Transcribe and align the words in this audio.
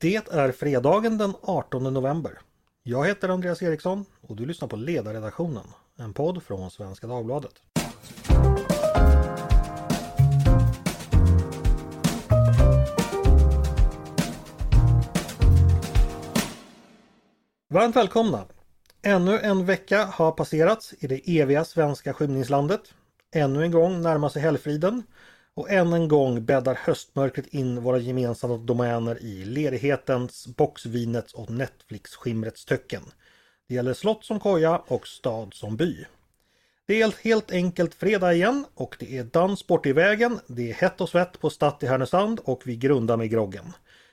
Det 0.00 0.32
är 0.32 0.52
fredagen 0.52 1.18
den 1.18 1.34
18 1.42 1.94
november. 1.94 2.38
Jag 2.82 3.06
heter 3.06 3.28
Andreas 3.28 3.62
Eriksson 3.62 4.04
och 4.20 4.36
du 4.36 4.46
lyssnar 4.46 4.68
på 4.68 4.76
Ledarredaktionen, 4.76 5.64
en 5.96 6.14
podd 6.14 6.42
från 6.42 6.70
Svenska 6.70 7.06
Dagbladet. 7.06 7.52
Varmt 17.68 17.96
välkomna! 17.96 18.44
Ännu 19.02 19.38
en 19.38 19.66
vecka 19.66 20.04
har 20.04 20.32
passerats 20.32 20.94
i 20.98 21.06
det 21.06 21.40
eviga 21.40 21.64
svenska 21.64 22.14
skymningslandet. 22.14 22.94
Ännu 23.34 23.62
en 23.62 23.70
gång 23.70 24.02
närmar 24.02 24.28
sig 24.28 24.42
helgfriden 24.42 25.02
och 25.58 25.70
än 25.70 25.92
en 25.92 26.08
gång 26.08 26.44
bäddar 26.44 26.74
höstmörkret 26.74 27.46
in 27.46 27.82
våra 27.82 27.98
gemensamma 27.98 28.56
domäner 28.56 29.22
i 29.22 29.44
ledighetens, 29.44 30.46
boxvinets 30.46 31.34
och 31.34 31.50
Netflix-skimrets 31.50 32.64
töcken. 32.64 33.02
Det 33.68 33.74
gäller 33.74 33.94
slott 33.94 34.24
som 34.24 34.40
koja 34.40 34.78
och 34.86 35.06
stad 35.06 35.54
som 35.54 35.76
by. 35.76 36.04
Det 36.86 37.02
är 37.02 37.24
helt 37.24 37.52
enkelt 37.52 37.94
fredag 37.94 38.32
igen 38.32 38.64
och 38.74 38.96
det 38.98 39.18
är 39.18 39.24
dans 39.24 39.66
bort 39.66 39.86
i 39.86 39.92
vägen, 39.92 40.40
det 40.46 40.70
är 40.70 40.74
hett 40.74 41.00
och 41.00 41.08
svett 41.08 41.40
på 41.40 41.50
Statt 41.50 41.82
i 41.82 41.86
Härnösand 41.86 42.40
och 42.44 42.62
vi 42.64 42.76
grundar 42.76 43.16
med 43.16 43.30
groggen. 43.30 43.72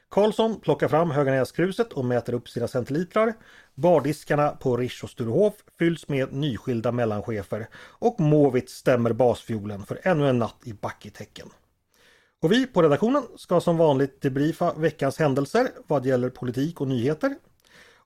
Karlsson 0.10 0.60
plockar 0.60 0.88
fram 0.88 1.12
Höganäskruset 1.12 1.94
och 1.94 2.06
mäter 2.06 2.34
upp 2.34 2.50
sina 2.50 2.68
centilitrar. 2.68 3.34
Bardiskarna 3.76 4.50
på 4.50 4.78
Rish 4.78 5.04
och 5.04 5.10
Sturehof 5.10 5.54
fylls 5.80 6.08
med 6.08 6.34
nyskilda 6.34 6.92
mellanchefer 6.92 7.68
och 7.76 8.20
Måvit 8.20 8.70
stämmer 8.70 9.14
basfiolen 9.14 9.86
för 9.86 10.00
ännu 10.04 10.30
en 10.30 10.40
natt 10.40 10.58
i 10.64 10.74
backitecken. 10.74 11.48
Och 12.42 12.52
vi 12.52 12.68
på 12.68 12.82
redaktionen 12.82 13.24
ska 13.36 13.62
som 13.62 13.78
vanligt 13.78 14.22
debriefa 14.22 14.74
veckans 14.74 15.20
händelser 15.20 15.68
vad 15.88 16.06
gäller 16.06 16.30
politik 16.30 16.82
och 16.82 16.88
nyheter. 16.88 17.36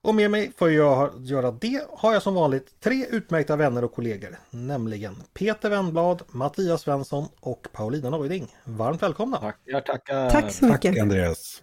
Och 0.02 0.14
med 0.14 0.30
mig 0.30 0.52
för 0.56 0.66
att 0.66 1.26
göra 1.26 1.50
det 1.50 1.82
har 1.90 2.12
jag 2.12 2.22
som 2.22 2.34
vanligt 2.34 2.80
tre 2.80 3.06
utmärkta 3.10 3.56
vänner 3.56 3.84
och 3.84 3.94
kollegor, 3.94 4.38
nämligen 4.50 5.22
Peter 5.34 5.70
Wennblad, 5.70 6.22
Mattias 6.28 6.82
Svensson 6.82 7.28
och 7.40 7.68
Paulina 7.72 8.10
Neuding. 8.10 8.56
Varmt 8.64 9.02
välkomna! 9.02 9.38
Tackar, 9.38 9.80
tackar! 9.80 10.30
Tack 10.30 10.52
så 10.52 10.64
mycket! 10.64 10.82
Tack 10.82 10.98
Andreas! 10.98 11.62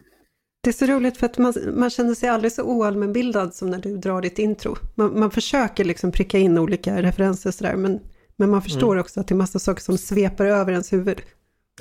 Det 0.67 0.71
är 0.71 0.85
så 0.85 0.85
roligt 0.85 1.17
för 1.17 1.25
att 1.25 1.37
man, 1.37 1.53
man 1.73 1.89
känner 1.89 2.13
sig 2.13 2.29
aldrig 2.29 2.51
så 2.51 2.63
oallmänbildad 2.63 3.55
som 3.55 3.69
när 3.69 3.79
du 3.79 3.97
drar 3.97 4.21
ditt 4.21 4.39
intro. 4.39 4.77
Man, 4.95 5.19
man 5.19 5.31
försöker 5.31 5.85
liksom 5.85 6.11
pricka 6.11 6.37
in 6.37 6.57
olika 6.57 7.01
referenser 7.01 7.51
sådär, 7.51 7.75
men, 7.75 7.99
men 8.37 8.49
man 8.49 8.61
förstår 8.61 8.91
mm. 8.91 9.01
också 9.01 9.19
att 9.19 9.27
det 9.27 9.33
är 9.33 9.37
massa 9.37 9.59
saker 9.59 9.81
som 9.81 9.97
sveper 9.97 10.45
över 10.45 10.71
ens 10.71 10.93
huvud. 10.93 11.21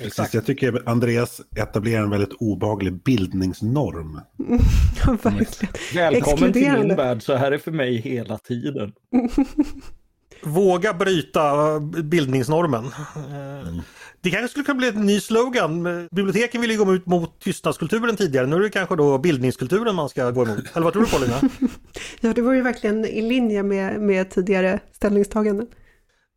Precis, 0.01 0.33
jag 0.33 0.45
tycker 0.45 0.89
Andreas 0.89 1.41
etablerar 1.55 2.03
en 2.03 2.09
väldigt 2.09 2.33
obaglig 2.39 3.03
bildningsnorm. 3.03 4.21
ja, 5.05 5.17
verkligen. 5.23 5.73
Välkommen 5.93 6.53
till 6.53 6.71
min 6.71 6.95
värld, 6.95 7.23
så 7.23 7.35
här 7.35 7.51
är 7.51 7.57
för 7.57 7.71
mig 7.71 7.95
hela 7.95 8.37
tiden. 8.37 8.93
Våga 10.43 10.93
bryta 10.93 11.79
bildningsnormen. 11.79 12.85
Mm. 13.15 13.81
Det 14.21 14.29
kanske 14.29 14.47
skulle 14.47 14.65
kunna 14.65 14.77
bli 14.77 14.87
en 14.87 15.05
ny 15.05 15.19
slogan. 15.19 15.83
Biblioteken 16.11 16.61
ville 16.61 16.73
ju 16.73 16.85
gå 16.85 16.95
ut 16.95 17.05
mot 17.05 17.39
tystnadskulturen 17.39 18.15
tidigare. 18.15 18.47
Nu 18.47 18.55
är 18.55 18.59
det 18.59 18.69
kanske 18.69 18.95
då 18.95 19.17
bildningskulturen 19.17 19.95
man 19.95 20.09
ska 20.09 20.31
gå 20.31 20.43
emot. 20.43 20.63
Eller 20.73 20.83
vad 20.83 20.93
tror 20.93 21.03
du 21.03 21.09
Paulina? 21.09 21.41
ja, 22.21 22.33
det 22.33 22.41
var 22.41 22.53
ju 22.53 22.61
verkligen 22.61 23.05
i 23.05 23.21
linje 23.21 23.63
med, 23.63 24.01
med 24.01 24.29
tidigare 24.29 24.79
ställningstaganden. 24.91 25.67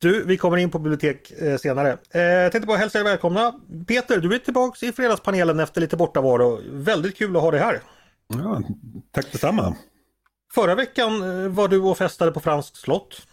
Du, 0.01 0.25
vi 0.25 0.36
kommer 0.36 0.56
in 0.56 0.70
på 0.70 0.78
bibliotek 0.78 1.31
eh, 1.31 1.56
senare. 1.56 1.98
Eh, 2.11 2.20
jag 2.20 2.53
tänkte 2.53 2.67
bara 2.67 2.77
hälsa 2.77 3.01
er 3.01 3.05
välkomna. 3.05 3.55
Peter, 3.86 4.20
du 4.20 4.34
är 4.34 4.39
tillbaks 4.39 4.83
i 4.83 4.92
fredagspanelen 4.92 5.61
efter 5.61 5.81
lite 5.81 5.97
bortavaro. 5.97 6.61
Väldigt 6.70 7.17
kul 7.17 7.36
att 7.36 7.42
ha 7.42 7.51
dig 7.51 7.61
här. 7.61 7.81
Ja, 8.28 8.62
tack 9.12 9.33
detsamma. 9.33 9.77
Förra 10.55 10.75
veckan 10.75 11.23
eh, 11.23 11.48
var 11.48 11.69
du 11.69 11.81
och 11.81 11.98
festade 11.98 12.33
på 12.33 12.41
Franskt 12.41 12.77
slott. 12.77 13.27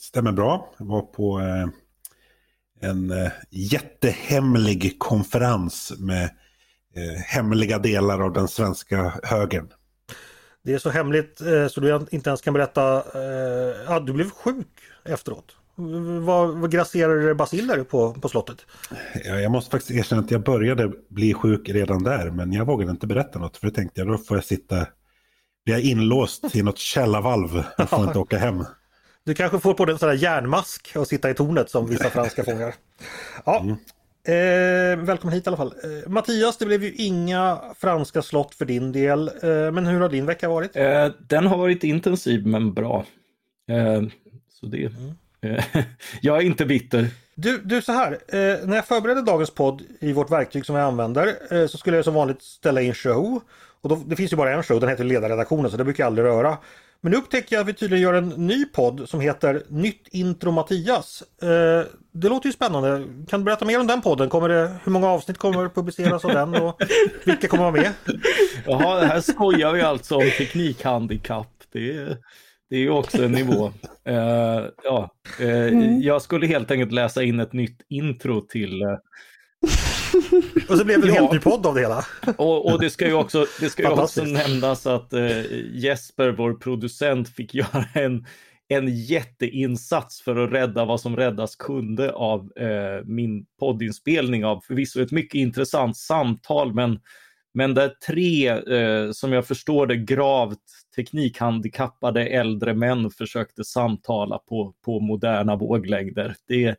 Stämmer 0.00 0.32
bra. 0.32 0.74
Jag 0.78 0.86
var 0.86 1.02
på 1.02 1.40
eh, 1.40 1.68
en 2.84 3.10
eh, 3.10 3.30
jättehemlig 3.50 4.98
konferens 4.98 5.92
med 5.98 6.24
eh, 6.94 7.20
hemliga 7.26 7.78
delar 7.78 8.20
av 8.20 8.32
den 8.32 8.48
svenska 8.48 9.12
högern. 9.22 9.68
Det 10.64 10.74
är 10.74 10.78
så 10.78 10.90
hemligt 10.90 11.40
eh, 11.40 11.66
så 11.66 11.80
du 11.80 12.06
inte 12.10 12.30
ens 12.30 12.40
kan 12.40 12.54
berätta. 12.54 13.04
Ja, 13.86 14.00
du 14.00 14.12
blev 14.12 14.30
sjuk 14.30 14.68
efteråt. 15.04 15.56
Vad, 16.20 16.58
vad 16.58 16.70
grasserade 16.70 17.34
basiller 17.34 17.84
på, 17.84 18.14
på 18.14 18.28
slottet? 18.28 18.66
Ja, 19.24 19.40
jag 19.40 19.52
måste 19.52 19.70
faktiskt 19.70 19.90
erkänna 19.90 20.22
att 20.22 20.30
jag 20.30 20.42
började 20.42 20.92
bli 21.08 21.34
sjuk 21.34 21.68
redan 21.68 22.02
där 22.02 22.30
men 22.30 22.52
jag 22.52 22.64
vågade 22.64 22.90
inte 22.90 23.06
berätta 23.06 23.38
något 23.38 23.56
för 23.56 23.66
det 23.66 23.72
tänkte 23.72 24.00
jag 24.00 24.08
då 24.08 24.18
får 24.18 24.36
jag 24.36 24.44
sitta, 24.44 24.86
blir 25.64 25.74
jag 25.74 25.80
inlåst 25.80 26.56
i 26.56 26.62
något 26.62 26.78
källarvalv 26.78 27.64
och 27.78 27.88
får 27.88 28.04
inte 28.04 28.18
åka 28.24 28.38
hem. 28.38 28.64
Du 29.26 29.34
kanske 29.34 29.60
får 29.60 29.74
på 29.74 29.84
dig 29.84 29.92
en 29.92 29.98
sån 29.98 30.08
där 30.08 30.16
järnmask 30.16 30.92
och 30.96 31.06
sitta 31.06 31.30
i 31.30 31.34
tornet 31.34 31.70
som 31.70 31.86
vissa 31.86 32.10
franska 32.10 32.44
fångar. 32.50 32.74
Ja, 33.44 33.60
mm. 33.60 33.76
eh, 34.24 35.04
välkommen 35.04 35.34
hit 35.34 35.46
i 35.46 35.48
alla 35.48 35.56
fall. 35.56 35.74
Eh, 35.84 36.10
Mattias, 36.10 36.56
det 36.56 36.66
blev 36.66 36.84
ju 36.84 36.92
inga 36.92 37.60
franska 37.78 38.22
slott 38.22 38.54
för 38.54 38.64
din 38.64 38.92
del. 38.92 39.28
Eh, 39.28 39.72
men 39.72 39.86
hur 39.86 40.00
har 40.00 40.08
din 40.08 40.26
vecka 40.26 40.48
varit? 40.48 40.76
Eh, 40.76 41.08
den 41.18 41.46
har 41.46 41.58
varit 41.58 41.84
intensiv 41.84 42.46
men 42.46 42.74
bra. 42.74 43.04
Eh, 43.70 44.02
så 44.48 44.66
det... 44.66 44.86
Mm. 44.86 45.56
Eh, 45.56 45.64
jag 46.20 46.36
är 46.36 46.42
inte 46.42 46.66
bitter. 46.66 47.08
Du, 47.34 47.58
du 47.58 47.82
så 47.82 47.92
här, 47.92 48.18
när 48.66 48.76
jag 48.76 48.86
förberedde 48.86 49.22
dagens 49.22 49.50
podd 49.50 49.82
i 50.00 50.12
vårt 50.12 50.30
verktyg 50.30 50.66
som 50.66 50.74
vi 50.74 50.80
använder 50.80 51.66
så 51.66 51.78
skulle 51.78 51.96
jag 51.96 52.04
som 52.04 52.14
vanligt 52.14 52.42
ställa 52.42 52.80
in 52.80 52.94
show. 52.94 53.40
Och 53.80 53.88
då, 53.88 54.02
det 54.06 54.16
finns 54.16 54.32
ju 54.32 54.36
bara 54.36 54.54
en 54.54 54.62
show, 54.62 54.80
den 54.80 54.88
heter 54.88 55.04
Ledarredaktionen 55.04 55.70
så 55.70 55.76
det 55.76 55.84
brukar 55.84 56.04
jag 56.04 56.06
aldrig 56.06 56.26
röra. 56.26 56.58
Men 57.04 57.10
nu 57.10 57.16
upptäcker 57.16 57.56
jag 57.56 57.60
att 57.60 57.68
vi 57.68 57.74
tydligen 57.74 58.02
gör 58.02 58.14
en 58.14 58.28
ny 58.28 58.64
podd 58.64 59.08
som 59.08 59.20
heter 59.20 59.62
Nytt 59.68 60.08
Intro 60.10 60.50
Mattias. 60.50 61.22
Eh, 61.42 61.48
det 62.12 62.28
låter 62.28 62.46
ju 62.46 62.52
spännande. 62.52 63.04
Kan 63.28 63.40
du 63.40 63.44
berätta 63.44 63.64
mer 63.64 63.80
om 63.80 63.86
den 63.86 64.02
podden? 64.02 64.28
Kommer 64.28 64.48
det, 64.48 64.74
hur 64.84 64.92
många 64.92 65.08
avsnitt 65.08 65.38
kommer 65.38 65.68
publiceras 65.68 66.24
av 66.24 66.30
den 66.30 66.54
och 66.54 66.80
vilka 67.24 67.48
kommer 67.48 67.62
vara 67.62 67.72
med? 67.72 67.92
Jaha, 68.66 69.04
här 69.04 69.20
skojar 69.20 69.72
vi 69.72 69.82
alltså 69.82 70.16
om 70.16 70.30
teknikhandikapp. 70.38 71.52
Det 71.72 71.96
är, 71.96 72.16
det 72.70 72.76
är 72.76 72.80
ju 72.80 72.90
också 72.90 73.24
en 73.24 73.32
nivå. 73.32 73.66
Uh, 74.08 74.68
ja, 74.84 75.10
uh, 75.40 75.48
mm. 75.48 76.02
Jag 76.02 76.22
skulle 76.22 76.46
helt 76.46 76.70
enkelt 76.70 76.92
läsa 76.92 77.22
in 77.22 77.40
ett 77.40 77.52
nytt 77.52 77.80
intro 77.88 78.40
till 78.40 78.82
uh, 78.82 78.98
och 80.68 80.78
så 80.78 80.84
blev 80.84 81.00
det 81.00 81.08
en 81.08 81.14
ja. 81.14 81.20
helt 81.20 81.32
ny 81.32 81.38
podd 81.38 81.66
av 81.66 81.74
det 81.74 81.80
hela. 81.80 82.04
Och, 82.36 82.72
och 82.72 82.80
det 82.80 82.90
ska 82.90 83.06
ju 83.06 83.14
också, 83.14 83.46
det 83.60 83.70
ska 83.70 83.82
ju 83.82 83.88
också 83.88 84.24
nämnas 84.24 84.86
att 84.86 85.12
eh, 85.12 85.42
Jesper, 85.72 86.30
vår 86.30 86.54
producent, 86.54 87.28
fick 87.28 87.54
göra 87.54 87.84
en, 87.94 88.26
en 88.68 88.96
jätteinsats 88.96 90.22
för 90.22 90.36
att 90.36 90.52
rädda 90.52 90.84
vad 90.84 91.00
som 91.00 91.16
räddas 91.16 91.56
kunde 91.56 92.12
av 92.12 92.52
eh, 92.56 93.04
min 93.04 93.46
poddinspelning 93.60 94.44
av 94.44 94.60
förvisso 94.60 95.02
ett 95.02 95.12
mycket 95.12 95.38
intressant 95.38 95.96
samtal, 95.96 96.74
men, 96.74 97.00
men 97.54 97.74
där 97.74 97.92
tre, 98.06 98.48
eh, 98.48 99.10
som 99.12 99.32
jag 99.32 99.46
förstår 99.46 99.86
det, 99.86 99.96
gravt 99.96 100.58
teknikhandikappade 100.96 102.26
äldre 102.26 102.74
män 102.74 103.10
försökte 103.10 103.64
samtala 103.64 104.38
på, 104.38 104.74
på 104.84 105.00
moderna 105.00 105.56
våglängder. 105.56 106.34
Det, 106.48 106.76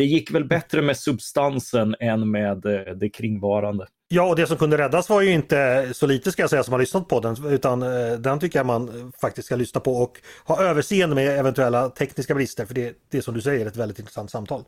det 0.00 0.06
gick 0.06 0.30
väl 0.30 0.44
bättre 0.44 0.82
med 0.82 0.96
substansen 0.96 1.96
än 2.00 2.30
med 2.30 2.66
eh, 2.66 2.94
det 2.94 3.08
kringvarande. 3.08 3.86
Ja, 4.08 4.28
och 4.28 4.36
det 4.36 4.46
som 4.46 4.56
kunde 4.56 4.78
räddas 4.78 5.08
var 5.08 5.20
ju 5.20 5.32
inte 5.32 5.90
så 5.92 6.06
lite 6.06 6.32
ska 6.32 6.42
jag 6.42 6.50
säga 6.50 6.62
som 6.62 6.72
har 6.72 6.80
lyssnat 6.80 7.08
på 7.08 7.20
den, 7.20 7.46
utan 7.46 7.82
eh, 7.82 8.12
den 8.18 8.40
tycker 8.40 8.58
jag 8.58 8.66
man 8.66 9.12
faktiskt 9.20 9.46
ska 9.46 9.56
lyssna 9.56 9.80
på 9.80 9.96
och 9.96 10.18
ha 10.44 10.62
överseende 10.62 11.14
med 11.14 11.38
eventuella 11.38 11.88
tekniska 11.88 12.34
brister, 12.34 12.66
för 12.66 12.74
det, 12.74 12.96
det 13.10 13.18
är 13.18 13.22
som 13.22 13.34
du 13.34 13.40
säger 13.40 13.66
ett 13.66 13.76
väldigt 13.76 13.98
intressant 13.98 14.30
samtal. 14.30 14.64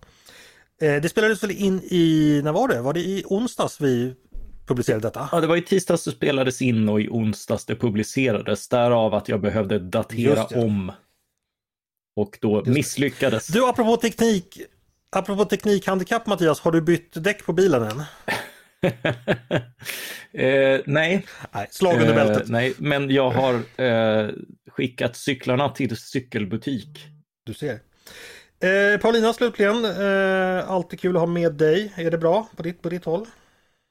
Eh, 0.82 1.02
det 1.02 1.08
spelades 1.08 1.42
väl 1.42 1.50
in 1.50 1.80
i, 1.82 2.40
när 2.44 2.52
var 2.52 2.68
det? 2.68 2.80
Var 2.80 2.92
det 2.92 3.00
i 3.00 3.24
onsdags 3.26 3.80
vi 3.80 4.14
publicerade 4.66 5.02
detta? 5.02 5.28
Ja, 5.32 5.40
det 5.40 5.46
var 5.46 5.56
i 5.56 5.62
tisdags 5.62 6.04
det 6.04 6.10
spelades 6.10 6.62
in 6.62 6.88
och 6.88 7.00
i 7.00 7.08
onsdags 7.08 7.64
det 7.66 7.76
publicerades, 7.76 8.68
därav 8.68 9.14
att 9.14 9.28
jag 9.28 9.40
behövde 9.40 9.78
datera 9.78 10.44
om. 10.44 10.92
Och 12.16 12.38
då 12.40 12.62
misslyckades. 12.66 13.46
Du, 13.46 13.66
apropå 13.66 13.96
teknik, 13.96 14.58
Apropå 15.16 15.44
teknikhandikapp 15.44 16.26
Mattias, 16.26 16.60
har 16.60 16.72
du 16.72 16.80
bytt 16.80 17.24
däck 17.24 17.44
på 17.46 17.52
bilen 17.52 17.82
än? 17.82 18.00
eh, 20.32 20.80
nej. 20.86 21.26
nej. 21.52 21.68
Slag 21.70 22.00
under 22.00 22.14
bältet. 22.14 22.42
Eh, 22.42 22.52
nej, 22.52 22.74
men 22.78 23.10
jag 23.10 23.30
har 23.30 23.54
eh, 23.80 24.30
skickat 24.70 25.16
cyklarna 25.16 25.68
till 25.68 25.96
cykelbutik. 25.96 27.06
Du 27.44 27.54
ser. 27.54 27.80
Eh, 28.60 29.00
Paulina 29.00 29.32
slutligen, 29.32 29.84
eh, 29.84 30.70
alltid 30.70 31.00
kul 31.00 31.16
att 31.16 31.22
ha 31.22 31.26
med 31.26 31.52
dig. 31.52 31.92
Är 31.96 32.10
det 32.10 32.18
bra 32.18 32.48
på 32.56 32.62
ditt, 32.62 32.82
på 32.82 32.88
ditt 32.88 33.04
håll? 33.04 33.26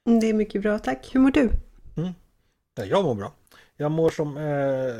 Mm, 0.06 0.20
det 0.20 0.28
är 0.28 0.34
mycket 0.34 0.62
bra, 0.62 0.78
tack. 0.78 1.10
Hur 1.12 1.20
mår 1.20 1.30
du? 1.30 1.50
Mm. 1.96 2.12
Ja, 2.74 2.84
jag 2.84 3.04
mår 3.04 3.14
bra. 3.14 3.32
Jag 3.76 3.90
mår 3.90 4.10
som 4.10 4.36
eh, 4.36 4.94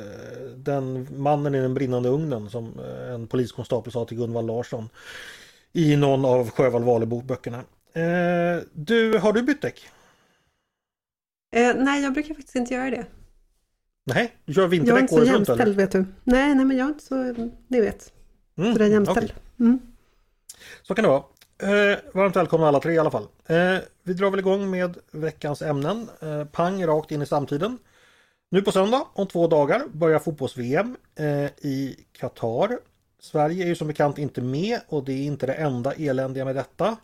den 0.56 1.08
mannen 1.22 1.54
i 1.54 1.60
den 1.60 1.74
brinnande 1.74 2.08
ugnen 2.08 2.50
som 2.50 2.80
eh, 2.80 3.14
en 3.14 3.26
poliskonstapel 3.26 3.92
sa 3.92 4.04
till 4.04 4.16
Gunvald 4.16 4.46
Larsson 4.46 4.88
i 5.72 5.96
någon 5.96 6.24
av 6.24 6.50
Sjöwall 6.50 6.84
Wahlöö 6.84 7.22
böckerna. 7.22 7.58
Eh, 7.94 8.62
du, 8.72 9.18
har 9.18 9.32
du 9.32 9.42
bytt 9.42 9.62
däck? 9.62 9.88
Eh, 11.54 11.74
nej, 11.76 12.02
jag 12.02 12.12
brukar 12.12 12.34
faktiskt 12.34 12.56
inte 12.56 12.74
göra 12.74 12.90
det. 12.90 13.06
Nej, 14.06 14.32
du 14.44 14.54
kör 14.54 14.62
Jag 14.62 14.66
är 14.66 14.70
vinterdäck 14.70 15.00
inte 15.02 15.14
så 15.14 15.20
året 15.20 15.28
runt 15.32 15.48
jämställd 15.48 15.76
vet 15.76 15.90
du. 15.92 16.04
Nej, 16.24 16.54
nej 16.54 16.64
men 16.64 16.76
jag 16.76 16.84
är 16.84 16.88
inte 16.92 17.04
så, 17.04 17.34
ni 17.68 17.80
vet, 17.80 18.12
Mm, 18.58 18.72
så 18.72 18.78
där 18.78 18.86
jämställd. 18.86 19.30
okej. 19.30 19.42
Mm. 19.60 19.80
Så 20.82 20.94
kan 20.94 21.02
det 21.02 21.08
vara. 21.08 21.22
Eh, 21.62 21.98
varmt 22.14 22.36
välkomna 22.36 22.68
alla 22.68 22.80
tre 22.80 22.92
i 22.92 22.98
alla 22.98 23.10
fall. 23.10 23.26
Eh, 23.46 23.76
vi 24.02 24.14
drar 24.14 24.30
väl 24.30 24.40
igång 24.40 24.70
med 24.70 24.96
veckans 25.10 25.62
ämnen. 25.62 26.08
Eh, 26.22 26.44
pang 26.44 26.86
rakt 26.86 27.10
in 27.10 27.22
i 27.22 27.26
samtiden. 27.26 27.78
Nu 28.50 28.62
på 28.62 28.72
söndag 28.72 29.06
om 29.14 29.26
två 29.26 29.46
dagar 29.46 29.82
börjar 29.92 30.18
fotbolls-VM 30.18 30.96
eh, 31.18 31.44
i 31.46 32.04
Qatar. 32.12 32.78
Sverige 33.24 33.64
är 33.64 33.68
ju 33.68 33.74
som 33.74 33.86
bekant 33.86 34.18
inte 34.18 34.40
med 34.40 34.80
och 34.88 35.04
det 35.04 35.12
är 35.12 35.24
inte 35.24 35.46
det 35.46 35.54
enda 35.54 35.92
eländiga 35.92 36.44
med 36.44 36.56
detta. 36.56 36.96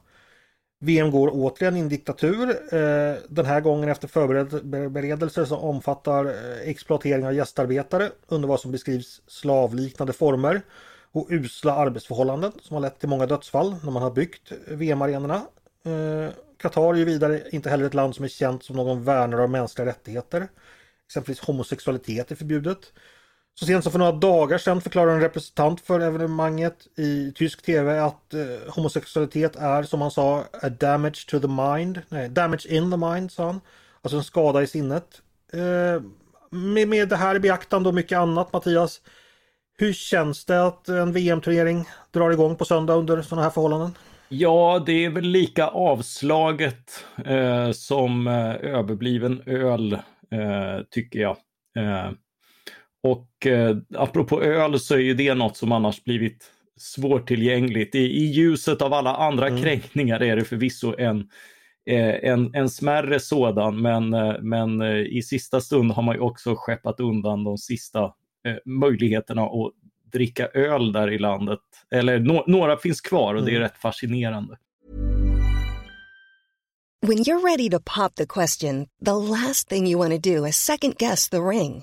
VM 0.80 1.10
går 1.10 1.30
återigen 1.32 1.76
i 1.76 1.80
en 1.80 1.88
diktatur. 1.88 2.50
Eh, 2.50 3.16
den 3.28 3.46
här 3.46 3.60
gången 3.60 3.88
efter 3.88 4.08
förberedelser 4.08 5.44
som 5.44 5.58
omfattar 5.58 6.24
eh, 6.24 6.68
exploatering 6.68 7.26
av 7.26 7.34
gästarbetare 7.34 8.10
under 8.26 8.48
vad 8.48 8.60
som 8.60 8.72
beskrivs 8.72 9.22
slavliknande 9.26 10.12
former 10.12 10.62
och 11.12 11.26
usla 11.30 11.74
arbetsförhållanden 11.74 12.52
som 12.62 12.74
har 12.74 12.80
lett 12.80 13.00
till 13.00 13.08
många 13.08 13.26
dödsfall 13.26 13.76
när 13.84 13.90
man 13.90 14.02
har 14.02 14.10
byggt 14.10 14.52
VM-arenorna. 14.66 15.42
Eh, 15.84 16.32
Qatar 16.56 16.94
är 16.94 16.98
ju 16.98 17.04
vidare 17.04 17.42
inte 17.50 17.70
heller 17.70 17.84
ett 17.84 17.94
land 17.94 18.14
som 18.14 18.24
är 18.24 18.28
känt 18.28 18.64
som 18.64 18.76
någon 18.76 19.04
värnare 19.04 19.42
av 19.42 19.50
mänskliga 19.50 19.86
rättigheter. 19.86 20.48
Exempelvis 21.06 21.40
homosexualitet 21.40 22.30
är 22.30 22.36
förbjudet. 22.36 22.92
Så 23.58 23.66
sent 23.66 23.82
som 23.82 23.92
för 23.92 23.98
några 23.98 24.12
dagar 24.12 24.58
sedan 24.58 24.80
förklarade 24.80 25.12
en 25.12 25.20
representant 25.20 25.80
för 25.80 26.00
evenemanget 26.00 26.86
i 26.98 27.32
tysk 27.34 27.62
tv 27.62 28.00
att 28.00 28.34
eh, 28.34 28.74
homosexualitet 28.74 29.56
är 29.56 29.82
som 29.82 30.00
han 30.00 30.10
sa 30.10 30.44
a 30.62 30.68
damage 30.68 31.26
to 31.28 31.40
the 31.40 31.48
mind. 31.48 32.02
Nej, 32.08 32.28
damage 32.28 32.66
in 32.68 32.90
the 32.90 32.96
mind 32.96 33.32
sa 33.32 33.46
han. 33.46 33.60
Alltså 34.02 34.16
en 34.16 34.24
skada 34.24 34.62
i 34.62 34.66
sinnet. 34.66 35.22
Eh, 35.52 36.02
med, 36.50 36.88
med 36.88 37.08
det 37.08 37.16
här 37.16 37.34
i 37.34 37.40
beaktande 37.40 37.88
och 37.88 37.94
mycket 37.94 38.18
annat 38.18 38.52
Mattias. 38.52 39.00
Hur 39.78 39.92
känns 39.92 40.44
det 40.44 40.66
att 40.66 40.88
en 40.88 41.12
VM-turnering 41.12 41.84
drar 42.10 42.30
igång 42.30 42.56
på 42.56 42.64
söndag 42.64 42.94
under 42.94 43.22
sådana 43.22 43.42
här 43.42 43.50
förhållanden? 43.50 43.94
Ja, 44.28 44.82
det 44.86 45.04
är 45.04 45.10
väl 45.10 45.24
lika 45.24 45.66
avslaget 45.66 47.04
eh, 47.24 47.70
som 47.70 48.26
eh, 48.26 48.54
överbliven 48.54 49.42
öl, 49.46 49.92
eh, 50.30 50.84
tycker 50.90 51.18
jag. 51.20 51.36
Eh, 51.76 52.10
och 53.02 53.46
eh, 53.46 53.76
apropå 53.94 54.42
öl 54.42 54.80
så 54.80 54.94
är 54.94 54.98
ju 54.98 55.14
det 55.14 55.34
något 55.34 55.56
som 55.56 55.72
annars 55.72 56.04
blivit 56.04 56.50
svårtillgängligt. 56.76 57.94
I, 57.94 57.98
i 57.98 58.24
ljuset 58.24 58.82
av 58.82 58.92
alla 58.92 59.16
andra 59.16 59.48
Mm. 59.48 59.62
kränkningar 59.62 60.22
är 60.22 60.36
det 60.36 60.44
förvisso 60.44 60.94
en, 60.98 61.20
eh, 61.90 62.30
en, 62.30 62.54
en 62.54 62.68
smärre 62.70 63.20
sådan, 63.20 63.82
men, 63.82 64.14
eh, 64.14 64.34
men 64.40 64.80
eh, 64.80 64.96
i 64.96 65.22
sista 65.22 65.60
stund 65.60 65.92
har 65.92 66.02
man 66.02 66.14
ju 66.14 66.20
också 66.20 66.54
skeppat 66.56 67.00
undan 67.00 67.44
de 67.44 67.58
sista 67.58 68.04
eh, 68.46 68.56
möjligheterna 68.64 69.42
att 69.42 69.72
dricka 70.12 70.46
öl 70.46 70.92
där 70.92 71.10
i 71.10 71.18
landet. 71.18 71.60
Eller 71.90 72.18
nå- 72.18 72.44
några 72.46 72.76
finns 72.76 73.00
kvar 73.00 73.34
och 73.34 73.44
det 73.44 73.50
är 73.50 73.56
Mm. 73.56 73.62
rätt 73.62 73.76
fascinerande. 73.78 74.56
When 77.06 77.18
you're 77.18 77.42
ready 77.50 77.70
to 77.70 77.78
pop 77.96 78.14
the 78.14 78.26
question, 78.26 78.86
the 79.04 79.12
last 79.12 79.68
thing 79.68 79.86
you 79.86 79.98
want 80.08 80.24
to 80.24 80.30
do 80.30 80.46
is 80.46 80.56
second 80.56 80.94
guess 80.98 81.28
the 81.28 81.36
ring. 81.38 81.82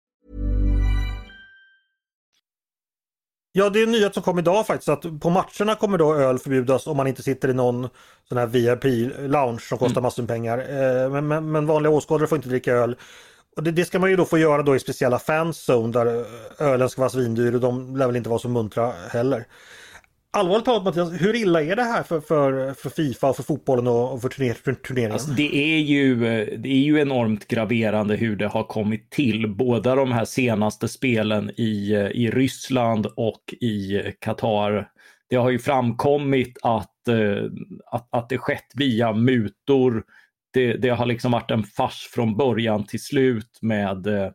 Ja, 3.53 3.69
det 3.69 3.79
är 3.79 3.83
en 3.83 3.91
nyhet 3.91 4.13
som 4.13 4.23
kom 4.23 4.39
idag 4.39 4.67
faktiskt 4.67 4.89
att 4.89 5.19
på 5.21 5.29
matcherna 5.29 5.75
kommer 5.75 5.97
då 5.97 6.15
öl 6.15 6.39
förbjudas 6.39 6.87
om 6.87 6.97
man 6.97 7.07
inte 7.07 7.23
sitter 7.23 7.49
i 7.49 7.53
någon 7.53 7.89
sån 8.29 8.37
här 8.37 8.45
VIP-lounge 8.47 9.59
som 9.59 9.77
kostar 9.77 10.01
massor 10.01 10.23
med 10.23 10.29
pengar. 10.29 10.57
Eh, 10.57 11.09
Men, 11.09 11.27
men, 11.27 11.51
men 11.51 11.65
vanliga 11.65 11.91
åskådare 11.91 12.27
får 12.27 12.35
inte 12.35 12.49
dricka 12.49 12.73
öl. 12.73 12.95
Och 13.55 13.63
det, 13.63 13.71
det 13.71 13.85
ska 13.85 13.99
man 13.99 14.09
ju 14.09 14.15
då 14.15 14.25
få 14.25 14.37
göra 14.37 14.63
då 14.63 14.75
i 14.75 14.79
speciella 14.79 15.19
fanzone 15.19 15.93
där 15.93 16.25
ölen 16.59 16.89
ska 16.89 17.01
vara 17.01 17.09
svindyr 17.09 17.55
och 17.55 17.61
de 17.61 17.97
lär 17.97 18.07
väl 18.07 18.15
inte 18.15 18.29
vara 18.29 18.39
så 18.39 18.49
muntra 18.49 18.91
heller. 19.09 19.45
Allvarligt 20.33 20.65
talat 20.65 20.83
Mattias, 20.83 21.21
hur 21.21 21.35
illa 21.35 21.63
är 21.63 21.75
det 21.75 21.83
här 21.83 22.03
för, 22.03 22.21
för, 22.21 22.73
för 22.73 22.89
Fifa 22.89 23.29
och 23.29 23.35
för 23.35 23.43
fotbollen 23.43 23.87
och, 23.87 24.21
för 24.21 24.29
turner, 24.29 24.53
för 24.53 24.73
turneringen? 24.73 25.11
Alltså, 25.11 25.31
det, 25.31 25.55
är 25.55 25.79
ju, 25.79 26.15
det 26.57 26.69
är 26.69 26.83
ju 26.83 26.99
enormt 26.99 27.47
graverande 27.47 28.15
hur 28.15 28.35
det 28.35 28.47
har 28.47 28.63
kommit 28.63 29.09
till. 29.09 29.47
Båda 29.55 29.95
de 29.95 30.11
här 30.11 30.25
senaste 30.25 30.87
spelen 30.87 31.49
i, 31.57 31.91
i 32.13 32.31
Ryssland 32.31 33.05
och 33.05 33.53
i 33.61 34.01
Qatar. 34.19 34.87
Det 35.29 35.35
har 35.35 35.49
ju 35.49 35.59
framkommit 35.59 36.57
att, 36.61 37.07
eh, 37.07 37.43
att, 37.91 38.07
att 38.11 38.29
det 38.29 38.37
skett 38.37 38.71
via 38.75 39.13
mutor. 39.13 40.03
Det, 40.53 40.73
det 40.73 40.89
har 40.89 41.05
liksom 41.05 41.31
varit 41.31 41.51
en 41.51 41.63
fars 41.63 42.07
från 42.13 42.37
början 42.37 42.85
till 42.85 43.03
slut 43.03 43.59
med, 43.61 44.07
eh, 44.07 44.29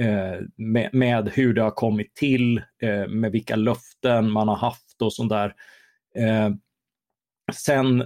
Eh, 0.00 0.40
med, 0.56 0.90
med 0.92 1.28
hur 1.28 1.54
det 1.54 1.62
har 1.62 1.70
kommit 1.70 2.14
till, 2.14 2.62
eh, 2.82 3.06
med 3.08 3.32
vilka 3.32 3.56
löften 3.56 4.30
man 4.30 4.48
har 4.48 4.56
haft 4.56 5.02
och 5.02 5.12
sånt 5.12 5.30
där. 5.30 5.54
Eh, 6.16 6.50
sen, 7.54 8.04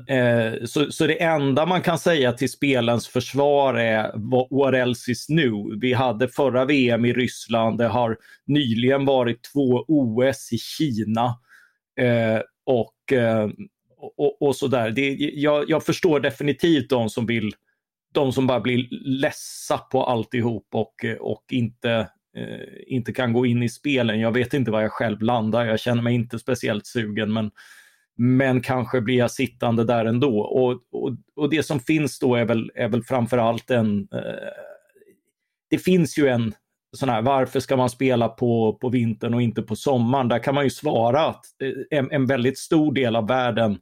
så, 0.64 0.92
så 0.92 1.06
det 1.06 1.22
enda 1.22 1.66
man 1.66 1.82
kan 1.82 1.98
säga 1.98 2.32
till 2.32 2.50
spelens 2.50 3.08
försvar 3.08 3.74
är 3.74 4.12
what, 4.50 4.74
else 4.74 5.10
is 5.10 5.28
new? 5.28 5.80
Vi 5.80 5.92
hade 5.92 6.28
förra 6.28 6.64
VM 6.64 7.04
i 7.04 7.12
Ryssland, 7.12 7.78
det 7.78 7.86
har 7.88 8.16
nyligen 8.46 9.04
varit 9.04 9.42
två 9.52 9.84
OS 9.88 10.52
i 10.52 10.58
Kina 10.58 11.38
och, 12.66 13.12
och, 14.16 14.42
och 14.42 14.56
sådär. 14.56 14.90
Det, 14.90 15.16
jag, 15.18 15.70
jag 15.70 15.84
förstår 15.84 16.20
definitivt 16.20 16.90
de 16.90 17.08
som 17.08 17.26
vill, 17.26 17.52
de 18.12 18.32
som 18.32 18.46
bara 18.46 18.60
blir 18.60 18.88
ledsa 18.90 19.78
på 19.78 20.04
alltihop 20.04 20.66
och, 20.74 20.94
och 21.20 21.44
inte, 21.50 21.90
eh, 22.36 22.94
inte 22.94 23.12
kan 23.12 23.32
gå 23.32 23.46
in 23.46 23.62
i 23.62 23.68
spelen. 23.68 24.20
Jag 24.20 24.32
vet 24.32 24.54
inte 24.54 24.70
var 24.70 24.80
jag 24.80 24.92
själv 24.92 25.22
landar, 25.22 25.64
jag 25.64 25.80
känner 25.80 26.02
mig 26.02 26.14
inte 26.14 26.38
speciellt 26.38 26.86
sugen 26.86 27.32
men 27.32 27.50
men 28.22 28.60
kanske 28.60 29.00
blir 29.00 29.18
jag 29.18 29.30
sittande 29.30 29.84
där 29.84 30.04
ändå. 30.04 30.40
Och, 30.40 30.72
och, 30.92 31.16
och 31.36 31.50
det 31.50 31.62
som 31.62 31.80
finns 31.80 32.18
då 32.18 32.34
är 32.34 32.44
väl, 32.44 32.70
är 32.74 32.88
väl 32.88 33.02
framförallt 33.02 33.70
en... 33.70 34.08
Eh, 34.12 34.50
det 35.70 35.78
finns 35.78 36.18
ju 36.18 36.28
en 36.28 36.54
sån 36.96 37.08
här, 37.08 37.22
varför 37.22 37.60
ska 37.60 37.76
man 37.76 37.90
spela 37.90 38.28
på, 38.28 38.78
på 38.80 38.88
vintern 38.88 39.34
och 39.34 39.42
inte 39.42 39.62
på 39.62 39.76
sommaren? 39.76 40.28
Där 40.28 40.38
kan 40.38 40.54
man 40.54 40.64
ju 40.64 40.70
svara 40.70 41.20
att 41.20 41.44
eh, 41.62 41.98
en, 41.98 42.10
en 42.10 42.26
väldigt 42.26 42.58
stor 42.58 42.92
del 42.92 43.16
av 43.16 43.28
världen 43.28 43.78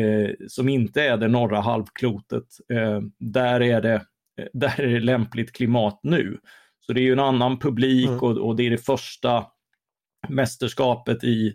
eh, 0.00 0.30
som 0.48 0.68
inte 0.68 1.02
är 1.02 1.16
det 1.16 1.28
norra 1.28 1.60
halvklotet, 1.60 2.46
eh, 2.72 3.00
där, 3.18 3.62
är 3.62 3.80
det, 3.80 4.02
där 4.52 4.80
är 4.80 4.88
det 4.88 5.00
lämpligt 5.00 5.52
klimat 5.52 6.00
nu. 6.02 6.38
Så 6.80 6.92
det 6.92 7.00
är 7.00 7.04
ju 7.04 7.12
en 7.12 7.18
annan 7.18 7.58
publik 7.58 8.08
Mm. 8.08 8.20
och, 8.20 8.36
och 8.36 8.56
det 8.56 8.66
är 8.66 8.70
det 8.70 8.86
första 8.86 9.46
mästerskapet 10.28 11.24
i, 11.24 11.54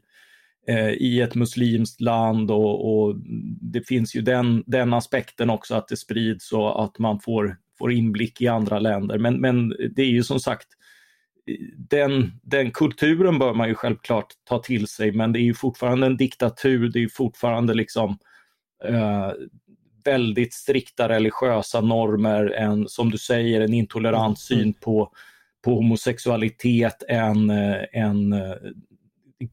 eh, 0.68 0.90
i 0.90 1.22
ett 1.22 1.36
muslimskt 1.36 2.02
land 2.02 2.52
och, 2.52 3.04
och 3.04 3.16
det 3.62 3.88
finns 3.88 4.16
ju 4.16 4.22
den, 4.22 4.64
den 4.68 4.94
aspekten 4.94 5.50
också 5.50 5.76
att 5.76 5.88
det 5.88 5.98
sprids 5.98 6.52
och 6.52 6.84
att 6.84 7.00
man 7.00 7.20
får, 7.20 7.58
får 7.80 7.92
inblick 7.92 8.42
i 8.42 8.48
andra 8.48 8.80
länder. 8.80 9.18
Men, 9.18 9.42
men 9.42 9.70
det 9.70 10.02
är 10.02 10.10
ju 10.10 10.24
som 10.24 10.40
sagt, 10.40 10.68
den, 11.78 12.32
den 12.44 12.72
kulturen 12.72 13.40
bör 13.40 13.54
man 13.54 13.68
ju 13.68 13.76
självklart 13.76 14.28
ta 14.44 14.60
till 14.60 14.88
sig 14.88 15.12
men 15.12 15.34
det 15.34 15.40
är 15.40 15.44
ju 15.44 15.54
fortfarande 15.54 16.08
en 16.08 16.18
diktatur, 16.18 16.90
det 16.90 17.00
är 17.00 17.02
ju 17.02 17.10
fortfarande 17.10 17.74
liksom 17.74 18.18
eh, 18.88 19.32
väldigt 20.06 20.54
strikta 20.54 21.10
religiösa 21.10 21.82
normer, 21.82 22.46
en, 22.46 22.88
som 22.88 23.12
du 23.12 23.18
säger, 23.18 23.62
en 23.62 23.74
intolerant 23.74 24.40
syn 24.40 24.74
på, 24.74 25.12
på 25.66 25.76
homosexualitet, 25.76 27.04
en, 27.08 27.50
eh, 27.50 27.82
en 27.92 28.34
eh, 28.34 28.56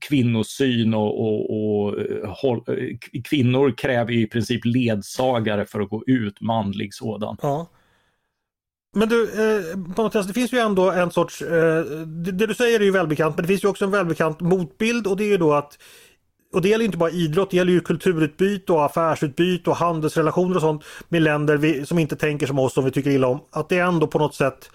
kvinnosyn 0.08 0.94
och, 0.94 1.20
och, 1.20 1.50
och 1.50 2.00
eh, 2.00 2.34
håll, 2.42 2.64
eh, 2.68 3.20
kvinnor 3.24 3.74
kräver 3.76 4.12
ju 4.12 4.20
i 4.20 4.26
princip 4.26 4.64
ledsagare 4.64 5.66
för 5.66 5.80
att 5.80 5.90
gå 5.90 6.04
ut, 6.06 6.40
manlig 6.40 6.94
sådan. 6.94 7.36
Ja. 7.42 7.70
Men 8.94 9.08
du, 9.08 9.22
eh, 9.22 10.22
det 10.26 10.32
finns 10.32 10.52
ju 10.52 10.58
ändå 10.58 10.90
en 10.90 11.10
sorts, 11.10 11.42
eh, 11.42 11.84
det, 12.06 12.32
det 12.32 12.46
du 12.46 12.54
säger 12.54 12.80
är 12.80 12.84
ju 12.84 12.90
välbekant, 12.90 13.36
men 13.36 13.42
det 13.42 13.48
finns 13.48 13.64
ju 13.64 13.68
också 13.68 13.84
en 13.84 13.90
välbekant 13.90 14.40
motbild 14.40 15.06
och 15.06 15.16
det 15.16 15.24
är 15.24 15.28
ju 15.28 15.36
då 15.36 15.52
att 15.52 15.78
och 16.52 16.62
det 16.62 16.68
gäller 16.68 16.84
inte 16.84 16.98
bara 16.98 17.10
idrott, 17.10 17.50
det 17.50 17.56
gäller 17.56 17.72
ju 17.72 17.80
kulturutbyte 17.80 18.72
och 18.72 18.84
affärsutbyte 18.84 19.70
och 19.70 19.76
handelsrelationer 19.76 20.56
och 20.56 20.62
sånt 20.62 20.84
med 21.08 21.22
länder 21.22 21.56
vi, 21.56 21.86
som 21.86 21.98
inte 21.98 22.16
tänker 22.16 22.46
som 22.46 22.58
oss, 22.58 22.74
som 22.74 22.84
vi 22.84 22.90
tycker 22.90 23.10
illa 23.10 23.26
om. 23.26 23.40
Att 23.50 23.68
det 23.68 23.78
ändå 23.78 24.06
på 24.06 24.18
något 24.18 24.34
sätt 24.34 24.70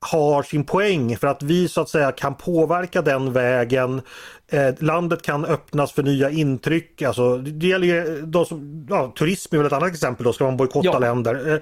har 0.00 0.42
sin 0.42 0.64
poäng 0.64 1.16
för 1.16 1.26
att 1.26 1.42
vi 1.42 1.68
så 1.68 1.80
att 1.80 1.88
säga 1.88 2.12
kan 2.12 2.34
påverka 2.34 3.02
den 3.02 3.32
vägen. 3.32 4.02
Eh, 4.48 4.74
landet 4.78 5.22
kan 5.22 5.44
öppnas 5.44 5.92
för 5.92 6.02
nya 6.02 6.30
intryck. 6.30 7.02
Alltså, 7.02 7.36
det 7.36 7.66
gäller 7.66 7.86
ju 7.86 8.22
de 8.26 8.44
som, 8.46 8.86
ja, 8.90 9.12
turism 9.18 9.54
är 9.54 9.58
väl 9.58 9.66
ett 9.66 9.72
annat 9.72 9.90
exempel 9.90 10.24
då, 10.24 10.32
ska 10.32 10.44
man 10.44 10.56
bojkotta 10.56 10.88
ja. 10.88 10.98
länder. 10.98 11.52
Eh, 11.52 11.60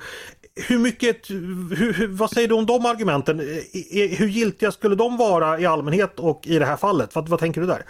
hur 0.69 0.79
mycket, 0.79 1.31
hur, 1.31 1.93
hur, 1.93 2.09
vad 2.09 2.31
säger 2.31 2.49
du 2.49 2.55
om 2.55 2.67
de 2.67 2.87
argumenten? 2.87 3.41
Eh, 3.41 4.19
hur 4.19 4.29
giltiga 4.29 4.73
skulle 4.73 4.95
de 4.95 5.17
vara 5.17 5.61
i 5.61 5.67
allmänhet 5.67 6.21
och 6.21 6.47
i 6.47 6.59
det 6.59 6.67
här 6.67 6.77
fallet? 6.77 7.15
Vad, 7.15 7.29
vad 7.29 7.41
tänker 7.41 7.61
du 7.61 7.67
där? 7.67 7.83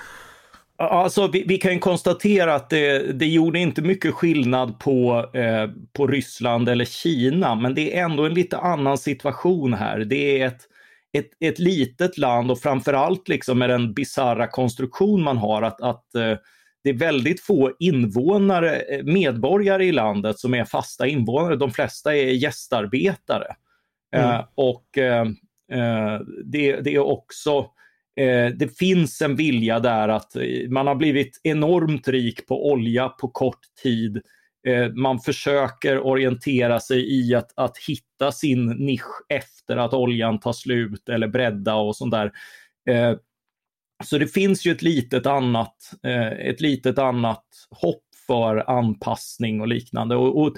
Alltså, 0.81 1.27
vi, 1.27 1.45
vi, 1.49 1.59
kan 1.59 1.73
ju 1.73 1.79
konstatera 1.79 2.55
att 2.55 2.71
det, 2.71 3.13
det 3.13 3.27
gjorde 3.27 3.59
inte 3.59 3.83
mycket 3.83 4.15
skillnad 4.15 4.79
på, 4.79 5.31
eh, 5.35 5.71
på 5.93 6.07
Ryssland 6.07 6.69
eller 6.69 6.85
Kina, 6.85 7.55
men 7.55 7.75
det 7.75 7.97
är 7.97 8.05
ändå 8.05 8.27
en 8.27 8.35
lite 8.35 8.59
annan 8.59 8.99
situation 8.99 9.75
här. 9.75 9.99
Det 9.99 10.41
är 10.41 10.47
ett, 10.47 10.61
ett, 11.13 11.31
ett 11.41 11.59
litet 11.59 12.19
land 12.19 12.51
och 12.51 12.61
framförallt 12.61 13.29
liksom 13.29 13.59
med 13.59 13.71
den 13.71 13.95
bizarra 13.95 14.47
konstruktion 14.47 15.23
man 15.23 15.37
har 15.37 15.63
att, 15.63 15.81
att 15.81 16.15
eh, 16.15 16.37
det 16.85 16.91
är 16.91 16.99
väldigt 16.99 17.41
få 17.41 17.73
invånare, 17.79 18.77
eh, 18.77 19.05
medborgare 19.05 19.85
i 19.85 19.93
landet 19.93 20.39
som 20.39 20.55
är 20.55 20.65
fasta 20.65 21.07
invånare. 21.07 21.57
De 21.57 21.71
flesta 21.71 22.17
är 22.17 22.33
gästarbetare. 22.33 23.55
Mm. 24.17 24.31
Eh, 24.31 24.45
och 24.55 24.99
eh, 24.99 25.23
eh, 25.73 26.21
det, 26.45 26.81
det 26.81 26.95
är 26.95 26.99
också 26.99 27.67
Eh, 28.19 28.51
det 28.57 28.79
finns 28.79 29.23
en 29.23 29.37
vilja 29.37 29.81
där 29.81 30.09
att 30.09 30.37
eh, 30.37 30.43
man 30.69 30.87
har 30.87 30.95
blivit 30.95 31.41
enormt 31.43 32.09
rik 32.09 32.47
på 32.47 32.71
olja 32.71 33.09
på 33.09 33.29
kort 33.29 33.61
tid. 33.83 34.23
Eh, 34.67 34.89
man 34.89 35.21
försöker 35.21 36.07
orientera 36.07 36.81
sig 36.81 37.21
i 37.21 37.35
att, 37.35 37.53
att 37.57 37.79
hitta 37.79 38.33
sin 38.33 38.67
nisch 38.67 39.23
efter 39.29 39.77
att 39.77 39.95
oljan 39.95 40.41
tar 40.41 40.53
slut 40.53 41.09
eller 41.09 41.29
bredda 41.29 41.75
och 41.75 41.97
sånt 41.97 42.11
där. 42.11 42.33
Eh, 42.91 43.17
så 44.05 44.19
det 44.19 44.27
finns 44.27 44.67
ju 44.67 44.73
ett 44.73 44.83
litet 44.83 45.27
annat, 45.27 45.77
ett 46.39 46.61
litet 46.61 46.99
annat 46.99 47.45
hopp 47.71 48.05
för 48.27 48.71
anpassning 48.71 49.61
och 49.61 49.69
liknande. 49.69 50.17
Och, 50.17 50.43
och 50.43 50.57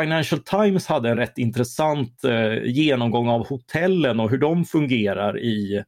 Financial 0.00 0.40
Times 0.40 0.86
hade 0.86 1.10
en 1.10 1.16
rätt 1.16 1.38
intressant 1.38 2.22
genomgång 2.64 3.28
av 3.28 3.48
hotellen 3.48 4.20
och 4.20 4.30
hur 4.30 4.38
de 4.38 4.64
fungerar 4.64 5.40
i 5.40 5.84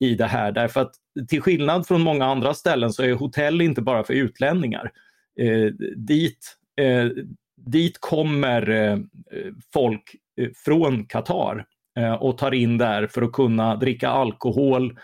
i 0.00 0.14
det 0.14 0.26
här. 0.26 0.52
Därför 0.52 0.80
att 0.80 0.94
till 1.28 1.40
skillnad 1.40 1.86
från 1.86 2.00
många 2.00 2.24
andra 2.24 2.54
ställen 2.54 2.92
så 2.92 3.02
är 3.02 3.12
hotell 3.12 3.60
inte 3.60 3.82
bara 3.82 4.04
för 4.04 4.14
utlänningar. 4.14 4.92
Eh, 5.40 5.72
dit, 5.96 6.56
eh, 6.80 7.06
dit 7.66 8.00
kommer 8.00 8.70
eh, 8.70 8.98
folk 9.72 10.14
eh, 10.40 10.48
från 10.64 11.04
Qatar 11.04 11.64
eh, 11.98 12.12
och 12.12 12.38
tar 12.38 12.54
in 12.54 12.78
där 12.78 13.06
för 13.06 13.22
att 13.22 13.32
kunna 13.32 13.76
dricka 13.76 14.08
alkohol 14.08 14.98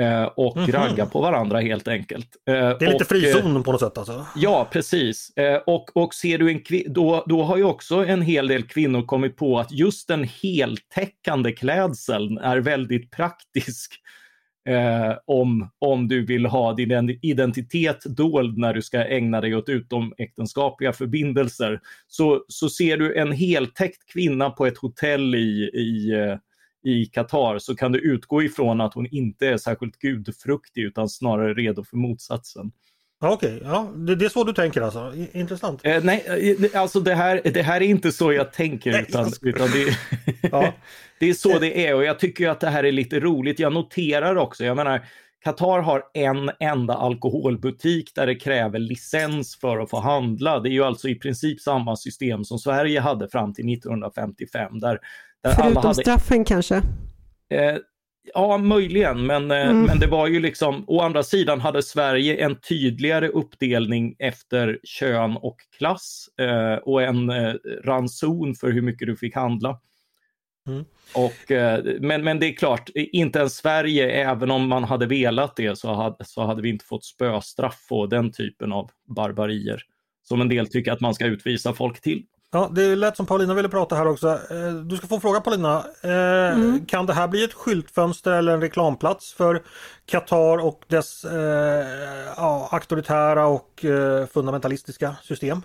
eh, 0.00 0.24
och 0.24 0.56
mm 0.56 0.68
-hmm. 0.68 0.72
ragga 0.72 1.06
på 1.06 1.20
varandra 1.20 1.60
helt 1.60 1.88
enkelt. 1.88 2.28
det 2.44 2.52
är 2.52 2.80
lite 2.80 2.94
och, 2.94 3.06
frizon 3.06 3.62
på 3.62 3.72
något 3.72 3.80
sätt 3.80 3.98
alltså? 3.98 4.26
Ja, 4.36 4.68
precis. 4.72 5.32
och, 5.66 5.96
och 5.96 6.14
ser 6.14 6.38
du 6.38 6.50
en 6.50 6.62
då, 6.94 7.24
då 7.26 7.42
har 7.42 7.56
ju 7.56 7.64
också 7.64 8.04
en 8.04 8.22
hel 8.22 8.48
del 8.48 8.62
kvinnor 8.62 9.02
kommit 9.02 9.36
på 9.36 9.58
att 9.58 9.72
just 9.72 10.08
den 10.08 10.28
heltäckande 10.42 11.52
klädseln 11.52 12.38
är 12.38 12.58
väldigt 12.58 13.10
praktisk 13.10 14.00
Eh, 14.68 15.16
om, 15.26 15.70
om 15.78 16.08
du 16.08 16.26
vill 16.26 16.46
ha 16.46 16.72
din 16.74 17.18
identitet 17.22 18.04
dold 18.04 18.58
när 18.58 18.74
du 18.74 18.82
ska 18.82 19.04
ägna 19.04 19.40
dig 19.40 19.56
åt 19.56 19.68
utomäktenskapliga 19.68 20.92
förbindelser. 20.92 21.80
Så, 22.08 22.44
så 22.48 22.68
ser 22.68 22.96
du 22.96 23.16
en 23.18 23.32
heltäckt 23.32 24.12
kvinna 24.12 24.50
på 24.50 24.66
ett 24.66 24.78
hotell 24.78 25.34
i, 25.34 25.70
i, 25.74 26.12
eh, 26.12 26.36
i 26.92 27.06
Qatar 27.06 27.58
så 27.58 27.76
kan 27.76 27.92
du 27.92 27.98
utgå 27.98 28.42
ifrån 28.42 28.80
att 28.80 28.94
hon 28.94 29.06
inte 29.06 29.48
är 29.48 29.56
särskilt 29.56 29.98
gudfruktig 29.98 30.82
utan 30.82 31.08
snarare 31.08 31.54
redo 31.54 31.84
för 31.84 31.96
motsatsen. 31.96 32.72
Okej, 33.22 33.56
okay, 33.56 33.68
ja, 33.68 33.92
det, 33.94 34.16
det, 34.16 34.24
är 34.24 34.28
så 34.28 34.44
du 34.44 34.52
tänker 34.52 34.80
alltså. 34.80 35.12
Intressant. 35.32 35.80
Eh, 35.84 36.04
nej, 36.04 36.56
eh, 36.72 36.80
alltså 36.80 37.00
det 37.00 37.14
här, 37.14 37.40
det 37.44 37.62
här 37.62 37.80
är 37.80 37.86
inte 37.86 38.12
så 38.12 38.32
jag 38.32 38.52
tänker 38.52 38.92
nej, 38.92 39.06
utan, 39.08 39.32
utan 39.42 39.68
det, 39.70 39.98
ja. 40.52 40.72
det 41.18 41.30
är 41.30 41.34
så 41.34 41.58
det 41.58 41.86
är 41.86 41.94
och 41.94 42.04
jag 42.04 42.18
tycker 42.18 42.48
att 42.48 42.60
det 42.60 42.70
här 42.70 42.84
är 42.84 42.92
lite 42.92 43.20
roligt. 43.20 43.58
Jag 43.58 43.72
noterar 43.72 44.36
också, 44.36 44.64
jag 44.64 44.76
menar, 44.76 45.06
Qatar 45.44 45.80
har 45.80 46.02
en 46.14 46.50
enda 46.60 46.94
alkoholbutik 46.94 48.14
där 48.14 48.26
det 48.26 48.34
kräver 48.34 48.78
licens 48.78 49.56
för 49.56 49.78
att 49.78 49.90
få 49.90 50.00
handla. 50.00 50.60
Det 50.60 50.68
är 50.68 50.72
ju 50.72 50.84
alltså 50.84 51.08
i 51.08 51.14
princip 51.14 51.60
samma 51.60 51.96
system 51.96 52.44
som 52.44 52.58
Sverige 52.58 53.00
hade 53.00 53.28
fram 53.28 53.54
till 53.54 53.72
1955. 53.74 54.80
Där, 54.80 54.98
där 55.42 55.50
Förutom 55.50 55.66
alla 55.66 55.80
hade... 55.80 55.94
straffen 55.94 56.44
kanske? 56.44 56.76
Eh, 57.54 57.76
Ja, 58.34 58.58
möjligen, 58.58 59.26
men, 59.26 59.50
eh, 59.50 59.70
mm. 59.70 59.82
men 59.82 59.98
det 59.98 60.06
var 60.06 60.26
ju 60.26 60.40
liksom, 60.40 60.84
å 60.86 61.00
andra 61.00 61.22
sidan 61.22 61.60
hade 61.60 61.82
Sverige 61.82 62.44
en 62.44 62.56
tydligare 62.56 63.28
uppdelning 63.28 64.16
efter 64.18 64.78
kön 64.84 65.36
och 65.36 65.56
klass 65.78 66.28
eh, 66.40 66.74
och 66.74 67.02
en 67.02 67.30
eh, 67.30 67.54
ranson 67.84 68.54
för 68.54 68.72
hur 68.72 68.82
mycket 68.82 69.08
du 69.08 69.16
fick 69.16 69.34
handla. 69.34 69.80
Mm. 70.68 70.84
Och, 71.14 71.50
eh, 71.50 71.84
men, 72.00 72.24
men 72.24 72.40
det 72.40 72.46
är 72.46 72.52
klart, 72.52 72.90
inte 72.94 73.38
ens 73.38 73.56
Sverige, 73.56 74.10
även 74.10 74.50
om 74.50 74.68
man 74.68 74.84
hade 74.84 75.06
velat 75.06 75.56
det, 75.56 75.78
så 75.78 75.92
hade, 75.94 76.24
så 76.24 76.44
hade 76.44 76.62
vi 76.62 76.68
inte 76.68 76.84
fått 76.84 77.04
spöstraff 77.04 77.86
och 77.90 78.08
den 78.08 78.32
typen 78.32 78.72
av 78.72 78.90
barbarier 79.16 79.82
som 80.22 80.40
en 80.40 80.48
del 80.48 80.66
tycker 80.66 80.92
att 80.92 81.00
man 81.00 81.14
ska 81.14 81.26
utvisa 81.26 81.72
folk 81.72 82.00
till. 82.00 82.24
Ja, 82.52 82.70
det 82.74 82.96
lät 82.96 83.16
som 83.16 83.26
Paulina 83.26 83.54
ville 83.54 83.68
prata 83.68 83.94
här 83.94 84.06
också. 84.06 84.28
Eh, 84.28 84.74
du 84.74 84.96
ska 84.96 85.06
få 85.06 85.20
fråga 85.20 85.40
Paulina. 85.40 85.84
Eh, 86.02 86.54
mm. 86.54 86.86
Kan 86.86 87.06
det 87.06 87.12
här 87.12 87.28
bli 87.28 87.44
ett 87.44 87.54
skyltfönster 87.54 88.32
eller 88.32 88.52
en 88.52 88.60
reklamplats 88.60 89.32
för 89.32 89.62
Qatar 90.06 90.58
och 90.58 90.84
dess 90.88 91.24
eh, 91.24 91.86
ja, 92.36 92.68
auktoritära 92.72 93.46
och 93.46 93.84
fundamentalistiska 94.32 95.16
system? 95.22 95.62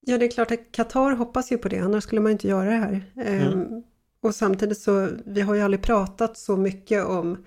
Ja, 0.00 0.18
det 0.18 0.24
är 0.24 0.30
klart 0.30 0.50
att 0.50 0.72
Qatar 0.72 1.12
hoppas 1.12 1.52
ju 1.52 1.58
på 1.58 1.68
det, 1.68 1.78
annars 1.78 2.04
skulle 2.04 2.20
man 2.20 2.32
inte 2.32 2.48
göra 2.48 2.70
det 2.70 2.76
här. 2.76 3.12
Mm. 3.16 3.52
Ehm, 3.52 3.82
och 4.22 4.34
samtidigt 4.34 4.78
så, 4.78 5.08
vi 5.26 5.40
har 5.40 5.54
ju 5.54 5.60
aldrig 5.60 5.82
pratat 5.82 6.38
så 6.38 6.56
mycket 6.56 7.04
om 7.04 7.44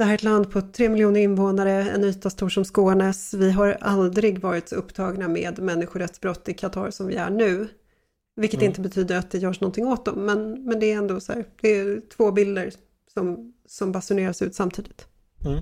det 0.00 0.04
här 0.04 0.12
är 0.12 0.14
ett 0.14 0.22
land 0.22 0.50
på 0.50 0.60
tre 0.60 0.88
miljoner 0.88 1.20
invånare, 1.20 1.72
en 1.72 2.04
yta 2.04 2.30
stor 2.30 2.48
som 2.48 2.64
Skånes. 2.64 3.34
Vi 3.34 3.50
har 3.50 3.76
aldrig 3.80 4.40
varit 4.40 4.68
så 4.68 4.76
upptagna 4.76 5.28
med 5.28 5.58
människorättsbrott 5.58 6.48
i 6.48 6.54
Qatar 6.54 6.90
som 6.90 7.06
vi 7.06 7.16
är 7.16 7.30
nu. 7.30 7.68
Vilket 8.36 8.60
mm. 8.60 8.68
inte 8.68 8.80
betyder 8.80 9.18
att 9.18 9.30
det 9.30 9.38
görs 9.38 9.60
någonting 9.60 9.86
åt 9.86 10.04
dem, 10.04 10.14
men, 10.26 10.64
men 10.64 10.80
det 10.80 10.92
är 10.92 10.96
ändå 10.96 11.20
så 11.20 11.32
här, 11.32 11.44
det 11.60 11.68
är 11.68 12.00
två 12.16 12.32
bilder 12.32 12.70
som, 13.14 13.52
som 13.66 13.92
basuneras 13.92 14.42
ut 14.42 14.54
samtidigt. 14.54 15.06
Mm. 15.44 15.60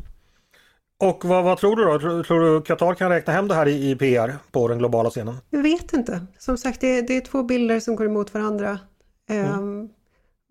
Och 0.98 1.24
vad, 1.24 1.44
vad, 1.44 1.58
tror 1.58 1.76
du 1.76 1.84
då? 1.84 2.22
Tror, 2.22 2.40
du 2.40 2.62
Qatar 2.62 2.94
kan 2.94 3.10
räkna 3.10 3.32
hem 3.32 3.48
det 3.48 3.54
här 3.54 3.68
i, 3.68 3.90
i, 3.90 3.96
PR 3.96 4.36
på 4.50 4.68
den 4.68 4.78
globala 4.78 5.10
scenen? 5.10 5.34
Jag 5.50 5.62
vet 5.62 5.92
inte. 5.92 6.26
Som 6.38 6.56
sagt, 6.56 6.80
det, 6.80 7.02
det 7.02 7.16
är 7.16 7.20
två 7.20 7.42
bilder 7.42 7.80
som 7.80 7.96
går 7.96 8.06
emot 8.06 8.34
varandra. 8.34 8.78
Mm. 9.30 9.58
Um, 9.58 9.88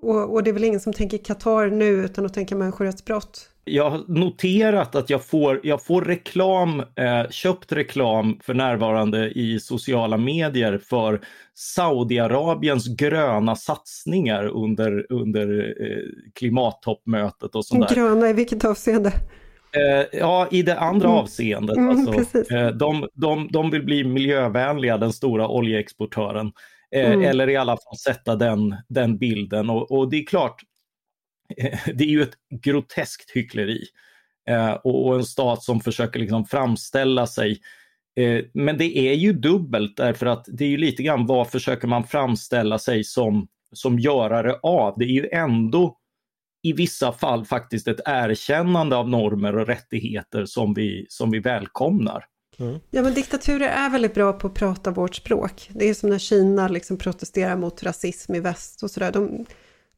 och, 0.02 0.34
och, 0.34 0.44
det 0.44 0.50
är 0.50 0.54
väl 0.54 0.64
ingen 0.64 0.80
som 0.80 0.94
tänker 0.94 1.18
Qatar 1.18 1.70
nu 1.70 1.88
utan 1.88 2.26
att 2.26 2.34
tänka 2.34 2.56
människorättsbrott 2.56 3.50
jag 3.68 3.90
har 3.90 4.04
noterat 4.08 4.96
att 4.96 5.10
jag 5.10 5.26
får, 5.26 5.60
jag 5.64 5.84
får 5.84 6.02
reklam, 6.02 6.80
eh, 6.80 7.30
köpt 7.30 7.72
reklam 7.72 8.40
för 8.44 8.54
närvarande 8.54 9.32
i 9.32 9.60
sociala 9.60 10.18
medier 10.18 10.78
för 10.78 11.22
Saudiarabiens 11.54 12.88
gröna 12.88 13.56
satsningar 13.56 14.46
under, 14.46 15.12
under 15.12 15.76
eh, 15.82 16.32
klimattoppmötet 16.36 17.56
och 17.56 17.66
sånt 17.66 17.88
där. 17.88 17.96
Gröna 17.96 18.30
i 18.30 18.34
vilket 18.34 18.66
avseende? 18.66 19.14
Eh, 19.72 20.20
ja, 20.20 20.48
i 20.52 20.62
det 20.62 20.80
andra 20.80 21.08
mm. 21.08 21.20
avseendet. 21.20 21.78
Mm, 21.78 21.90
alltså, 21.90 22.54
eh, 22.54 22.68
de, 22.68 23.08
de, 23.14 23.48
de 23.52 23.72
vill 23.72 23.84
bli 23.84 24.04
miljövänliga, 24.04 24.98
den 24.98 25.14
stora 25.14 25.48
oljeexportören. 25.48 26.52
Eh, 26.96 27.12
mm. 27.12 27.22
Eller 27.22 27.50
i 27.50 27.56
alla 27.56 27.78
fall 27.78 27.98
sätta 27.98 28.36
den, 28.36 28.76
den 28.88 29.18
bilden. 29.18 29.70
Och, 29.70 29.92
och 29.92 30.10
det 30.10 30.18
är 30.18 30.26
klart, 30.26 30.62
det 31.94 32.04
är 32.04 32.10
ju 32.10 32.22
ett 32.22 32.38
groteskt 32.64 33.32
hyckleri. 33.32 33.86
Eh, 34.50 34.72
och, 34.72 35.16
en 35.16 35.24
stat 35.24 35.64
som 35.64 35.80
försöker 35.80 36.20
liksom 36.20 36.46
framställa 36.46 37.28
sig. 37.28 37.62
Eh, 38.16 38.46
men 38.54 38.78
det 38.78 38.98
är 38.98 39.14
ju 39.14 39.34
dubbelt 39.34 39.98
därför 39.98 40.26
att 40.26 40.46
det 40.48 40.66
är 40.66 40.70
ju 40.70 40.78
lite 40.78 41.04
grann 41.04 41.26
vad 41.26 41.50
försöker 41.50 41.88
man 41.88 42.04
framställa 42.04 42.80
sig 42.80 43.04
som, 43.04 43.48
som 43.74 44.00
görare 44.00 44.60
av? 44.64 44.94
Det 44.98 45.06
är 45.06 45.22
ju 45.24 45.30
ändå 45.32 45.98
i 46.64 46.74
vissa 46.74 47.12
fall 47.12 47.46
faktiskt 47.46 47.88
ett 47.88 48.00
erkännande 48.06 48.96
av 48.96 49.10
normer 49.10 49.58
och 49.58 49.68
rättigheter 49.68 50.46
som 50.46 50.74
vi, 50.74 51.06
som 51.10 51.32
vi 51.32 51.40
välkomnar. 51.40 52.26
Mm. 52.60 52.80
Ja 52.90 53.02
men 53.02 53.14
diktaturer 53.14 53.68
är 53.68 53.90
väldigt 53.90 54.14
bra 54.14 54.34
på 54.34 54.48
att 54.48 54.54
prata 54.54 54.92
vårt 54.92 55.16
språk. 55.16 55.70
Det 55.74 55.90
är 55.90 55.94
som 55.94 56.10
när 56.10 56.20
Kina 56.20 56.68
liksom 56.68 56.98
protesterar 56.98 57.56
mot 57.56 57.84
rasism 57.84 58.36
i 58.36 58.40
väst 58.40 58.84
och 58.84 58.92
sådär. 58.92 59.12
De, 59.12 59.46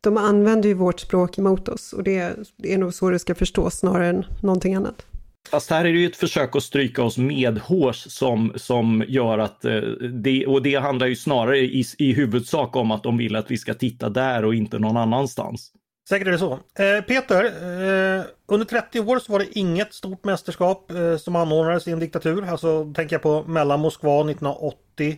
de 0.02 0.18
använder 0.18 0.70
ju 0.70 0.76
vårt 0.76 1.00
språk 1.00 1.38
emot 1.38 1.70
oss 1.70 1.94
och 1.94 2.04
det, 2.04 2.36
det 2.58 2.74
är 2.74 2.78
nog 2.78 2.94
så 2.94 3.10
det 3.10 3.20
ska 3.20 3.36
förstås 3.36 3.80
snarare 3.80 4.08
än 4.08 4.26
någonting 4.42 4.76
annat. 4.76 5.06
Fast 5.52 5.70
här 5.70 5.86
är 5.86 5.94
det 5.94 6.00
ju 6.00 6.06
ett 6.06 6.16
försök 6.16 6.56
att 6.56 6.64
stryka 6.64 7.04
oss 7.04 7.18
medhårs 7.18 7.96
som, 7.96 8.54
som 8.56 9.04
gör 9.08 9.38
att 9.38 9.66
eh, 9.66 9.82
det, 10.24 10.48
och 10.48 10.62
det 10.62 10.76
handlar 10.76 11.08
ju 11.08 11.16
snarare 11.16 11.60
i, 11.60 11.84
i 11.98 12.14
huvudsak 12.14 12.76
om 12.76 12.92
att 12.92 13.04
de 13.04 13.18
vill 13.18 13.36
att 13.36 13.52
vi 13.52 13.58
ska 13.58 13.74
titta 13.74 14.10
där 14.10 14.46
och 14.46 14.56
inte 14.56 14.80
någon 14.80 14.98
annanstans. 14.98 15.72
Säkert 16.10 16.28
är 16.28 16.32
det 16.32 16.38
så. 16.38 16.54
Eh, 16.54 17.02
Peter, 17.08 17.46
eh, 17.46 18.24
under 18.48 18.66
30 18.66 19.00
år 19.00 19.20
så 19.20 19.32
var 19.32 19.40
det 19.40 19.60
inget 19.60 19.94
stort 19.94 20.24
mästerskap 20.24 20.92
eh, 20.92 21.18
som 21.18 21.36
anordnades 21.36 21.88
i 21.88 21.92
en 21.92 22.00
diktatur. 22.00 22.46
Alltså 22.46 22.94
tänker 22.94 23.16
jag 23.16 23.22
på 23.22 23.44
mellan 23.44 23.80
Moskva 23.80 24.20
1980 24.22 25.18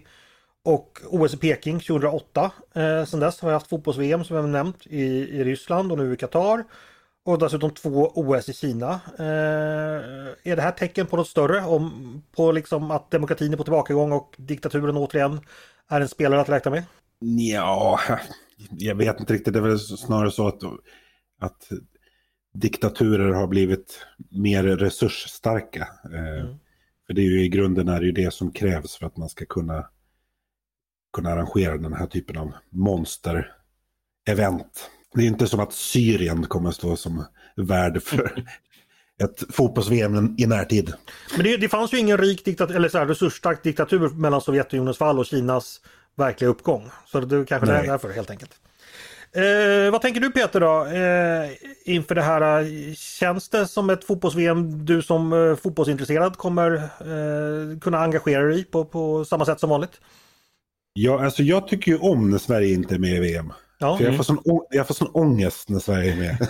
och 0.63 1.01
OS 1.09 1.33
i 1.33 1.37
Peking 1.37 1.79
2008. 1.79 2.51
Eh, 2.73 3.05
sen 3.05 3.19
dess 3.19 3.39
har 3.39 3.49
vi 3.49 3.53
haft 3.53 3.67
fotbolls-VM 3.67 4.23
som 4.23 4.35
jag 4.35 4.49
nämnt 4.49 4.87
i, 4.87 5.03
i 5.39 5.43
Ryssland 5.43 5.91
och 5.91 5.97
nu 5.97 6.13
i 6.13 6.17
Qatar. 6.17 6.63
Och 7.23 7.39
dessutom 7.39 7.71
två 7.71 8.11
OS 8.15 8.49
i 8.49 8.53
Kina. 8.53 8.99
Eh, 9.19 9.25
är 10.43 10.55
det 10.55 10.61
här 10.61 10.71
tecken 10.71 11.07
på 11.07 11.17
något 11.17 11.27
större? 11.27 11.65
Om, 11.65 12.23
på 12.35 12.51
liksom 12.51 12.91
att 12.91 13.11
demokratin 13.11 13.53
är 13.53 13.57
på 13.57 13.63
tillbakagång 13.63 14.11
och 14.11 14.35
diktaturen 14.37 14.97
återigen 14.97 15.39
är 15.89 16.01
en 16.01 16.07
spelare 16.07 16.41
att 16.41 16.49
räkna 16.49 16.71
med? 16.71 16.83
Ja, 17.19 17.99
jag 18.69 18.95
vet 18.95 19.19
inte 19.19 19.33
riktigt. 19.33 19.53
Det 19.53 19.59
är 19.59 19.63
väl 19.63 19.79
snarare 19.79 20.31
så 20.31 20.47
att, 20.47 20.63
att 21.39 21.69
diktaturer 22.53 23.33
har 23.33 23.47
blivit 23.47 24.05
mer 24.29 24.63
resursstarka. 24.63 25.87
Eh, 26.13 26.41
mm. 26.41 26.55
För 27.07 27.13
det 27.13 27.21
är 27.21 27.25
ju 27.25 27.43
i 27.43 27.49
grunden 27.49 27.87
är 27.87 27.99
det 27.99 28.05
ju 28.05 28.11
det 28.11 28.33
som 28.33 28.51
krävs 28.51 28.95
för 28.95 29.05
att 29.05 29.17
man 29.17 29.29
ska 29.29 29.45
kunna, 29.45 29.89
kunna 31.13 31.29
arrangera 31.29 31.77
den 31.77 31.93
här 31.93 32.05
typen 32.05 32.37
av 32.37 32.53
monster-event. 32.69 34.89
Det 35.13 35.21
är 35.21 35.27
inte 35.27 35.47
som 35.47 35.59
att 35.59 35.73
Syrien 35.73 36.45
kommer 36.45 36.69
att 36.69 36.75
stå 36.75 36.95
som 36.95 37.25
värd 37.55 38.03
för 38.03 38.45
ett 39.23 39.55
fotbolls-VM 39.55 40.35
i 40.37 40.45
närtid. 40.45 40.93
Men 41.35 41.45
det, 41.45 41.57
det 41.57 41.69
fanns 41.69 41.93
ju 41.93 41.97
ingen 41.97 42.17
rik 42.17 42.45
diktatur, 42.45 42.75
eller 42.75 42.89
så 42.89 42.97
här, 42.97 43.05
resursstark 43.05 43.63
diktatur 43.63 44.09
mellan 44.09 44.41
Sovjetunionens 44.41 44.97
fall 44.97 45.19
och 45.19 45.25
Kinas 45.25 45.81
verkliga 46.15 46.49
uppgång. 46.49 46.89
Så 47.05 47.19
det 47.19 47.45
kanske 47.45 47.71
Nej. 47.71 47.83
är 47.83 47.87
därför 47.87 48.09
helt 48.09 48.29
enkelt. 48.29 48.51
Eh, 49.33 49.91
vad 49.91 50.01
tänker 50.01 50.21
du 50.21 50.31
Peter 50.31 50.59
då 50.59 50.85
eh, 50.85 51.51
inför 51.95 52.15
det 52.15 52.21
här? 52.21 52.95
Känns 52.95 53.49
det 53.49 53.67
som 53.67 53.89
ett 53.89 54.03
fotbolls-VM 54.03 54.85
du 54.85 55.01
som 55.01 55.33
eh, 55.33 55.55
fotbollsintresserad 55.55 56.37
kommer 56.37 56.75
eh, 56.75 57.79
kunna 57.79 57.99
engagera 57.99 58.43
dig 58.43 58.59
i 58.59 58.63
på, 58.63 58.85
på 58.85 59.25
samma 59.25 59.45
sätt 59.45 59.59
som 59.59 59.69
vanligt? 59.69 60.01
Ja, 60.93 61.25
alltså 61.25 61.43
jag 61.43 61.67
tycker 61.67 61.91
ju 61.91 61.97
om 61.97 62.29
när 62.29 62.37
Sverige 62.37 62.73
inte 62.73 62.95
är 62.95 62.99
med 62.99 63.15
i 63.15 63.19
VM. 63.19 63.53
Ja. 63.79 63.97
För 63.97 64.05
jag, 64.05 64.17
får 64.17 64.23
sån, 64.23 64.39
jag 64.69 64.87
får 64.87 64.93
sån 64.93 65.11
ångest 65.13 65.69
när 65.69 65.79
Sverige 65.79 66.11
är 66.13 66.17
med. 66.17 66.47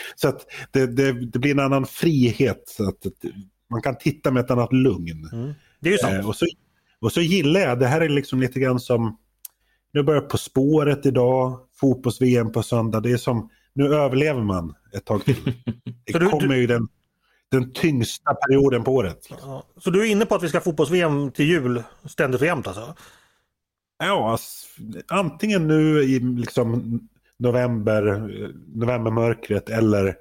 så 0.16 0.28
att 0.28 0.46
det, 0.70 0.86
det, 0.86 1.12
det, 1.12 1.38
blir 1.38 1.50
en 1.50 1.60
annan 1.60 1.86
frihet. 1.86 2.62
Så 2.66 2.88
att 2.88 3.06
man 3.70 3.82
kan 3.82 3.98
titta 3.98 4.30
med 4.30 4.44
ett 4.44 4.50
annat 4.50 4.72
lugn. 4.72 5.28
Mm. 5.32 5.54
Det 5.80 5.88
är 5.88 5.92
ju 5.92 5.98
sant. 5.98 6.14
Eh, 6.14 6.28
och, 6.28 6.36
så, 6.36 6.46
och 7.00 7.12
så 7.12 7.20
gillar 7.20 7.60
jag, 7.60 7.78
det 7.78 7.86
här 7.86 8.00
är 8.00 8.08
liksom 8.08 8.40
lite 8.40 8.60
grann 8.60 8.80
som, 8.80 9.18
nu 9.92 10.02
börjar 10.02 10.20
På 10.20 10.38
spåret 10.38 11.06
idag, 11.06 11.58
fotbolls-VM 11.80 12.52
på 12.52 12.62
söndag. 12.62 13.00
Det 13.00 13.10
är 13.10 13.16
som, 13.16 13.50
nu 13.72 13.94
överlever 13.94 14.42
man 14.42 14.74
ett 14.92 15.04
tag 15.04 15.24
till. 15.24 15.36
Det 16.06 16.18
du, 16.18 16.28
kommer 16.28 16.54
du... 16.54 16.60
ju 16.60 16.66
den, 16.66 16.88
den 17.50 17.72
tyngsta 17.72 18.34
perioden 18.34 18.84
på 18.84 18.94
året. 18.94 19.28
Ja. 19.42 19.64
Så 19.76 19.90
du 19.90 20.02
är 20.02 20.10
inne 20.10 20.26
på 20.26 20.34
att 20.34 20.42
vi 20.42 20.48
ska 20.48 20.60
fotbolls-VM 20.60 21.30
till 21.30 21.46
jul 21.46 21.82
ständigt 22.04 22.40
och 22.40 22.46
jämt 22.46 22.66
alltså? 22.66 22.94
Ja, 23.98 24.38
antingen 25.08 25.66
nu 25.68 26.02
i 26.02 26.18
liksom 26.18 27.00
november, 27.38 28.30
novembermörkret 28.74 29.68
eller 29.68 30.16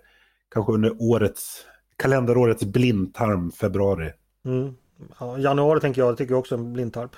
kanske 0.54 0.74
under 0.74 0.96
årets, 1.00 1.66
kalenderårets 1.98 2.64
blindtarm, 2.64 3.52
februari. 3.52 4.12
Mm. 4.46 4.74
Ja, 5.20 5.38
januari 5.38 5.80
tänker 5.80 6.02
jag, 6.02 6.14
det 6.14 6.18
tycker 6.18 6.34
jag 6.34 6.40
också 6.40 6.56
en 6.56 6.74
blindtarm. 6.74 7.10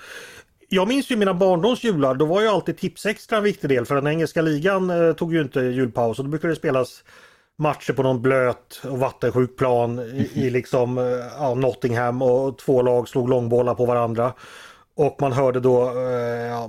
Jag 0.68 0.88
minns 0.88 1.10
ju 1.10 1.16
mina 1.16 1.34
barndomsjular, 1.34 2.14
då 2.14 2.24
var 2.24 2.40
ju 2.40 2.48
alltid 2.48 2.78
Tipsextra 2.78 3.38
en 3.38 3.44
viktig 3.44 3.70
del 3.70 3.86
för 3.86 3.94
den 3.94 4.06
engelska 4.06 4.42
ligan 4.42 4.90
eh, 4.90 5.12
tog 5.12 5.34
ju 5.34 5.42
inte 5.42 5.60
julpaus 5.60 6.18
och 6.18 6.24
då 6.24 6.30
brukade 6.30 6.52
det 6.52 6.56
spelas 6.56 7.04
matcher 7.58 7.92
på 7.92 8.02
någon 8.02 8.22
blöt 8.22 8.82
och 8.84 8.98
vattensjuk 8.98 9.56
plan 9.56 9.98
i, 9.98 10.30
i 10.34 10.50
liksom 10.50 10.98
eh, 10.98 11.04
ja, 11.38 11.54
Nottingham 11.54 12.22
och 12.22 12.58
två 12.58 12.82
lag 12.82 13.08
slog 13.08 13.28
långbollar 13.28 13.74
på 13.74 13.86
varandra. 13.86 14.32
Och 14.96 15.16
man 15.20 15.32
hörde 15.32 15.60
då, 15.60 15.82
eh, 15.82 16.68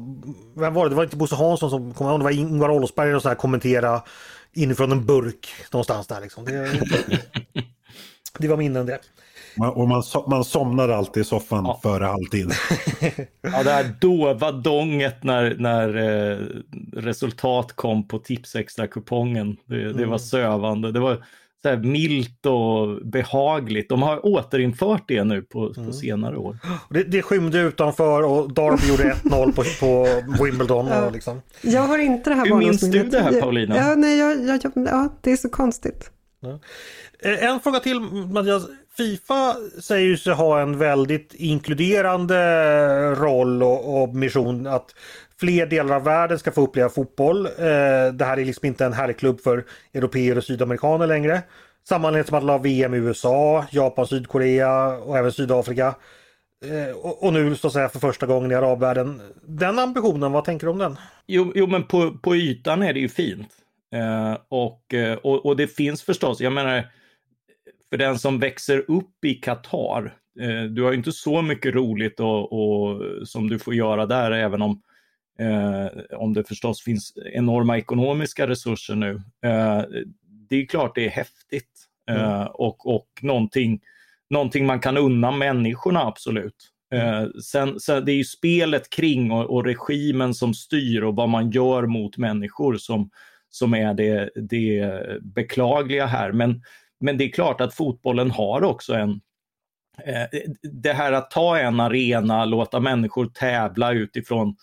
vem 0.55 0.73
var 0.73 0.83
det? 0.83 0.89
Det 0.89 0.95
var 0.95 1.03
inte 1.03 1.17
Bosse 1.17 1.35
Hansson 1.35 1.69
som 1.69 1.93
kom, 1.93 2.19
det 2.19 2.23
var 2.23 2.31
Ingvar 2.31 2.69
Olofsberg 2.69 3.15
och 3.15 3.21
så 3.21 3.29
här 3.29 3.35
kommentera 3.35 4.01
inifrån 4.53 4.91
en 4.91 5.05
burk 5.05 5.47
någonstans 5.71 6.07
där 6.07 6.21
liksom. 6.21 6.45
Det, 6.45 6.71
det 8.37 8.47
var 8.47 8.57
minnen 8.57 8.85
det. 8.85 8.99
Man, 9.57 9.69
och 9.69 9.87
man, 9.87 10.03
man 10.27 10.43
somnar 10.43 10.89
alltid 10.89 11.21
i 11.21 11.25
soffan 11.25 11.65
ja. 11.65 11.79
före 11.83 12.05
halvtid. 12.05 12.51
ja, 13.41 13.63
det 13.63 13.71
här 13.71 13.95
dova 14.01 14.51
dånget 14.51 15.23
när, 15.23 15.55
när 15.59 15.95
eh, 15.97 16.37
resultat 16.93 17.73
kom 17.73 18.07
på 18.07 18.19
Tipsextra-kupongen. 18.19 19.57
Det, 19.65 19.83
det 19.83 19.89
mm. 19.89 20.09
var 20.09 20.17
sövande. 20.17 20.91
Det 20.91 20.99
var 20.99 21.23
så 21.61 21.69
här 21.69 21.77
milt 21.77 22.45
och 22.45 23.07
behagligt. 23.07 23.89
De 23.89 24.03
har 24.03 24.25
återinfört 24.25 25.03
det 25.07 25.23
nu 25.23 25.41
på, 25.41 25.73
mm. 25.77 25.87
på 25.87 25.93
senare 25.93 26.37
år. 26.37 26.57
Det, 26.89 27.03
det 27.03 27.21
skymde 27.21 27.59
utanför 27.59 28.23
och 28.23 28.53
Darby 28.53 28.87
gjorde 28.87 29.03
1-0 29.03 29.51
på, 29.51 29.63
på 29.79 30.07
Wimbledon. 30.43 30.91
Och 30.91 31.11
liksom. 31.11 31.41
Jag 31.61 31.81
har 31.81 31.97
inte 31.97 32.29
det 32.29 32.35
här 32.35 32.45
Hur 32.45 32.55
minns 32.55 32.81
du 32.81 33.03
det 33.03 33.21
här 33.21 33.41
Paulina? 33.41 33.77
Ja, 33.77 33.95
nej, 33.95 34.17
jag, 34.17 34.45
jag, 34.45 34.71
ja, 34.75 35.13
det 35.21 35.31
är 35.31 35.37
så 35.37 35.49
konstigt. 35.49 36.11
Ja. 36.39 36.59
Eh, 37.19 37.43
en 37.43 37.59
fråga 37.59 37.79
till 37.79 37.99
Mattias. 37.99 38.63
Fifa 38.97 39.55
säger 39.81 40.15
sig 40.15 40.33
ha 40.33 40.61
en 40.61 40.77
väldigt 40.77 41.33
inkluderande 41.33 42.35
roll 43.15 43.63
och, 43.63 44.03
och 44.03 44.15
mission 44.15 44.67
att 44.67 44.95
fler 45.39 45.65
delar 45.65 45.95
av 45.95 46.03
världen 46.03 46.39
ska 46.39 46.51
få 46.51 46.61
uppleva 46.61 46.89
fotboll. 46.89 47.45
Eh, 47.45 47.51
det 48.13 48.25
här 48.25 48.39
är 48.39 48.45
liksom 48.45 48.67
inte 48.67 48.85
en 48.85 48.93
herrklubb 48.93 49.41
för 49.41 49.65
europeer 49.93 50.37
och 50.37 50.43
sydamerikaner 50.43 51.07
längre. 51.07 51.41
Samma 51.89 52.23
som 52.23 52.37
att 52.37 52.43
la 52.43 52.57
VM 52.57 52.93
i 52.93 52.97
USA, 52.97 53.65
Japan, 53.71 54.07
Sydkorea 54.07 54.87
och 54.87 55.17
även 55.17 55.31
Sydafrika. 55.31 55.95
Eh, 56.65 56.95
och, 56.95 57.23
och, 57.23 57.33
nu 57.33 57.55
så 57.55 57.67
att 57.67 57.73
säga 57.73 57.89
för 57.89 57.99
första 57.99 58.25
gången 58.25 58.51
i 58.51 58.55
arabvärlden. 58.55 59.21
Den 59.43 59.79
ambitionen, 59.79 60.31
vad 60.31 60.45
tänker 60.45 60.67
du 60.67 60.71
om 60.71 60.77
den? 60.77 60.97
Jo, 61.27 61.51
jo 61.55 61.67
men 61.67 61.83
på, 61.83 62.11
på 62.11 62.35
ytan 62.35 62.81
är 62.81 62.93
det 62.93 62.99
ju 62.99 63.09
fint. 63.09 63.49
Eh, 63.95 64.37
och, 64.49 64.93
eh, 64.93 65.17
och, 65.17 65.45
och 65.45 65.57
det 65.57 65.67
finns 65.67 66.03
förstås, 66.03 66.41
jag 66.41 66.53
menar, 66.53 66.83
för 67.89 67.97
den 67.97 68.19
som 68.19 68.39
växer 68.39 68.91
upp 68.91 69.25
i 69.25 69.33
Qatar, 69.33 70.13
eh, 70.39 70.63
du 70.63 70.83
har 70.83 70.91
ju 70.91 70.97
inte 70.97 71.11
så 71.11 71.41
mycket 71.41 71.75
roligt 71.75 72.19
och, 72.19 72.53
och, 72.53 73.01
som 73.27 73.49
du 73.49 73.59
får 73.59 73.73
göra 73.73 74.05
där, 74.05 74.31
även 74.31 74.61
om 74.61 74.81
Eh, 75.39 75.87
om 76.17 76.33
det 76.33 76.43
förstås 76.43 76.83
finns 76.83 77.13
enorma 77.33 77.77
ekonomiska 77.77 78.47
resurser 78.47 78.95
nu. 78.95 79.21
Eh, 79.45 79.83
det 80.49 80.55
är 80.55 80.65
klart 80.65 80.95
det 80.95 81.05
är 81.05 81.09
häftigt 81.09 81.87
eh, 82.09 82.33
mm. 82.33 82.47
och, 82.53 82.95
och 82.95 83.07
någonting, 83.21 83.79
någonting 84.29 84.65
man 84.65 84.79
kan 84.79 84.97
unna 84.97 85.31
människorna 85.31 86.01
absolut. 86.01 86.73
Mm. 86.93 87.31
Sen, 87.43 87.79
sen, 87.79 88.05
det 88.05 88.11
är 88.11 88.15
ju 88.15 88.23
spelet 88.23 88.89
kring 88.89 89.31
och, 89.31 89.45
och, 89.45 89.65
regimen 89.65 90.33
som 90.33 90.53
styr 90.53 91.01
och 91.01 91.15
vad 91.15 91.29
man 91.29 91.51
gör 91.51 91.85
mot 91.85 92.17
människor 92.17 92.77
som, 92.77 93.09
som 93.49 93.73
är 93.73 93.93
det, 93.93 94.29
det 94.35 95.01
beklagliga 95.21 96.05
här. 96.05 96.31
Men, 96.31 96.61
men 96.99 97.17
det 97.17 97.23
är 97.23 97.31
klart 97.31 97.61
att 97.61 97.73
fotbollen 97.73 98.31
har 98.31 98.63
också 98.63 98.93
en 98.93 99.21
det 100.61 100.93
här 100.93 101.11
att 101.11 101.31
ta 101.31 101.59
en 101.59 101.79
arena, 101.79 102.45
låta 102.45 102.79
människor 102.79 103.25
tävla 103.25 103.93
utifrån 103.93 104.55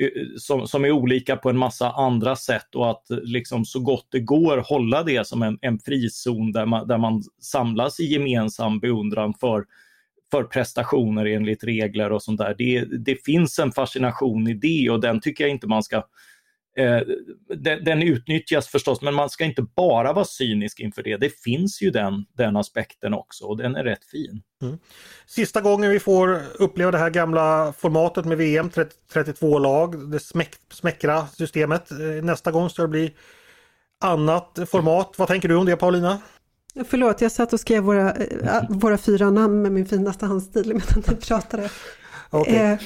Eh, 0.00 0.08
som, 0.36 0.66
som 0.66 0.84
är 0.84 0.90
olika 0.90 1.36
på 1.36 1.50
en 1.50 1.58
massa 1.58 1.90
andra 1.90 2.36
sätt 2.36 2.74
och 2.74 2.90
att 2.90 3.10
eh, 3.10 3.18
liksom 3.22 3.64
så 3.64 3.80
gott 3.80 4.06
det 4.10 4.20
går 4.20 4.58
hålla 4.58 5.02
det 5.02 5.26
som 5.26 5.42
en, 5.42 5.58
en 5.60 5.78
frizon 5.78 6.52
där 6.52 6.66
man, 6.66 6.88
där 6.88 6.98
man 6.98 7.22
samlas 7.40 8.00
i 8.00 8.04
gemensam 8.04 8.80
beundran 8.80 9.34
för, 9.34 9.64
för 10.30 10.44
prestationer 10.44 11.26
enligt 11.26 11.64
regler 11.64 12.12
och 12.12 12.22
sånt 12.22 12.38
där. 12.38 12.54
Det, 12.58 12.84
det 12.84 13.24
finns 13.24 13.58
en 13.58 13.72
fascination 13.72 14.48
i 14.48 14.54
det 14.54 14.90
och 14.90 15.00
den 15.00 15.20
tycker 15.20 15.44
jag 15.44 15.50
inte 15.50 15.66
man 15.66 15.82
ska 15.82 16.02
Eh, 16.78 17.00
den, 17.56 17.84
den, 17.84 18.02
utnyttjas 18.02 18.68
förstås, 18.68 19.02
men 19.02 19.14
man 19.14 19.30
ska 19.30 19.44
inte 19.44 19.62
bara 19.62 20.12
vara 20.12 20.24
cynisk 20.24 20.80
inför 20.80 21.02
det. 21.02 21.16
Det 21.16 21.40
finns 21.40 21.82
ju 21.82 21.90
den, 21.90 22.24
den 22.36 22.56
aspekten 22.56 23.14
också 23.14 23.44
och 23.44 23.56
den 23.56 23.76
är 23.76 23.84
rätt 23.84 24.04
fin. 24.04 24.42
Mm. 24.62 24.78
Sista 25.26 25.60
gången 25.60 25.90
vi 25.90 26.00
får 26.00 26.40
uppleva 26.58 26.90
det 26.90 26.98
här 26.98 27.10
gamla 27.10 27.72
formatet 27.78 28.24
med 28.24 28.38
VM, 28.38 28.70
30, 28.70 28.94
32 29.12 29.58
lag, 29.58 30.10
det 30.10 30.20
smäck, 30.20 30.50
smäckra 30.72 31.26
systemet. 31.26 31.90
Eh, 31.90 31.98
nästa 31.98 32.50
gång 32.50 32.70
ska 32.70 32.82
det 32.82 32.88
bli 32.88 33.14
annat 34.00 34.58
format. 34.68 35.14
Vad 35.16 35.28
tänker 35.28 35.48
du 35.48 35.56
om 35.56 35.66
det 35.66 35.76
Paulina? 35.76 36.18
Förlåt, 36.84 37.20
jag 37.20 37.32
satt 37.32 37.52
och 37.52 37.60
skrev 37.60 37.82
våra, 37.82 38.12
äh, 38.12 38.62
våra 38.68 38.98
fyra 38.98 39.30
namn 39.30 39.62
med 39.62 39.72
min 39.72 39.86
finaste 39.86 40.26
handstil 40.26 40.66
medan 40.66 41.02
ni 41.08 41.16
pratade. 41.16 41.70
Okay. 42.30 42.54
Eh, 42.54 42.78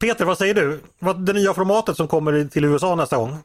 Peter, 0.00 0.24
vad 0.24 0.38
säger 0.38 0.54
du? 0.54 0.80
Det 1.26 1.32
nya 1.32 1.54
formatet 1.54 1.96
som 1.96 2.08
kommer 2.08 2.44
till 2.44 2.64
USA 2.64 2.94
nästa 2.94 3.16
gång? 3.16 3.36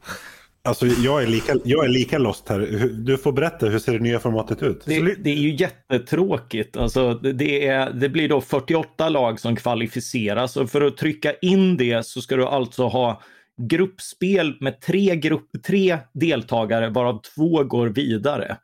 Alltså 0.66 0.86
jag 0.86 1.22
är, 1.22 1.26
lika, 1.26 1.54
jag 1.64 1.84
är 1.84 1.88
lika 1.88 2.18
lost 2.18 2.48
här. 2.48 2.58
Du 2.92 3.18
får 3.18 3.32
berätta, 3.32 3.66
hur 3.66 3.78
ser 3.78 3.92
det 3.92 3.98
nya 3.98 4.18
formatet 4.18 4.62
ut? 4.62 4.82
Det, 4.84 5.14
det 5.14 5.30
är 5.30 5.34
ju 5.34 5.54
jättetråkigt. 5.54 6.76
Alltså, 6.76 7.14
det, 7.14 7.66
är, 7.66 7.90
det 7.90 8.08
blir 8.08 8.28
då 8.28 8.40
48 8.40 9.08
lag 9.08 9.40
som 9.40 9.56
kvalificeras 9.56 10.56
och 10.56 10.70
för 10.70 10.80
att 10.80 10.96
trycka 10.96 11.32
in 11.34 11.76
det 11.76 12.06
så 12.06 12.20
ska 12.20 12.36
du 12.36 12.46
alltså 12.46 12.86
ha 12.86 13.22
gruppspel 13.56 14.56
med 14.60 14.80
tre, 14.80 15.16
grupp, 15.16 15.50
tre 15.66 15.98
deltagare 16.12 16.88
varav 16.90 17.20
två 17.34 17.64
går 17.64 17.86
vidare. 17.86 18.56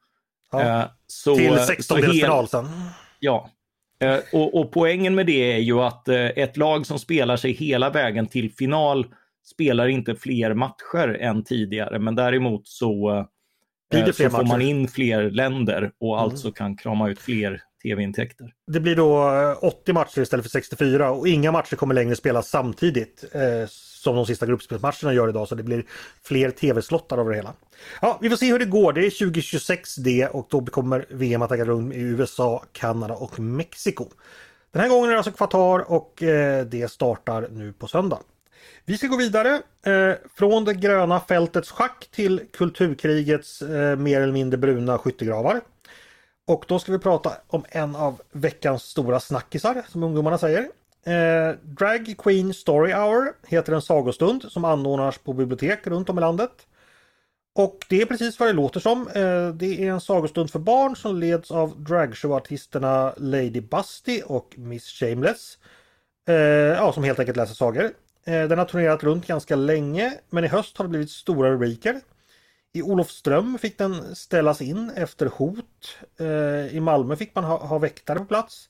Ja. 0.52 0.81
Eh, 0.81 0.85
så, 1.07 1.37
Till 1.37 1.52
16-delsfinal 1.52 2.46
sen. 2.46 2.68
Ja. 3.20 3.50
Eh, 4.03 4.19
och, 4.33 4.61
och, 4.61 4.73
poängen 4.73 5.15
med 5.15 5.27
det 5.27 5.53
är 5.53 5.59
ju 5.59 5.81
att 5.81 6.09
eh, 6.09 6.17
ett 6.17 6.57
lag 6.57 6.87
som 6.87 6.99
spelar 6.99 7.37
sig 7.37 7.53
hela 7.53 7.91
vägen 7.91 8.27
till 8.27 8.53
final 8.53 9.07
spelar 9.45 9.88
inte 9.88 10.15
fler 10.15 10.55
matcher 10.55 11.17
än 11.21 11.45
tidigare, 11.45 11.99
men 11.99 12.15
däremot 12.15 12.69
så, 12.69 13.27
så 14.12 14.31
får 14.31 14.47
man 14.47 14.62
in 14.62 14.88
fler 14.88 15.31
länder 15.31 15.93
och 16.01 16.19
mm. 16.19 16.25
alltså 16.25 16.53
kan 16.53 16.77
krama 16.77 17.09
ut 17.11 17.19
fler 17.19 17.62
tv-intäkter. 17.83 18.53
Det 18.67 18.81
blir 18.81 18.97
då 18.97 19.33
80 19.62 19.93
matcher 19.93 20.21
istället 20.21 20.45
för 20.45 20.51
64 20.51 21.11
och 21.11 21.29
inga 21.29 21.53
matcher 21.53 21.77
kommer 21.77 21.95
längre 21.95 22.17
spelas 22.17 22.49
samtidigt 22.49 23.25
eh, 23.33 23.69
som 24.03 24.17
de 24.17 24.27
sista 24.27 24.47
gruppspelsmatcherna 24.47 25.12
gör 25.12 25.29
idag 25.29 25.49
så 25.49 25.55
det 25.55 25.62
blir 25.62 25.85
fler 26.23 26.51
tv-slottar 26.51 27.19
över 27.19 27.31
det 27.31 27.37
hela. 27.37 27.53
Ja, 28.01 28.19
vi 28.21 28.31
får 28.31 28.37
se 28.37 28.53
hur 28.53 28.59
det 28.59 28.65
går. 28.65 28.93
Det 28.93 29.07
är 29.07 29.11
2026 29.11 29.97
det 29.97 30.27
och 30.27 30.47
då 30.51 30.67
kommer 30.67 31.07
VM 31.09 31.43
att 31.43 31.53
äga 31.53 31.65
rum 31.65 31.93
i 31.93 32.01
USA, 32.01 32.65
Kanada 32.73 33.15
och 33.15 33.41
Mexiko. 33.41 34.07
Den 34.73 34.83
här 34.83 34.88
gången 34.88 35.05
är 35.05 35.12
det 35.12 35.19
alltså 35.19 35.33
Qatar 35.33 35.91
och 35.93 36.23
eh, 36.23 36.65
det 36.67 36.91
startar 36.91 37.49
nu 37.51 37.73
på 37.73 37.87
söndag. 37.87 38.19
Vi 38.85 38.99
ska 38.99 39.07
gå 39.07 39.17
vidare 39.17 39.62
eh, 39.87 40.15
från 40.35 40.65
det 40.65 40.75
gröna 40.75 41.21
fältets 41.21 41.71
schack 41.71 42.09
till 42.11 42.41
kulturkrigets 42.53 43.62
eh, 43.62 43.97
mer 43.97 44.21
eller 44.21 44.33
mindre 44.33 44.59
bruna 44.59 44.99
skyttegravar. 44.99 45.61
Och 46.47 46.65
då 46.69 46.79
ska 46.79 46.93
vi 46.93 46.99
prata 46.99 47.33
om 47.47 47.65
en 47.69 47.97
av 47.97 48.23
veckans 48.33 48.83
stora 48.83 49.21
snackisar 49.21 49.83
som 49.88 50.03
ungdomarna 50.03 50.38
säger. 50.38 50.69
Eh, 51.07 51.57
Drag 51.62 52.15
Queen 52.19 52.55
Story 52.55 52.93
Hour 52.93 53.33
heter 53.47 53.73
en 53.73 53.83
sagostund 53.83 54.43
som 54.53 54.65
anordnas 54.65 55.19
på 55.19 55.33
bibliotek 55.33 55.87
runt 55.87 56.09
om 56.09 56.19
i 56.19 56.21
landet. 56.21 56.67
Och 57.55 57.79
det 57.88 58.03
är 58.03 58.07
precis 58.07 58.41
vad 58.41 58.49
det 58.49 58.53
låter 58.53 58.81
som. 58.81 59.09
Eh, 59.09 59.49
det 59.49 59.85
är 59.85 59.91
en 59.91 60.01
sagostund 60.01 60.51
för 60.51 60.59
barn 60.59 60.97
som 60.97 61.17
leds 61.17 61.51
av 61.51 61.83
dragshowartisterna 61.83 63.15
Lady 63.17 63.61
Busty 63.61 64.23
och 64.27 64.55
Miss 64.57 64.87
Shameless. 64.87 65.59
Eh, 66.29 66.35
ja, 66.35 66.93
som 66.93 67.05
helt 67.05 67.19
enkelt 67.19 67.37
läser 67.37 67.55
sagor. 67.55 67.91
Eh, 68.25 68.49
den 68.49 68.59
har 68.59 68.65
turnerat 68.65 69.03
runt 69.03 69.27
ganska 69.27 69.57
länge 69.57 70.19
men 70.31 70.45
i 70.45 70.49
höst 70.49 70.79
har 70.79 70.85
det 70.85 70.88
blivit 70.88 71.11
stora 71.11 71.51
rubriker. 71.51 72.01
I 72.73 72.83
Olofström 72.83 73.59
fick 73.59 73.79
den 73.79 74.17
ställas 74.17 74.61
in 74.61 74.91
efter 74.97 75.27
hot. 75.27 75.99
Eh, 76.21 76.77
I 76.77 76.81
Malmö 76.81 77.17
fick 77.17 77.35
man 77.35 77.45
ha, 77.45 77.67
ha 77.67 77.79
väktare 77.79 78.19
på 78.19 78.25
plats. 78.25 78.69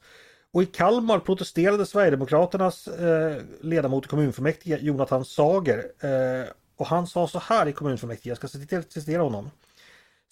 Och 0.52 0.62
i 0.62 0.66
Kalmar 0.66 1.18
protesterade 1.18 1.86
Sverigedemokraternas 1.86 2.88
eh, 2.88 3.42
ledamot 3.60 4.04
i 4.04 4.08
kommunfullmäktige 4.08 4.78
Jonathan 4.80 5.24
Sager. 5.24 5.78
Eh, 5.78 6.48
och 6.76 6.86
han 6.86 7.06
sa 7.06 7.28
så 7.28 7.38
här 7.38 7.68
i 7.68 7.72
kommunfullmäktige, 7.72 8.30
jag 8.30 8.36
ska 8.36 8.48
citera 8.88 9.22
honom. 9.22 9.50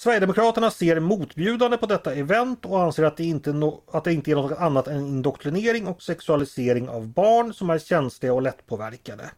Sverigedemokraterna 0.00 0.70
ser 0.70 1.00
motbjudande 1.00 1.76
på 1.76 1.86
detta 1.86 2.14
event 2.14 2.64
och 2.64 2.82
anser 2.82 3.02
att 3.02 3.16
det, 3.16 3.24
inte 3.24 3.52
no 3.52 3.82
att 3.92 4.04
det 4.04 4.12
inte 4.12 4.30
är 4.30 4.34
något 4.34 4.58
annat 4.58 4.88
än 4.88 5.06
indoktrinering 5.06 5.86
och 5.86 6.02
sexualisering 6.02 6.88
av 6.88 7.08
barn 7.08 7.54
som 7.54 7.70
är 7.70 7.78
känsliga 7.78 8.34
och 8.34 8.42
lättpåverkade. 8.42 9.30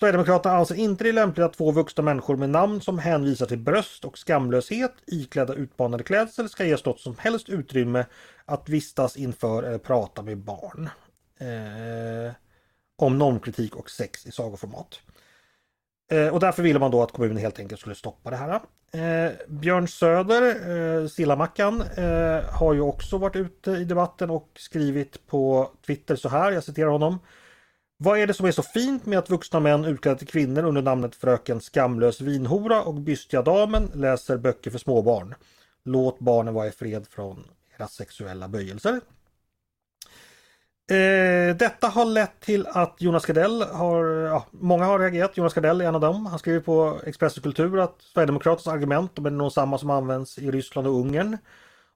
Sverigedemokraterna 0.00 0.54
anser 0.54 0.74
alltså 0.74 0.74
inte 0.74 1.04
det 1.04 1.12
lämpligt 1.12 1.44
att 1.44 1.52
två 1.52 1.72
vuxna 1.72 2.02
människor 2.02 2.36
med 2.36 2.50
namn 2.50 2.80
som 2.80 2.98
hänvisar 2.98 3.46
till 3.46 3.58
bröst 3.58 4.04
och 4.04 4.18
skamlöshet 4.18 4.92
iklädda 5.06 5.54
utmanande 5.54 6.04
klädsel 6.04 6.48
ska 6.48 6.64
ges 6.64 6.84
något 6.84 7.00
som 7.00 7.16
helst 7.18 7.48
utrymme 7.48 8.04
att 8.44 8.68
vistas 8.68 9.16
inför 9.16 9.62
eller 9.62 9.78
prata 9.78 10.22
med 10.22 10.38
barn. 10.38 10.88
Eh, 11.38 12.32
om 12.96 13.18
normkritik 13.18 13.76
och 13.76 13.90
sex 13.90 14.26
i 14.26 14.32
sagoformat. 14.32 15.00
Eh, 16.10 16.28
och 16.28 16.40
därför 16.40 16.62
ville 16.62 16.78
man 16.78 16.90
då 16.90 17.02
att 17.02 17.12
kommunen 17.12 17.36
helt 17.36 17.58
enkelt 17.58 17.80
skulle 17.80 17.94
stoppa 17.94 18.30
det 18.30 18.36
här. 18.36 18.60
Eh, 18.92 19.32
Björn 19.48 19.88
Söder, 19.88 20.42
eh, 21.02 21.06
Sillamackan, 21.06 21.82
eh, 21.96 22.44
har 22.44 22.74
ju 22.74 22.80
också 22.80 23.18
varit 23.18 23.36
ute 23.36 23.70
i 23.70 23.84
debatten 23.84 24.30
och 24.30 24.48
skrivit 24.54 25.26
på 25.26 25.70
Twitter 25.86 26.16
så 26.16 26.28
här, 26.28 26.52
jag 26.52 26.64
citerar 26.64 26.90
honom. 26.90 27.18
Vad 28.02 28.18
är 28.18 28.26
det 28.26 28.34
som 28.34 28.46
är 28.46 28.52
så 28.52 28.62
fint 28.62 29.06
med 29.06 29.18
att 29.18 29.30
vuxna 29.30 29.60
män 29.60 29.84
utklädda 29.84 30.18
till 30.18 30.26
kvinnor 30.26 30.64
under 30.64 30.82
namnet 30.82 31.14
Fröken 31.14 31.60
Skamlös 31.60 32.20
Vinhora 32.20 32.82
och 32.82 32.94
Bystiga 32.94 33.42
Damen 33.42 33.90
läser 33.94 34.36
böcker 34.36 34.70
för 34.70 34.78
småbarn? 34.78 35.34
Låt 35.84 36.18
barnen 36.18 36.54
vara 36.54 36.66
i 36.66 36.70
fred 36.70 37.06
från 37.10 37.44
era 37.78 37.88
sexuella 37.88 38.48
böjelser. 38.48 39.00
Eh, 40.90 41.56
detta 41.56 41.88
har 41.88 42.04
lett 42.04 42.40
till 42.40 42.66
att 42.66 42.96
Jonas 42.98 43.26
Gardell 43.26 43.62
har, 43.62 44.04
ja, 44.04 44.46
många 44.50 44.84
har 44.84 44.98
reagerat. 44.98 45.36
Jonas 45.36 45.54
Gardell 45.54 45.80
är 45.80 45.84
en 45.84 45.94
av 45.94 46.00
dem. 46.00 46.26
Han 46.26 46.38
skriver 46.38 46.60
på 46.60 47.00
Expressen 47.06 47.42
Kultur 47.42 47.78
att 47.78 48.02
Sverigedemokraternas 48.02 48.74
argument 48.74 49.18
är 49.18 49.30
nog 49.30 49.52
samma 49.52 49.78
som 49.78 49.90
används 49.90 50.38
i 50.38 50.50
Ryssland 50.50 50.86
och 50.86 50.94
Ungern. 50.94 51.38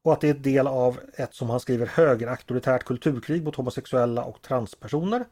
Och 0.02 0.12
att 0.12 0.20
det 0.20 0.28
är 0.28 0.34
del 0.34 0.66
av 0.66 1.00
ett, 1.14 1.34
som 1.34 1.50
han 1.50 1.60
skriver, 1.60 1.86
högerauktoritärt 1.86 2.84
kulturkrig 2.84 3.44
mot 3.44 3.56
homosexuella 3.56 4.24
och 4.24 4.42
transpersoner. 4.42 5.24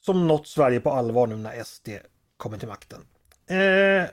Som 0.00 0.26
nått 0.26 0.46
Sverige 0.46 0.80
på 0.80 0.90
allvar 0.90 1.26
nu 1.26 1.36
när 1.36 1.64
SD 1.64 1.88
kommer 2.36 2.58
till 2.58 2.68
makten. 2.68 3.00
Eh, 3.46 4.10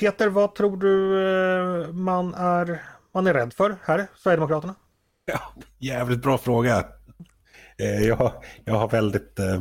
Peter, 0.00 0.28
vad 0.28 0.54
tror 0.54 0.76
du 0.76 1.22
eh, 1.26 1.92
man 1.92 2.34
är, 2.34 2.82
man 3.12 3.26
är 3.26 3.34
rädd 3.34 3.54
för 3.54 3.76
här, 3.82 4.06
Sverigedemokraterna? 4.16 4.74
Ja, 5.24 5.54
jävligt 5.78 6.22
bra 6.22 6.38
fråga. 6.38 6.86
Eh, 7.78 8.00
jag, 8.00 8.42
jag 8.64 8.74
har 8.74 8.88
väldigt... 8.88 9.38
Eh, 9.38 9.54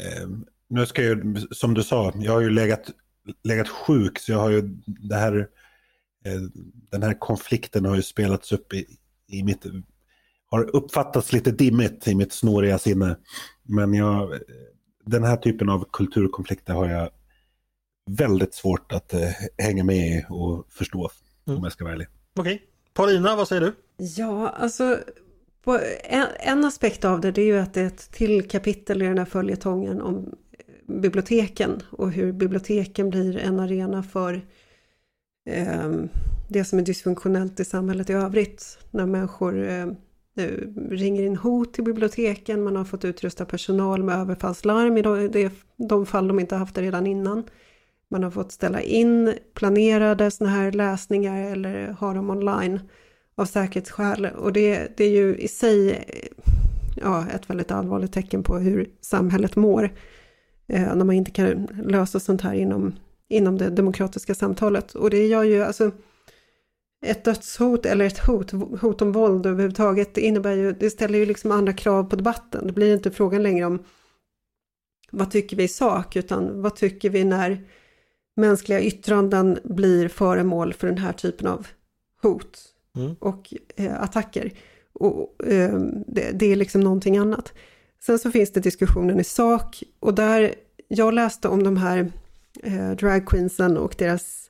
eh, 0.00 0.28
nu 0.68 0.86
ska 0.86 1.02
jag 1.02 1.38
som 1.50 1.74
du 1.74 1.82
sa, 1.82 2.12
jag 2.14 2.32
har 2.32 2.40
ju 2.40 2.50
legat, 2.50 2.90
legat 3.44 3.68
sjuk 3.68 4.18
så 4.18 4.32
jag 4.32 4.38
har 4.38 4.50
ju 4.50 4.62
det 4.86 5.16
här... 5.16 5.48
Eh, 6.24 6.40
den 6.90 7.02
här 7.02 7.18
konflikten 7.18 7.84
har 7.84 7.96
ju 7.96 8.02
spelats 8.02 8.52
upp 8.52 8.74
i, 8.74 8.86
i 9.26 9.42
mitt... 9.42 9.64
Har 10.50 10.76
uppfattats 10.76 11.32
lite 11.32 11.50
dimmigt 11.50 12.08
i 12.08 12.14
mitt 12.14 12.32
snåriga 12.32 12.78
sinne. 12.78 13.16
Men 13.62 13.94
jag, 13.94 14.40
den 15.04 15.24
här 15.24 15.36
typen 15.36 15.68
av 15.68 15.84
kulturkonflikter 15.92 16.72
har 16.72 16.88
jag 16.88 17.10
väldigt 18.10 18.54
svårt 18.54 18.92
att 18.92 19.14
hänga 19.58 19.84
med 19.84 19.96
i 19.96 20.24
och 20.28 20.66
förstå. 20.70 21.10
Mm. 21.46 21.58
Om 21.58 21.64
jag 21.64 21.72
ska 21.72 21.84
vara 21.84 21.94
ärlig. 21.94 22.08
Okej. 22.36 22.54
Okay. 22.54 22.66
Paulina, 22.94 23.36
vad 23.36 23.48
säger 23.48 23.62
du? 23.62 23.72
Ja, 23.98 24.48
alltså 24.48 24.98
en, 26.04 26.26
en, 26.40 26.64
aspekt 26.64 27.04
av 27.04 27.20
det, 27.20 27.32
det 27.32 27.40
är 27.40 27.46
ju 27.46 27.58
att 27.58 27.74
det 27.74 27.80
är 27.80 27.86
ett 27.86 28.10
till 28.12 28.48
kapitel 28.48 29.02
i 29.02 29.06
den 29.06 29.18
här 29.18 29.24
följetongen 29.24 30.00
om 30.00 30.34
biblioteken 30.88 31.82
och 31.90 32.12
hur 32.12 32.32
biblioteken 32.32 33.10
blir 33.10 33.38
en 33.38 33.60
arena 33.60 34.02
för 34.02 34.46
eh, 35.50 35.90
det 36.48 36.64
som 36.64 36.78
är 36.78 36.82
dysfunktionellt 36.82 37.60
i 37.60 37.64
samhället 37.64 38.10
i 38.10 38.12
övrigt. 38.12 38.78
När 38.90 39.06
människor 39.06 39.68
eh, 39.68 39.86
ringer 40.90 41.22
in 41.22 41.36
hot 41.36 41.74
till 41.74 41.84
biblioteken, 41.84 42.64
man 42.64 42.76
har 42.76 42.84
fått 42.84 43.04
utrusta 43.04 43.44
personal 43.44 44.02
med 44.02 44.18
överfallslarm 44.18 44.96
i 44.96 45.02
de, 45.02 45.50
de 45.76 46.06
fall 46.06 46.28
de 46.28 46.40
inte 46.40 46.56
haft 46.56 46.74
det 46.74 46.82
redan 46.82 47.06
innan. 47.06 47.44
Man 48.10 48.22
har 48.22 48.30
fått 48.30 48.52
ställa 48.52 48.80
in 48.80 49.34
planerade 49.54 50.30
sådana 50.30 50.56
här 50.56 50.72
läsningar 50.72 51.52
eller 51.52 51.88
ha 51.88 52.14
dem 52.14 52.30
online 52.30 52.80
av 53.34 53.44
säkerhetsskäl. 53.44 54.28
Och 54.36 54.52
det, 54.52 54.96
det 54.96 55.04
är 55.04 55.10
ju 55.10 55.36
i 55.36 55.48
sig 55.48 56.04
ja, 56.96 57.26
ett 57.34 57.50
väldigt 57.50 57.70
allvarligt 57.70 58.12
tecken 58.12 58.42
på 58.42 58.58
hur 58.58 58.90
samhället 59.00 59.56
mår. 59.56 59.84
Eh, 60.68 60.94
när 60.94 61.04
man 61.04 61.14
inte 61.14 61.30
kan 61.30 61.68
lösa 61.84 62.20
sånt 62.20 62.40
här 62.40 62.54
inom, 62.54 62.94
inom 63.28 63.58
det 63.58 63.70
demokratiska 63.70 64.34
samtalet. 64.34 64.94
Och 64.94 65.10
det 65.10 65.26
gör 65.26 65.42
ju 65.42 65.62
alltså 65.64 65.90
ett 67.06 67.24
dödshot 67.24 67.86
eller 67.86 68.04
ett 68.04 68.18
hot, 68.18 68.50
hot 68.80 69.02
om 69.02 69.12
våld 69.12 69.46
överhuvudtaget, 69.46 70.14
det 70.14 70.20
innebär 70.20 70.52
ju, 70.52 70.72
det 70.72 70.90
ställer 70.90 71.18
ju 71.18 71.26
liksom 71.26 71.52
andra 71.52 71.72
krav 71.72 72.04
på 72.04 72.16
debatten. 72.16 72.66
Det 72.66 72.72
blir 72.72 72.94
inte 72.94 73.10
frågan 73.10 73.42
längre 73.42 73.64
om 73.64 73.82
vad 75.10 75.30
tycker 75.30 75.56
vi 75.56 75.62
i 75.62 75.68
sak, 75.68 76.16
utan 76.16 76.62
vad 76.62 76.76
tycker 76.76 77.10
vi 77.10 77.24
när 77.24 77.64
mänskliga 78.36 78.80
yttranden 78.80 79.58
blir 79.64 80.08
föremål 80.08 80.72
för 80.72 80.86
den 80.86 80.98
här 80.98 81.12
typen 81.12 81.46
av 81.46 81.66
hot 82.22 82.58
mm. 82.96 83.14
och 83.18 83.54
eh, 83.76 84.02
attacker. 84.02 84.52
Och, 84.92 85.46
eh, 85.46 85.80
det, 86.06 86.30
det, 86.34 86.52
är 86.52 86.56
liksom 86.56 86.80
någonting 86.80 87.16
annat. 87.16 87.52
Sen 88.00 88.18
så 88.18 88.30
finns 88.30 88.52
det 88.52 88.60
diskussionen 88.60 89.20
i 89.20 89.24
sak 89.24 89.82
och 90.00 90.14
där 90.14 90.54
jag 90.88 91.14
läste 91.14 91.48
om 91.48 91.62
de 91.62 91.76
här 91.76 92.12
eh, 92.62 92.90
dragqueensen 92.90 93.76
och 93.76 93.94
deras 93.98 94.45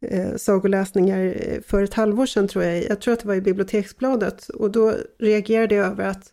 eh, 0.00 0.36
sagoläsningar 0.36 1.34
eh, 1.36 1.60
för 1.60 1.82
ett 1.82 1.94
halvår 1.94 2.26
sedan 2.26 2.48
tror 2.48 2.64
jag, 2.64 2.84
jag 2.84 3.00
tror 3.00 3.14
att 3.14 3.20
det 3.20 3.28
var 3.28 3.34
i 3.34 3.40
Biblioteksbladet 3.40 4.48
och 4.48 4.70
då 4.70 4.94
reagerade 5.18 5.74
jag 5.74 5.86
över 5.86 6.04
att 6.04 6.32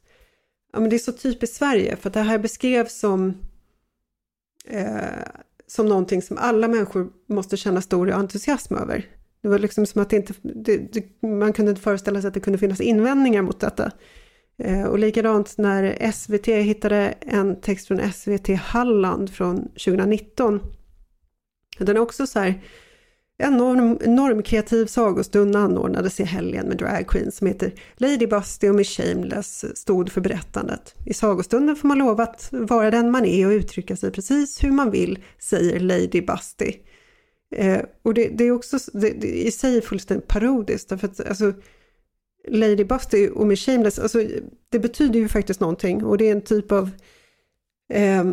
ja, 0.73 0.80
men 0.80 0.89
det 0.89 0.95
är 0.95 0.99
så 0.99 1.12
typiskt 1.12 1.56
Sverige 1.56 1.95
för 1.95 2.10
att 2.10 2.13
det 2.13 2.19
här 2.19 2.39
beskrevs 2.39 2.99
som 2.99 3.34
eh, 4.67 5.25
som 5.67 5.86
någonting 5.86 6.21
som 6.21 6.38
alla 6.38 6.67
människor 6.67 7.10
måste 7.30 7.58
känna 7.58 7.82
stor 7.82 8.12
entusiasm 8.12 8.75
över. 8.75 9.06
Det 9.41 9.47
var 9.47 9.60
liksom 9.60 9.86
som 9.86 10.01
att 10.01 10.10
det 10.10 10.15
inte, 10.15 10.34
det, 10.41 10.78
det, 10.78 11.28
man 11.28 11.54
kunde 11.54 11.69
inte 11.69 11.82
föreställa 11.82 12.21
sig 12.21 12.28
att 12.28 12.34
det 12.34 12.39
kunde 12.39 12.60
finnas 12.60 12.82
invändningar 12.82 13.41
mot 13.41 13.60
detta. 13.60 13.91
Eh, 14.58 14.84
och 14.84 14.99
likadant 14.99 15.58
när 15.58 16.12
SVT 16.12 16.47
hittade 16.47 17.15
en 17.19 17.62
text 17.62 17.88
från 17.88 18.12
SVT 18.13 18.47
Halland 18.47 19.34
från 19.34 19.67
2019. 19.67 20.60
Den 21.80 21.95
är 21.95 22.01
också 22.01 22.28
så 22.28 22.39
här, 22.39 22.62
en 23.37 23.53
enorm 24.01 24.43
kreativ 24.43 24.85
sagostund 24.85 25.55
anordnades 25.55 26.19
i 26.19 26.23
helgen 26.23 26.67
med 26.67 26.77
dragqueens 26.77 27.37
som 27.37 27.47
heter 27.47 27.73
Lady 27.97 28.27
Busty 28.27 28.69
och 28.69 28.75
Miss 28.75 28.89
Shameless 28.89 29.77
stod 29.77 30.11
för 30.11 30.21
berättandet. 30.21 30.95
I 31.05 31.13
sagostunden 31.13 31.75
får 31.75 31.87
man 31.87 31.97
lova 31.97 32.23
att 32.23 32.49
vara 32.51 32.91
den 32.91 33.11
man 33.11 33.25
är 33.25 33.47
och 33.47 33.51
uttrycka 33.51 33.95
sig 33.95 34.11
precis 34.11 34.63
hur 34.63 34.71
man 34.71 34.91
vill, 34.91 35.19
säger 35.39 35.79
Lady 35.79 36.21
Busty. 36.21 36.73
Eh, 37.55 37.81
och 38.03 38.13
det, 38.13 38.27
det, 38.27 38.43
är 38.43 38.51
också 38.51 38.77
det, 38.93 39.09
det 39.09 39.27
i 39.27 39.51
sig 39.51 39.81
fullständigt 39.81 40.27
parodiskt 40.27 40.89
därför 40.89 41.07
att 41.07 41.27
alltså, 41.27 41.53
Lady 42.47 42.83
Busty 42.83 43.29
och 43.29 43.47
Miss 43.47 43.65
Shameless, 43.65 43.99
alltså, 43.99 44.23
det 44.69 44.79
betyder 44.79 45.19
ju 45.19 45.27
faktiskt 45.27 45.59
någonting 45.59 46.03
och 46.03 46.17
det 46.17 46.27
är 46.27 46.31
en 46.31 46.41
typ 46.41 46.71
av 46.71 46.89
eh, 47.93 48.23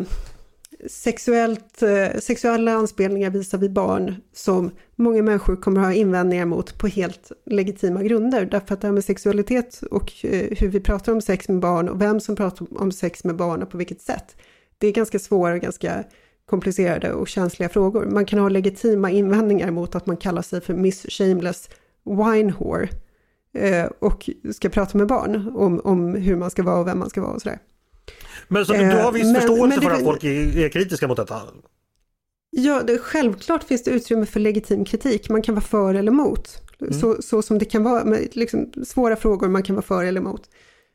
sexuellt, 0.87 1.81
eh, 1.81 2.19
sexuella 2.19 2.73
anspelningar 2.73 3.29
visar 3.29 3.57
vi 3.57 3.69
barn 3.69 4.15
som 4.33 4.71
många 4.95 5.21
människor 5.21 5.55
kommer 5.55 5.81
att 5.81 5.87
ha 5.87 5.93
invändningar 5.93 6.45
mot 6.45 6.77
på 6.77 6.87
helt 6.87 7.31
legitima 7.45 8.03
grunder. 8.03 8.45
Därför 8.45 8.73
att 8.73 8.81
det 8.81 8.87
här 8.87 8.93
med 8.93 9.03
sexualitet 9.03 9.81
och 9.91 10.25
eh, 10.25 10.57
hur 10.57 10.67
vi 10.67 10.79
pratar 10.79 11.11
om 11.11 11.21
sex 11.21 11.49
med 11.49 11.59
barn 11.59 11.89
och 11.89 12.01
vem 12.01 12.19
som 12.19 12.35
pratar 12.35 12.81
om 12.81 12.91
sex 12.91 13.23
med 13.23 13.35
barn 13.35 13.63
och 13.63 13.69
på 13.69 13.77
vilket 13.77 14.01
sätt. 14.01 14.35
Det 14.77 14.87
är 14.87 14.91
ganska 14.91 15.19
svåra 15.19 15.53
och 15.53 15.59
ganska 15.59 16.03
komplicerade 16.45 17.13
och 17.13 17.27
känsliga 17.27 17.69
frågor. 17.69 18.05
Man 18.05 18.25
kan 18.25 18.39
ha 18.39 18.49
legitima 18.49 19.11
invändningar 19.11 19.71
mot 19.71 19.95
att 19.95 20.05
man 20.05 20.17
kallar 20.17 20.41
sig 20.41 20.61
för 20.61 20.73
Miss 20.73 21.05
Shameless 21.09 21.69
Wine 22.05 22.53
Whore 22.59 22.89
eh, 23.53 23.85
och 23.99 24.29
ska 24.53 24.69
prata 24.69 24.97
med 24.97 25.07
barn 25.07 25.51
om, 25.55 25.81
om 25.83 26.15
hur 26.15 26.35
man 26.35 26.51
ska 26.51 26.63
vara 26.63 26.79
och 26.79 26.87
vem 26.87 26.99
man 26.99 27.09
ska 27.09 27.21
vara 27.21 27.31
och 27.31 27.41
sådär. 27.41 27.59
Men 28.47 28.65
så 28.65 28.73
du 28.73 28.85
har 28.85 29.11
viss 29.11 29.23
men, 29.23 29.35
förståelse 29.35 29.67
men 29.67 29.79
det, 29.79 29.81
för 29.81 29.91
att 29.91 30.03
folk 30.03 30.23
är, 30.23 30.57
är 30.57 30.69
kritiska 30.69 31.07
mot 31.07 31.17
detta? 31.17 31.41
Ja, 32.49 32.83
det, 32.83 32.97
självklart 32.97 33.63
finns 33.63 33.83
det 33.83 33.91
utrymme 33.91 34.25
för 34.25 34.39
legitim 34.39 34.85
kritik. 34.85 35.29
Man 35.29 35.41
kan 35.41 35.55
vara 35.55 35.65
för 35.65 35.93
eller 35.93 36.11
emot. 36.11 36.61
Mm. 36.81 36.93
Så, 36.93 37.21
så 37.21 37.41
som 37.41 37.59
det 37.59 37.65
kan 37.65 37.83
vara 37.83 38.05
med 38.05 38.35
liksom, 38.35 38.71
svåra 38.85 39.15
frågor 39.15 39.47
man 39.47 39.63
kan 39.63 39.75
vara 39.75 39.85
för 39.85 40.03
eller 40.03 40.21
emot. 40.21 40.49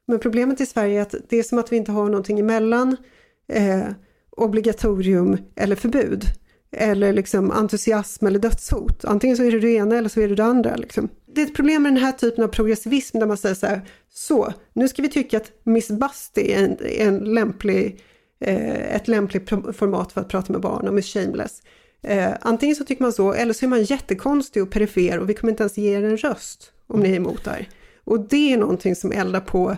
Men 0.06 0.18
problemet 0.18 0.60
i 0.60 0.66
Sverige 0.66 0.98
är 0.98 1.02
att 1.02 1.14
det 1.28 1.36
är 1.36 1.42
som 1.42 1.58
att 1.58 1.72
vi 1.72 1.76
inte 1.76 1.92
har 1.92 2.04
någonting 2.04 2.38
emellan 2.38 2.96
eh, 3.52 3.86
obligatorium 4.30 5.36
eller 5.56 5.76
förbud. 5.76 6.24
Eller 6.72 7.12
liksom 7.12 7.50
entusiasm 7.50 8.26
eller 8.26 8.38
dödshot. 8.38 9.04
Antingen 9.04 9.36
så 9.36 9.44
är 9.44 9.52
det 9.52 9.60
det 9.60 9.70
ena 9.70 9.96
eller 9.96 10.08
så 10.08 10.20
är 10.20 10.28
det 10.28 10.34
det 10.34 10.44
andra. 10.44 10.76
Liksom. 10.76 11.08
Det 11.34 11.42
är 11.42 11.46
ett 11.46 11.54
problem 11.54 11.82
med 11.82 11.92
den 11.92 12.02
här 12.02 12.12
typen 12.12 12.44
av 12.44 12.48
progressivism 12.48 13.18
där 13.18 13.26
man 13.26 13.36
säger 13.36 13.54
så 13.54 13.66
här, 13.66 13.88
så 14.12 14.52
nu 14.72 14.88
ska 14.88 15.02
vi 15.02 15.08
tycka 15.08 15.36
att 15.36 15.52
Miss 15.64 15.88
Busty 15.90 16.52
är 16.52 16.64
en, 16.64 16.76
en 16.98 17.34
lämplig, 17.34 18.00
eh, 18.40 18.94
ett 18.94 19.08
lämpligt 19.08 19.48
format 19.48 20.12
för 20.12 20.20
att 20.20 20.28
prata 20.28 20.52
med 20.52 20.62
barn 20.62 20.88
och 20.88 20.94
Miss 20.94 21.12
Shameless. 21.12 21.62
Eh, 22.02 22.30
antingen 22.40 22.76
så 22.76 22.84
tycker 22.84 23.02
man 23.02 23.12
så, 23.12 23.32
eller 23.32 23.52
så 23.52 23.66
är 23.66 23.68
man 23.68 23.82
jättekonstig 23.82 24.62
och 24.62 24.70
perifer 24.70 25.18
och 25.18 25.30
vi 25.30 25.34
kommer 25.34 25.50
inte 25.50 25.62
ens 25.62 25.78
ge 25.78 25.96
er 25.96 26.02
en 26.02 26.16
röst 26.16 26.72
om 26.86 27.00
ni 27.00 27.10
är 27.10 27.16
emot 27.16 27.44
det 27.44 27.50
här. 27.50 27.68
Och 28.04 28.28
det 28.28 28.52
är 28.52 28.56
någonting 28.56 28.96
som 28.96 29.12
eldar 29.12 29.40
på 29.40 29.76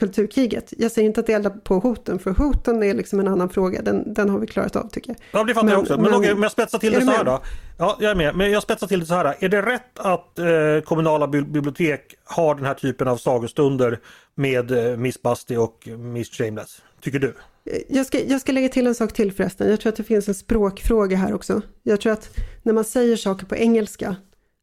kulturkriget. 0.00 0.72
Jag 0.78 0.92
säger 0.92 1.08
inte 1.08 1.20
att 1.20 1.26
det 1.26 1.32
eldar 1.32 1.50
på 1.50 1.78
hoten, 1.78 2.18
för 2.18 2.30
hoten 2.30 2.82
är 2.82 2.94
liksom 2.94 3.20
en 3.20 3.28
annan 3.28 3.48
fråga. 3.48 3.82
Den, 3.82 4.14
den 4.14 4.30
har 4.30 4.38
vi 4.38 4.46
klarat 4.46 4.76
av 4.76 4.88
tycker 4.88 5.10
jag. 5.10 5.18
Ja, 5.32 5.44
det 5.44 5.54
fattar 5.54 5.64
men, 5.64 5.72
jag 5.72 5.80
också. 5.80 5.92
Men, 5.92 6.02
men, 6.02 6.14
okej, 6.14 6.34
men 6.34 6.42
jag 6.42 6.52
spetsar 6.52 6.78
till 6.78 6.92
det 6.92 7.00
så 7.00 7.10
här 7.10 7.24
då. 7.24 7.42
Ja, 7.78 7.96
jag 8.00 8.10
är 8.10 8.14
med. 8.14 8.36
Men 8.36 8.50
jag 8.50 8.62
spetsar 8.62 8.86
till 8.86 9.00
det 9.00 9.06
så 9.06 9.14
här. 9.14 9.36
Är 9.38 9.48
det 9.48 9.62
rätt 9.62 9.98
att 9.98 10.38
eh, 10.38 10.46
kommunala 10.84 11.28
bibliotek 11.28 12.14
har 12.24 12.54
den 12.54 12.64
här 12.64 12.74
typen 12.74 13.08
av 13.08 13.16
sagostunder 13.16 13.98
med 14.34 14.70
eh, 14.70 14.96
Miss 14.96 15.22
Busty 15.22 15.56
och 15.56 15.88
Miss 15.98 16.30
Shameless? 16.30 16.82
Tycker 17.00 17.18
du? 17.18 17.34
Eh, 17.64 17.78
jag 17.88 18.06
ska, 18.06 18.20
jag 18.24 18.40
ska 18.40 18.52
lägga 18.52 18.68
till 18.68 18.86
en 18.86 18.94
sak 18.94 19.12
till 19.12 19.32
förresten. 19.32 19.70
Jag 19.70 19.80
tror 19.80 19.90
att 19.90 19.96
det 19.96 20.04
finns 20.04 20.28
en 20.28 20.34
språkfråga 20.34 21.16
här 21.16 21.34
också. 21.34 21.62
Jag 21.82 22.00
tror 22.00 22.12
att 22.12 22.30
när 22.62 22.72
man 22.72 22.84
säger 22.84 23.16
saker 23.16 23.46
på 23.46 23.56
engelska 23.56 24.16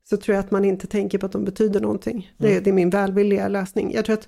så 0.09 0.17
tror 0.17 0.35
jag 0.35 0.45
att 0.45 0.51
man 0.51 0.65
inte 0.65 0.87
tänker 0.87 1.17
på 1.17 1.25
att 1.25 1.31
de 1.31 1.45
betyder 1.45 1.79
någonting. 1.79 2.31
Mm. 2.39 2.53
Det, 2.53 2.59
det, 2.59 2.69
är 2.69 2.73
min 2.73 2.89
välvilliga 2.89 3.47
läsning. 3.47 3.93
Jag 3.93 4.05
tror 4.05 4.13
att 4.13 4.27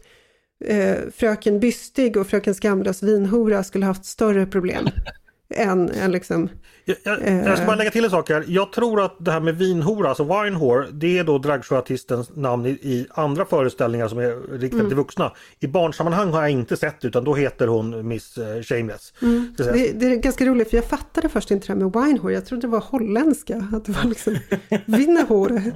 eh, 0.65 0.95
fröken 1.15 1.59
Bystig 1.59 2.17
och 2.17 2.27
fröken 2.27 2.55
Skamlös 2.55 3.03
vinhora 3.03 3.63
skulle 3.63 3.85
haft 3.85 4.05
större 4.05 4.45
problem 4.45 4.89
än, 5.55 5.89
än 5.89 6.11
liksom... 6.11 6.49
Jag, 6.85 6.97
jag, 7.03 7.45
jag, 7.45 7.57
ska 7.57 7.65
bara 7.65 7.75
lägga 7.75 7.91
till 7.91 8.03
en 8.03 8.09
sak 8.09 8.29
här. 8.29 8.45
Jag 8.47 8.71
tror 8.71 9.01
att 9.01 9.15
det 9.19 9.31
här 9.31 9.39
med 9.39 9.57
vinhora, 9.57 10.09
alltså 10.09 10.23
winehore, 10.23 10.87
det 10.91 11.17
är 11.17 11.23
då 11.23 11.37
dragshowartistens 11.37 12.35
namn 12.35 12.65
i, 12.65 12.69
i, 12.69 13.07
andra 13.09 13.45
föreställningar 13.45 14.07
som 14.07 14.19
är 14.19 14.59
riktade 14.59 14.79
mm. 14.79 14.87
till 14.87 14.97
vuxna. 14.97 15.33
I 15.59 15.67
barnsammanhang 15.67 16.31
har 16.31 16.41
jag 16.41 16.51
inte 16.51 16.77
sett 16.77 17.05
utan 17.05 17.23
då 17.23 17.35
heter 17.35 17.67
hon 17.67 18.07
Miss 18.07 18.37
eh, 18.37 18.61
Shameless. 18.61 19.13
Mm. 19.21 19.53
Det, 19.57 19.99
det, 19.99 20.05
är 20.05 20.15
ganska 20.15 20.45
roligt 20.45 20.69
för 20.69 20.77
jag 20.77 20.85
fattade 20.85 21.29
först 21.29 21.51
inte 21.51 21.67
det 21.67 21.73
här 21.73 21.89
med 21.89 22.03
winehore. 22.03 22.33
Jag 22.33 22.45
trodde 22.45 22.67
det 22.67 22.71
var 22.71 22.83
holländska, 22.89 23.67
att 23.73 23.85
det 23.85 23.91
var 23.91 24.03
liksom 24.03 24.37
vinhore. 24.85 25.73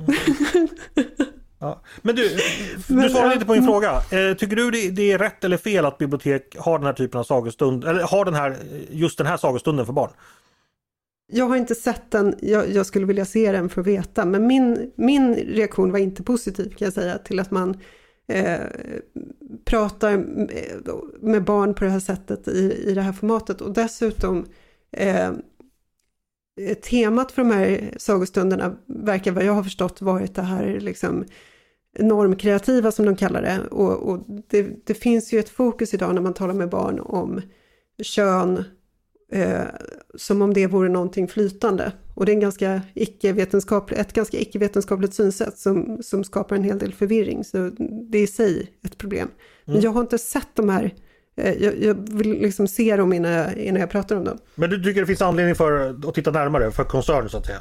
Ja. 1.64 1.82
Men 2.02 2.16
du, 2.16 2.38
du 2.88 3.10
svarade 3.10 3.34
inte 3.34 3.46
på 3.46 3.54
min 3.54 3.64
fråga. 3.64 3.92
Eh, 3.92 4.38
tycker 4.38 4.56
du 4.56 4.72
det, 4.72 5.12
är 5.12 5.18
rätt 5.18 5.44
eller 5.44 5.58
fel 5.58 5.86
att 5.86 5.98
bibliotek 5.98 6.56
har 6.60 6.78
den 6.78 6.86
här 6.86 6.94
typen 6.94 7.20
av 7.20 7.24
sagostund, 7.24 7.84
eller 7.84 8.04
har 8.04 8.26
den 8.26 8.34
här, 8.34 8.58
just 8.90 9.18
den 9.18 9.28
här 9.28 9.38
sagostunden 9.38 9.86
för 9.86 9.94
barn? 9.94 10.12
Jag 11.32 11.46
har 11.46 11.56
inte 11.56 11.76
sett 11.76 12.12
den, 12.12 12.36
jag, 12.42 12.72
jag, 12.72 12.86
skulle 12.86 13.06
vilja 13.06 13.26
se 13.26 13.52
den 13.52 13.70
för 13.70 13.82
att 13.82 13.88
veta, 13.88 14.26
men 14.26 14.48
min, 14.48 14.92
min 14.96 15.36
reaktion 15.36 15.92
var 15.92 16.00
inte 16.00 16.24
positiv 16.24 16.70
kan 16.70 16.86
jag 16.86 16.94
säga 16.94 17.18
till 17.18 17.40
att 17.40 17.52
man 17.52 17.78
eh, 18.28 18.60
pratar 19.66 20.18
med 21.26 21.44
barn 21.44 21.74
på 21.74 21.84
det 21.84 21.90
här 21.90 22.00
sättet 22.00 22.48
i, 22.48 22.84
i 22.88 22.94
det 22.94 23.02
här 23.02 23.14
formatet 23.14 23.62
och 23.62 23.74
dessutom 23.74 24.46
eh, 24.92 25.32
temat 26.90 27.32
för 27.32 27.42
de 27.42 27.52
här 27.52 27.94
sagostunderna 27.98 28.76
verkar 28.86 29.32
vad 29.32 29.46
jag 29.46 29.54
har 29.54 29.64
förstått 29.64 30.02
varit 30.02 30.36
det 30.36 30.42
här 30.42 30.80
liksom 30.80 31.26
normkreativa 32.00 32.92
som 32.92 33.06
de 33.06 33.16
kallar 33.16 33.42
det. 33.42 33.60
Och, 33.72 34.10
och 34.10 34.26
det, 34.50 34.86
det, 34.86 34.94
finns 34.94 35.34
ju 35.34 35.40
ett 35.40 35.50
fokus 35.50 35.94
idag 35.94 36.16
när 36.16 36.22
man 36.22 36.34
talar 36.34 36.54
med 36.54 36.70
barn 36.70 37.00
om 37.00 37.42
kön 38.04 38.64
eh, 39.32 39.62
som 40.16 40.42
om 40.42 40.54
det 40.54 40.68
vore 40.68 40.90
någonting 40.90 41.28
flytande. 41.28 41.92
Och 42.16 42.26
det 42.26 42.32
är 42.32 42.34
en 42.34 42.40
ganska 42.40 42.82
icke-vetenskaplig, 42.94 44.00
ett 44.00 44.14
ganska 44.14 44.38
icke-vetenskapligt 44.38 45.14
synsätt 45.14 45.58
som, 45.58 45.98
som 46.04 46.24
skapar 46.24 46.56
en 46.56 46.64
hel 46.64 46.80
del 46.80 46.94
förvirring. 46.94 47.44
Så 47.44 47.58
det 48.12 48.18
är 48.18 48.24
i 48.24 48.28
sig 48.28 48.72
ett 48.86 48.98
problem. 48.98 49.28
Men 49.66 49.76
mm. 49.76 49.84
jag 49.84 49.92
har 49.92 50.02
inte 50.02 50.18
sett 50.18 50.50
de 50.54 50.70
här 50.70 50.94
eh, 51.38 51.64
jag, 51.64 51.84
jag, 51.84 52.10
vill 52.18 52.32
liksom 52.32 52.68
se 52.68 52.96
dem 52.96 53.14
innan 53.14 53.32
jag, 53.32 53.58
innan 53.58 53.82
jag 53.82 53.90
pratar 53.90 54.16
om 54.16 54.24
dem. 54.24 54.38
Men 54.56 54.70
du 54.70 54.84
tycker 54.84 55.02
det 55.02 55.08
finns 55.08 55.22
anledning 55.22 55.56
för 55.56 55.90
att 56.08 56.16
titta 56.16 56.32
närmare 56.32 56.72
för 56.72 56.84
koncernen 56.84 57.30
så 57.30 57.38
att 57.38 57.46
säga? 57.46 57.60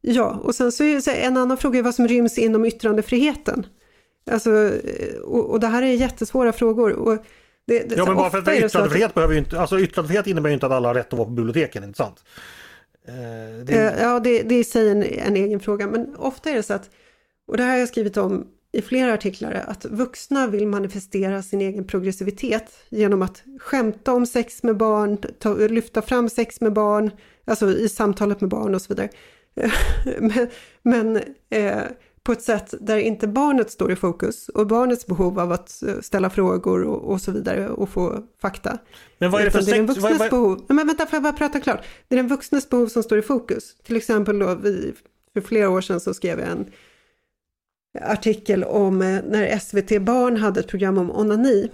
Ja, 0.00 0.40
och 0.42 0.54
sen 0.54 0.72
så 0.72 0.84
är 0.84 1.08
en 1.08 1.36
annan 1.36 1.56
fråga 1.56 1.82
vad 1.82 1.94
som 1.94 2.08
ryms 2.08 2.38
inom 2.38 2.64
yttrandefriheten. 2.64 3.66
Alltså, 4.30 4.50
och, 5.24 5.50
och 5.50 5.60
det 5.60 5.66
här 5.66 5.82
är 5.82 5.92
jättesvåra 5.92 6.52
frågor. 6.52 6.92
Och 6.92 7.24
det, 7.66 7.78
det, 7.78 7.94
ja, 7.96 8.06
men 8.06 8.16
bara 8.16 8.30
för 8.30 8.38
att 8.38 8.48
yttrandefrihet 8.48 9.08
att... 9.08 9.14
behöver 9.14 9.34
ju 9.34 9.40
inte, 9.40 9.60
alltså 9.60 9.80
yttrandefrihet 9.80 10.26
innebär 10.26 10.48
ju 10.48 10.54
inte 10.54 10.66
att 10.66 10.72
alla 10.72 10.88
har 10.88 10.94
rätt 10.94 11.12
att 11.12 11.18
vara 11.18 11.28
på 11.28 11.34
biblioteken, 11.34 11.84
inte 11.84 11.96
sant? 11.96 12.24
Eh, 13.08 13.64
det... 13.64 13.72
Eh, 13.72 14.02
ja, 14.02 14.20
det, 14.20 14.42
det 14.42 14.54
är 14.54 14.60
i 14.60 14.64
sig 14.64 14.90
en, 14.90 15.02
en 15.02 15.36
egen 15.36 15.60
fråga, 15.60 15.86
men 15.86 16.16
ofta 16.16 16.50
är 16.50 16.54
det 16.54 16.62
så 16.62 16.74
att, 16.74 16.90
och 17.46 17.56
det 17.56 17.62
här 17.62 17.70
har 17.70 17.78
jag 17.78 17.88
skrivit 17.88 18.16
om 18.16 18.46
i 18.72 18.82
flera 18.82 19.14
artiklar, 19.14 19.64
att 19.66 19.84
vuxna 19.84 20.46
vill 20.46 20.66
manifestera 20.66 21.42
sin 21.42 21.60
egen 21.60 21.86
progressivitet 21.86 22.72
genom 22.88 23.22
att 23.22 23.42
skämta 23.58 24.12
om 24.12 24.26
sex 24.26 24.62
med 24.62 24.76
barn, 24.76 25.18
ta, 25.38 25.54
lyfta 25.54 26.02
fram 26.02 26.28
sex 26.28 26.60
med 26.60 26.72
barn, 26.72 27.10
alltså 27.44 27.70
i 27.70 27.88
samtalet 27.88 28.40
med 28.40 28.50
barn 28.50 28.74
och 28.74 28.82
så 28.82 28.88
vidare. 28.88 29.08
men, 30.20 30.48
men 30.82 31.16
eh, 31.50 31.82
på 32.22 32.32
ett 32.32 32.42
sätt 32.42 32.74
där 32.80 32.98
inte 32.98 33.28
barnet 33.28 33.70
står 33.70 33.92
i 33.92 33.96
fokus 33.96 34.48
och 34.48 34.66
barnets 34.66 35.06
behov 35.06 35.38
av 35.38 35.52
att 35.52 35.82
eh, 35.82 36.00
ställa 36.00 36.30
frågor 36.30 36.82
och, 36.82 37.12
och 37.12 37.20
så 37.20 37.32
vidare 37.32 37.68
och 37.68 37.88
få 37.88 38.22
fakta. 38.40 38.78
Men 39.18 39.30
vad 39.30 39.40
är 39.40 39.44
det 39.44 39.50
för? 39.50 39.62
Det 39.62 39.70
är 39.70 39.76
den 39.76 39.86
vuxnes 39.86 40.10
vad, 40.10 40.18
vad... 40.18 40.30
behov. 40.30 40.64
Men 40.68 40.86
vänta, 40.86 41.06
får 41.06 41.16
jag 41.16 41.22
bara 41.22 41.32
prata 41.32 41.60
klart? 41.60 41.84
Det 42.08 42.14
är 42.14 42.16
den 42.16 42.28
vuxnes 42.28 42.68
behov 42.68 42.86
som 42.86 43.02
står 43.02 43.18
i 43.18 43.22
fokus. 43.22 43.76
Till 43.84 43.96
exempel 43.96 44.38
då 44.38 44.54
vi, 44.54 44.94
för 45.32 45.40
flera 45.40 45.70
år 45.70 45.80
sedan 45.80 46.00
så 46.00 46.14
skrev 46.14 46.38
jag 46.38 46.48
en 46.48 46.66
artikel 48.00 48.64
om 48.64 49.02
eh, 49.02 49.22
när 49.28 49.58
SVT 49.58 50.02
Barn 50.02 50.36
hade 50.36 50.60
ett 50.60 50.68
program 50.68 50.98
om 50.98 51.10
onani 51.10 51.70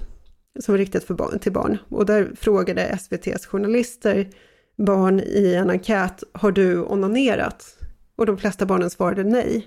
som 0.60 0.72
var 0.72 0.78
riktat 0.78 1.04
för 1.04 1.14
barn, 1.14 1.38
till 1.38 1.52
barn 1.52 1.78
och 1.88 2.06
där 2.06 2.30
frågade 2.36 2.82
SVTs 2.82 3.46
journalister 3.46 4.30
barn 4.76 5.20
i 5.20 5.54
en 5.54 5.70
enkät, 5.70 6.22
har 6.32 6.52
du 6.52 6.82
onanerat? 6.82 7.78
Och 8.16 8.26
de 8.26 8.38
flesta 8.38 8.66
barnen 8.66 8.90
svarade 8.90 9.24
nej. 9.24 9.66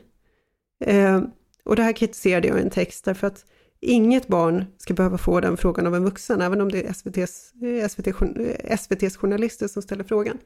Eh, 0.85 1.21
och 1.65 1.75
det 1.75 1.83
här 1.83 1.93
kritiserade 1.93 2.47
jag 2.47 2.59
i 2.59 2.61
en 2.61 2.69
text 2.69 3.05
därför 3.05 3.27
att 3.27 3.45
inget 3.81 4.27
barn 4.27 4.65
ska 4.77 4.93
behöva 4.93 5.17
få 5.17 5.39
den 5.39 5.57
frågan 5.57 5.87
av 5.87 5.95
en 5.95 6.03
vuxen, 6.03 6.41
även 6.41 6.61
om 6.61 6.71
det 6.71 6.85
är 6.85 6.89
SVTs, 6.89 7.53
eh, 7.61 7.87
SVT, 7.89 8.07
eh, 8.07 8.73
SVTs 8.73 9.17
journalister 9.17 9.67
som 9.67 9.81
ställer 9.81 10.03
frågan. 10.03 10.37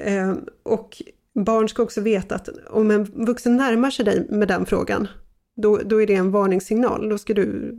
Eh, 0.00 0.34
och 0.62 1.02
barn 1.34 1.68
ska 1.68 1.82
också 1.82 2.00
veta 2.00 2.34
att 2.34 2.48
om 2.70 2.90
en 2.90 3.04
vuxen 3.04 3.56
närmar 3.56 3.90
sig 3.90 4.04
dig 4.04 4.26
med 4.30 4.48
den 4.48 4.66
frågan, 4.66 5.08
då, 5.56 5.76
då 5.76 6.02
är 6.02 6.06
det 6.06 6.14
en 6.14 6.30
varningssignal. 6.30 7.08
Då 7.08 7.18
ska 7.18 7.34
du 7.34 7.74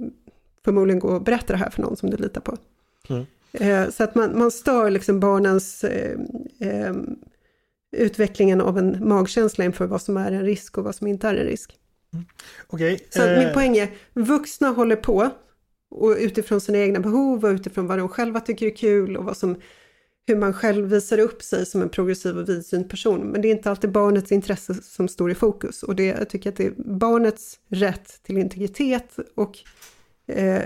förmodligen 0.65 0.99
gå 0.99 1.07
och 1.07 1.23
berätta 1.23 1.53
det 1.53 1.59
här 1.59 1.69
för 1.69 1.81
någon 1.81 1.95
som 1.95 2.09
du 2.09 2.17
litar 2.17 2.41
på. 2.41 2.57
Mm. 3.09 3.25
Eh, 3.51 3.89
så 3.89 4.03
att 4.03 4.15
man, 4.15 4.39
man 4.39 4.51
stör 4.51 4.89
liksom 4.89 5.19
barnens 5.19 5.83
eh, 5.83 6.19
eh, 6.59 6.93
utvecklingen 7.91 8.61
av 8.61 8.77
en 8.77 9.07
magkänsla 9.07 9.65
inför 9.65 9.85
vad 9.85 10.01
som 10.01 10.17
är 10.17 10.31
en 10.31 10.45
risk 10.45 10.77
och 10.77 10.83
vad 10.83 10.95
som 10.95 11.07
inte 11.07 11.27
är 11.27 11.35
en 11.35 11.45
risk. 11.45 11.77
Mm. 12.13 12.25
Okay. 12.67 12.99
Så 13.09 13.21
min 13.21 13.47
eh. 13.47 13.53
poäng 13.53 13.77
är, 13.77 13.89
vuxna 14.13 14.67
håller 14.67 14.95
på 14.95 15.29
och 15.89 16.15
utifrån 16.19 16.61
sina 16.61 16.77
egna 16.77 16.99
behov 16.99 17.45
och 17.45 17.49
utifrån 17.49 17.87
vad 17.87 17.97
de 17.97 18.09
själva 18.09 18.39
tycker 18.39 18.65
är 18.65 18.75
kul 18.75 19.17
och 19.17 19.25
vad 19.25 19.37
som, 19.37 19.55
hur 20.27 20.35
man 20.35 20.53
själv 20.53 20.89
visar 20.89 21.17
upp 21.17 21.41
sig 21.41 21.65
som 21.65 21.81
en 21.81 21.89
progressiv 21.89 22.37
och 22.37 22.49
vidsynt 22.49 22.89
person. 22.89 23.19
Men 23.19 23.41
det 23.41 23.47
är 23.47 23.51
inte 23.51 23.69
alltid 23.69 23.91
barnets 23.91 24.31
intresse 24.31 24.73
som 24.73 25.07
står 25.07 25.31
i 25.31 25.35
fokus 25.35 25.83
och 25.83 25.95
det, 25.95 26.05
jag 26.05 26.29
tycker 26.29 26.49
att 26.49 26.55
det 26.55 26.65
är 26.65 26.73
barnets 26.77 27.59
rätt 27.69 28.23
till 28.23 28.37
integritet 28.37 29.19
och 29.35 29.59
eh, 30.27 30.63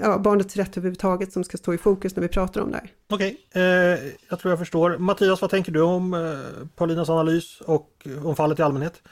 ja, 0.00 0.18
barnets 0.18 0.56
rätt 0.56 0.76
överhuvudtaget 0.76 1.32
som 1.32 1.44
ska 1.44 1.56
stå 1.56 1.74
i 1.74 1.78
fokus 1.78 2.16
när 2.16 2.22
vi 2.22 2.28
pratar 2.28 2.60
om 2.60 2.70
det 2.70 2.76
här. 2.76 2.90
Okej, 3.10 3.36
okay, 3.50 3.62
eh, 3.62 3.98
jag 4.28 4.38
tror 4.38 4.52
jag 4.52 4.58
förstår. 4.58 4.98
Mattias, 4.98 5.40
vad 5.40 5.50
tänker 5.50 5.72
du 5.72 5.80
om 5.80 6.14
eh, 6.14 6.66
Paulinas 6.76 7.10
analys 7.10 7.60
och 7.60 8.06
om 8.24 8.36
fallet 8.36 8.58
i 8.58 8.62
allmänhet? 8.62 9.02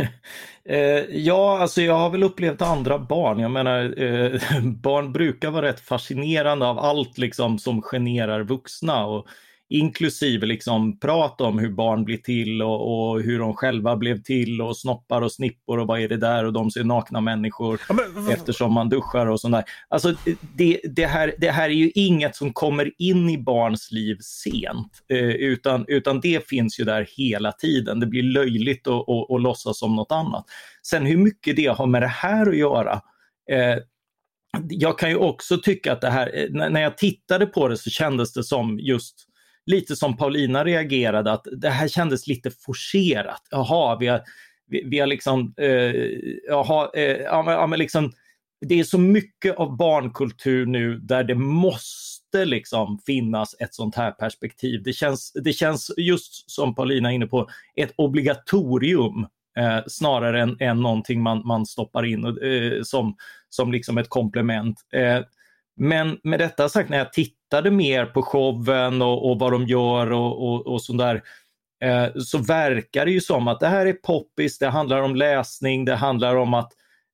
Eh, 0.64 1.04
ja, 1.10 1.58
alltså 1.58 1.82
jag 1.82 1.94
har 1.94 2.10
väl 2.10 2.22
upplevt 2.22 2.62
andra 2.62 2.98
barn. 2.98 3.38
Jag 3.38 3.50
menar, 3.50 4.02
eh, 4.02 4.40
barn 4.64 5.12
brukar 5.12 5.50
vara 5.50 5.66
rätt 5.66 5.80
fascinerande 5.80 6.66
av 6.66 6.78
allt 6.78 7.18
liksom 7.18 7.58
som 7.58 7.82
generar 7.82 8.42
vuxna. 8.42 9.06
Och 9.06 9.26
inklusive 9.70 10.46
liksom 10.46 10.98
prat 10.98 11.40
om 11.40 11.58
hur 11.58 11.70
barn 11.70 12.04
blir 12.04 12.16
till 12.16 12.62
och, 12.62 13.10
och, 13.10 13.22
hur 13.22 13.38
de 13.38 13.54
själva 13.54 13.96
blev 13.96 14.22
till 14.22 14.62
och 14.62 14.76
snoppar 14.76 15.22
och 15.22 15.32
snippor 15.32 15.78
och 15.78 15.86
vad 15.86 16.00
är 16.00 16.08
det 16.08 16.16
där 16.16 16.44
och 16.44 16.52
de 16.52 16.70
ser 16.70 16.84
nakna 16.84 17.20
människor 17.20 17.80
ja, 17.88 17.94
men... 17.94 18.28
eftersom 18.28 18.72
man 18.72 18.88
duschar 18.88 19.26
och 19.26 19.40
sånt 19.40 19.52
där. 19.52 19.64
Alltså 19.88 20.14
det, 20.56 20.80
det, 20.84 21.06
här, 21.06 21.34
det 21.38 21.50
här 21.50 21.64
är 21.64 21.74
ju 21.74 21.90
inget 21.94 22.36
som 22.36 22.52
kommer 22.52 22.90
in 22.98 23.30
i 23.30 23.38
barns 23.38 23.92
liv 23.92 24.16
sent, 24.20 24.92
eh, 25.08 25.28
utan, 25.28 25.84
utan 25.88 26.20
det 26.20 26.48
finns 26.48 26.80
ju 26.80 26.84
där 26.84 27.08
hela 27.16 27.52
tiden. 27.52 28.00
Det 28.00 28.06
blir 28.06 28.22
löjligt 28.22 28.86
att, 28.86 29.08
att, 29.08 29.30
att 29.30 29.42
låtsas 29.42 29.78
som 29.78 29.96
något 29.96 30.12
annat. 30.12 30.44
Sen 30.82 31.06
hur 31.06 31.16
mycket 31.16 31.56
det 31.56 31.66
har 31.66 31.86
med 31.86 32.02
det 32.02 32.08
här 32.08 32.48
att 32.48 32.56
göra, 32.56 32.92
eh, 33.50 33.76
jag 34.68 34.98
kan 34.98 35.10
ju 35.10 35.16
också 35.16 35.58
tycka 35.58 35.92
att 35.92 36.00
det 36.00 36.10
här, 36.10 36.30
eh, 36.34 36.70
när 36.70 36.80
jag 36.80 36.98
tittade 36.98 37.46
på 37.46 37.68
det 37.68 37.76
så 37.76 37.90
kändes 37.90 38.32
det 38.32 38.44
som 38.44 38.78
just 38.78 39.29
lite 39.66 39.96
som 39.96 40.16
Paulina 40.16 40.64
reagerade, 40.64 41.32
att 41.32 41.46
det 41.52 41.70
här 41.70 41.88
kändes 41.88 42.26
lite 42.26 42.50
forcerat. 42.50 43.42
Jaha, 43.50 43.96
vi 44.00 44.06
har, 44.06 44.22
vi, 44.66 44.82
vi 44.86 44.98
har 44.98 45.06
liksom, 45.06 45.54
eh, 45.56 45.94
jaha, 46.48 46.90
eh, 46.94 47.16
ja, 47.16 47.66
men 47.66 47.78
liksom, 47.78 48.12
det 48.66 48.80
är 48.80 48.84
så 48.84 48.98
mycket 48.98 49.56
av 49.56 49.76
barnkultur 49.76 50.66
nu 50.66 50.98
där 50.98 51.24
det 51.24 51.34
måste 51.34 52.44
liksom 52.44 52.98
finnas 53.06 53.56
ett 53.60 53.74
sånt 53.74 53.94
här 53.94 54.10
perspektiv. 54.10 54.82
Det 54.82 54.92
känns, 54.92 55.32
det 55.44 55.52
känns 55.52 55.90
just 55.96 56.50
som 56.50 56.74
Paulina 56.74 57.10
är 57.10 57.14
inne 57.14 57.26
på, 57.26 57.48
ett 57.76 57.92
obligatorium 57.96 59.26
eh, 59.58 59.80
snarare 59.86 60.42
än, 60.42 60.56
än 60.60 60.80
någonting 60.82 61.22
man, 61.22 61.46
man 61.46 61.66
stoppar 61.66 62.04
in 62.04 62.24
eh, 62.24 62.82
som, 62.82 63.16
som 63.48 63.72
liksom 63.72 63.98
ett 63.98 64.08
komplement. 64.08 64.76
Eh, 64.92 65.20
men 65.80 66.18
med 66.22 66.38
detta 66.38 66.68
sagt, 66.68 66.90
när 66.90 66.98
jag 66.98 67.12
tittade 67.12 67.70
mer 67.70 68.06
på 68.06 68.22
showen 68.22 69.02
och, 69.02 69.30
och 69.30 69.38
vad 69.38 69.52
de 69.52 69.66
gör 69.66 70.12
och, 70.12 70.48
och, 70.48 70.66
och 70.66 70.82
sånt 70.82 70.98
där, 70.98 71.22
eh, 71.84 72.06
så 72.14 72.38
verkar 72.38 73.04
det 73.04 73.12
ju 73.12 73.20
som 73.20 73.48
att 73.48 73.60
det 73.60 73.66
här 73.66 73.86
är 73.86 73.92
poppis, 73.92 74.58
det 74.58 74.68
handlar 74.68 75.02
om 75.02 75.16
läsning, 75.16 75.84
det 75.84 75.94
handlar 75.94 76.36
om 76.36 76.54
att, 76.54 76.72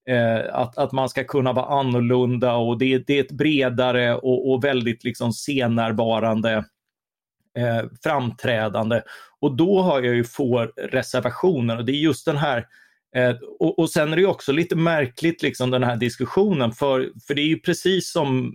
eh, 0.09 0.55
att, 0.55 0.79
att 0.79 0.93
man 0.93 1.09
ska 1.09 1.25
kunna 1.25 1.53
vara 1.53 1.81
annorlunda 1.81 2.55
och 2.55 2.79
det, 2.79 2.99
det 3.07 3.19
är 3.19 3.25
ett 3.25 3.33
bredare 3.33 4.15
och, 4.15 4.51
och 4.51 4.65
väldigt 4.65 5.05
liksom 5.05 5.33
senärvarande 5.33 6.53
eh, 7.59 7.85
framträdande. 8.03 9.03
Och 9.41 9.57
då 9.57 9.83
har 9.83 10.03
jag 10.03 10.15
ju 10.15 10.25
få 10.25 10.73
reservationer 10.77 11.77
och 11.79 11.85
det 11.85 11.93
är 11.93 12.01
just 12.01 12.27
den 12.27 12.37
här 12.37 12.67
Eh, 13.17 13.37
och, 13.59 13.79
och, 13.79 13.91
sen 13.91 14.13
är 14.13 14.17
det 14.17 14.27
också 14.27 14.53
lite 14.53 14.77
märkligt 14.77 15.43
liksom 15.43 15.71
den 15.71 15.83
här 15.83 15.97
diskussionen 15.97 16.73
för, 16.73 17.11
för 17.27 17.35
det 17.35 17.43
är 17.43 17.47
ju 17.47 17.61
precis 17.61 18.13
som 18.13 18.53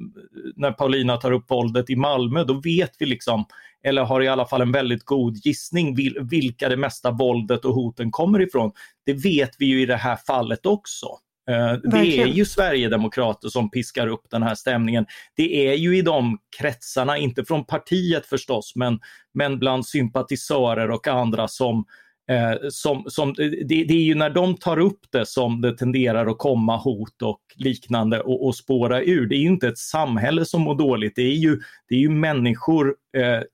när 0.56 0.72
Paulina 0.72 1.18
tar 1.18 1.32
upp 1.32 1.52
våldet 1.52 1.90
i 1.90 1.96
Malmö, 1.96 2.44
då 2.44 2.54
vet 2.54 2.92
vi 3.00 3.06
liksom, 3.06 3.46
eller 3.84 4.04
har 4.04 4.22
i 4.22 4.28
alla 4.28 4.46
fall 4.46 4.62
en 4.62 4.72
väldigt 4.72 5.06
god 5.06 5.38
gissning 5.46 5.96
vilka 6.30 6.70
det 6.70 6.78
mesta 6.78 7.12
våldet 7.12 7.66
och 7.66 7.74
hoten 7.74 8.12
kommer 8.12 8.42
ifrån. 8.42 8.72
Det 9.06 9.14
vet 9.14 9.56
vi 9.60 9.66
ju 9.66 9.82
i 9.82 9.86
det 9.86 9.96
här 9.96 10.16
fallet 10.28 10.66
också. 10.66 11.06
Eh, 11.50 11.74
det 11.92 12.22
är 12.22 12.28
ju 12.28 12.46
Sverigedemokrater 12.46 13.50
som 13.50 13.72
piskar 13.72 14.08
upp 14.08 14.26
den 14.30 14.44
här 14.44 14.56
stämningen. 14.56 15.06
Det 15.36 15.68
är 15.68 15.74
ju 15.74 15.98
i 15.98 16.02
de 16.02 16.38
kretsarna, 16.60 17.18
inte 17.18 17.46
från 17.46 17.66
partiet 17.66 18.26
förstås, 18.26 18.76
men, 18.76 19.00
men 19.34 19.60
bland 19.60 19.88
sympatisörer 19.88 20.92
och 20.92 21.08
andra 21.08 21.48
som 21.48 21.86
Eh, 22.30 22.70
som, 22.70 23.04
som, 23.08 23.30
eh, 23.30 23.36
det, 23.36 23.84
det, 23.84 23.94
är 23.94 24.04
ju 24.04 24.16
när 24.16 24.30
de 24.30 24.58
tar 24.58 24.80
upp 24.80 25.00
det 25.12 25.26
som 25.26 25.62
det 25.62 25.78
tenderar 25.78 26.28
att 26.28 26.38
komma 26.38 26.78
hot 26.78 27.22
och 27.22 27.42
liknande 27.56 28.22
och, 28.22 28.46
och 28.46 28.56
spåra 28.56 29.02
ur. 29.02 29.28
Det 29.28 29.36
är 29.36 29.40
ju 29.40 29.48
inte 29.48 29.68
ett 29.68 29.78
samhälle 29.78 30.46
som 30.46 30.62
mår 30.62 30.76
dåligt, 30.76 31.16
det 31.16 31.22
är 31.22 31.36
ju, 31.36 31.60
det 31.90 31.96
är 31.96 32.00
ju 32.00 32.10
människor 32.10 32.96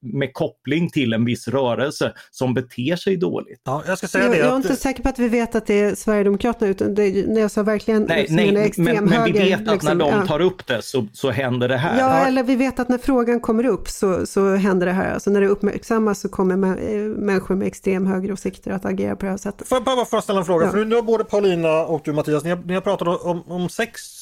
med 0.02 0.34
koppling 0.34 0.90
till 0.90 1.14
en 1.14 1.26
viss 1.26 1.48
rörelse 1.48 2.14
som 2.32 2.54
beter 2.54 2.96
sig 2.96 3.18
dåligt. 3.18 3.62
Ja, 3.66 3.84
jag, 3.88 3.98
ska 3.98 4.08
säga 4.08 4.24
jag, 4.24 4.34
det 4.34 4.38
jag 4.38 4.52
är 4.52 4.56
inte 4.56 4.76
säker 4.76 5.04
på 5.04 5.10
att 5.10 5.20
vi 5.20 5.30
vet 5.30 5.56
att 5.56 5.66
det 5.66 5.80
är 5.82 5.96
Sverigedemokraterna, 5.96 6.72
utan 6.72 6.96
det, 6.96 7.28
när 7.28 7.42
jag 7.42 7.52
sa 7.52 7.64
verkligen 7.64 8.04
nej, 8.04 8.28
nej, 8.30 8.74
men, 8.78 9.06
men 9.06 9.24
vi 9.24 9.32
vet 9.32 9.68
att 9.68 9.74
liksom, 9.74 9.98
när 9.98 10.12
de 10.12 10.28
tar 10.28 10.40
upp 10.40 10.68
det 10.68 10.82
så, 10.82 11.08
så 11.14 11.32
händer 11.32 11.68
det 11.68 11.78
här. 11.78 12.00
Ja, 12.00 12.28
eller 12.28 12.44
vi 12.44 12.56
vet 12.56 12.80
att 12.80 12.90
när 12.90 12.98
frågan 12.98 13.40
kommer 13.40 13.66
upp 13.66 13.90
så, 13.90 14.26
så 14.26 14.56
händer 14.56 14.86
det 14.86 14.94
här. 14.94 15.14
Alltså 15.14 15.30
när 15.30 15.42
det 15.42 15.48
uppmärksammas 15.48 16.20
så 16.20 16.30
kommer 16.30 16.54
eh, 16.54 17.00
människor 17.00 17.56
med 17.56 17.68
extrem 17.68 18.06
högeråsikter 18.06 18.72
att 18.72 18.86
agera 18.86 19.16
på 19.16 19.26
det 19.26 19.30
här 19.30 19.38
sättet. 19.38 19.68
Får 19.68 19.76
jag 19.86 20.08
bara 20.12 20.22
ställa 20.22 20.40
en 20.40 20.46
fråga? 20.46 20.66
Ja. 20.66 20.72
För 20.72 20.86
nu 20.86 20.96
har 20.96 21.02
både 21.02 21.24
Paulina 21.24 21.86
och 21.86 22.02
du 22.06 22.14
Mattias, 22.14 22.44
ni 22.44 22.50
har, 22.50 22.58
ni 22.58 22.74
har 22.74 22.82
pratat 22.82 23.08
om, 23.08 23.44
om 23.48 23.70
sex 23.70 24.02
eh, 24.02 24.17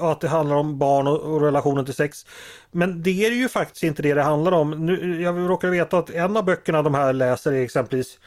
och 0.00 0.12
att 0.12 0.20
det 0.20 0.28
handlar 0.28 0.56
om 0.56 0.78
barn 0.78 1.06
och, 1.06 1.20
och 1.20 1.40
relationen 1.40 1.84
till 1.84 1.94
sex. 1.94 2.26
Men 2.70 3.02
det 3.02 3.26
är 3.26 3.30
ju 3.30 3.48
faktiskt 3.48 3.82
inte 3.82 4.02
det 4.02 4.14
det 4.14 4.22
handlar 4.22 4.52
om. 4.52 4.86
Nu, 4.86 5.22
jag 5.22 5.50
råkar 5.50 5.68
veta 5.68 5.98
att 5.98 6.10
en 6.10 6.36
av 6.36 6.44
böckerna 6.44 6.82
de 6.82 6.94
här 6.94 7.12
läser 7.12 7.52
är 7.52 7.62
exempelvis 7.62 8.18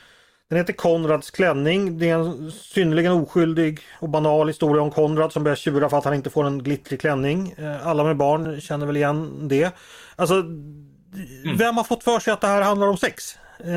den 0.50 0.58
heter 0.58 0.74
Konrads 0.74 1.32
klänning. 1.32 1.98
Det 1.98 2.10
är 2.10 2.16
en 2.16 2.52
synnerligen 2.52 3.12
oskyldig 3.12 3.80
och 4.00 4.10
banal 4.10 4.48
historia 4.48 4.82
om 4.82 4.92
Konrad 4.92 5.34
som 5.34 5.44
börjar 5.44 5.56
tjura 5.56 5.90
för 5.90 5.98
att 5.98 6.06
han 6.06 6.14
inte 6.14 6.30
får 6.30 6.48
en 6.48 6.64
glittrig 6.64 7.02
klänning. 7.02 7.54
Eh, 7.58 7.88
alla 7.88 8.04
med 8.04 8.18
barn 8.18 8.62
känner 8.62 8.86
väl 8.86 8.98
igen 8.98 9.48
det. 9.48 9.72
Alltså, 10.16 10.34
mm. 10.34 11.58
vem 11.58 11.78
har 11.78 11.84
fått 11.84 12.04
för 12.04 12.20
sig 12.20 12.34
att 12.34 12.42
det 12.42 12.48
här 12.48 12.62
handlar 12.62 12.88
om 12.88 12.98
sex? 12.98 13.38
Eh, 13.60 13.68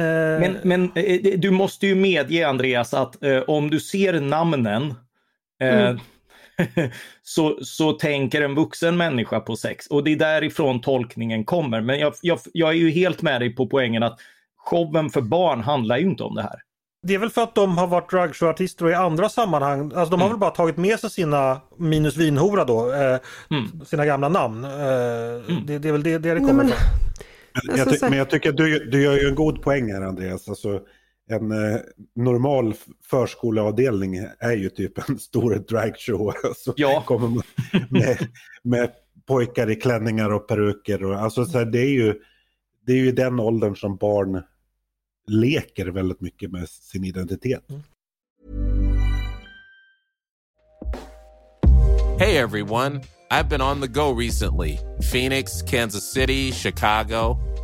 men, 0.41 0.57
men 0.63 0.93
eh, 0.95 1.39
du 1.39 1.51
måste 1.51 1.87
ju 1.87 1.95
medge 1.95 2.49
Andreas 2.49 2.95
att 2.95 3.23
eh, 3.23 3.43
om 3.43 3.71
du 3.71 3.81
ser 3.81 4.21
namnen 4.21 4.95
eh, 5.61 5.81
mm. 5.81 6.01
så, 7.23 7.59
så 7.63 7.93
tänker 7.93 8.43
en 8.43 8.55
vuxen 8.55 8.97
människa 8.97 9.41
på 9.41 9.57
sex. 9.57 9.87
Och 9.87 10.05
det 10.05 10.13
är 10.13 10.17
därifrån 10.17 10.81
tolkningen 10.81 11.45
kommer. 11.45 11.81
Men 11.81 11.99
jag, 11.99 12.15
jag, 12.23 12.39
jag 12.53 12.71
är 12.71 12.77
ju 12.77 12.91
helt 12.91 13.23
med 13.23 13.41
dig 13.41 13.55
på 13.55 13.67
poängen 13.67 14.03
att 14.03 14.19
showen 14.57 15.11
för 15.11 15.21
barn 15.21 15.61
handlar 15.61 15.99
ju 15.99 16.05
inte 16.05 16.23
om 16.23 16.35
det 16.35 16.43
här. 16.43 16.61
Det 17.03 17.15
är 17.15 17.19
väl 17.19 17.31
för 17.31 17.43
att 17.43 17.55
de 17.55 17.79
har 17.79 17.87
varit 17.87 18.11
dragshowartister 18.11 18.85
och 18.85 18.91
i 18.91 18.95
andra 18.95 19.29
sammanhang, 19.29 19.93
alltså 19.95 20.11
de 20.11 20.21
har 20.21 20.29
mm. 20.29 20.31
väl 20.31 20.41
bara 20.41 20.51
tagit 20.51 20.77
med 20.77 21.01
sig 21.01 21.11
sina 21.11 21.61
minus 21.79 22.17
vinhora 22.17 22.65
då, 22.65 22.93
eh, 22.93 23.19
mm. 23.51 23.85
sina 23.87 24.07
gamla 24.07 24.29
namn. 24.29 24.65
Eh, 24.65 24.71
mm. 24.71 25.67
det, 25.67 25.79
det, 25.79 25.89
är 25.89 25.93
väl 25.93 26.03
det 26.03 26.19
det, 26.19 26.35
det 26.35 26.41
kommer 26.41 26.65
ifrån. 26.65 26.79
Men, 27.67 27.77
jag, 27.79 27.91
ty 27.91 27.99
men 28.01 28.19
jag 28.19 28.31
tycker 28.31 28.53
du, 28.53 28.91
du 28.91 29.03
gör 29.03 29.15
ju 29.15 29.29
en 29.29 29.35
god 29.35 29.63
poäng 29.63 29.93
här 29.93 30.03
Andreas. 30.03 30.49
Alltså, 30.49 30.81
en 31.31 31.51
eh, 31.51 31.81
normal 32.15 32.75
förskoleavdelning 33.11 34.17
är 34.39 34.57
ju 34.57 34.71
typ 34.71 35.09
en 35.09 35.19
stor 35.19 35.55
dragshow. 35.55 36.33
Så 36.57 36.75
ja. 36.77 37.03
kommer 37.07 37.29
man 37.29 37.43
med, 37.91 38.29
med 38.63 38.91
pojkar 39.27 39.71
i 39.71 39.77
klänningar 39.77 40.31
och 40.31 40.49
peruker. 40.49 41.05
Och, 41.05 41.15
alltså, 41.15 41.45
så 41.45 41.59
här, 41.59 41.65
det, 41.65 41.81
är 41.81 41.91
ju, 41.91 42.15
det 42.87 42.93
är 42.93 42.97
ju 42.97 43.13
den 43.13 43.41
åldern 43.41 43.77
som 43.77 43.97
barn 43.97 44.43
leker 45.27 45.87
väldigt 45.87 46.21
mycket 46.21 46.51
med 46.51 46.69
sin 46.69 47.05
identitet. 47.05 47.71
Mm. 47.71 47.83
Hey 52.19 52.37
everyone, 52.37 53.01
I've 53.31 53.49
been 53.49 53.63
on 53.63 53.81
the 53.81 53.89
go 53.89 54.13
recently. 54.13 54.79
Phoenix, 55.13 55.63
Kansas 55.63 56.13
City, 56.13 56.53
Chicago. 56.53 57.37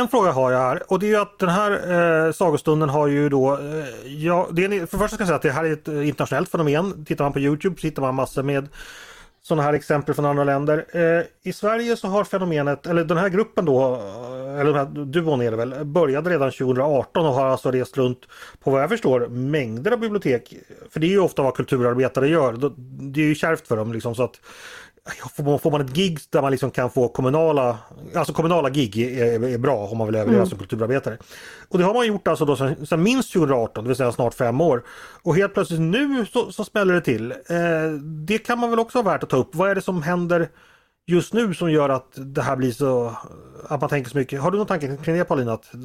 En 0.00 0.08
fråga 0.08 0.32
har 0.32 0.52
jag 0.52 0.58
här 0.58 0.82
och 0.92 0.98
det 0.98 1.06
är 1.06 1.08
ju 1.08 1.16
att 1.16 1.38
den 1.38 1.48
här 1.48 1.72
eh, 2.26 2.32
sagostunden 2.32 2.88
har 2.88 3.06
ju 3.06 3.28
då, 3.28 3.52
eh, 3.52 4.12
ja, 4.12 4.48
det 4.52 4.64
är, 4.64 4.86
för 4.86 4.98
första 4.98 5.14
ska 5.14 5.22
jag 5.22 5.26
säga 5.28 5.36
att 5.36 5.42
det 5.42 5.50
här 5.50 5.64
är 5.64 5.72
ett 5.72 5.88
eh, 5.88 6.08
internationellt 6.08 6.48
fenomen. 6.48 7.04
Tittar 7.04 7.24
man 7.24 7.32
på 7.32 7.40
Youtube 7.40 7.80
så 7.80 7.86
hittar 7.86 8.02
man 8.02 8.14
massor 8.14 8.42
med 8.42 8.68
sådana 9.42 9.62
här 9.62 9.72
exempel 9.72 10.14
från 10.14 10.24
andra 10.24 10.44
länder. 10.44 10.84
Eh, 10.92 11.24
I 11.42 11.52
Sverige 11.52 11.96
så 11.96 12.08
har 12.08 12.24
fenomenet, 12.24 12.86
eller 12.86 13.04
den 13.04 13.18
här 13.18 13.28
gruppen 13.28 13.64
då, 13.64 13.94
eh, 13.94 14.60
eller 14.60 14.72
den 14.72 14.74
här 14.74 15.04
duon 15.04 15.42
är 15.42 15.50
det 15.50 15.56
väl, 15.56 15.84
började 15.84 16.30
redan 16.30 16.50
2018 16.50 17.26
och 17.26 17.32
har 17.32 17.46
alltså 17.46 17.70
rest 17.70 17.96
runt 17.96 18.20
på 18.60 18.70
vad 18.70 18.82
jag 18.82 18.88
förstår 18.88 19.28
mängder 19.28 19.90
av 19.90 19.98
bibliotek. 19.98 20.54
För 20.90 21.00
det 21.00 21.06
är 21.06 21.10
ju 21.10 21.20
ofta 21.20 21.42
vad 21.42 21.54
kulturarbetare 21.54 22.28
gör. 22.28 22.72
Det 23.12 23.20
är 23.20 23.26
ju 23.26 23.34
kärvt 23.34 23.66
för 23.68 23.76
dem 23.76 23.92
liksom 23.92 24.14
så 24.14 24.22
att 24.22 24.40
Får 25.36 25.70
man 25.70 25.80
ett 25.80 25.92
gig 25.92 26.18
där 26.30 26.42
man 26.42 26.50
liksom 26.50 26.70
kan 26.70 26.90
få 26.90 27.08
kommunala, 27.08 27.78
alltså 28.14 28.32
kommunala 28.32 28.70
gig 28.70 28.98
är, 28.98 29.44
är 29.44 29.58
bra 29.58 29.76
om 29.76 29.98
man 29.98 30.06
vill 30.06 30.16
överleva 30.16 30.42
mm. 30.42 30.48
som 30.48 30.58
kulturarbetare. 30.58 31.18
Och 31.68 31.78
det 31.78 31.84
har 31.84 31.94
man 31.94 32.06
gjort 32.06 32.28
alltså 32.28 32.44
då 32.44 32.56
sedan, 32.56 32.86
sedan 32.86 33.02
minst 33.02 33.32
2018, 33.32 33.84
det 33.84 33.88
vill 33.88 33.96
säga 33.96 34.12
snart 34.12 34.34
fem 34.34 34.60
år. 34.60 34.82
Och 35.22 35.36
helt 35.36 35.54
plötsligt 35.54 35.80
nu 35.80 36.26
så, 36.32 36.52
så 36.52 36.64
smäller 36.64 36.94
det 36.94 37.00
till. 37.00 37.30
Eh, 37.30 37.36
det 38.26 38.38
kan 38.38 38.58
man 38.58 38.70
väl 38.70 38.78
också 38.78 38.98
ha 38.98 39.02
värt 39.02 39.22
att 39.22 39.30
ta 39.30 39.36
upp. 39.36 39.54
Vad 39.54 39.70
är 39.70 39.74
det 39.74 39.82
som 39.82 40.02
händer 40.02 40.48
just 41.06 41.34
nu 41.34 41.54
som 41.54 41.72
gör 41.72 41.88
att 41.88 42.12
det 42.16 42.42
här 42.42 42.56
blir 42.56 42.72
så, 42.72 43.16
att 43.68 43.80
man 43.80 43.90
tänker 43.90 44.10
så 44.10 44.18
mycket. 44.18 44.40
Har 44.40 44.50
du 44.50 44.58
någon 44.58 44.66
tanke 44.66 44.96
kring 44.96 45.16
det 45.16 45.24
Paulina? 45.24 45.52
Att, 45.52 45.70
uh, 45.74 45.80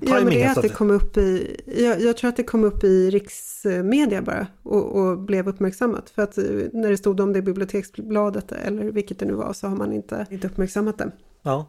ja, 0.00 0.14
men 0.14 0.26
det 0.26 0.42
är 0.42 0.50
att 0.50 0.62
det 0.62 0.68
kom 0.68 0.90
upp 0.90 1.16
i, 1.16 1.60
jag, 1.66 2.00
jag, 2.00 2.16
tror 2.16 2.28
att 2.28 2.36
det 2.36 2.42
kom 2.42 2.64
upp 2.64 2.84
i 2.84 3.10
riksmedia 3.10 4.22
bara 4.22 4.46
och, 4.62 4.96
och, 4.96 5.18
blev 5.18 5.48
uppmärksammat. 5.48 6.10
För 6.10 6.22
att 6.22 6.38
eh, 6.38 6.44
när 6.72 6.90
det 6.90 6.96
stod 6.96 7.20
om 7.20 7.32
det 7.32 7.38
i 7.38 7.42
biblioteksbladet 7.42 8.52
eller 8.52 8.84
vilket 8.84 9.18
det 9.18 9.26
nu 9.26 9.32
var 9.32 9.52
så 9.52 9.68
har 9.68 9.76
man 9.76 9.92
inte, 9.92 10.26
inte 10.30 10.46
uppmärksammat 10.46 10.98
det. 10.98 11.10
Ja. 11.42 11.66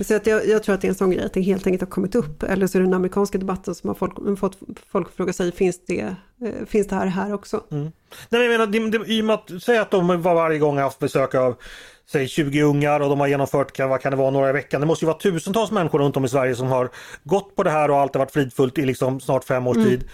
Så 0.00 0.16
att 0.16 0.26
jag, 0.26 0.48
jag, 0.48 0.62
tror 0.62 0.74
att 0.74 0.80
det 0.80 0.86
är 0.86 0.88
en 0.88 0.94
sån 0.94 1.10
grej 1.10 1.24
att 1.24 1.32
det 1.32 1.40
helt 1.40 1.66
enkelt 1.66 1.82
har 1.82 1.90
kommit 1.90 2.14
upp. 2.14 2.42
Eller 2.42 2.66
så 2.66 2.78
är 2.78 2.80
det 2.80 2.86
den 2.86 2.94
amerikanska 2.94 3.38
debatten 3.38 3.74
som 3.74 3.88
har 3.88 3.94
folk, 3.94 4.38
fått 4.38 4.58
folk 4.92 5.16
fråga 5.16 5.32
sig, 5.32 5.52
finns 5.52 5.84
det, 5.86 6.00
eh, 6.00 6.66
finns 6.66 6.86
det 6.86 6.94
här 6.94 7.06
här 7.06 7.34
också? 7.34 7.64
Mm. 7.70 7.90
Nej, 8.28 8.42
jag 8.42 8.50
menar, 8.50 8.66
det, 8.66 8.98
det, 8.98 9.12
i 9.12 9.20
och 9.20 9.24
med 9.24 9.34
att, 9.34 9.62
säg 9.62 9.78
att 9.78 9.90
de 9.90 10.22
var 10.22 10.34
varje 10.34 10.58
gång 10.58 10.78
haft 10.78 10.98
besök 10.98 11.34
av 11.34 11.56
säg 12.10 12.28
20 12.28 12.62
ungar 12.62 13.00
och 13.00 13.08
de 13.08 13.20
har 13.20 13.26
genomfört, 13.26 13.78
vad 13.78 14.00
kan 14.00 14.12
det 14.12 14.16
vara, 14.16 14.30
några 14.30 14.50
i 14.50 14.52
veckan. 14.52 14.80
Det 14.80 14.86
måste 14.86 15.04
ju 15.04 15.06
vara 15.06 15.18
tusentals 15.18 15.70
människor 15.70 15.98
runt 15.98 16.16
om 16.16 16.24
i 16.24 16.28
Sverige 16.28 16.54
som 16.54 16.66
har 16.66 16.90
gått 17.24 17.56
på 17.56 17.62
det 17.62 17.70
här 17.70 17.90
och 17.90 17.98
allt 17.98 18.14
har 18.14 18.18
varit 18.18 18.32
fridfullt 18.32 18.78
i 18.78 18.84
liksom 18.84 19.20
snart 19.20 19.44
fem 19.44 19.66
års 19.66 19.76
mm. 19.76 19.88
tid 19.88 20.04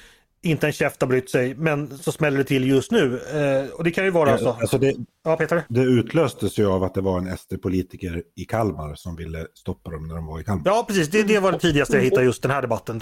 inte 0.45 0.67
en 0.67 0.73
käft 0.73 1.01
har 1.01 1.09
brytt 1.09 1.31
sig, 1.31 1.55
men 1.55 1.99
så 1.99 2.13
smäller 2.13 2.39
det 2.39 2.45
till 2.45 2.69
just 2.69 2.91
nu. 2.91 3.21
Eh, 3.35 3.71
och 3.75 3.85
det 3.85 3.91
kan 3.91 4.05
ju 4.05 4.11
vara 4.11 4.31
ja, 4.31 4.39
så. 4.39 4.49
Alltså 4.49 4.79
det, 4.79 4.95
ja, 5.25 5.37
Peter? 5.37 5.63
Det 5.69 5.81
utlöstes 5.81 6.59
ju 6.59 6.67
av 6.67 6.85
att 6.85 6.95
det 6.95 7.01
var 7.01 7.19
en 7.19 7.37
SD-politiker 7.37 8.23
i 8.37 8.45
Kalmar 8.45 8.95
som 8.95 9.17
ville 9.17 9.47
stoppa 9.55 9.91
dem 9.91 10.09
när 10.09 10.15
de 10.15 10.27
var 10.27 10.41
i 10.41 10.45
Kalmar. 10.45 10.63
Ja, 10.65 10.85
precis. 10.89 11.09
Det, 11.09 11.23
det 11.23 11.39
var 11.39 11.53
det 11.53 11.59
tidigaste 11.59 11.97
jag 11.97 12.05
hittade 12.05 12.25
just 12.25 12.43
den 12.43 12.51
här 12.51 12.63
debatten. 12.63 13.01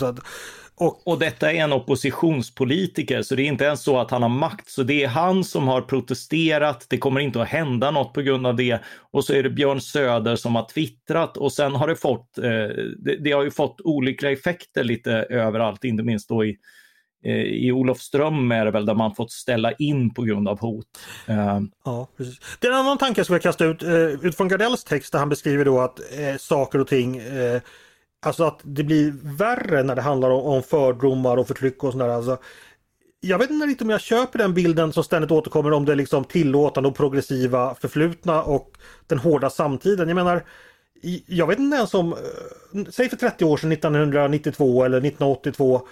Och, 0.75 1.07
och 1.07 1.19
detta 1.19 1.53
är 1.53 1.57
en 1.57 1.73
oppositionspolitiker, 1.73 3.23
så 3.23 3.35
det 3.35 3.43
är 3.43 3.47
inte 3.47 3.65
ens 3.65 3.83
så 3.83 3.99
att 3.99 4.11
han 4.11 4.23
har 4.23 4.29
makt. 4.29 4.69
Så 4.69 4.83
det 4.83 5.05
är 5.05 5.09
han 5.09 5.45
som 5.45 5.69
har 5.69 5.81
protesterat. 5.81 6.87
Det 6.89 6.99
kommer 6.99 7.21
inte 7.21 7.43
att 7.43 7.49
hända 7.49 7.91
något 7.91 8.13
på 8.13 8.23
grund 8.23 8.47
av 8.47 8.57
det. 8.57 8.81
Och 9.11 9.25
så 9.25 9.33
är 9.33 9.43
det 9.43 9.51
Björn 9.51 9.81
Söder 9.81 10.37
som 10.37 10.55
har 10.55 10.69
twittrat 10.69 11.37
och 11.37 11.53
sen 11.53 11.75
har 11.75 11.89
det 11.89 11.97
fått, 11.97 12.39
eh, 12.39 12.45
det, 12.99 13.17
det 13.25 13.33
har 13.33 13.43
ju 13.43 13.51
fått 13.51 13.81
olyckliga 13.85 14.33
effekter 14.33 14.85
lite 14.85 15.13
överallt, 15.13 15.85
inte 15.85 16.03
minst 16.03 16.29
då 16.29 16.45
i 16.45 16.51
Eh, 16.51 16.57
Eh, 17.25 17.35
i 17.35 17.73
Olofström 17.73 18.53
är 18.53 18.65
det 18.65 18.71
väl 18.71 18.87
där 18.87 18.95
man 18.95 19.15
fått 19.15 19.33
ställa 19.33 19.73
in 19.73 20.15
på 20.15 20.23
grund 20.23 20.49
av 20.49 20.61
hot. 20.61 20.87
Eh, 21.27 21.61
ja, 21.85 22.09
precis. 22.17 22.39
Det 22.61 22.67
är 22.67 22.73
en 22.73 22.79
annan 22.79 22.99
tanke 22.99 23.19
jag 23.19 23.27
skulle 23.27 23.39
kasta 23.39 23.65
ut 23.65 23.83
eh, 23.83 23.93
utifrån 23.93 24.49
Gardells 24.49 24.85
text 24.85 25.13
där 25.13 25.19
han 25.19 25.29
beskriver 25.29 25.65
då 25.65 25.81
att 25.81 25.99
eh, 25.99 26.37
saker 26.37 26.79
och 26.79 26.89
ting 26.89 27.17
eh, 27.17 27.61
Alltså 28.27 28.45
att 28.45 28.61
det 28.63 28.85
blir 28.85 29.15
värre 29.23 29.83
när 29.83 29.97
det 29.97 30.03
handlar 30.03 30.31
om, 30.31 30.45
om 30.45 30.63
fördomar 30.63 31.37
och 31.37 31.47
förtryck 31.47 31.85
och 31.85 31.93
sådär. 31.93 32.09
Alltså, 32.09 32.39
jag 33.21 33.39
vet 33.39 33.51
inte 33.51 33.67
riktigt 33.67 33.83
om 33.83 33.91
jag 33.91 34.01
köper 34.01 34.39
den 34.39 34.55
bilden 34.55 34.93
som 34.93 35.05
ständigt 35.05 35.31
återkommer 35.31 35.73
om 35.73 35.85
det 35.85 35.95
liksom 35.95 36.25
tillåtande 36.25 36.89
och 36.89 36.97
progressiva 36.97 37.75
förflutna 37.75 38.43
och 38.43 38.71
den 39.07 39.19
hårda 39.19 39.51
samtiden. 39.51 40.09
Jag 40.09 40.15
menar, 40.15 40.45
jag 41.27 41.47
vet 41.47 41.59
inte 41.59 41.77
ens 41.77 41.95
om, 41.95 42.15
säg 42.91 43.09
för 43.09 43.17
30 43.17 43.45
år 43.45 43.57
sedan 43.57 43.73
1992 43.73 44.85
eller 44.85 44.99
1982 44.99 45.89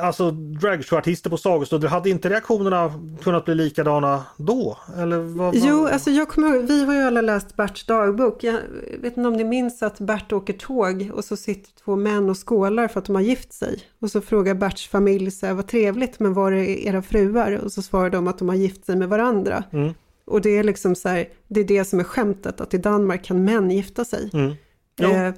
alltså 0.00 0.30
dragshowartister 0.30 1.30
på 1.30 1.36
sagostunder, 1.36 1.88
hade 1.88 2.10
inte 2.10 2.28
reaktionerna 2.28 2.92
kunnat 3.22 3.44
bli 3.44 3.54
likadana 3.54 4.24
då? 4.36 4.78
Eller 4.98 5.18
vad, 5.18 5.54
Jo, 5.54 5.86
alltså 5.86 6.10
jag 6.10 6.28
kommer 6.28 6.54
ihåg, 6.54 6.64
vi 6.64 6.84
har 6.84 6.94
ju 6.94 7.00
alla 7.00 7.20
läst 7.20 7.56
Berts 7.56 7.86
dagbok. 7.86 8.44
Jag 8.44 8.58
vet 8.98 9.16
inte 9.16 9.28
om 9.28 9.34
ni 9.34 9.44
minns 9.44 9.82
att 9.82 9.98
Bert 9.98 10.32
åker 10.32 10.52
tåg 10.52 11.10
och 11.14 11.24
så 11.24 11.36
sitter 11.36 11.70
två 11.84 11.96
män 11.96 12.30
och 12.30 12.48
skålar 12.48 12.88
för 12.88 13.00
att 13.00 13.06
de 13.06 13.14
har 13.14 13.22
gift 13.22 13.52
sig. 13.52 13.78
Och 14.00 14.10
så 14.10 14.20
frågar 14.20 14.54
Berts 14.54 14.88
familj 14.88 15.30
så 15.30 15.46
här, 15.46 15.54
vad 15.54 15.66
trevligt, 15.66 16.20
men 16.20 16.34
var 16.34 16.52
är 16.52 16.64
era 16.64 17.02
fruar? 17.02 17.52
Och 17.52 17.72
så 17.72 17.82
svarar 17.82 18.10
de 18.10 18.28
att 18.28 18.38
de 18.38 18.48
har 18.48 18.56
gift 18.56 18.86
sig 18.86 18.96
med 18.96 19.08
varandra. 19.08 19.64
Mm. 19.72 19.94
Och 20.24 20.40
det 20.40 20.58
är 20.58 20.64
liksom 20.64 20.94
så 20.94 21.08
här, 21.08 21.28
det 21.48 21.60
är 21.60 21.64
det 21.64 21.84
som 21.84 22.00
är 22.00 22.04
skämtet, 22.04 22.60
att 22.60 22.74
i 22.74 22.78
Danmark 22.78 23.24
kan 23.24 23.44
män 23.44 23.70
gifta 23.70 24.04
sig. 24.04 24.30
Mm. 24.32 24.52
Eh, 25.00 25.34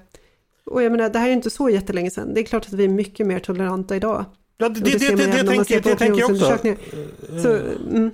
och 0.70 0.82
jag 0.82 0.92
menar, 0.92 1.10
det 1.10 1.18
här 1.18 1.28
är 1.28 1.32
inte 1.32 1.50
så 1.50 1.70
jättelänge 1.70 2.10
sedan. 2.10 2.34
Det 2.34 2.40
är 2.40 2.44
klart 2.44 2.66
att 2.66 2.72
vi 2.72 2.84
är 2.84 2.88
mycket 2.88 3.26
mer 3.26 3.38
toleranta 3.38 3.96
idag. 3.96 4.24
Ja, 4.56 4.68
det, 4.68 4.80
det, 4.80 4.98
det, 4.98 5.16
det, 5.16 5.26
det, 5.26 5.48
tänker, 5.48 5.80
det 5.80 5.96
tänker 5.96 6.20
jag 6.20 6.30
också. 6.30 6.58
Så, 7.42 7.58
mm. 7.90 8.10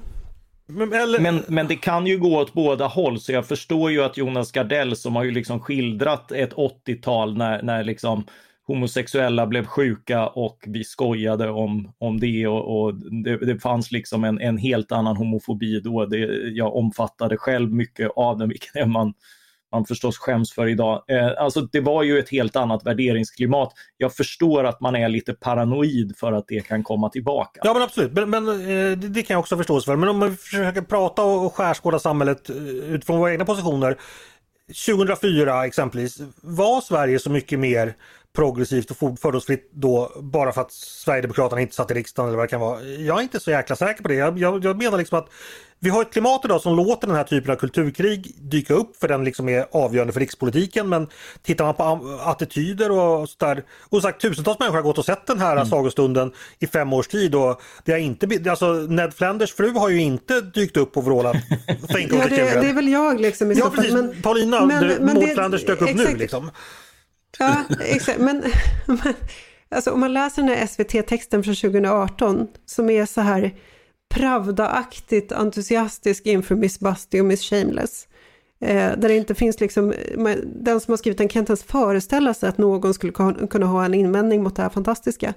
Men, 0.66 0.92
eller... 0.92 1.20
men, 1.20 1.42
men, 1.48 1.66
det 1.68 1.76
kan 1.76 2.06
ju 2.06 2.18
gå 2.18 2.38
åt 2.38 2.52
båda 2.52 2.86
håll, 2.86 3.20
så 3.20 3.32
jag 3.32 3.46
förstår 3.46 3.90
ju 3.90 4.02
att 4.02 4.16
Jonas 4.16 4.52
Gardell 4.52 4.96
som 4.96 5.16
har 5.16 5.24
ju 5.24 5.30
liksom 5.30 5.60
skildrat 5.60 6.32
ett 6.32 6.54
80-tal 6.54 7.36
när, 7.36 7.62
när 7.62 7.84
liksom 7.84 8.24
homosexuella 8.66 9.46
blev 9.46 9.66
sjuka 9.66 10.26
och 10.26 10.64
vi 10.66 10.84
skojade 10.84 11.50
om, 11.50 11.92
om 11.98 12.20
det 12.20 12.46
och, 12.46 12.82
och 12.82 12.94
det, 12.94 13.36
det, 13.36 13.58
fanns 13.58 13.92
liksom 13.92 14.24
en, 14.24 14.40
en 14.40 14.58
helt 14.58 14.92
annan 14.92 15.16
homofobi 15.16 15.80
då. 15.80 16.06
Det, 16.06 16.18
jag 16.48 16.76
omfattade 16.76 17.36
själv 17.36 17.72
mycket 17.72 18.10
av 18.16 18.38
den, 18.38 18.48
vilket 18.48 18.88
man 18.88 19.14
man 19.72 19.84
förstås 19.84 20.18
skäms 20.18 20.52
för 20.52 20.66
idag. 20.66 21.04
Eh, 21.08 21.30
alltså 21.38 21.60
det 21.60 21.80
var 21.80 22.02
ju 22.02 22.18
ett 22.18 22.28
helt 22.28 22.56
annat 22.56 22.86
värderingsklimat. 22.86 23.72
Jag 23.96 24.14
förstår 24.14 24.64
att 24.64 24.80
man 24.80 24.96
är 24.96 25.08
lite 25.08 25.32
paranoid 25.32 26.16
för 26.16 26.32
att 26.32 26.44
det 26.48 26.66
kan 26.66 26.82
komma 26.82 27.08
tillbaka. 27.08 27.60
Ja 27.64 27.72
men 27.72 27.82
absolut, 27.82 28.12
men, 28.12 28.30
men 28.30 28.48
eh, 28.48 28.98
det 28.98 29.22
kan 29.22 29.34
jag 29.34 29.40
också 29.40 29.56
förstå 29.56 29.80
för. 29.80 29.96
Men 29.96 30.08
om 30.08 30.18
man 30.18 30.36
försöker 30.36 30.82
prata 30.82 31.22
och 31.22 31.54
skärskåda 31.54 31.98
samhället 31.98 32.50
eh, 32.50 32.56
utifrån 32.94 33.18
våra 33.18 33.32
egna 33.32 33.44
positioner. 33.44 33.96
2004 34.86 35.66
exempelvis, 35.66 36.18
var 36.42 36.80
Sverige 36.80 37.18
så 37.18 37.30
mycket 37.30 37.58
mer 37.58 37.94
progressivt 38.36 38.90
och 38.90 39.18
fördomsfritt 39.18 39.70
då 39.72 40.12
bara 40.20 40.52
för 40.52 40.60
att 40.60 40.72
Sverigedemokraterna 40.72 41.60
inte 41.60 41.74
satt 41.74 41.90
i 41.90 41.94
riksdagen 41.94 42.28
eller 42.28 42.36
vad 42.36 42.44
det 42.44 42.50
kan 42.50 42.60
vara. 42.60 42.82
Jag 42.82 43.18
är 43.18 43.22
inte 43.22 43.40
så 43.40 43.50
jäkla 43.50 43.76
säker 43.76 44.02
på 44.02 44.08
det. 44.08 44.14
Jag, 44.14 44.38
jag, 44.38 44.64
jag 44.64 44.78
menar 44.78 44.98
liksom 44.98 45.18
att 45.18 45.28
vi 45.82 45.90
har 45.90 46.02
ett 46.02 46.12
klimat 46.12 46.44
idag 46.44 46.60
som 46.60 46.76
låter 46.76 47.06
den 47.06 47.16
här 47.16 47.24
typen 47.24 47.50
av 47.50 47.56
kulturkrig 47.56 48.34
dyka 48.38 48.74
upp 48.74 48.96
för 48.96 49.08
den 49.08 49.24
liksom 49.24 49.48
är 49.48 49.66
avgörande 49.72 50.12
för 50.12 50.20
rikspolitiken. 50.20 50.88
Men 50.88 51.08
tittar 51.42 51.64
man 51.64 51.74
på 51.74 52.18
attityder 52.20 52.90
och 52.90 53.28
sådär. 53.28 53.64
Och 53.88 54.02
sagt 54.02 54.20
tusentals 54.20 54.58
människor 54.58 54.76
har 54.76 54.82
gått 54.82 54.98
och 54.98 55.04
sett 55.04 55.26
den 55.26 55.38
här 55.38 55.52
mm. 55.52 55.66
sagostunden 55.66 56.32
i 56.58 56.66
fem 56.66 56.92
års 56.92 57.08
tid. 57.08 57.34
Och 57.34 57.60
det 57.84 57.92
har 57.92 57.98
inte, 57.98 58.50
alltså 58.50 58.72
Ned 58.72 59.14
Flanders 59.14 59.54
fru 59.54 59.70
har 59.70 59.88
ju 59.88 60.00
inte 60.00 60.40
dykt 60.40 60.76
upp 60.76 60.96
och 60.96 61.04
vrålat 61.04 61.36
ja, 61.88 61.98
det, 62.08 62.36
det 62.36 62.68
är 62.68 62.74
väl 62.74 62.88
jag 62.88 63.20
liksom. 63.20 63.50
I 63.50 63.54
ja 63.54 63.70
precis, 63.70 63.92
men, 63.92 64.22
Paulina, 64.22 64.66
men, 64.66 64.82
du, 64.82 64.98
men 65.00 65.14
Maud 65.14 65.34
Flanders 65.34 65.66
dök 65.66 65.80
upp 65.82 65.88
exakt. 65.88 66.10
nu 66.10 66.16
liksom. 66.16 66.50
Ja, 67.38 67.64
exakt. 67.80 68.20
Men, 68.20 68.44
men 68.86 69.14
alltså, 69.68 69.90
om 69.90 70.00
man 70.00 70.12
läser 70.12 70.42
den 70.42 70.50
här 70.50 70.66
SVT-texten 70.66 71.44
från 71.44 71.54
2018 71.54 72.48
som 72.66 72.90
är 72.90 73.06
så 73.06 73.20
här 73.20 73.54
Pravda-aktigt 74.14 75.32
entusiastisk 75.32 76.26
inför 76.26 76.54
Miss 76.54 76.80
Busty 76.80 77.20
och 77.20 77.26
Miss 77.26 77.42
Shameless. 77.42 78.08
Eh, 78.60 78.98
där 78.98 79.08
det 79.08 79.16
inte 79.16 79.34
finns 79.34 79.60
liksom, 79.60 79.94
den 80.46 80.80
som 80.80 80.92
har 80.92 80.96
skrivit 80.96 81.18
den 81.18 81.28
kan 81.28 81.40
inte 81.40 81.50
ens 81.50 81.62
föreställa 81.62 82.34
sig 82.34 82.48
att 82.48 82.58
någon 82.58 82.94
skulle 82.94 83.12
kunna 83.50 83.66
ha 83.66 83.84
en 83.84 83.94
invändning 83.94 84.42
mot 84.42 84.56
det 84.56 84.62
här 84.62 84.70
fantastiska. 84.70 85.34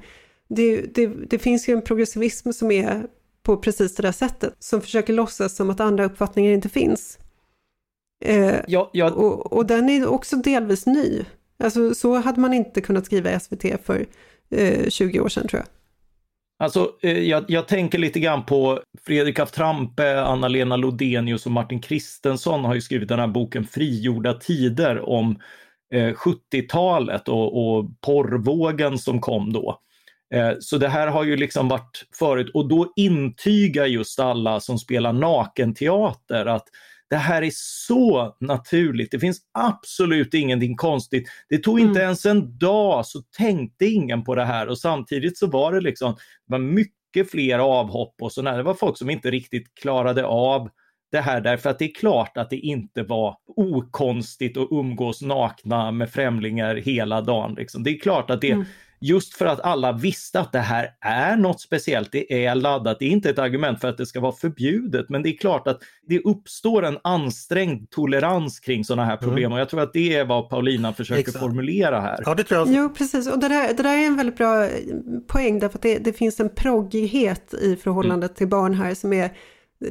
Det, 0.49 0.81
det, 0.81 1.07
det 1.07 1.39
finns 1.39 1.69
ju 1.69 1.73
en 1.73 1.81
progressivism 1.81 2.51
som 2.51 2.71
är 2.71 3.07
på 3.43 3.57
precis 3.57 3.95
det 3.95 4.03
där 4.03 4.11
sättet, 4.11 4.55
som 4.59 4.81
försöker 4.81 5.13
låtsas 5.13 5.55
som 5.55 5.69
att 5.69 5.79
andra 5.79 6.05
uppfattningar 6.05 6.51
inte 6.51 6.69
finns. 6.69 7.19
Eh, 8.25 8.55
ja, 8.67 8.89
ja. 8.93 9.11
Och, 9.11 9.53
och, 9.53 9.65
den 9.65 9.89
är 9.89 10.07
också 10.07 10.35
delvis 10.35 10.85
ny. 10.85 11.25
Alltså 11.58 11.93
så 11.93 12.16
hade 12.16 12.39
man 12.39 12.54
inte 12.54 12.82
kunnat 12.82 13.06
skriva 13.06 13.39
SVT 13.39 13.66
för 13.86 14.06
eh, 14.51 14.89
20 14.89 15.20
år 15.20 15.30
sedan 15.30 15.47
tror 15.47 15.60
jag. 15.60 15.68
Alltså, 16.64 16.91
eh, 17.01 17.20
jag, 17.20 17.45
jag, 17.47 17.68
tänker 17.68 17.97
lite 17.97 18.20
grann 18.20 18.45
på 18.45 18.82
Fredrik 19.06 19.39
af 19.39 19.51
Trampe, 19.51 20.22
Anna-Lena 20.22 20.78
Lodenius 20.78 21.45
och 21.45 21.51
Martin 21.51 21.82
Kristensson 21.82 22.66
har 22.66 22.76
ju 22.76 22.82
skrivit 22.82 23.10
den 23.10 23.20
här 23.20 23.28
boken 23.28 23.64
Frigjorda 23.64 24.34
tider 24.34 25.10
om 25.10 25.39
eh, 25.93 26.14
70-talet 26.14 27.30
och, 27.30 27.78
och 27.78 27.86
porrvågen 28.01 28.97
som 28.97 29.22
kom 29.22 29.54
då. 29.54 29.80
Eh, 30.34 30.51
så 30.60 30.78
det 30.78 30.88
här 30.88 31.08
har 31.08 31.24
ju 31.24 31.36
liksom 31.38 31.68
varit 31.68 32.06
förut 32.20 32.51
och 32.54 32.68
då 32.68 32.93
intygar 32.95 33.86
just 33.86 34.20
alla 34.20 34.60
som 34.60 34.78
spelar 34.78 35.14
nakenteater 35.14 36.45
att 36.45 36.68
det 37.10 37.16
här 37.16 37.41
är 37.41 37.51
så 37.54 38.36
naturligt. 38.39 39.12
Det 39.12 39.20
finns 39.20 39.39
absolut 39.51 40.34
ingenting 40.34 40.76
konstigt. 40.76 41.30
Det 41.49 41.58
tog 41.58 41.80
inte 41.80 41.99
mm. 41.99 42.01
ens 42.01 42.26
en 42.26 42.58
dag 42.58 43.06
så 43.06 43.22
tänkte 43.38 43.86
ingen 43.86 44.24
på 44.24 44.36
det 44.36 44.45
här 44.45 44.68
och 44.68 44.78
samtidigt 44.78 45.38
så 45.38 45.47
var 45.47 45.74
det 45.74 45.82
liksom 45.82 46.14
det 46.14 46.51
var 46.51 46.60
mycket 46.60 47.32
fler 47.32 47.60
avhopp 47.60 48.16
och 48.22 48.32
sådär. 48.32 48.58
Det 48.58 48.64
var 48.64 48.74
folk 48.74 48.97
som 48.97 49.10
inte 49.10 49.32
riktigt 49.32 49.76
klarade 49.82 50.26
av 50.26 50.70
det 51.12 51.22
här 51.22 51.41
därför 51.41 51.70
att 51.70 51.80
det 51.80 51.86
är 51.86 51.95
klart 51.95 52.38
att 52.38 52.49
det 52.49 52.58
inte 52.58 53.04
var 53.04 53.38
okonstigt 53.47 54.58
att 54.58 54.68
umgås 54.72 55.22
nakna 55.22 55.91
med 55.91 56.10
främlingar 56.10 56.76
hela 56.76 57.22
dagen. 57.22 57.56
Liksom. 57.56 57.84
Det 57.84 57.89
är 57.89 57.99
klart 57.99 58.30
att 58.30 58.41
det, 58.41 58.51
mm 58.51 58.66
just 59.04 59.34
för 59.34 59.45
att 59.45 59.60
alla 59.60 59.91
visste 59.91 60.39
att 60.39 60.51
det 60.51 60.60
här 60.60 60.89
är 61.01 61.36
något 61.36 61.62
speciellt, 61.62 62.12
det 62.12 62.45
är 62.45 62.56
laddat. 62.56 62.99
Det 62.99 63.06
är 63.06 63.10
inte 63.10 63.30
ett 63.30 63.39
argument 63.39 63.82
för 63.82 63.88
att 63.88 63.97
det 63.97 64.06
ska 64.06 64.20
vara 64.20 64.32
förbjudet, 64.32 65.10
men 65.10 65.24
det 65.24 65.30
är 65.30 65.38
klart 65.38 65.68
att 65.68 65.80
det 66.08 66.20
uppstår 66.20 66.86
en 66.86 66.97
ansträngd 67.04 67.89
tolerans 67.89 68.60
kring 68.60 68.86
sådana 68.86 69.06
här 69.06 69.18
problem 69.18 69.45
mm. 69.45 69.54
och 69.54 69.60
jag 69.60 69.70
tror 69.70 69.82
att 69.82 69.93
det 69.93 70.16
är 70.16 70.26
vad 70.26 70.49
Paulina 70.49 70.93
försöker 70.93 71.22
Exakt. 71.22 71.39
formulera 71.39 72.01
här. 72.01 72.24
Ja, 72.26 72.36
det 72.36 72.43
tror 72.43 72.60
jag. 72.60 72.76
Jo, 72.76 72.89
precis. 72.89 73.28
Och 73.28 73.39
det 73.39 73.47
där, 73.47 73.68
det 73.74 73.84
där 73.84 73.97
är 73.97 74.08
en 74.08 74.18
väldigt 74.18 74.38
bra 74.38 74.70
poäng 75.28 75.60
därför 75.60 75.78
att 75.78 75.82
det, 75.82 75.97
det 75.97 76.14
finns 76.14 76.39
en 76.39 76.49
proggighet 76.49 77.54
i 77.54 77.76
förhållandet 77.76 78.30
mm. 78.32 78.36
till 78.36 78.47
barn 78.47 78.74
här 78.74 78.93
som 78.93 79.14
är 79.14 79.32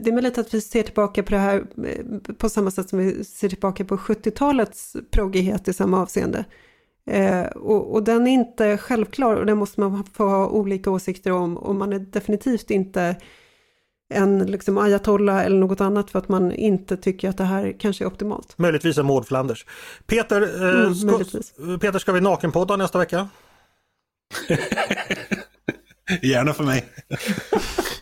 det 0.01 0.11
är 0.11 0.13
möjligt 0.13 0.39
att 0.39 0.55
vi 0.55 0.61
ser 0.61 0.83
tillbaka 0.83 1.23
på 1.23 1.31
det 1.31 1.39
här 1.39 1.65
eh, 1.85 2.35
på 2.35 2.49
samma 2.49 2.71
sätt 2.71 2.89
som 2.89 2.99
vi 2.99 3.25
ser 3.25 3.49
tillbaka 3.49 3.85
på 3.85 3.97
70-talets 3.97 4.97
proggighet 5.11 5.69
i 5.69 5.73
samma 5.73 6.03
avseende. 6.03 6.45
Eh, 7.11 7.45
och, 7.45 7.95
och, 7.95 8.03
den 8.03 8.27
är 8.27 8.33
inte 8.33 8.79
självklar 8.79 9.37
och 9.37 9.47
den 9.47 9.59
måste 9.59 9.81
man 9.81 10.05
få 10.05 10.29
ha 10.29 10.49
olika 10.49 10.91
åsikter 10.91 11.33
om 11.33 11.57
och 11.57 11.75
man 11.75 11.93
är 11.93 11.99
definitivt 11.99 12.71
inte 12.71 13.17
en 14.15 14.39
liksom 14.39 14.79
ayatollah 14.79 15.45
eller 15.45 15.57
något 15.57 15.81
annat 15.81 16.11
för 16.11 16.19
att 16.19 16.29
man 16.29 16.53
inte 16.53 16.97
tycker 16.97 17.29
att 17.29 17.39
det 17.39 17.45
här 17.45 17.77
kanske 17.79 18.05
är 18.05 18.07
optimalt. 18.07 18.59
Möjligtvis 18.59 18.99
en 18.99 19.07
Maud 19.07 19.27
Flanders. 19.27 19.67
Peter, 20.07 20.43
eh, 20.43 20.81
mm, 20.81 20.95
ska, 20.95 21.19
Peter, 21.79 21.99
ska 21.99 22.13
vi 22.13 22.21
nakenpodda 22.21 22.77
nästa 22.77 22.99
vecka? 22.99 23.29
Gärna 26.23 26.53
för 26.53 26.65
mig. 26.65 26.85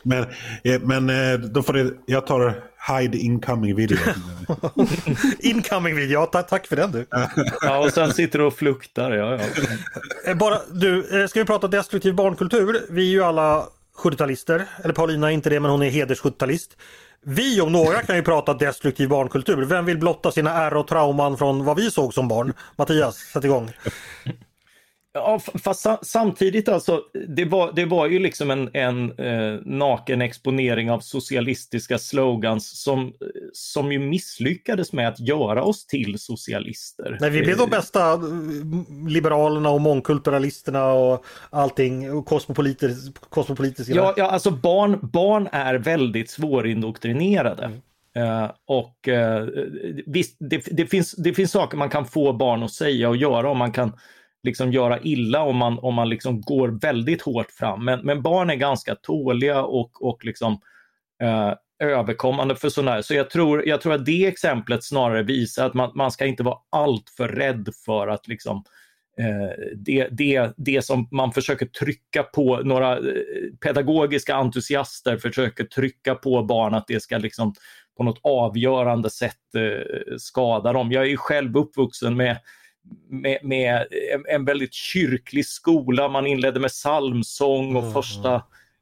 men 0.03 0.27
eh, 0.65 0.81
men 0.81 1.11
eh, 1.11 1.39
då 1.39 1.63
får 1.63 1.73
det, 1.73 1.93
jag 2.07 2.27
tar 2.27 2.63
hide 2.89 3.19
incoming 3.19 3.77
video. 3.77 3.99
incoming 5.39 5.97
video, 5.97 6.21
ja, 6.33 6.43
tack 6.43 6.67
för 6.67 6.77
den 6.77 6.93
du. 6.93 7.07
ja, 7.61 7.79
och 7.79 7.93
sen 7.93 8.13
sitter 8.13 8.39
du 8.39 8.45
och 8.45 8.55
fluktar. 8.55 9.11
Ja, 9.11 9.33
ja. 9.33 9.65
Eh, 10.27 10.37
bara, 10.37 10.59
du, 10.73 11.27
ska 11.29 11.41
vi 11.41 11.47
prata 11.47 11.69
destruktiv 11.69 12.15
barnkultur? 12.15 12.87
Vi 12.91 13.09
är 13.09 13.11
ju 13.11 13.23
alla 13.23 13.67
70-talister, 13.97 14.65
eller 14.85 14.95
Paulina 14.95 15.27
är 15.27 15.35
inte 15.35 15.51
det 15.51 15.61
men 15.61 15.71
hon 15.71 15.83
är 15.83 15.91
heders 15.91 16.21
70-talist. 16.21 16.77
Vi 17.23 17.61
om 17.61 17.73
några 17.73 18.03
kan 18.03 18.17
ju 18.17 18.23
prata 18.23 18.55
destruktiv 18.55 19.09
barnkultur. 19.09 19.65
Vem 19.65 19.85
vill 19.85 19.99
blotta 19.99 20.33
sina 20.33 20.51
ärr 20.51 20.75
och 20.75 20.89
trauman 20.89 21.39
från 21.39 21.65
vad 21.65 21.77
vi 21.77 21.91
såg 21.91 22.15
som 22.15 22.29
barn? 22.29 22.53
Mattias, 22.77 23.17
sätt 23.17 23.45
igång. 23.45 23.73
Ja, 25.13 25.39
fast 25.39 25.87
samtidigt 26.03 26.69
alltså, 26.69 27.03
det 27.29 27.45
var, 27.45 27.73
det 27.73 27.85
var 27.85 28.07
ju 28.07 28.19
liksom 28.19 28.51
en, 28.51 28.71
en 28.73 29.19
eh, 29.19 29.61
naken 29.65 30.23
exponering 30.23 30.91
av 30.91 31.01
socialistiska 31.01 31.99
slogans 31.99 32.83
som, 32.83 33.13
som 33.53 33.93
ju 33.93 33.99
misslyckades 33.99 34.93
med 34.93 35.09
att 35.09 35.21
göra 35.21 35.63
oss 35.63 35.87
till 35.87 36.19
socialister. 36.19 37.19
Nej, 37.21 37.31
vi 37.31 37.43
blev 37.43 37.57
de 37.57 37.71
bästa 37.71 38.13
eh, 38.13 38.19
liberalerna 39.09 39.71
och 39.71 39.81
mångkulturalisterna 39.81 40.93
och 40.93 41.25
allting, 41.51 42.13
och 42.13 42.27
kosmopolitiska. 42.27 43.95
Ja, 43.95 44.15
ja, 44.17 44.31
alltså 44.31 44.51
barn, 44.51 44.99
barn 45.03 45.49
är 45.53 45.75
väldigt 45.75 46.31
svårindoktrinerade. 46.31 47.65
Mm. 47.65 47.81
Uh, 48.17 48.51
och 48.67 49.09
uh, 49.09 49.49
visst, 50.07 50.37
det, 50.39 50.65
det, 50.71 50.87
finns, 50.87 51.13
det 51.13 51.35
finns 51.35 51.51
saker 51.51 51.77
man 51.77 51.91
kan 51.91 52.07
få 52.07 52.33
barn 52.33 52.63
att 52.63 52.73
säga 52.73 53.09
och 53.09 53.17
göra 53.17 53.51
och 53.51 53.57
man 53.57 53.73
kan 53.73 53.93
liksom 54.43 54.73
göra 54.73 55.01
illa 55.01 55.43
om 55.43 55.57
man, 55.57 55.79
om 55.79 55.95
man 55.95 56.09
liksom 56.09 56.41
går 56.41 56.69
väldigt 56.69 57.23
hårt 57.23 57.51
fram. 57.51 57.85
Men, 57.85 58.01
men 58.01 58.23
barn 58.23 58.51
är 58.51 58.55
ganska 58.55 58.95
tåliga 58.95 59.63
och, 59.63 60.05
och 60.09 60.25
liksom, 60.25 60.61
eh, 61.23 61.55
överkommande 61.81 62.57
för 62.57 62.69
sådana 62.69 62.91
här. 62.91 63.03
Så 63.03 63.15
jag 63.15 63.31
tror, 63.31 63.69
jag 63.69 63.81
tror 63.81 63.95
att 63.95 64.07
det 64.07 64.27
exemplet 64.27 64.85
snarare 64.85 65.23
visar 65.23 65.67
att 65.67 65.75
man, 65.75 65.93
man 65.95 66.11
ska 66.11 66.27
inte 66.27 66.43
vara 66.43 66.59
alltför 66.71 67.29
rädd 67.29 67.69
för 67.85 68.09
att 68.09 68.29
liksom, 68.29 68.65
eh, 69.19 69.65
det, 69.77 70.09
det, 70.11 70.53
det 70.57 70.85
som 70.85 71.09
man 71.11 71.33
försöker 71.33 71.67
trycka 71.67 72.23
på, 72.23 72.61
några 72.65 72.99
eh, 72.99 73.03
pedagogiska 73.61 74.35
entusiaster 74.35 75.17
försöker 75.17 75.65
trycka 75.65 76.15
på 76.15 76.43
barn 76.43 76.75
att 76.75 76.87
det 76.87 77.03
ska 77.03 77.19
liksom 77.19 77.55
på 77.97 78.03
något 78.05 78.21
avgörande 78.23 79.11
sätt 79.11 79.55
eh, 79.57 80.17
skada 80.19 80.73
dem. 80.73 80.93
Jag 80.93 81.11
är 81.11 81.17
själv 81.17 81.57
uppvuxen 81.57 82.17
med 82.17 82.37
med, 83.11 83.39
med 83.43 83.87
en, 84.15 84.25
en, 84.29 84.45
väldigt 84.45 84.75
kyrklig 84.75 85.47
skola. 85.47 86.09
Man 86.09 86.27
inledde 86.27 86.61
med 86.61 86.71
psalmsång 86.71 87.77
och 87.77 87.83
mm. 87.83 87.95
första, 87.95 88.35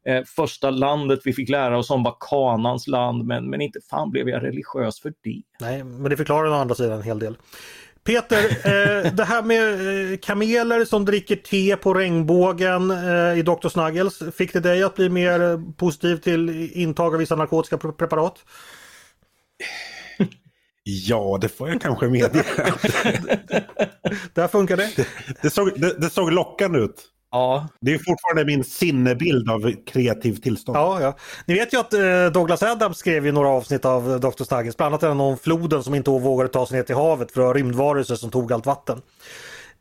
eh, 0.07 0.25
första 0.37 0.71
landet 0.71 1.21
vi 1.25 1.33
fick 1.33 1.49
lära 1.49 1.79
oss 1.79 1.91
om 1.91 2.03
var 2.03 2.17
Kanans 2.21 2.87
land, 2.87 3.25
men, 3.25 3.51
men 3.51 3.61
inte 3.61 3.81
fan 3.91 4.11
blev 4.11 4.29
jag 4.29 4.43
religiös 4.43 5.01
för 5.01 5.13
det. 5.23 5.43
Nej, 5.61 5.85
men 5.85 6.11
det 6.11 6.17
förklarar 6.17 6.51
å 6.51 6.55
andra 6.55 6.75
sidan 6.75 6.99
en 6.99 7.03
hel 7.03 7.19
del. 7.19 7.37
Peter, 8.09 8.45
eh, 8.45 9.13
det 9.13 9.25
här 9.25 9.43
med 9.43 10.13
eh, 10.13 10.19
kameler 10.19 10.85
som 10.85 11.05
dricker 11.05 11.37
te 11.37 11.77
på 11.77 11.95
regnbågen 11.95 12.91
eh, 12.91 13.39
i 13.39 13.43
Dr. 13.43 13.69
Snuggles, 13.69 14.23
fick 14.37 14.53
det 14.53 14.61
dig 14.61 14.83
att 14.83 14.95
bli 14.95 15.09
mer 15.09 15.41
eh, 15.41 15.61
positiv 15.77 16.17
till 16.17 16.71
intag 16.73 17.15
av 17.15 17.19
vissa 17.19 17.37
narkotiska 17.37 17.79
preparat? 17.79 18.45
Ja, 20.91 21.39
det 21.41 21.49
får 21.49 21.69
jag 21.69 21.81
kanske 21.81 22.09
medge. 22.09 22.29
Där 24.35 24.49
funkar 24.49 24.77
det. 24.77 25.07
Det, 25.43 25.51
såg, 25.51 25.81
det, 25.81 26.01
det 26.01 26.11
såg 26.11 26.33
lockande 26.33 26.79
ut. 26.79 27.05
Ja. 27.31 27.69
Det 27.81 27.95
är 27.95 27.99
fortfarande 27.99 28.45
min 28.45 28.65
sinnebild 28.65 29.51
av 29.51 29.73
kreativt 29.87 30.43
tillstånd. 30.43 30.79
Ja, 30.79 31.01
ja. 31.01 31.17
Ni 31.47 31.55
vet 31.55 31.73
ju 31.73 31.81
att 31.81 31.95
eh, 31.95 32.27
Douglas 32.33 32.63
Adams 32.63 32.99
skrev 32.99 33.27
ju 33.27 33.33
några 33.33 33.49
avsnitt 33.49 33.85
av 33.85 34.21
Dr. 34.21 34.45
Snuggles, 34.45 34.77
bland 34.77 34.93
annat 34.93 35.01
den 35.01 35.21
om 35.21 35.39
floden 35.39 35.83
som 35.83 35.95
inte 35.95 36.11
vågade 36.11 36.49
ta 36.49 36.67
sig 36.67 36.77
ner 36.77 36.85
till 36.85 36.95
havet 36.95 37.33
för 37.33 37.55
rymdvarelser 37.55 38.15
som 38.15 38.31
tog 38.31 38.53
allt 38.53 38.67
vatten. 38.67 39.03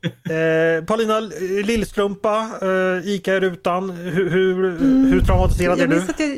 Eh, 0.03 0.85
Paulina 0.85 1.19
Lillstrumpa, 1.65 2.49
eh, 2.61 3.07
Ica 3.09 3.35
i 3.35 3.39
rutan, 3.39 3.89
hur, 3.89 4.29
hur, 4.29 4.65
mm. 4.65 5.05
hur 5.05 5.21
traumatiserad 5.21 5.79
är 5.79 5.87
du? 5.87 5.95
Jag, 5.95 6.37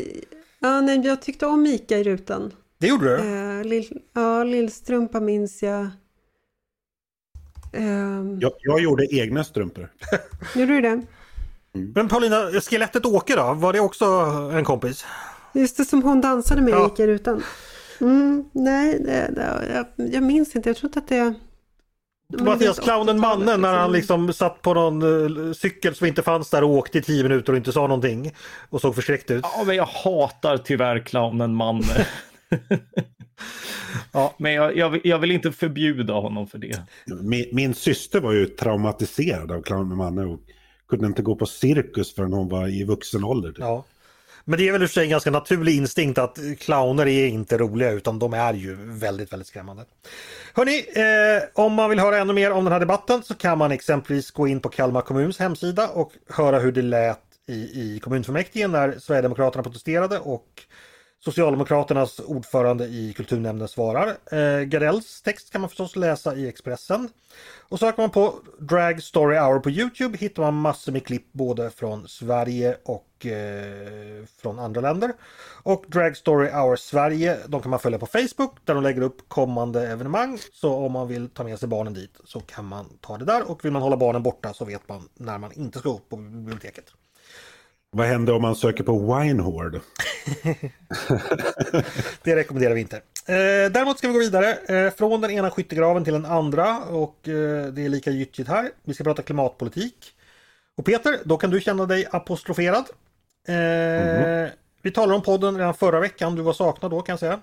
ja, 0.60 0.82
nej, 0.82 1.02
jag 1.06 1.22
tyckte 1.22 1.46
om 1.46 1.66
Ica 1.66 1.98
i 1.98 2.04
rutan. 2.04 2.52
Det 2.80 2.88
gjorde 2.88 3.06
du? 3.06 3.24
Uh, 3.24 3.64
lill, 3.64 4.02
ja, 4.14 4.44
Lillstrumpa 4.44 5.20
minns 5.20 5.64
jag. 5.64 5.90
Uh, 7.78 8.38
jag. 8.40 8.52
Jag 8.60 8.80
gjorde 8.80 9.16
egna 9.16 9.44
strumpor. 9.44 9.90
gjorde 10.56 10.74
du 10.74 10.82
det? 10.82 11.02
Mm. 11.76 11.92
Men 11.96 12.08
Paulina, 12.08 12.52
skelettet 12.62 13.06
Åke 13.06 13.36
då? 13.36 13.54
Var 13.54 13.74
det 13.74 13.80
också 13.80 14.06
en 14.54 14.66
kompis? 14.66 15.06
Just 15.54 15.78
det, 15.78 15.86
som 15.86 16.04
hon 16.04 16.22
dansade 16.22 16.62
med 16.62 16.74
ja. 16.74 16.84
gick 16.84 17.00
jag 17.00 17.10
utan. 17.10 17.44
Mm, 18.02 18.50
nej, 18.52 19.00
det, 19.00 19.32
det, 19.36 19.74
jag, 19.74 20.14
jag 20.14 20.24
minns 20.24 20.56
inte. 20.56 20.70
Jag 20.70 20.78
tror 20.78 20.88
inte 20.88 21.00
att 21.00 21.08
det... 21.08 21.34
Mattias, 22.44 22.80
clownen 22.80 23.20
mannen 23.20 23.62
när 23.62 23.74
han 23.74 23.92
liksom. 23.92 24.34
satt 24.34 24.62
på 24.62 24.74
någon 24.74 25.04
uh, 25.04 25.54
cykel 25.54 25.96
som 25.96 26.08
inte 26.08 26.24
fanns 26.24 26.50
där 26.50 26.64
och 26.64 26.70
åkte 26.70 26.98
i 26.98 27.02
tio 27.02 27.24
minuter 27.24 27.54
och 27.54 27.58
inte 27.58 27.72
sa 27.72 27.82
någonting. 27.82 28.34
Och 28.70 28.82
såg 28.82 28.96
förskräckt 28.96 29.32
ut. 29.32 29.46
Ja, 29.58 29.64
men 29.66 29.76
jag 29.76 29.86
hatar 29.86 30.58
tyvärr 30.58 31.00
clownen 31.00 31.56
mannen. 31.56 32.06
ja, 34.12 34.36
men 34.38 34.54
jag, 34.54 34.78
jag, 34.78 35.00
jag, 35.04 35.20
vill 35.20 35.32
inte 35.32 35.52
förbjuda 35.52 36.14
honom 36.14 36.48
för 36.48 36.58
det. 36.58 36.82
Min, 37.06 37.46
min 37.52 37.74
syster 37.74 38.20
var 38.20 38.32
ju 38.32 38.46
traumatiserad 38.46 39.52
av 39.52 39.62
Clown 39.62 39.98
Manne 39.98 40.26
och 40.26 40.40
kunde 40.90 41.08
inte 41.08 41.22
gå 41.22 41.36
på 41.36 41.46
cirkus 41.46 42.16
förrän 42.16 42.34
hon 42.34 42.50
var 42.50 42.68
i 42.68 42.84
vuxen 42.84 43.24
ålder. 43.24 43.54
Ja. 43.58 43.86
Men 44.46 44.60
det 44.60 44.68
är 44.68 44.72
väl 44.72 44.84
i 44.84 44.86
och 44.86 44.90
för 44.90 44.94
sig 44.94 45.04
en 45.04 45.10
ganska 45.10 45.32
naturlig 45.32 45.76
instinkt 45.76 46.18
att 46.18 46.40
clowner 46.60 47.08
är 47.08 47.28
inte 47.28 47.58
roliga 47.58 47.92
utan 47.92 48.20
de 48.20 48.34
är 48.34 48.54
ju 48.54 48.76
väldigt, 48.76 49.34
väldigt 49.34 49.48
skrämmande. 49.48 49.86
Hörni, 50.54 50.78
eh, 50.78 51.44
om 51.54 51.74
man 51.74 51.90
vill 51.90 52.00
höra 52.00 52.18
ännu 52.18 52.34
mer 52.34 52.52
om 52.52 52.64
den 52.64 52.74
här 52.74 52.80
debatten 52.80 53.24
så 53.24 53.36
kan 53.36 53.58
man 53.58 53.72
exempelvis 53.72 54.32
gå 54.32 54.48
in 54.48 54.60
på 54.60 54.70
Kalmar 54.70 55.02
kommuns 55.02 55.40
hemsida 55.40 55.90
och 55.90 56.12
höra 56.30 56.60
hur 56.60 56.72
det 56.72 56.82
lät 56.82 57.20
i, 57.48 57.54
i 57.54 58.00
kommunfullmäktige 58.00 58.68
när 58.68 59.00
Sverigedemokraterna 59.00 59.64
protesterade 59.64 60.20
och 60.20 60.64
Socialdemokraternas 61.22 62.20
ordförande 62.20 62.86
i 62.86 63.14
kulturnämnden 63.14 63.68
svarar. 63.68 64.18
Eh, 64.32 64.62
Gardells 64.62 65.22
text 65.22 65.52
kan 65.52 65.62
man 65.62 65.70
förstås 65.70 65.96
läsa 65.96 66.36
i 66.36 66.48
Expressen. 66.48 67.10
Och 67.70 67.80
söker 67.80 68.02
man 68.02 68.10
på 68.10 68.34
Drag 68.60 69.04
Story 69.04 69.38
Hour 69.38 69.60
på 69.60 69.70
Youtube 69.70 70.18
hittar 70.18 70.44
man 70.44 70.54
massor 70.54 70.92
med 70.92 71.06
klipp 71.06 71.34
både 71.34 71.70
från 71.70 72.08
Sverige 72.08 72.78
och 72.86 73.26
eh, 73.26 74.26
från 74.42 74.60
andra 74.60 74.82
länder. 74.82 75.14
Och 75.64 75.86
Drag 75.88 76.18
Story 76.18 76.50
Hour 76.50 76.76
Sverige, 76.76 77.38
de 77.48 77.62
kan 77.62 77.70
man 77.70 77.80
följa 77.80 78.00
på 78.00 78.06
Facebook 78.06 78.58
där 78.66 78.74
de 78.74 78.84
lägger 78.84 79.02
upp 79.02 79.30
kommande 79.30 79.88
evenemang. 79.88 80.40
Så 80.54 80.74
om 80.74 80.92
man 80.92 81.08
vill 81.08 81.30
ta 81.30 81.44
med 81.44 81.60
sig 81.60 81.70
barnen 81.70 81.94
dit 81.94 82.18
så 82.24 82.40
kan 82.40 82.66
man 82.66 82.86
ta 83.02 83.18
det 83.18 83.26
där 83.26 83.52
och 83.52 83.66
vill 83.66 83.72
man 83.72 83.82
hålla 83.82 83.98
barnen 83.98 84.24
borta 84.24 84.54
så 84.54 84.66
vet 84.66 84.90
man 84.90 85.10
när 85.14 85.38
man 85.38 85.52
inte 85.52 85.80
ska 85.80 85.90
upp 85.90 86.10
på 86.10 86.16
biblioteket. 86.16 86.94
Vad 87.92 88.08
händer 88.08 88.34
om 88.34 88.42
man 88.42 88.56
söker 88.56 88.84
på 88.84 89.16
Winehord? 89.16 89.74
det 92.24 92.36
rekommenderar 92.36 92.74
vi 92.74 92.82
inte. 92.82 92.96
Eh, 93.26 93.72
däremot 93.72 93.98
ska 93.98 94.08
vi 94.08 94.14
gå 94.14 94.20
vidare 94.20 94.54
eh, 94.54 94.94
från 94.94 95.22
den 95.22 95.32
ena 95.32 95.52
skyttegraven 95.52 96.04
till 96.04 96.14
den 96.14 96.26
andra 96.26 96.80
och 96.80 97.28
eh, 97.28 97.66
det 97.66 97.86
är 97.86 97.90
lika 97.90 98.12
gyttjigt 98.12 98.50
här. 98.50 98.70
Vi 98.84 98.94
ska 98.94 99.04
prata 99.04 99.22
klimatpolitik. 99.22 100.14
Och 100.78 100.86
Peter, 100.86 101.20
då 101.26 101.38
kan 101.38 101.50
du 101.50 101.62
känna 101.62 101.86
dig 101.86 102.08
apostroferad. 102.12 102.86
Mm. 103.48 104.50
Vi 104.82 104.92
talade 104.92 105.14
om 105.16 105.22
podden 105.22 105.58
redan 105.58 105.74
förra 105.74 106.00
veckan, 106.00 106.36
du 106.36 106.42
var 106.42 106.54
saknad 106.54 106.92
då 106.92 107.02
kan 107.02 107.14
jag 107.14 107.20
säga. 107.20 107.40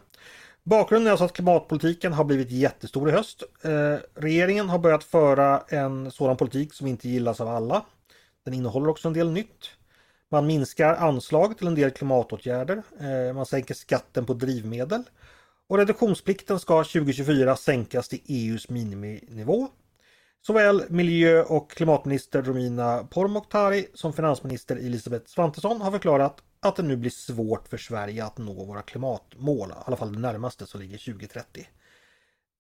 Bakgrunden 0.65 1.07
är 1.07 1.11
alltså 1.11 1.25
att 1.25 1.33
klimatpolitiken 1.33 2.13
har 2.13 2.25
blivit 2.25 2.51
jättestor 2.51 3.09
i 3.09 3.13
höst. 3.13 3.43
Eh, 3.63 3.97
regeringen 4.15 4.69
har 4.69 4.79
börjat 4.79 5.05
föra 5.05 5.63
en 5.69 6.11
sådan 6.11 6.37
politik 6.37 6.75
som 6.75 6.87
inte 6.87 7.09
gillas 7.09 7.41
av 7.41 7.49
alla. 7.49 7.85
Den 8.45 8.55
innehåller 8.55 8.89
också 8.89 9.09
en 9.09 9.15
del 9.15 9.31
nytt. 9.31 9.76
Man 10.33 10.47
minskar 10.47 10.95
anslag 10.95 11.59
till 11.59 11.67
en 11.67 11.75
del 11.75 11.91
klimatåtgärder. 11.91 12.83
Eh, 13.01 13.35
man 13.35 13.47
sänker 13.47 13.75
skatten 13.75 14.27
på 14.27 14.35
drivmedel. 14.35 15.03
Och 15.69 15.79
reduktionsplikten 15.79 16.61
ska 16.61 16.85
2024 16.85 17.57
sänkas 17.57 18.09
till 18.09 18.21
EUs 18.27 18.69
miniminivå. 18.69 19.69
Såväl 20.47 20.85
miljö 20.89 21.43
och 21.43 21.71
klimatminister 21.71 22.43
Romina 22.43 23.05
Pourmokhtari 23.11 23.87
som 23.95 24.13
finansminister 24.13 24.77
Elisabeth 24.77 25.27
Svantesson 25.27 25.81
har 25.81 25.91
förklarat 25.91 26.43
att 26.61 26.77
det 26.77 26.83
nu 26.83 26.97
blir 26.97 27.11
svårt 27.11 27.69
för 27.69 27.77
Sverige 27.77 28.25
att 28.25 28.39
nå 28.39 28.65
våra 28.65 28.83
klimatmål, 28.83 29.71
i 29.71 29.73
alla 29.85 29.97
fall 29.97 30.13
det 30.13 30.19
närmaste 30.19 30.67
som 30.67 30.81
ligger 30.81 30.99
2030. 30.99 31.69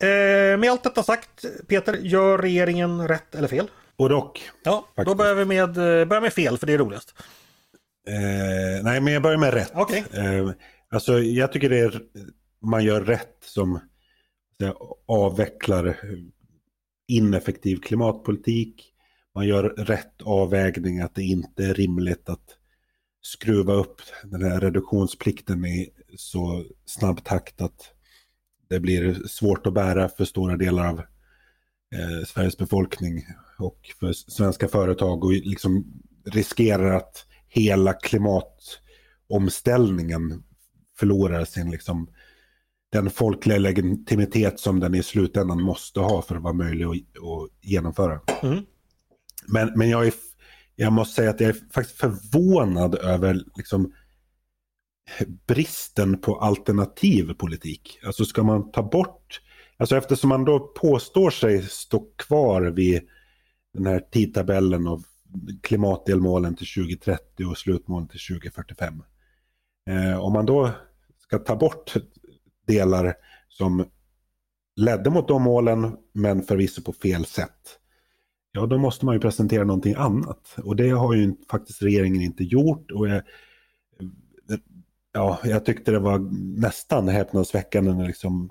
Eh, 0.03 0.59
med 0.59 0.71
allt 0.71 0.83
detta 0.83 1.03
sagt, 1.03 1.45
Peter, 1.69 1.95
gör 1.95 2.39
regeringen 2.39 3.09
rätt 3.09 3.35
eller 3.35 3.49
fel? 3.49 3.71
Både 3.97 4.15
och. 4.15 4.41
Ja, 4.63 4.87
faktiskt. 4.87 5.07
då 5.07 5.15
börjar 5.15 5.35
vi 5.35 5.45
med, 5.45 5.69
eh, 5.69 6.05
börjar 6.05 6.21
med 6.21 6.33
fel, 6.33 6.59
för 6.59 6.67
det 6.67 6.73
är 6.73 6.79
roligast. 6.79 7.15
Eh, 8.09 8.85
nej, 8.85 9.01
men 9.01 9.13
jag 9.13 9.23
börjar 9.23 9.39
med 9.39 9.55
rätt. 9.55 9.77
Okay. 9.77 10.03
Eh, 10.13 10.51
alltså, 10.91 11.19
jag 11.19 11.53
tycker 11.53 11.71
det 11.71 11.79
är, 11.79 12.03
man 12.63 12.85
gör 12.85 13.01
rätt 13.01 13.37
som 13.41 13.81
avvecklar 15.07 16.01
ineffektiv 17.09 17.77
klimatpolitik. 17.77 18.93
Man 19.35 19.47
gör 19.47 19.63
rätt 19.63 20.23
avvägning 20.23 21.01
att 21.01 21.15
det 21.15 21.23
inte 21.23 21.65
är 21.65 21.75
rimligt 21.75 22.29
att 22.29 22.57
skruva 23.23 23.73
upp 23.73 24.01
den 24.25 24.43
här 24.43 24.61
reduktionsplikten 24.61 25.65
i 25.65 25.91
så 26.17 26.65
snabb 26.85 27.25
takt 27.25 27.61
att 27.61 27.93
det 28.69 28.81
blir 28.81 29.15
svårt 29.29 29.67
att 29.67 29.75
bära 29.75 30.09
för 30.09 30.25
stora 30.25 30.57
delar 30.57 30.89
av 30.89 30.99
eh, 31.95 32.27
Sveriges 32.27 32.59
befolkning 32.59 33.27
och 33.59 33.91
för 34.01 34.13
svenska 34.13 34.69
företag 34.69 35.25
och 35.25 35.33
liksom 35.33 36.03
riskerar 36.25 36.97
att 36.97 37.26
hela 37.57 37.93
klimatomställningen 37.93 40.43
förlorar 40.99 41.45
sin 41.45 41.71
liksom 41.71 42.09
den 42.93 43.11
folkliga 43.11 43.59
legitimitet 43.59 44.61
som 44.61 44.81
den 44.81 44.95
i 44.95 45.03
slutändan 45.03 45.63
måste 45.63 46.01
ha 46.01 46.23
för 46.23 46.37
att 46.37 46.43
vara 46.43 46.55
möjlig 46.55 46.85
att, 46.85 46.93
att 46.93 47.51
genomföra. 47.61 48.21
Mm. 48.43 48.65
Men, 49.47 49.73
men 49.77 49.91
jag, 49.91 50.07
är, 50.07 50.15
jag 50.77 50.93
måste 50.93 51.15
säga 51.15 51.31
att 51.31 51.41
jag 51.41 51.51
är 51.51 51.57
faktiskt 51.73 51.99
förvånad 51.99 52.95
över 52.95 53.45
liksom, 53.57 53.93
bristen 55.47 56.21
på 56.21 56.37
alternativ 56.37 57.35
politik. 57.35 57.99
Alltså 58.07 58.25
ska 58.25 58.43
man 58.43 58.71
ta 58.71 58.83
bort, 58.83 59.41
alltså 59.77 59.97
eftersom 59.97 60.29
man 60.29 60.45
då 60.45 60.59
påstår 60.59 61.31
sig 61.31 61.63
stå 61.63 62.07
kvar 62.17 62.63
vid 62.63 63.03
den 63.75 63.87
här 63.87 64.01
tidtabellen 64.13 64.87
av 64.87 65.05
klimatdelmålen 65.63 66.57
till 66.57 66.67
2030 66.67 67.47
och 67.51 67.59
slutmålen 67.59 68.09
till 68.09 68.21
2045. 68.21 69.03
Eh, 69.91 70.19
om 70.19 70.33
man 70.33 70.47
då 70.47 70.71
ska 71.19 71.39
ta 71.39 71.57
bort 71.57 71.95
delar 72.67 73.15
som 73.49 73.85
ledde 74.77 75.11
mot 75.11 75.29
de 75.29 75.43
målen 75.43 75.97
men 76.13 76.43
förvisso 76.43 76.83
på 76.83 76.93
fel 76.93 77.25
sätt. 77.25 77.79
Ja, 78.53 78.67
då 78.67 78.79
måste 78.79 79.07
man 79.07 79.15
ju 79.15 79.21
presentera 79.21 79.65
någonting 79.65 79.95
annat. 79.95 80.57
Och 80.65 80.77
det 80.77 80.91
har 80.91 81.15
ju 81.15 81.35
faktiskt 81.51 81.83
regeringen 81.83 82.23
inte 82.23 82.45
gjort. 82.45 82.91
Och 82.91 83.09
jag, 83.09 83.23
ja, 85.13 85.39
jag 85.45 85.65
tyckte 85.65 85.91
det 85.91 85.99
var 85.99 86.19
nästan 86.61 87.09
häpnadsväckande 87.09 87.93
när 87.93 88.07
liksom 88.07 88.51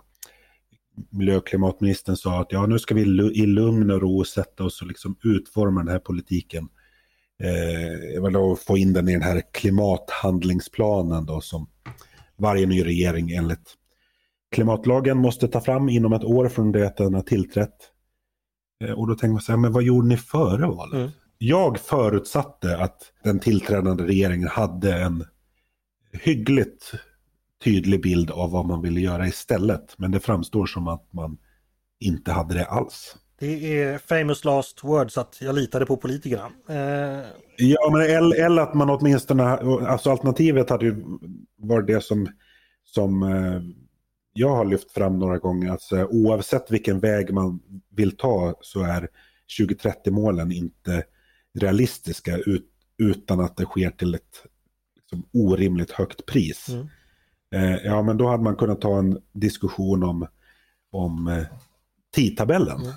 miljö 1.09 1.37
och 1.37 1.47
klimatministern 1.47 2.17
sa 2.17 2.41
att 2.41 2.51
ja, 2.51 2.65
nu 2.65 2.79
ska 2.79 2.95
vi 2.95 3.01
i 3.33 3.45
lugn 3.45 3.91
och 3.91 4.01
ro 4.01 4.23
sätta 4.23 4.63
oss 4.63 4.81
och 4.81 4.87
liksom 4.87 5.15
utforma 5.23 5.83
den 5.83 5.91
här 5.91 5.99
politiken. 5.99 6.69
Eh, 7.43 8.55
få 8.55 8.77
in 8.77 8.93
den 8.93 9.09
i 9.09 9.13
den 9.13 9.21
här 9.21 9.41
klimathandlingsplanen 9.53 11.25
då 11.25 11.41
som 11.41 11.69
varje 12.37 12.65
ny 12.65 12.85
regering 12.85 13.31
enligt 13.31 13.73
klimatlagen 14.51 15.17
måste 15.17 15.47
ta 15.47 15.61
fram 15.61 15.89
inom 15.89 16.13
ett 16.13 16.23
år 16.23 16.49
från 16.49 16.71
det 16.71 16.87
att 16.87 16.97
den 16.97 17.13
har 17.13 17.21
tillträtt. 17.21 17.75
Eh, 18.83 18.91
och 18.91 19.07
då 19.07 19.15
tänker 19.15 19.33
man 19.33 19.41
så 19.41 19.51
här, 19.51 19.59
men 19.59 19.73
vad 19.73 19.83
gjorde 19.83 20.07
ni 20.07 20.17
före 20.17 20.67
valet? 20.67 20.93
Mm. 20.93 21.09
Jag 21.37 21.79
förutsatte 21.79 22.77
att 22.77 23.11
den 23.23 23.39
tillträdande 23.39 24.03
regeringen 24.03 24.47
hade 24.47 24.95
en 24.95 25.25
hyggligt 26.11 26.91
tydlig 27.66 28.01
bild 28.01 28.32
av 28.32 28.51
vad 28.51 28.66
man 28.66 28.82
ville 28.82 28.99
göra 28.99 29.28
istället. 29.28 29.93
Men 29.97 30.11
det 30.11 30.20
framstår 30.20 30.66
som 30.66 30.88
att 30.88 31.13
man 31.13 31.38
inte 31.99 32.32
hade 32.32 32.53
det 32.53 32.66
alls. 32.66 33.16
Det 33.39 33.82
är 33.82 33.97
famous 33.97 34.43
last 34.45 34.84
words 34.84 35.18
att 35.18 35.38
jag 35.41 35.55
litade 35.55 35.86
på 35.86 35.97
politikerna. 35.97 36.51
Eh... 36.70 37.26
Ja, 37.57 37.89
men 37.91 38.01
eller 38.45 38.61
att 38.61 38.74
man 38.74 38.89
åtminstone, 38.89 39.43
alltså 39.43 40.11
alternativet 40.11 40.70
hade 40.70 40.86
ju 40.86 41.03
varit 41.57 41.88
det 41.88 42.03
som, 42.03 42.28
som 42.84 43.24
eh, 43.24 43.61
jag 44.34 44.55
har 44.55 44.66
lyft 44.66 44.91
fram 44.91 45.20
några 45.20 45.38
gånger. 45.38 45.72
Alltså, 45.72 46.05
oavsett 46.05 46.72
vilken 46.72 46.99
väg 46.99 47.34
man 47.34 47.59
vill 47.95 48.18
ta 48.18 48.55
så 48.61 48.82
är 48.84 49.07
2030-målen 49.59 50.51
inte 50.51 51.03
realistiska 51.59 52.38
ut, 52.38 52.70
utan 52.97 53.39
att 53.39 53.57
det 53.57 53.66
sker 53.66 53.89
till 53.89 54.16
ett 54.16 54.43
liksom, 54.95 55.30
orimligt 55.34 55.91
högt 55.91 56.26
pris. 56.26 56.70
Mm. 56.70 56.88
Eh, 57.56 57.76
ja, 57.76 58.01
men 58.01 58.18
då 58.18 58.28
hade 58.28 58.43
man 58.43 58.56
kunnat 58.56 58.82
ta 58.82 58.99
en 58.99 59.22
diskussion 59.34 60.03
om, 60.03 60.28
om 60.91 61.28
eh, 61.28 61.45
tidtabellen. 62.16 62.82
Mm. 62.82 62.91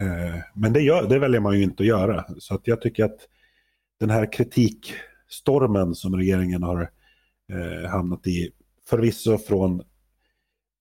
Eh, 0.00 0.40
men 0.54 0.72
det, 0.72 0.80
gör, 0.80 1.08
det 1.08 1.18
väljer 1.18 1.40
man 1.40 1.56
ju 1.58 1.62
inte 1.62 1.82
att 1.82 1.86
göra. 1.86 2.24
Så 2.38 2.54
att 2.54 2.66
jag 2.66 2.80
tycker 2.80 3.04
att 3.04 3.18
den 4.00 4.10
här 4.10 4.32
kritikstormen 4.32 5.94
som 5.94 6.16
regeringen 6.16 6.62
har 6.62 6.90
eh, 7.52 7.90
hamnat 7.90 8.26
i, 8.26 8.50
förvisso 8.86 9.38
från 9.38 9.82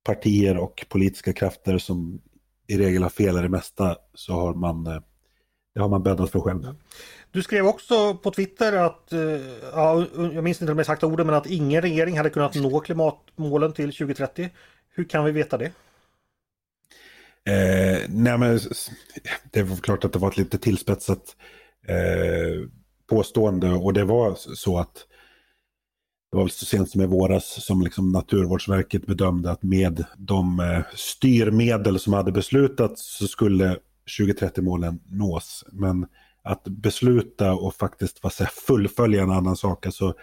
partier 0.06 0.58
och 0.58 0.86
politiska 0.90 1.34
krafter 1.34 1.78
som 1.78 2.22
i 2.68 2.78
regel 2.78 3.04
har 3.04 3.10
fel 3.10 3.38
i 3.38 3.42
det 3.42 3.50
mesta, 3.50 3.98
så 4.14 4.34
har 4.34 4.54
man, 4.54 4.88
eh, 4.88 5.02
det 5.74 5.82
har 5.82 5.90
man 5.90 6.04
bäddat 6.04 6.32
för 6.32 6.40
själv. 6.40 6.76
Du 7.32 7.44
skrev 7.44 7.66
också 7.66 8.14
på 8.14 8.32
Twitter 8.32 8.74
att, 8.74 9.14
eh, 9.14 9.20
ja, 9.74 10.06
jag 10.16 10.44
minns 10.44 10.62
inte 10.62 10.72
de 10.72 10.80
exakta 10.80 11.08
orden, 11.08 11.28
men 11.28 11.36
att 11.36 11.46
ingen 11.46 11.82
regering 11.82 12.18
hade 12.18 12.30
kunnat 12.30 12.56
nå 12.56 12.80
klimatmålen 12.80 13.74
till 13.74 13.94
2030. 13.94 14.50
Hur 14.94 15.04
kan 15.04 15.26
vi 15.26 15.32
veta 15.32 15.58
det? 15.58 15.72
Eh, 17.48 18.00
nej 18.10 18.38
men 18.38 18.60
det 19.52 19.64
var 19.64 19.78
klart 19.78 20.06
att 20.06 20.14
det 20.14 20.20
var 20.20 20.30
ett 20.30 20.38
lite 20.38 20.58
tillspetsat 20.58 21.36
eh, 21.88 22.70
påstående 23.10 23.70
och 23.70 23.94
det 23.94 24.04
var 24.04 24.36
så 24.36 24.80
att 24.80 24.96
det 26.32 26.38
var 26.38 26.44
väl 26.44 26.52
så 26.52 26.66
sent 26.66 26.90
som 26.90 27.02
i 27.02 27.06
våras 27.06 27.66
som 27.66 27.82
liksom 27.82 28.12
Naturvårdsverket 28.12 29.06
bedömde 29.06 29.52
att 29.52 29.64
med 29.64 30.06
de 30.18 30.60
eh, 30.60 30.82
styrmedel 30.96 32.00
som 32.00 32.14
hade 32.14 32.32
beslutats 32.32 33.18
så 33.18 33.28
skulle 33.28 33.78
2030-målen 34.20 35.00
nås. 35.10 35.66
Men 35.72 36.08
att 36.48 36.64
besluta 36.64 37.54
och 37.54 37.76
faktiskt 37.76 38.24
vad 38.24 38.34
säga, 38.34 38.50
fullfölja 38.68 39.24
en 39.24 39.32
annan 39.32 39.56
sak, 39.56 39.86
alltså 39.86 40.14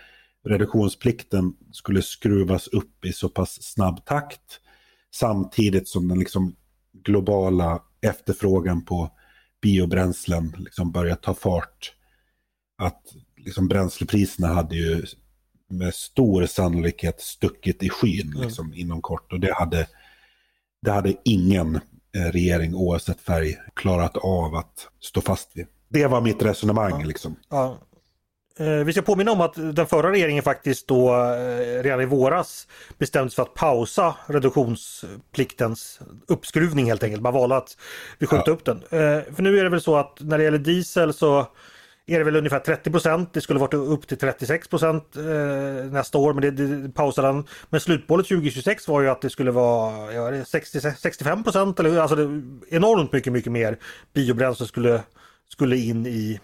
reduktionsplikten 0.45 1.53
skulle 1.73 2.03
skruvas 2.03 2.69
upp 2.69 3.05
i 3.05 3.13
så 3.13 3.29
pass 3.29 3.63
snabb 3.63 4.05
takt 4.05 4.61
samtidigt 5.15 5.89
som 5.89 6.09
den 6.09 6.19
liksom 6.19 6.57
globala 6.93 7.83
efterfrågan 8.03 8.85
på 8.85 9.11
biobränslen 9.63 10.55
liksom 10.59 10.93
börjar 10.93 11.17
ta 11.17 11.35
fart. 11.35 11.95
Att 12.79 13.03
liksom 13.37 13.69
bränslepriserna 13.69 14.49
hade 14.49 14.77
ju 14.77 15.03
med 15.69 15.95
stor 15.95 16.47
sannolikhet 16.47 17.21
stuckit 17.21 17.83
i 17.83 17.89
skyn 17.89 18.33
mm. 18.33 18.43
liksom, 18.43 18.75
inom 18.75 19.03
kort. 19.03 19.33
Och 19.33 19.41
det 19.41 19.55
hade, 19.55 19.87
det 20.83 20.91
hade 20.91 21.15
ingen 21.25 21.75
eh, 22.17 22.31
regering 22.33 22.75
oavsett 22.75 23.21
färg 23.21 23.57
klarat 23.75 24.17
av 24.17 24.55
att 24.55 24.89
stå 25.01 25.21
fast 25.21 25.57
vid. 25.57 25.67
Det 25.95 26.07
var 26.07 26.21
mitt 26.21 26.43
resonemang. 26.43 27.01
Ja. 27.01 27.07
Liksom. 27.07 27.37
Ja. 27.51 27.79
Eh, 28.59 28.85
vi 28.85 28.93
ska 28.93 29.03
påminna 29.03 29.33
om 29.33 29.41
att 29.41 29.55
den 29.55 29.87
förra 29.87 30.13
regeringen 30.13 30.43
faktiskt 30.43 30.89
då 30.89 31.15
eh, 31.15 31.83
redan 31.83 32.01
i 32.01 32.07
våras 32.07 32.69
bestämde 32.99 33.31
sig 33.31 33.37
för 33.37 33.43
att 33.43 33.55
pausa 33.55 34.17
reduktionspliktens 34.27 36.01
uppskruvning 36.29 36.87
helt 36.87 37.03
enkelt. 37.03 37.23
Man 37.23 37.35
valde 37.35 37.57
att 37.57 37.77
vi 38.19 38.27
skjuta 38.27 38.43
ja. 38.47 38.53
upp 38.53 38.65
den. 38.65 38.81
För 39.35 39.43
nu 39.43 39.59
är 39.59 39.65
det 39.65 39.71
väl 39.71 39.81
så 39.81 39.97
att 39.97 40.21
när 40.21 40.39
det 40.39 40.45
gäller 40.45 40.59
diesel 40.59 41.15
så 41.15 41.47
är 42.07 42.19
det 42.19 42.25
väl 42.25 42.37
ungefär 42.37 42.59
30 42.59 42.91
procent. 42.91 43.33
Det 43.33 43.41
skulle 43.41 43.61
varit 43.61 43.75
upp 43.75 44.09
till 44.09 44.19
36 44.19 44.69
procent 44.69 45.17
eh, 45.17 45.85
nästa 45.91 46.19
år 46.19 46.33
men 46.33 46.43
det, 46.43 46.51
det 46.51 46.89
pausade 46.89 47.29
han. 47.29 47.45
Men 47.71 47.81
slutmålet 47.81 48.29
2026 48.29 48.89
var 48.89 49.01
ju 49.01 49.09
att 49.09 49.23
det 49.23 49.31
skulle 49.31 49.51
vara 49.51 50.13
ja, 50.13 50.45
60, 50.45 50.81
65 50.81 51.45
procent 51.45 51.81
eller 51.81 51.99
alltså 51.99 52.17
det, 52.17 52.43
enormt 52.71 53.13
mycket, 53.13 53.33
mycket 53.33 53.53
mer 53.53 53.79
biobränsle 54.15 54.67
skulle, 54.67 55.03
skulle 55.55 55.77
in 55.77 56.07
i, 56.07 56.41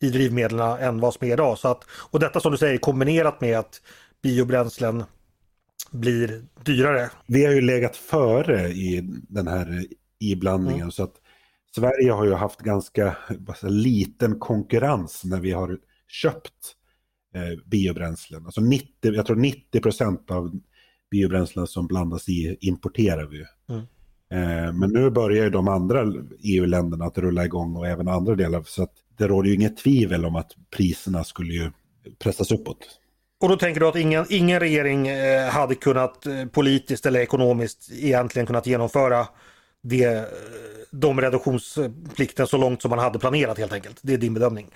i 0.00 0.10
drivmedlen 0.10 0.78
än 0.78 1.00
vad 1.00 1.14
som 1.14 1.26
är 1.26 1.32
idag. 1.32 1.58
Så 1.58 1.68
att, 1.68 1.84
och 2.10 2.20
detta 2.20 2.40
som 2.40 2.52
du 2.52 2.58
säger 2.58 2.78
kombinerat 2.78 3.40
med 3.40 3.58
att 3.58 3.82
biobränslen 4.22 5.04
blir 5.90 6.44
dyrare. 6.64 7.10
Vi 7.26 7.44
har 7.44 7.52
ju 7.52 7.60
legat 7.60 7.96
före 7.96 8.68
i 8.68 9.00
den 9.28 9.48
här 9.48 9.84
iblandningen 10.20 10.80
mm. 10.80 10.90
så 10.90 11.02
att 11.02 11.14
Sverige 11.74 12.12
har 12.12 12.24
ju 12.24 12.34
haft 12.34 12.60
ganska 12.60 13.16
liten 13.62 14.38
konkurrens 14.38 15.24
när 15.24 15.40
vi 15.40 15.52
har 15.52 15.78
köpt 16.08 16.74
eh, 17.34 17.64
biobränslen. 17.66 18.46
Alltså 18.46 18.60
90, 18.60 18.88
jag 19.00 19.26
tror 19.26 19.36
90 19.36 19.80
procent 19.80 20.30
av 20.30 20.60
biobränslen 21.10 21.66
som 21.66 21.86
blandas 21.86 22.28
i 22.28 22.56
importerar 22.60 23.26
vi. 23.26 23.44
Mm. 23.74 23.86
Eh, 24.30 24.72
men 24.72 24.90
nu 24.90 25.10
börjar 25.10 25.44
ju 25.44 25.50
de 25.50 25.68
andra 25.68 26.04
EU-länderna 26.42 27.04
att 27.04 27.18
rulla 27.18 27.44
igång 27.44 27.76
och 27.76 27.86
även 27.86 28.08
andra 28.08 28.34
delar. 28.34 28.62
Så 28.66 28.82
att 28.82 28.92
det 29.18 29.26
råder 29.26 29.48
ju 29.48 29.54
inget 29.54 29.76
tvivel 29.76 30.24
om 30.24 30.36
att 30.36 30.50
priserna 30.76 31.24
skulle 31.24 31.52
ju 31.52 31.70
pressas 32.18 32.52
uppåt. 32.52 32.78
Och 33.40 33.48
då 33.48 33.56
tänker 33.56 33.80
du 33.80 33.86
att 33.86 33.96
ingen, 33.96 34.26
ingen 34.28 34.60
regering 34.60 35.08
eh, 35.08 35.48
hade 35.48 35.74
kunnat 35.74 36.26
eh, 36.26 36.46
politiskt 36.46 37.06
eller 37.06 37.20
ekonomiskt 37.20 37.90
egentligen 37.92 38.46
kunnat 38.46 38.66
genomföra 38.66 39.26
det, 39.82 40.28
de 40.90 41.20
reduktionsplikten 41.20 42.46
så 42.46 42.56
långt 42.56 42.82
som 42.82 42.90
man 42.90 42.98
hade 42.98 43.18
planerat 43.18 43.58
helt 43.58 43.72
enkelt. 43.72 43.98
Det 44.02 44.14
är 44.14 44.18
din 44.18 44.34
bedömning. 44.34 44.70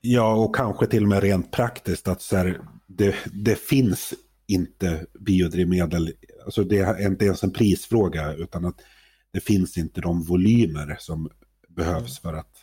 Ja, 0.00 0.34
och 0.34 0.56
kanske 0.56 0.86
till 0.86 1.02
och 1.02 1.08
med 1.08 1.22
rent 1.22 1.50
praktiskt 1.50 2.08
att 2.08 2.22
så 2.22 2.36
här, 2.36 2.60
det, 2.86 3.14
det 3.32 3.58
finns 3.58 4.14
inte 4.46 5.06
biodrivmedel. 5.20 6.12
Alltså 6.50 6.64
det 6.64 6.78
är 6.78 7.06
inte 7.06 7.24
ens 7.24 7.42
en 7.42 7.52
prisfråga 7.52 8.34
utan 8.34 8.64
att 8.64 8.76
det 9.32 9.40
finns 9.40 9.78
inte 9.78 10.00
de 10.00 10.22
volymer 10.22 10.96
som 10.98 11.30
behövs 11.68 12.20
för 12.20 12.34
att, 12.34 12.56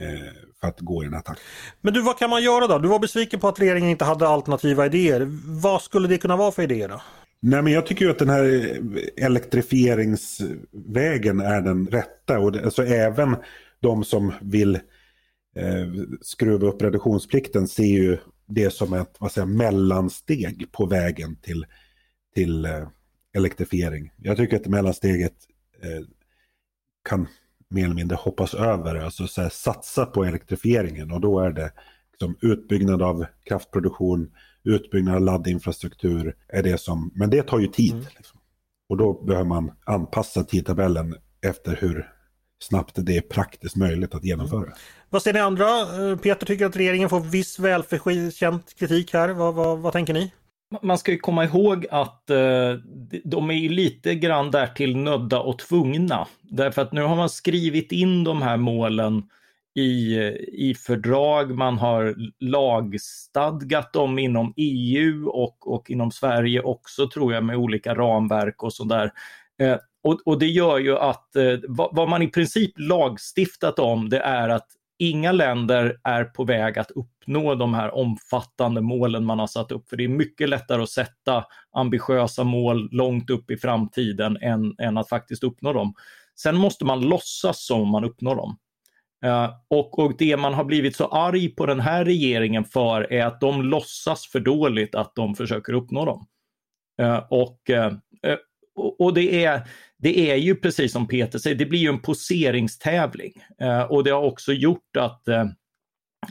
eh, 0.00 0.32
för 0.60 0.68
att 0.68 0.80
gå 0.80 1.02
i 1.02 1.06
den 1.06 1.14
här 1.14 1.20
takten. 1.20 1.44
Men 1.80 1.94
du, 1.94 2.02
vad 2.02 2.18
kan 2.18 2.30
man 2.30 2.42
göra 2.42 2.66
då? 2.66 2.78
Du 2.78 2.88
var 2.88 2.98
besviken 2.98 3.40
på 3.40 3.48
att 3.48 3.60
regeringen 3.60 3.90
inte 3.90 4.04
hade 4.04 4.28
alternativa 4.28 4.86
idéer. 4.86 5.26
Vad 5.62 5.82
skulle 5.82 6.08
det 6.08 6.18
kunna 6.18 6.36
vara 6.36 6.52
för 6.52 6.62
idéer 6.62 6.88
då? 6.88 7.02
Nej, 7.40 7.62
men 7.62 7.72
jag 7.72 7.86
tycker 7.86 8.04
ju 8.04 8.10
att 8.10 8.18
den 8.18 8.30
här 8.30 8.78
elektrifieringsvägen 9.16 11.40
är 11.40 11.60
den 11.60 11.86
rätta. 11.86 12.38
Och 12.38 12.52
det, 12.52 12.64
alltså 12.64 12.84
även 12.84 13.36
de 13.80 14.04
som 14.04 14.32
vill 14.40 14.74
eh, 15.56 15.88
skruva 16.20 16.66
upp 16.66 16.82
reduktionsplikten 16.82 17.68
ser 17.68 17.84
ju 17.84 18.18
det 18.48 18.70
som 18.70 18.92
ett 18.92 19.16
vad 19.18 19.32
säger, 19.32 19.46
mellansteg 19.46 20.72
på 20.72 20.86
vägen 20.86 21.36
till, 21.36 21.66
till 22.34 22.64
eh, 22.64 22.88
elektrifiering. 23.36 24.12
Jag 24.16 24.36
tycker 24.36 24.56
att 24.56 24.66
mellansteget 24.66 25.34
eh, 25.82 26.06
kan 27.08 27.28
mer 27.68 27.84
eller 27.84 27.94
mindre 27.94 28.16
hoppas 28.16 28.54
över, 28.54 28.94
alltså 28.96 29.26
så 29.26 29.42
här, 29.42 29.48
satsa 29.48 30.06
på 30.06 30.24
elektrifieringen 30.24 31.12
och 31.12 31.20
då 31.20 31.40
är 31.40 31.50
det 31.50 31.72
liksom, 32.12 32.36
utbyggnad 32.40 33.02
av 33.02 33.26
kraftproduktion, 33.44 34.30
utbyggnad 34.64 35.14
av 35.14 35.20
laddinfrastruktur 35.20 36.36
är 36.48 36.62
det 36.62 36.80
som, 36.80 37.12
men 37.14 37.30
det 37.30 37.42
tar 37.42 37.58
ju 37.58 37.66
tid. 37.66 37.92
Mm. 37.92 38.06
Liksom. 38.16 38.40
Och 38.88 38.96
då 38.96 39.24
behöver 39.24 39.48
man 39.48 39.72
anpassa 39.84 40.44
tidtabellen 40.44 41.14
efter 41.46 41.76
hur 41.76 42.12
snabbt 42.62 42.92
det 42.96 43.16
är 43.16 43.20
praktiskt 43.20 43.76
möjligt 43.76 44.14
att 44.14 44.24
genomföra. 44.24 44.62
Mm. 44.62 44.72
Vad 45.10 45.22
säger 45.22 45.34
ni 45.34 45.40
andra? 45.40 45.80
Eh, 46.10 46.16
Peter 46.16 46.46
tycker 46.46 46.66
att 46.66 46.76
regeringen 46.76 47.08
får 47.08 47.20
viss 47.20 47.58
välförtjänt 47.58 48.74
kritik 48.78 49.12
här. 49.12 49.28
Vad, 49.28 49.54
vad, 49.54 49.78
vad 49.78 49.92
tänker 49.92 50.14
ni? 50.14 50.32
Man 50.82 50.98
ska 50.98 51.12
ju 51.12 51.18
komma 51.18 51.44
ihåg 51.44 51.86
att 51.90 52.30
eh, 52.30 52.74
de 53.24 53.50
är 53.50 53.54
ju 53.54 53.68
lite 53.68 54.14
grann 54.14 54.50
därtill 54.50 54.96
nödda 54.96 55.40
och 55.40 55.58
tvungna. 55.58 56.26
Därför 56.42 56.82
att 56.82 56.92
nu 56.92 57.02
har 57.02 57.16
man 57.16 57.30
skrivit 57.30 57.92
in 57.92 58.24
de 58.24 58.42
här 58.42 58.56
målen 58.56 59.22
i, 59.74 60.16
i 60.52 60.74
fördrag, 60.74 61.54
man 61.54 61.78
har 61.78 62.14
lagstadgat 62.40 63.92
dem 63.92 64.18
inom 64.18 64.54
EU 64.56 65.28
och, 65.28 65.74
och 65.74 65.90
inom 65.90 66.10
Sverige 66.10 66.62
också 66.62 67.08
tror 67.08 67.34
jag 67.34 67.44
med 67.44 67.56
olika 67.56 67.94
ramverk 67.94 68.62
och 68.62 68.72
sådär. 68.72 69.12
Eh, 69.58 69.76
och, 70.02 70.20
och, 70.24 70.38
det 70.38 70.46
gör 70.46 70.78
ju 70.78 70.98
att 70.98 71.36
eh, 71.36 71.58
vad, 71.68 71.96
vad, 71.96 72.08
man 72.08 72.22
i 72.22 72.28
princip 72.28 72.72
lagstiftat 72.76 73.78
om 73.78 74.08
det 74.08 74.18
är 74.18 74.48
att 74.48 74.66
inga 75.02 75.32
länder 75.32 75.96
är 76.04 76.24
på 76.24 76.44
väg 76.44 76.78
att 76.78 76.90
uppnå 76.90 77.54
de 77.54 77.74
här 77.74 77.94
omfattande 77.94 78.80
målen 78.80 79.24
man 79.24 79.38
har 79.38 79.46
satt 79.46 79.72
upp. 79.72 79.88
För 79.88 79.96
det 79.96 80.04
är 80.04 80.08
mycket 80.08 80.48
lättare 80.48 80.82
att 80.82 80.90
sätta 80.90 81.44
ambitiösa 81.72 82.44
mål 82.44 82.88
långt 82.92 83.30
upp 83.30 83.50
i 83.50 83.56
framtiden 83.56 84.36
än, 84.40 84.74
än 84.78 84.98
att 84.98 85.08
faktiskt 85.08 85.44
uppnå 85.44 85.72
dem. 85.72 85.94
Sen 86.36 86.56
måste 86.56 86.84
man 86.84 87.00
låtsas 87.00 87.66
som 87.66 87.88
man 87.88 88.04
uppnår 88.04 88.36
dem. 88.36 88.56
Uh, 89.26 89.50
och, 89.68 89.98
och 89.98 90.16
det 90.18 90.36
man 90.36 90.54
har 90.54 90.64
blivit 90.64 90.96
så 90.96 91.06
arg 91.06 91.48
på 91.48 91.66
den 91.66 91.80
här 91.80 92.04
regeringen 92.04 92.64
för 92.64 93.12
är 93.12 93.26
att 93.26 93.40
de 93.40 93.62
låtsas 93.62 94.26
för 94.26 94.40
dåligt 94.40 94.94
att 94.94 95.14
de 95.14 95.34
försöker 95.34 95.72
uppnå 95.72 96.04
dem. 96.04 96.26
Uh, 97.02 97.20
och, 97.30 97.58
uh, 97.70 97.92
och 98.74 99.14
det, 99.14 99.44
är, 99.44 99.68
det 99.98 100.30
är 100.30 100.36
ju 100.36 100.54
precis 100.54 100.92
som 100.92 101.08
Peter 101.08 101.38
säger, 101.38 101.56
det 101.56 101.66
blir 101.66 101.78
ju 101.78 101.88
en 101.88 102.00
poseringstävling. 102.00 103.32
Eh, 103.60 103.82
och 103.82 104.04
det 104.04 104.10
har 104.10 104.22
också 104.22 104.52
gjort 104.52 104.96
att, 104.98 105.28
eh, 105.28 105.44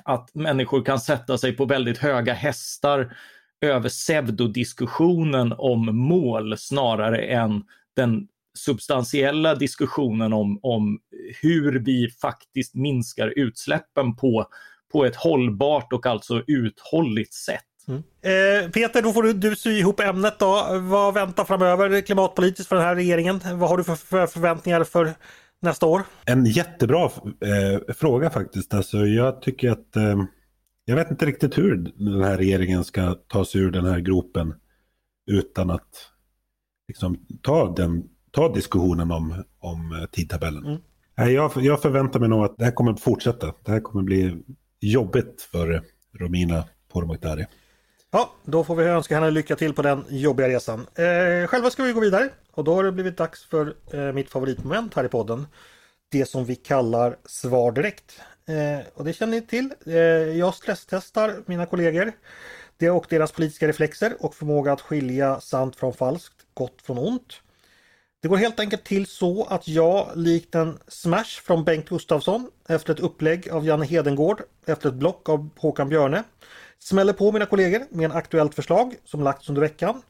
att 0.04 0.36
människor 0.36 0.86
kan 0.86 1.00
sätta 1.00 1.38
sig 1.38 1.54
på 1.54 1.66
väldigt 1.66 1.98
höga 1.98 2.34
hästar 2.34 3.18
över 3.62 3.90
pseudodiskussionen 3.90 5.54
om 5.58 5.98
mål 5.98 6.58
snarare 6.58 7.22
än 7.22 7.64
den 7.96 8.28
substantiella 8.58 9.56
diskussionen 9.56 10.34
om, 10.34 10.60
om 10.62 11.00
hur 11.42 11.80
vi 11.80 12.10
faktiskt 12.22 12.76
minskar 12.76 13.34
utsläppen 13.36 14.16
på, 14.16 14.48
på 14.92 15.06
ett 15.06 15.16
hållbart 15.16 15.94
och 15.94 16.06
alltså 16.06 16.44
uthålligt 16.48 17.34
sätt. 17.34 17.71
Mm. 17.92 18.04
Eh, 18.66 18.72
Peter, 18.72 19.02
då 19.02 19.14
får 19.14 19.24
du, 19.24 19.34
du 19.34 19.56
sy 19.56 19.70
ihop 19.70 20.00
ämnet 20.00 20.40
då. 20.40 20.80
Vad 20.82 21.14
väntar 21.14 21.46
framöver 21.46 22.02
klimatpolitiskt 22.02 22.70
för 22.70 22.76
den 22.76 22.86
här 22.86 22.96
regeringen? 22.96 23.40
Vad 23.54 23.70
har 23.70 23.78
du 23.78 23.84
för, 23.84 23.96
för 23.96 24.28
förväntningar 24.28 24.84
för 24.84 25.14
nästa 25.62 25.86
år? 25.86 26.02
En 26.26 26.46
jättebra 26.46 27.04
eh, 27.06 27.94
fråga 27.94 28.30
faktiskt. 28.30 28.74
Alltså, 28.74 28.98
jag 28.98 29.42
tycker 29.42 29.72
att 29.72 29.96
eh, 29.96 30.24
jag 30.86 30.96
vet 30.96 31.12
inte 31.12 31.26
riktigt 31.26 31.58
hur 31.58 31.76
den 31.96 32.24
här 32.24 32.38
regeringen 32.38 32.84
ska 32.84 33.16
ta 33.28 33.46
sig 33.46 33.62
ur 33.62 33.72
den 33.72 33.86
här 33.86 34.00
gropen 34.00 34.54
utan 35.32 35.70
att 35.70 35.90
liksom, 36.88 37.18
ta 37.42 37.74
den 37.76 38.04
ta 38.32 38.54
diskussionen 38.54 39.12
om, 39.12 39.44
om 39.60 39.92
eh, 39.92 40.06
tidtabellen. 40.12 40.66
Mm. 40.66 40.82
Jag, 41.16 41.52
jag 41.56 41.82
förväntar 41.82 42.20
mig 42.20 42.30
nog 42.30 42.46
att 42.46 42.58
det 42.58 42.66
här 42.66 42.72
kommer 42.72 42.94
fortsätta. 42.94 43.54
Det 43.66 43.72
här 43.72 43.80
kommer 43.80 44.04
bli 44.04 44.44
jobbigt 44.80 45.42
för 45.52 45.82
Romina 46.20 46.64
Pourmokhtari. 46.94 47.46
Ja, 48.14 48.34
då 48.44 48.64
får 48.64 48.76
vi 48.76 48.84
önska 48.84 49.16
henne 49.16 49.32
lycka 49.32 49.56
till 49.56 49.74
på 49.74 49.82
den 49.82 50.06
jobbiga 50.10 50.48
resan. 50.50 50.88
Eh, 50.96 51.48
själva 51.48 51.70
ska 51.70 51.84
vi 51.84 51.94
gå 51.94 52.00
vidare 52.00 52.30
och 52.52 52.64
då 52.64 52.74
har 52.76 52.84
det 52.84 52.92
blivit 52.92 53.18
dags 53.18 53.46
för 53.46 53.76
eh, 53.94 54.14
mitt 54.14 54.30
favoritmoment 54.30 54.94
här 54.94 55.04
i 55.04 55.08
podden. 55.08 55.48
Det 56.12 56.26
som 56.26 56.46
vi 56.46 56.56
kallar 56.56 57.18
Svar 57.26 57.72
direkt. 57.72 58.20
Eh, 58.48 58.88
och 58.94 59.06
det 59.06 59.14
känner 59.14 59.32
ni 59.32 59.42
till. 59.42 59.74
Eh, 59.86 59.96
jag 60.38 60.56
stresstestar 60.56 61.44
mina 61.46 61.66
kollegor 61.66 62.12
det 62.78 62.90
och 62.90 63.06
deras 63.10 63.32
politiska 63.32 63.68
reflexer 63.68 64.14
och 64.20 64.36
förmåga 64.36 64.74
att 64.74 64.82
skilja 64.82 65.40
sant 65.40 65.76
från 65.76 65.94
falskt, 65.94 66.36
gott 66.54 66.82
från 66.82 66.98
ont. 66.98 67.34
Det 68.22 68.28
går 68.28 68.38
helt 68.38 68.60
enkelt 68.60 68.84
till 68.84 69.08
så 69.08 69.44
att 69.44 69.68
jag 69.68 70.08
likt 70.16 70.56
en 70.56 70.80
smash 70.88 71.42
från 71.44 71.64
Bengt 71.64 71.90
Gustafsson 71.90 72.52
efter 72.70 72.94
ett 72.94 73.00
upplägg 73.00 73.50
av 73.50 73.66
Janne 73.66 73.86
Hedengård 73.86 74.42
efter 74.66 74.90
ett 74.90 74.96
block 74.96 75.30
av 75.30 75.50
Håkan 75.58 75.90
Björne 75.90 76.24
smäller 76.84 77.14
på 77.14 77.32
mina 77.32 77.46
kollegor 77.46 77.84
med 77.90 78.06
en 78.06 78.18
aktuellt 78.18 78.56
förslag 78.56 78.96
som 79.06 79.24
lagts 79.24 79.50
under 79.50 79.62
veckan. 79.62 80.02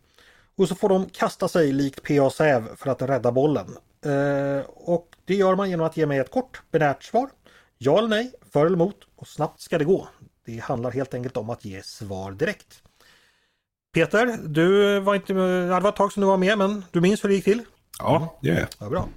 Och 0.57 0.67
så 0.67 0.75
får 0.75 0.89
de 0.89 1.09
kasta 1.09 1.47
sig 1.47 1.71
likt 1.71 2.03
PA 2.03 2.29
Säv 2.29 2.75
för 2.75 2.89
att 2.89 3.01
rädda 3.01 3.31
bollen. 3.31 3.77
Eh, 4.05 4.65
och 4.67 5.07
det 5.25 5.35
gör 5.35 5.55
man 5.55 5.69
genom 5.69 5.85
att 5.85 5.97
ge 5.97 6.05
mig 6.05 6.19
ett 6.19 6.31
kort 6.31 6.61
binärt 6.71 7.03
svar. 7.03 7.29
Ja 7.77 7.97
eller 7.97 8.07
nej, 8.07 8.33
för 8.53 8.65
eller 8.65 8.75
emot 8.75 8.97
och 9.15 9.27
snabbt 9.27 9.61
ska 9.61 9.77
det 9.77 9.85
gå. 9.85 10.07
Det 10.45 10.57
handlar 10.57 10.91
helt 10.91 11.13
enkelt 11.13 11.37
om 11.37 11.49
att 11.49 11.65
ge 11.65 11.83
svar 11.83 12.31
direkt. 12.31 12.81
Peter, 13.93 14.37
du 14.43 14.99
var 14.99 15.15
inte, 15.15 15.33
det 15.33 15.79
var 15.79 15.89
ett 15.89 15.95
tag 15.95 16.13
sedan 16.13 16.21
du 16.21 16.27
var 16.27 16.37
med 16.37 16.57
men 16.57 16.85
du 16.91 17.01
minns 17.01 17.23
hur 17.23 17.29
det 17.29 17.35
gick 17.35 17.43
till? 17.43 17.61
Ja, 17.99 18.39
det 18.41 18.47
gör 18.47 18.59
jag. 18.59 18.67
Ja, 18.79 18.89
bra. 18.89 19.07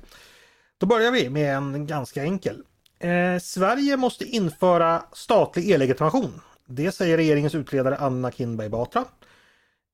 Då 0.79 0.87
börjar 0.87 1.11
vi 1.11 1.31
med 1.31 1.57
en 1.57 1.87
ganska 1.87 2.23
enkel. 2.23 2.63
Eh, 2.99 3.39
Sverige 3.41 3.97
måste 3.97 4.25
införa 4.25 5.03
statlig 5.13 5.71
e-legitimation. 5.71 6.41
Det 6.67 6.93
säger 6.93 7.17
regeringens 7.17 7.55
utredare 7.55 7.97
Anna 7.97 8.31
Kinberg 8.31 8.69
Batra. 8.69 9.05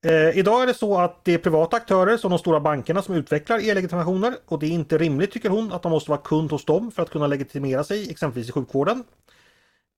Eh, 0.05 0.37
idag 0.37 0.63
är 0.63 0.67
det 0.67 0.73
så 0.73 0.99
att 0.99 1.25
det 1.25 1.33
är 1.33 1.37
privata 1.37 1.77
aktörer 1.77 2.17
som 2.17 2.29
de 2.29 2.39
stora 2.39 2.59
bankerna 2.59 3.01
som 3.01 3.15
utvecklar 3.15 3.59
e-legitimationer 3.59 4.35
och 4.45 4.59
det 4.59 4.65
är 4.65 4.71
inte 4.71 4.97
rimligt 4.97 5.31
tycker 5.31 5.49
hon 5.49 5.71
att 5.71 5.83
de 5.83 5.91
måste 5.91 6.11
vara 6.11 6.21
kund 6.21 6.51
hos 6.51 6.65
dem 6.65 6.91
för 6.91 7.03
att 7.03 7.09
kunna 7.09 7.27
legitimera 7.27 7.83
sig 7.83 8.09
exempelvis 8.11 8.49
i 8.49 8.51
sjukvården. 8.51 9.03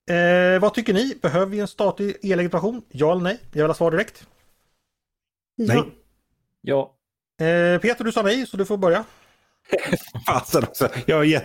Eh, 0.10 0.62
vad 0.62 0.74
tycker 0.74 0.94
ni? 0.94 1.16
Behöver 1.22 1.46
vi 1.46 1.60
en 1.60 1.68
statlig 1.68 2.18
e-legitimation? 2.22 2.82
Ja 2.90 3.12
eller 3.12 3.22
nej? 3.22 3.40
Jag 3.52 3.64
vill 3.64 3.70
ha 3.70 3.74
svar 3.74 3.92
direkt. 3.92 4.28
Ja. 5.56 5.74
Nej. 5.74 5.84
Ja, 6.62 6.96
Eh, 7.42 7.80
Peter, 7.80 8.04
du 8.04 8.12
sa 8.12 8.22
nej 8.22 8.46
så 8.48 8.58
du 8.58 8.66
får 8.66 8.78
börja. 8.78 9.04
Fasen 10.28 10.64
också. 10.64 10.90
Ja, 11.06 11.24
ja, 11.24 11.42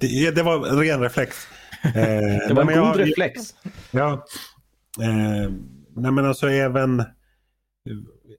det, 0.00 0.30
det 0.30 0.42
var 0.42 0.66
en 0.66 0.78
ren 0.78 1.00
reflex. 1.00 1.46
Eh, 1.84 2.48
det 2.48 2.54
var 2.54 2.62
en 2.62 2.66
god 2.68 2.76
jag- 2.76 3.00
reflex. 3.00 3.54
Ja. 3.90 4.26
Eh, 5.02 5.50
nej 5.96 6.12
men 6.12 6.24
alltså 6.24 6.48
även, 6.48 7.02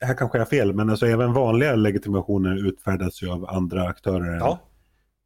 här 0.01 0.13
kanske 0.13 0.37
jag 0.37 0.45
har 0.45 0.49
fel, 0.49 0.73
men 0.73 0.89
alltså 0.89 1.05
även 1.07 1.33
vanliga 1.33 1.75
legitimationer 1.75 2.67
utfärdas 2.67 3.23
ju 3.23 3.29
av 3.31 3.49
andra 3.49 3.87
aktörer 3.87 4.31
än, 4.33 4.39
Ja. 4.39 4.59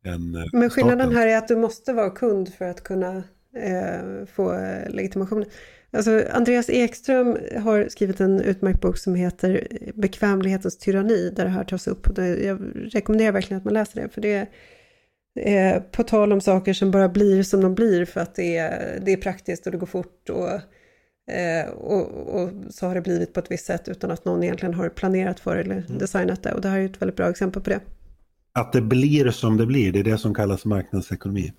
än 0.06 0.36
eh, 0.36 0.44
Men 0.54 0.70
skillnaden 0.70 1.00
staten. 1.00 1.18
här 1.18 1.28
är 1.28 1.38
att 1.38 1.48
du 1.48 1.56
måste 1.56 1.94
vara 1.94 2.10
kund 2.10 2.54
för 2.54 2.66
att 2.66 2.84
kunna 2.84 3.24
eh, 3.58 4.26
få 4.36 4.54
eh, 4.54 4.90
legitimation. 4.90 5.46
Alltså, 5.92 6.24
Andreas 6.32 6.70
Ekström 6.70 7.38
har 7.64 7.88
skrivit 7.90 8.20
en 8.20 8.42
utmärkt 8.42 8.82
bok 8.82 8.98
som 8.98 9.16
heter 9.16 9.68
Bekvämlighetens 9.96 10.78
tyranni, 10.78 11.30
där 11.36 11.44
det 11.44 11.50
här 11.50 11.64
tas 11.64 11.88
upp. 11.88 12.08
Jag 12.18 12.60
rekommenderar 12.76 13.32
verkligen 13.32 13.58
att 13.58 13.66
man 13.66 13.74
läser 13.74 14.02
det, 14.02 14.10
för 14.10 14.22
det 14.22 14.34
är 14.34 14.48
eh, 15.40 15.82
på 15.82 16.04
tal 16.04 16.34
om 16.34 16.42
saker 16.42 16.74
som 16.74 16.92
bara 16.92 17.10
blir 17.10 17.44
som 17.44 17.62
de 17.62 17.76
blir 17.76 18.06
för 18.06 18.22
att 18.22 18.36
det 18.36 18.58
är, 18.58 19.00
det 19.06 19.14
är 19.14 19.18
praktiskt 19.18 19.66
och 19.66 19.72
det 19.72 19.78
går 19.78 19.88
fort. 19.88 20.30
Och, 20.30 20.50
eh, 21.34 21.70
och, 21.70 22.42
och 22.42 22.50
så 22.70 22.88
har 22.88 22.96
det 22.96 23.02
blivit 23.02 23.34
på 23.34 23.40
ett 23.40 23.52
visst 23.52 23.66
sätt 23.66 23.88
utan 23.88 24.12
att 24.12 24.26
någon 24.26 24.44
egentligen 24.44 24.74
har 24.74 24.90
planerat 24.90 25.40
för 25.40 25.56
eller 25.56 25.84
designat 25.88 26.44
det. 26.44 26.54
Och 26.54 26.62
det 26.62 26.70
här 26.70 26.80
är 26.80 26.86
ett 26.86 27.02
väldigt 27.02 27.18
bra 27.18 27.30
exempel 27.30 27.62
på 27.62 27.70
det. 27.70 27.80
Att 28.54 28.74
det 28.74 28.82
blir 28.82 29.32
som 29.32 29.58
det 29.58 29.66
blir, 29.66 29.92
det 29.92 30.00
är 30.00 30.04
det 30.04 30.18
som 30.18 30.34
kallas 30.34 30.66
marknadsekonomi. 30.66 31.54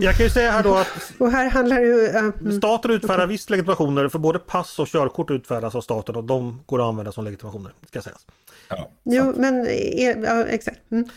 Jag 0.00 0.14
kan 0.14 0.26
ju 0.26 0.30
säga 0.30 0.50
här 0.50 0.62
då 0.62 0.74
att 0.74 0.88
Och 1.18 1.30
här 1.30 1.50
handlar 1.50 1.80
det 1.80 1.86
ju... 1.86 2.08
mm. 2.08 2.52
staten 2.58 2.90
utfärdar 2.90 3.26
visst 3.26 3.50
legitimationer 3.50 4.08
för 4.08 4.18
både 4.18 4.38
pass 4.38 4.78
och 4.78 4.86
körkort 4.86 5.30
utfärdas 5.30 5.74
av 5.74 5.80
staten 5.80 6.16
och 6.16 6.24
de 6.24 6.62
går 6.66 6.80
att 6.80 6.88
använda 6.88 7.12
som 7.12 7.24
legitimationer. 7.24 7.72
Ska 7.86 8.02
sägas. 8.02 8.26
Ja. 8.68 8.90
Jo, 9.04 9.34
men 9.36 9.66
e, 9.66 10.14
ja, 10.24 10.44
exakt. 10.44 10.80
Mm. 10.90 11.08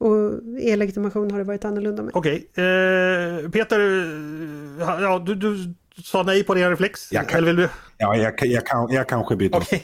Och 0.00 0.16
e-legitimation 0.60 1.30
har 1.30 1.38
det 1.38 1.44
varit 1.44 1.64
annorlunda 1.64 2.02
med. 2.02 2.12
Okej, 2.14 2.34
eh, 2.54 3.50
Peter, 3.50 3.80
eh, 3.80 4.86
ja, 5.02 5.18
du, 5.26 5.34
du 5.34 5.74
sa 6.02 6.22
nej 6.22 6.44
på 6.44 6.54
din 6.54 6.70
reflex. 6.70 7.12
Jag 7.12 7.28
kan- 7.28 7.38
Eller 7.38 7.46
vill 7.46 7.56
du? 7.56 7.68
Ja, 7.98 8.16
jag, 8.16 8.38
kan- 8.38 8.50
jag, 8.50 8.66
kan, 8.66 8.92
jag 8.92 9.08
kanske 9.08 9.36
byter. 9.36 9.56
Okej. 9.56 9.82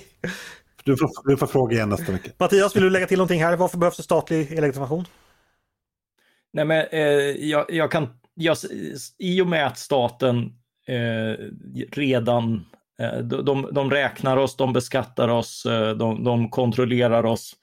Du, 0.84 0.96
får, 0.96 1.28
du 1.30 1.36
får 1.36 1.46
fråga 1.46 1.76
igen 1.76 1.88
nästa 1.88 2.12
vecka. 2.12 2.30
Mattias, 2.38 2.76
vill 2.76 2.82
du 2.82 2.90
lägga 2.90 3.06
till 3.06 3.18
någonting 3.18 3.42
här? 3.42 3.56
Varför 3.56 3.78
behövs 3.78 3.96
det 3.96 4.02
statlig 4.02 4.52
e-legitimation? 4.52 5.04
Nej, 6.52 6.64
men 6.64 6.86
eh, 6.90 7.00
jag, 7.48 7.64
jag 7.68 7.90
kan, 7.90 8.08
jag, 8.34 8.56
i 9.18 9.40
och 9.40 9.46
med 9.46 9.66
att 9.66 9.78
staten 9.78 10.52
eh, 10.86 11.44
redan, 11.92 12.64
eh, 13.00 13.18
de, 13.18 13.44
de, 13.44 13.68
de 13.72 13.90
räknar 13.90 14.36
oss, 14.36 14.56
de 14.56 14.72
beskattar 14.72 15.28
oss, 15.28 15.66
eh, 15.66 15.90
de, 15.96 16.24
de 16.24 16.50
kontrollerar 16.50 17.24
oss. 17.26 17.56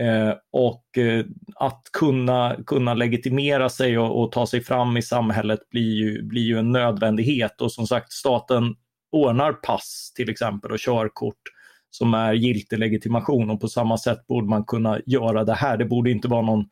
Eh, 0.00 0.34
och 0.52 0.98
eh, 0.98 1.24
att 1.54 1.82
kunna, 1.92 2.56
kunna 2.66 2.94
legitimera 2.94 3.68
sig 3.68 3.98
och, 3.98 4.22
och 4.22 4.32
ta 4.32 4.46
sig 4.46 4.60
fram 4.60 4.96
i 4.96 5.02
samhället 5.02 5.60
blir 5.70 5.94
ju, 5.94 6.22
blir 6.22 6.42
ju 6.42 6.58
en 6.58 6.72
nödvändighet. 6.72 7.60
Och 7.60 7.72
som 7.72 7.86
sagt, 7.86 8.12
staten 8.12 8.74
ordnar 9.12 9.52
pass 9.52 10.12
till 10.16 10.30
exempel 10.30 10.72
och 10.72 10.78
körkort 10.78 11.42
som 11.90 12.14
är 12.14 12.32
giltig 12.32 12.78
legitimation 12.78 13.50
och 13.50 13.60
på 13.60 13.68
samma 13.68 13.98
sätt 13.98 14.26
borde 14.26 14.48
man 14.48 14.64
kunna 14.64 15.00
göra 15.06 15.44
det 15.44 15.54
här. 15.54 15.76
Det 15.76 15.84
borde 15.84 16.10
inte 16.10 16.28
vara 16.28 16.42
någon, 16.42 16.64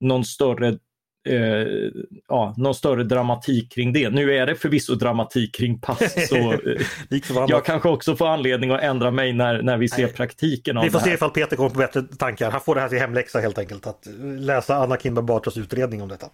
någon 0.00 0.24
större 0.24 0.78
eh, 1.28 1.66
ja, 2.28 2.54
någon 2.56 2.74
större 2.74 3.04
dramatik 3.04 3.72
kring 3.72 3.92
det. 3.92 4.10
Nu 4.10 4.36
är 4.36 4.46
det 4.46 4.54
förvisso 4.54 4.94
dramatik 4.94 5.54
kring 5.54 5.78
pass, 5.78 6.28
så 6.28 6.52
eh, 6.52 7.48
jag 7.48 7.64
kanske 7.64 7.88
också 7.88 8.16
får 8.16 8.28
anledning 8.28 8.70
att 8.70 8.82
ändra 8.82 9.10
mig 9.10 9.32
när, 9.32 9.62
när 9.62 9.76
vi 9.76 9.88
ser 9.88 10.02
Nej. 10.02 10.12
praktiken 10.12 10.80
Vi 10.82 10.90
får 10.90 10.98
se 10.98 11.12
ifall 11.12 11.30
Peter 11.30 11.56
kommer 11.56 11.70
på 11.70 11.78
bättre 11.78 12.02
tankar. 12.02 12.50
Han 12.50 12.60
får 12.60 12.74
det 12.74 12.80
här 12.80 12.88
till 12.88 12.98
hemläxa 12.98 13.40
helt 13.40 13.58
enkelt. 13.58 13.86
Att 13.86 14.06
läsa 14.38 14.76
Anna 14.76 14.96
Kinberg 14.96 15.24
Batras 15.24 15.56
utredning 15.56 16.02
om 16.02 16.08
detta. 16.08 16.26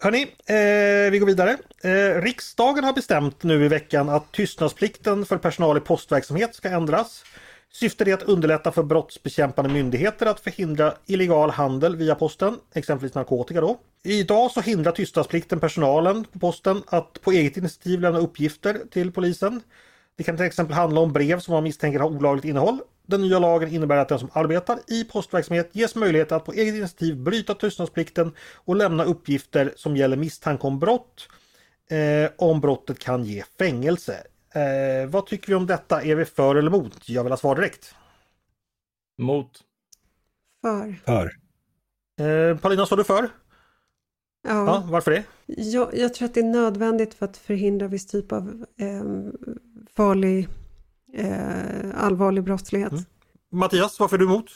Hörni, 0.00 0.22
eh, 0.22 1.10
vi 1.10 1.18
går 1.18 1.26
vidare. 1.26 1.56
Eh, 1.82 2.22
riksdagen 2.22 2.84
har 2.84 2.92
bestämt 2.92 3.42
nu 3.42 3.64
i 3.64 3.68
veckan 3.68 4.08
att 4.08 4.32
tystnadsplikten 4.32 5.26
för 5.26 5.36
personal 5.36 5.76
i 5.76 5.80
postverksamhet 5.80 6.54
ska 6.54 6.68
ändras. 6.68 7.24
Syftet 7.72 8.08
är 8.08 8.14
att 8.14 8.22
underlätta 8.22 8.72
för 8.72 8.82
brottsbekämpande 8.82 9.70
myndigheter 9.70 10.26
att 10.26 10.40
förhindra 10.40 10.94
illegal 11.06 11.50
handel 11.50 11.96
via 11.96 12.14
posten, 12.14 12.56
exempelvis 12.74 13.14
narkotika 13.14 13.60
då. 13.60 13.80
Idag 14.04 14.50
så 14.50 14.60
hindrar 14.60 14.92
tystnadsplikten 14.92 15.60
personalen 15.60 16.24
på 16.24 16.38
posten 16.38 16.82
att 16.86 17.20
på 17.20 17.32
eget 17.32 17.56
initiativ 17.56 18.00
lämna 18.00 18.18
uppgifter 18.18 18.80
till 18.90 19.12
polisen. 19.12 19.62
Det 20.16 20.24
kan 20.24 20.36
till 20.36 20.46
exempel 20.46 20.74
handla 20.74 21.00
om 21.00 21.12
brev 21.12 21.40
som 21.40 21.54
man 21.54 21.62
misstänker 21.62 21.98
har 21.98 22.08
olagligt 22.08 22.44
innehåll. 22.44 22.80
Den 23.06 23.20
nya 23.20 23.38
lagen 23.38 23.68
innebär 23.68 23.96
att 23.96 24.08
den 24.08 24.18
som 24.18 24.30
arbetar 24.32 24.78
i 24.86 25.04
postverksamhet 25.04 25.70
ges 25.72 25.94
möjlighet 25.94 26.32
att 26.32 26.44
på 26.44 26.52
eget 26.52 26.74
initiativ 26.74 27.16
bryta 27.16 27.54
tystnadsplikten 27.54 28.32
och 28.54 28.76
lämna 28.76 29.04
uppgifter 29.04 29.72
som 29.76 29.96
gäller 29.96 30.16
misstanke 30.16 30.66
om 30.66 30.78
brott. 30.78 31.28
Eh, 31.90 32.30
om 32.36 32.60
brottet 32.60 32.98
kan 32.98 33.24
ge 33.24 33.44
fängelse. 33.58 34.16
Eh, 34.58 35.08
vad 35.08 35.26
tycker 35.26 35.48
vi 35.48 35.54
om 35.54 35.66
detta? 35.66 36.02
Är 36.02 36.14
vi 36.14 36.24
för 36.24 36.56
eller 36.56 36.70
emot? 36.70 37.08
Jag 37.08 37.22
vill 37.24 37.32
ha 37.32 37.36
svar 37.36 37.56
direkt. 37.56 37.94
Mot. 39.18 39.50
För. 40.62 40.94
För. 41.04 41.32
Eh, 42.20 42.56
Paulina, 42.56 42.86
står 42.86 42.96
du 42.96 43.04
för? 43.04 43.28
Ja, 44.48 44.66
Ja, 44.66 44.84
varför 44.90 45.10
det? 45.10 45.24
Jag, 45.46 45.98
jag 45.98 46.14
tror 46.14 46.26
att 46.28 46.34
det 46.34 46.40
är 46.40 46.44
nödvändigt 46.44 47.14
för 47.14 47.26
att 47.26 47.36
förhindra 47.36 47.88
viss 47.88 48.06
typ 48.06 48.32
av 48.32 48.66
eh, 48.80 49.04
farlig, 49.96 50.48
eh, 51.14 52.04
allvarlig 52.04 52.44
brottslighet. 52.44 52.92
Mm. 52.92 53.04
Mattias, 53.52 54.00
varför 54.00 54.16
är 54.16 54.18
du 54.18 54.24
emot? 54.24 54.50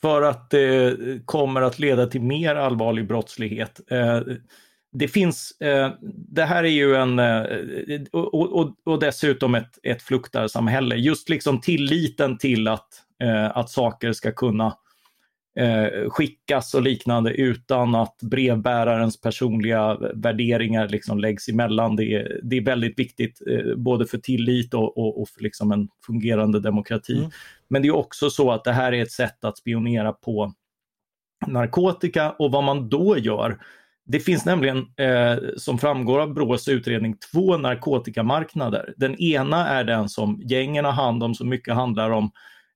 För 0.00 0.22
att 0.22 0.50
det 0.50 0.96
kommer 1.24 1.62
att 1.62 1.78
leda 1.78 2.06
till 2.06 2.22
mer 2.22 2.54
allvarlig 2.54 3.06
brottslighet. 3.08 3.80
Det 4.92 5.08
finns, 5.08 5.60
eh, 5.60 5.92
det 6.28 6.44
här 6.44 6.64
är 6.64 6.68
ju 6.68 6.94
en, 6.96 7.18
eh, 7.18 7.42
och, 8.12 8.56
och, 8.58 8.74
och 8.84 9.00
dessutom 9.00 9.54
ett, 9.54 9.78
ett 9.82 10.02
fluktarsamhälle. 10.02 10.96
Just 10.96 11.28
liksom 11.28 11.60
tilliten 11.60 12.38
till 12.38 12.68
att, 12.68 12.88
eh, 13.22 13.56
att 13.56 13.70
saker 13.70 14.12
ska 14.12 14.32
kunna 14.32 14.76
eh, 15.58 16.10
skickas 16.10 16.74
och 16.74 16.82
liknande 16.82 17.30
utan 17.30 17.94
att 17.94 18.18
brevbärarens 18.22 19.20
personliga 19.20 19.98
värderingar 20.14 20.88
liksom 20.88 21.18
läggs 21.18 21.48
emellan. 21.48 21.96
Det 21.96 22.14
är, 22.14 22.40
det 22.42 22.56
är 22.56 22.64
väldigt 22.64 22.98
viktigt 22.98 23.42
eh, 23.50 23.76
både 23.76 24.06
för 24.06 24.18
tillit 24.18 24.74
och, 24.74 24.98
och, 24.98 25.20
och 25.22 25.28
för 25.28 25.42
liksom 25.42 25.72
en 25.72 25.88
fungerande 26.06 26.60
demokrati. 26.60 27.18
Mm. 27.18 27.30
Men 27.68 27.82
det 27.82 27.88
är 27.88 27.96
också 27.96 28.30
så 28.30 28.50
att 28.50 28.64
det 28.64 28.72
här 28.72 28.92
är 28.92 29.02
ett 29.02 29.12
sätt 29.12 29.44
att 29.44 29.58
spionera 29.58 30.12
på 30.12 30.52
narkotika 31.46 32.30
och 32.30 32.52
vad 32.52 32.64
man 32.64 32.88
då 32.88 33.18
gör. 33.18 33.58
Det 34.10 34.20
finns 34.20 34.44
nämligen, 34.44 34.78
eh, 34.96 35.36
som 35.56 35.78
framgår 35.78 36.20
av 36.20 36.34
Brås 36.34 36.68
utredning, 36.68 37.16
två 37.32 37.56
narkotikamarknader. 37.56 38.94
Den 38.96 39.20
ena 39.20 39.68
är 39.68 39.84
den 39.84 40.08
som 40.08 40.42
gängen 40.44 40.84
har 40.84 40.92
hand 40.92 41.22
om, 41.22 41.34
som 41.34 41.48
mycket 41.48 41.74
handlar 41.74 42.10
om, 42.10 42.30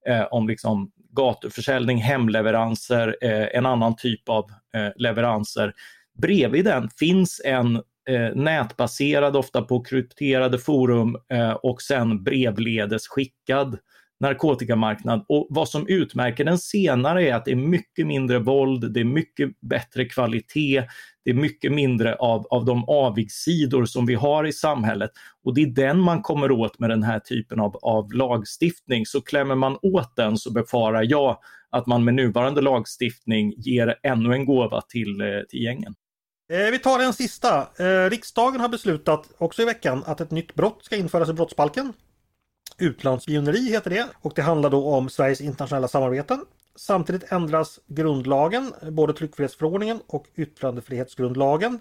eh, 0.08 0.22
om 0.22 0.48
liksom 0.48 0.90
gatuförsäljning, 1.12 1.98
hemleveranser, 1.98 3.16
eh, 3.22 3.46
en 3.56 3.66
annan 3.66 3.96
typ 3.96 4.28
av 4.28 4.50
eh, 4.76 4.88
leveranser. 4.96 5.72
Bredvid 6.18 6.64
den 6.64 6.90
finns 6.90 7.40
en 7.44 7.76
eh, 8.08 8.34
nätbaserad, 8.34 9.36
ofta 9.36 9.62
på 9.62 9.84
krypterade 9.84 10.58
forum 10.58 11.16
eh, 11.32 11.52
och 11.52 11.82
sen 11.82 12.24
brevledes 12.24 13.08
skickad 13.08 13.78
narkotikamarknad. 14.22 15.24
Och 15.28 15.46
vad 15.50 15.68
som 15.68 15.86
utmärker 15.88 16.44
den 16.44 16.58
senare 16.58 17.28
är 17.28 17.34
att 17.34 17.44
det 17.44 17.50
är 17.52 17.56
mycket 17.56 18.06
mindre 18.06 18.38
våld, 18.38 18.92
det 18.92 19.00
är 19.00 19.04
mycket 19.04 19.60
bättre 19.60 20.04
kvalitet, 20.04 20.84
det 21.24 21.30
är 21.30 21.34
mycket 21.34 21.72
mindre 21.72 22.14
av, 22.14 22.46
av 22.50 22.64
de 22.64 22.84
avigsidor 22.88 23.84
som 23.84 24.06
vi 24.06 24.14
har 24.14 24.46
i 24.46 24.52
samhället. 24.52 25.10
Och 25.44 25.54
det 25.54 25.62
är 25.62 25.66
den 25.66 26.00
man 26.00 26.22
kommer 26.22 26.50
åt 26.50 26.78
med 26.78 26.90
den 26.90 27.02
här 27.02 27.18
typen 27.18 27.60
av, 27.60 27.76
av 27.82 28.12
lagstiftning. 28.12 29.06
Så 29.06 29.20
klämmer 29.20 29.54
man 29.54 29.78
åt 29.82 30.16
den 30.16 30.36
så 30.36 30.52
befarar 30.52 31.02
jag 31.02 31.38
att 31.70 31.86
man 31.86 32.04
med 32.04 32.14
nuvarande 32.14 32.60
lagstiftning 32.60 33.54
ger 33.56 33.94
ännu 34.02 34.32
en 34.32 34.44
gåva 34.44 34.80
till, 34.80 35.20
eh, 35.20 35.26
till 35.48 35.62
gängen. 35.62 35.94
Eh, 36.52 36.70
vi 36.70 36.78
tar 36.78 37.00
en 37.00 37.12
sista. 37.12 37.68
Eh, 37.78 38.10
riksdagen 38.10 38.60
har 38.60 38.68
beslutat 38.68 39.28
också 39.38 39.62
i 39.62 39.64
veckan 39.64 40.02
att 40.06 40.20
ett 40.20 40.30
nytt 40.30 40.54
brott 40.54 40.84
ska 40.84 40.96
införas 40.96 41.28
i 41.28 41.32
brottsbalken. 41.32 41.92
Utlandsspioneri 42.78 43.70
heter 43.70 43.90
det 43.90 44.06
och 44.20 44.32
det 44.34 44.42
handlar 44.42 44.70
då 44.70 44.88
om 44.88 45.08
Sveriges 45.08 45.40
internationella 45.40 45.88
samarbeten. 45.88 46.44
Samtidigt 46.76 47.32
ändras 47.32 47.80
grundlagen, 47.86 48.72
både 48.90 49.12
tryckfrihetsförordningen 49.12 50.00
och 50.06 50.26
yttrandefrihetsgrundlagen 50.36 51.78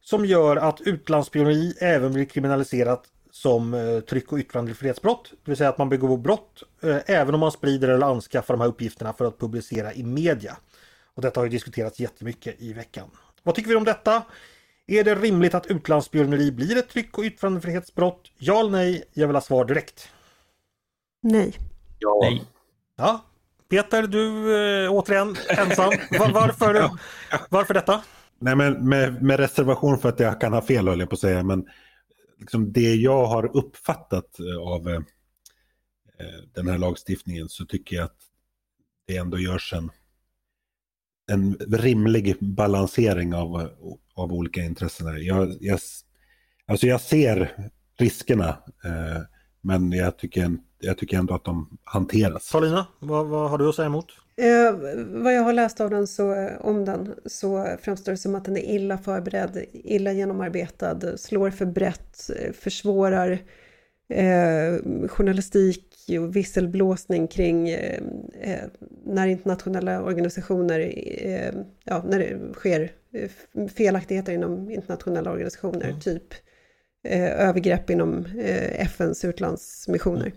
som 0.00 0.24
gör 0.24 0.56
att 0.56 0.80
utlandsspioneri 0.80 1.74
även 1.80 2.12
blir 2.12 2.24
kriminaliserat 2.24 3.04
som 3.30 3.74
eh, 3.74 4.00
tryck 4.00 4.32
och 4.32 4.38
yttrandefrihetsbrott. 4.38 5.30
Det 5.30 5.50
vill 5.50 5.56
säga 5.56 5.70
att 5.70 5.78
man 5.78 5.88
begår 5.88 6.16
brott 6.16 6.62
eh, 6.82 6.96
även 7.06 7.34
om 7.34 7.40
man 7.40 7.52
sprider 7.52 7.88
eller 7.88 8.06
anskaffar 8.06 8.54
de 8.54 8.60
här 8.60 8.68
uppgifterna 8.68 9.12
för 9.12 9.24
att 9.24 9.38
publicera 9.38 9.94
i 9.94 10.02
media. 10.02 10.56
Och 11.14 11.22
detta 11.22 11.40
har 11.40 11.44
ju 11.44 11.50
diskuterats 11.50 12.00
jättemycket 12.00 12.54
i 12.58 12.72
veckan. 12.72 13.10
Vad 13.42 13.54
tycker 13.54 13.68
vi 13.68 13.76
om 13.76 13.84
detta? 13.84 14.22
Är 14.86 15.04
det 15.04 15.14
rimligt 15.14 15.54
att 15.54 15.66
utlandsspioneri 15.66 16.52
blir 16.52 16.76
ett 16.76 16.88
tryck 16.88 17.18
och 17.18 17.24
yttrandefrihetsbrott? 17.24 18.32
Ja 18.38 18.60
eller 18.60 18.70
nej? 18.70 19.04
Jag 19.12 19.26
vill 19.26 19.36
ha 19.36 19.40
svar 19.40 19.64
direkt. 19.64 20.08
Nej. 21.26 21.58
Ja. 21.98 22.18
Nej. 22.22 22.44
Ja, 22.96 23.24
Peter, 23.68 24.06
du 24.06 24.54
eh, 24.84 24.92
återigen 24.92 25.36
ensam. 25.48 25.90
Var, 26.18 26.32
varför, 26.32 26.90
varför 27.50 27.74
detta? 27.74 28.02
Nej, 28.38 28.56
men 28.56 28.88
med, 28.88 29.22
med 29.22 29.40
reservation 29.40 29.98
för 29.98 30.08
att 30.08 30.20
jag 30.20 30.40
kan 30.40 30.52
ha 30.52 30.62
fel 30.62 30.88
höll 30.88 31.00
jag 31.00 31.08
på 31.08 31.14
att 31.14 31.20
säga. 31.20 31.42
Men 31.42 31.66
liksom 32.38 32.72
det 32.72 32.94
jag 32.94 33.26
har 33.26 33.56
uppfattat 33.56 34.38
eh, 34.38 34.58
av 34.58 34.88
eh, 34.88 35.00
den 36.54 36.68
här 36.68 36.78
lagstiftningen 36.78 37.48
så 37.48 37.66
tycker 37.66 37.96
jag 37.96 38.04
att 38.04 38.20
det 39.06 39.16
ändå 39.16 39.38
görs 39.38 39.72
en, 39.72 39.90
en 41.30 41.54
rimlig 41.54 42.36
balansering 42.40 43.34
av, 43.34 43.70
av 44.14 44.32
olika 44.32 44.60
intressen. 44.60 45.24
Jag, 45.24 45.56
jag, 45.60 45.78
alltså 46.66 46.86
jag 46.86 47.00
ser 47.00 47.70
riskerna 47.98 48.48
eh, 48.84 49.22
men 49.66 49.92
jag 49.92 50.18
tycker, 50.18 50.56
jag 50.86 50.98
tycker 50.98 51.18
ändå 51.18 51.34
att 51.34 51.44
de 51.44 51.78
hanteras. 51.84 52.52
Paulina, 52.52 52.86
vad, 52.98 53.26
vad 53.26 53.50
har 53.50 53.58
du 53.58 53.68
att 53.68 53.74
säga 53.74 53.86
emot? 53.86 54.06
Eh, 54.36 54.74
vad 55.22 55.34
jag 55.34 55.42
har 55.42 55.52
läst 55.52 55.80
av 55.80 55.90
den 55.90 56.06
så, 56.06 56.50
om 56.60 56.84
den 56.84 57.14
så 57.26 57.76
framstår 57.82 58.12
det 58.12 58.18
som 58.18 58.34
att 58.34 58.44
den 58.44 58.56
är 58.56 58.74
illa 58.74 58.98
förberedd, 58.98 59.64
illa 59.72 60.12
genomarbetad, 60.12 61.18
slår 61.18 61.50
för 61.50 61.66
brett, 61.66 62.30
eh, 62.38 62.52
försvårar 62.52 63.38
eh, 64.08 65.08
journalistik 65.08 65.92
och 66.20 66.36
visselblåsning 66.36 67.28
kring 67.28 67.68
eh, 67.68 68.00
eh, 68.40 68.64
när 69.04 69.26
internationella 69.26 70.02
organisationer, 70.02 70.80
eh, 71.24 71.54
ja, 71.84 72.04
när 72.08 72.18
det 72.18 72.54
sker 72.54 72.90
felaktigheter 73.68 74.32
inom 74.32 74.70
internationella 74.70 75.30
organisationer, 75.30 75.88
mm. 75.88 76.00
typ 76.00 76.34
övergrepp 77.08 77.90
inom 77.90 78.24
FNs 78.72 79.24
utlandsmissioner. 79.24 80.32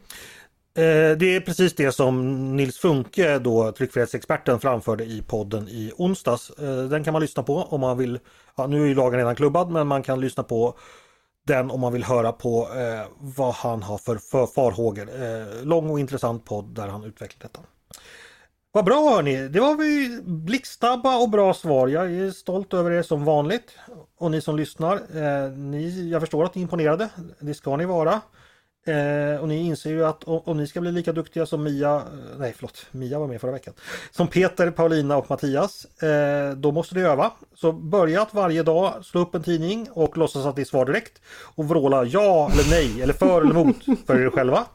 Eh, 0.80 1.18
det 1.18 1.36
är 1.36 1.40
precis 1.40 1.76
det 1.76 1.92
som 1.92 2.56
Nils 2.56 2.78
Funke, 2.78 3.40
då 3.40 3.72
tryckfrihetsexperten, 3.72 4.60
framförde 4.60 5.04
i 5.04 5.22
podden 5.28 5.68
i 5.68 5.92
onsdags. 5.98 6.50
Eh, 6.50 6.84
den 6.84 7.04
kan 7.04 7.14
man 7.14 7.22
lyssna 7.22 7.44
på 7.44 7.56
om 7.56 7.82
man 7.82 7.98
vill. 7.98 8.20
Ja, 8.56 8.68
nu 8.68 8.84
är 8.84 8.88
ju 8.88 8.96
lagen 8.96 9.20
redan 9.20 9.36
klubbad 9.36 9.72
men 9.72 9.88
man 9.88 10.04
kan 10.04 10.22
lyssna 10.22 10.44
på 10.44 10.78
den 11.48 11.72
om 11.72 11.80
man 11.80 11.94
vill 11.94 12.04
höra 12.04 12.32
på 12.32 12.62
eh, 12.62 13.08
vad 13.20 13.54
han 13.54 13.84
har 13.84 13.98
för, 13.98 14.16
för 14.16 14.46
farhågor. 14.46 15.10
Eh, 15.24 15.66
lång 15.66 15.90
och 15.90 16.00
intressant 16.00 16.46
podd 16.46 16.66
där 16.76 16.88
han 16.88 17.04
utvecklar 17.04 17.42
detta. 17.42 17.60
Vad 18.72 18.86
bra 18.86 19.10
hörni! 19.10 19.48
Det 19.48 19.60
var 19.60 19.76
vi 19.76 20.22
blixtsnabba 20.24 21.18
och 21.18 21.30
bra 21.30 21.54
svar. 21.54 21.88
Jag 21.88 22.12
är 22.12 22.32
stolt 22.32 22.74
över 22.74 22.92
er 22.92 23.02
som 23.02 23.26
vanligt. 23.26 23.76
Och 24.18 24.32
ni 24.32 24.42
som 24.42 24.58
lyssnar, 24.58 24.96
eh, 24.96 25.52
ni, 25.52 26.10
jag 26.10 26.22
förstår 26.22 26.46
att 26.46 26.56
ni 26.56 26.62
är 26.62 26.64
imponerade. 26.64 27.10
Det 27.40 27.54
ska 27.54 27.76
ni 27.76 27.86
vara. 27.86 28.22
Eh, 28.90 29.42
och 29.42 29.48
ni 29.48 29.58
inser 29.58 29.90
ju 29.90 30.06
att 30.06 30.24
om, 30.24 30.58
ni 30.58 30.68
ska 30.68 30.82
bli 30.82 30.92
lika 30.92 31.14
duktiga 31.14 31.46
som 31.46 31.64
Mia, 31.64 31.96
eh, 31.96 32.04
nej 32.38 32.54
förlåt, 32.56 32.86
Mia 32.92 33.20
var 33.20 33.28
med 33.28 33.42
förra 33.42 33.52
veckan. 33.52 33.74
Som 34.12 34.28
Peter, 34.28 34.72
Paulina 34.72 35.18
och 35.18 35.30
Mattias. 35.30 35.86
Eh, 36.04 36.52
då 36.52 36.72
måste 36.72 36.96
ni 36.96 37.02
öva. 37.02 37.32
Så 37.56 37.72
börja 37.72 38.22
att 38.22 38.34
varje 38.34 38.64
dag 38.64 39.06
slå 39.06 39.22
upp 39.22 39.36
en 39.36 39.44
tidning 39.44 39.88
och 39.92 40.18
låtsas 40.18 40.46
att 40.46 40.56
det 40.56 40.62
är 40.62 40.66
svar 40.66 40.86
direkt. 40.86 41.22
Och 41.56 41.68
vråla 41.68 42.04
ja 42.04 42.52
eller 42.54 42.70
nej 42.70 43.02
eller 43.02 43.14
för 43.14 43.42
eller 43.42 43.52
emot 43.52 43.76
för 44.08 44.22
er 44.22 44.30
själva. 44.30 44.66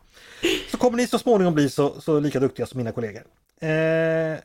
Så 0.71 0.77
kommer 0.77 0.97
ni 0.97 1.07
så 1.07 1.19
småningom 1.19 1.55
bli 1.55 1.71
så, 1.71 2.01
så 2.01 2.21
lika 2.21 2.41
duktiga 2.41 2.67
som 2.67 2.79
mina 2.79 2.93
kollegor. 2.93 3.23
Eh, 3.61 4.39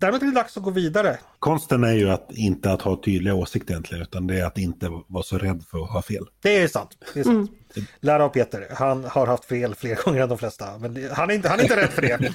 Däremot 0.00 0.22
är 0.22 0.26
det 0.26 0.32
dags 0.32 0.56
att 0.56 0.62
gå 0.62 0.70
vidare. 0.70 1.18
Konsten 1.38 1.84
är 1.84 1.92
ju 1.92 2.10
att 2.10 2.32
inte 2.32 2.72
att 2.72 2.82
ha 2.82 3.00
tydliga 3.04 3.34
åsikter 3.34 3.72
egentligen, 3.72 4.02
utan 4.02 4.26
det 4.26 4.40
är 4.40 4.44
att 4.44 4.58
inte 4.58 4.90
vara 5.06 5.22
så 5.22 5.38
rädd 5.38 5.64
för 5.70 5.82
att 5.82 5.90
ha 5.90 6.02
fel. 6.02 6.26
Det 6.42 6.58
är 6.58 6.68
sant. 6.68 6.98
Det 7.14 7.20
är 7.20 7.24
sant. 7.24 7.36
Mm. 7.36 7.48
Lär 8.00 8.20
av 8.20 8.28
Peter, 8.28 8.66
han 8.74 9.04
har 9.04 9.26
haft 9.26 9.44
fel 9.44 9.74
fler 9.74 9.94
gånger 10.04 10.22
än 10.22 10.28
de 10.28 10.38
flesta, 10.38 10.78
men 10.78 11.10
han 11.12 11.30
är 11.30 11.34
inte, 11.34 11.48
han 11.48 11.58
är 11.58 11.62
inte 11.62 11.76
rädd 11.76 11.90
för 11.90 12.02
det. 12.02 12.18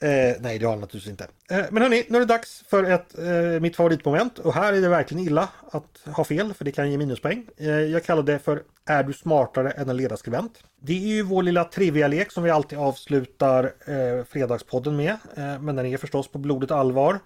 Eh, 0.00 0.36
nej, 0.40 0.58
det 0.58 0.64
har 0.64 0.72
han 0.72 0.80
naturligtvis 0.80 1.10
inte. 1.10 1.26
Eh, 1.50 1.64
men 1.70 1.82
hörni, 1.82 2.06
nu 2.08 2.16
är 2.16 2.20
det 2.20 2.26
dags 2.26 2.64
för 2.68 2.84
ett, 2.84 3.18
eh, 3.18 3.60
mitt 3.60 3.76
favoritmoment 3.76 4.38
och 4.38 4.54
här 4.54 4.72
är 4.72 4.80
det 4.80 4.88
verkligen 4.88 5.26
illa 5.26 5.48
att 5.70 6.00
ha 6.16 6.24
fel 6.24 6.54
för 6.54 6.64
det 6.64 6.72
kan 6.72 6.90
ge 6.90 6.98
minuspoäng. 6.98 7.46
Eh, 7.56 7.68
jag 7.68 8.04
kallar 8.04 8.22
det 8.22 8.38
för 8.38 8.62
Är 8.86 9.02
du 9.02 9.12
smartare 9.12 9.70
än 9.70 9.88
en 9.88 9.96
ledarskribent? 9.96 10.52
Det 10.80 10.92
är 10.92 11.06
ju 11.08 11.22
vår 11.22 11.42
lilla 11.42 11.64
trivia-lek 11.64 12.32
som 12.32 12.42
vi 12.42 12.50
alltid 12.50 12.78
avslutar 12.78 13.64
eh, 13.64 14.24
Fredagspodden 14.24 14.96
med. 14.96 15.16
Eh, 15.36 15.60
men 15.60 15.76
den 15.76 15.86
är 15.86 15.96
förstås 15.96 16.28
på 16.28 16.38
blodet 16.38 16.70
allvar. 16.70 17.20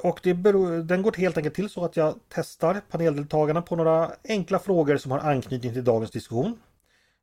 Och 0.00 0.20
det 0.22 0.34
beror, 0.34 0.82
den 0.82 1.02
går 1.02 1.12
helt 1.12 1.36
enkelt 1.36 1.54
till 1.54 1.70
så 1.70 1.84
att 1.84 1.96
jag 1.96 2.14
testar 2.28 2.80
paneldeltagarna 2.90 3.62
på 3.62 3.76
några 3.76 4.10
enkla 4.28 4.58
frågor 4.58 4.96
som 4.96 5.10
har 5.10 5.18
anknytning 5.18 5.72
till 5.72 5.84
dagens 5.84 6.10
diskussion. 6.10 6.58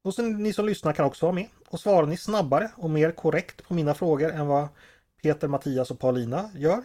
Och 0.04 0.14
sen, 0.14 0.44
ni 0.44 0.54
som 0.54 0.66
lyssnar 0.66 0.94
kan 0.94 1.06
också 1.06 1.26
vara 1.26 1.36
med. 1.36 1.48
Och 1.70 1.80
svarar 1.80 2.08
ni 2.08 2.18
snabbare 2.18 2.72
och 2.76 2.90
mer 2.90 3.12
korrekt 3.12 3.68
på 3.68 3.74
mina 3.74 3.94
frågor 3.94 4.32
än 4.32 4.48
vad 4.48 4.68
Peter, 5.24 5.48
Mattias 5.48 5.92
och 5.92 6.00
Paulina 6.00 6.50
gör. 6.56 6.84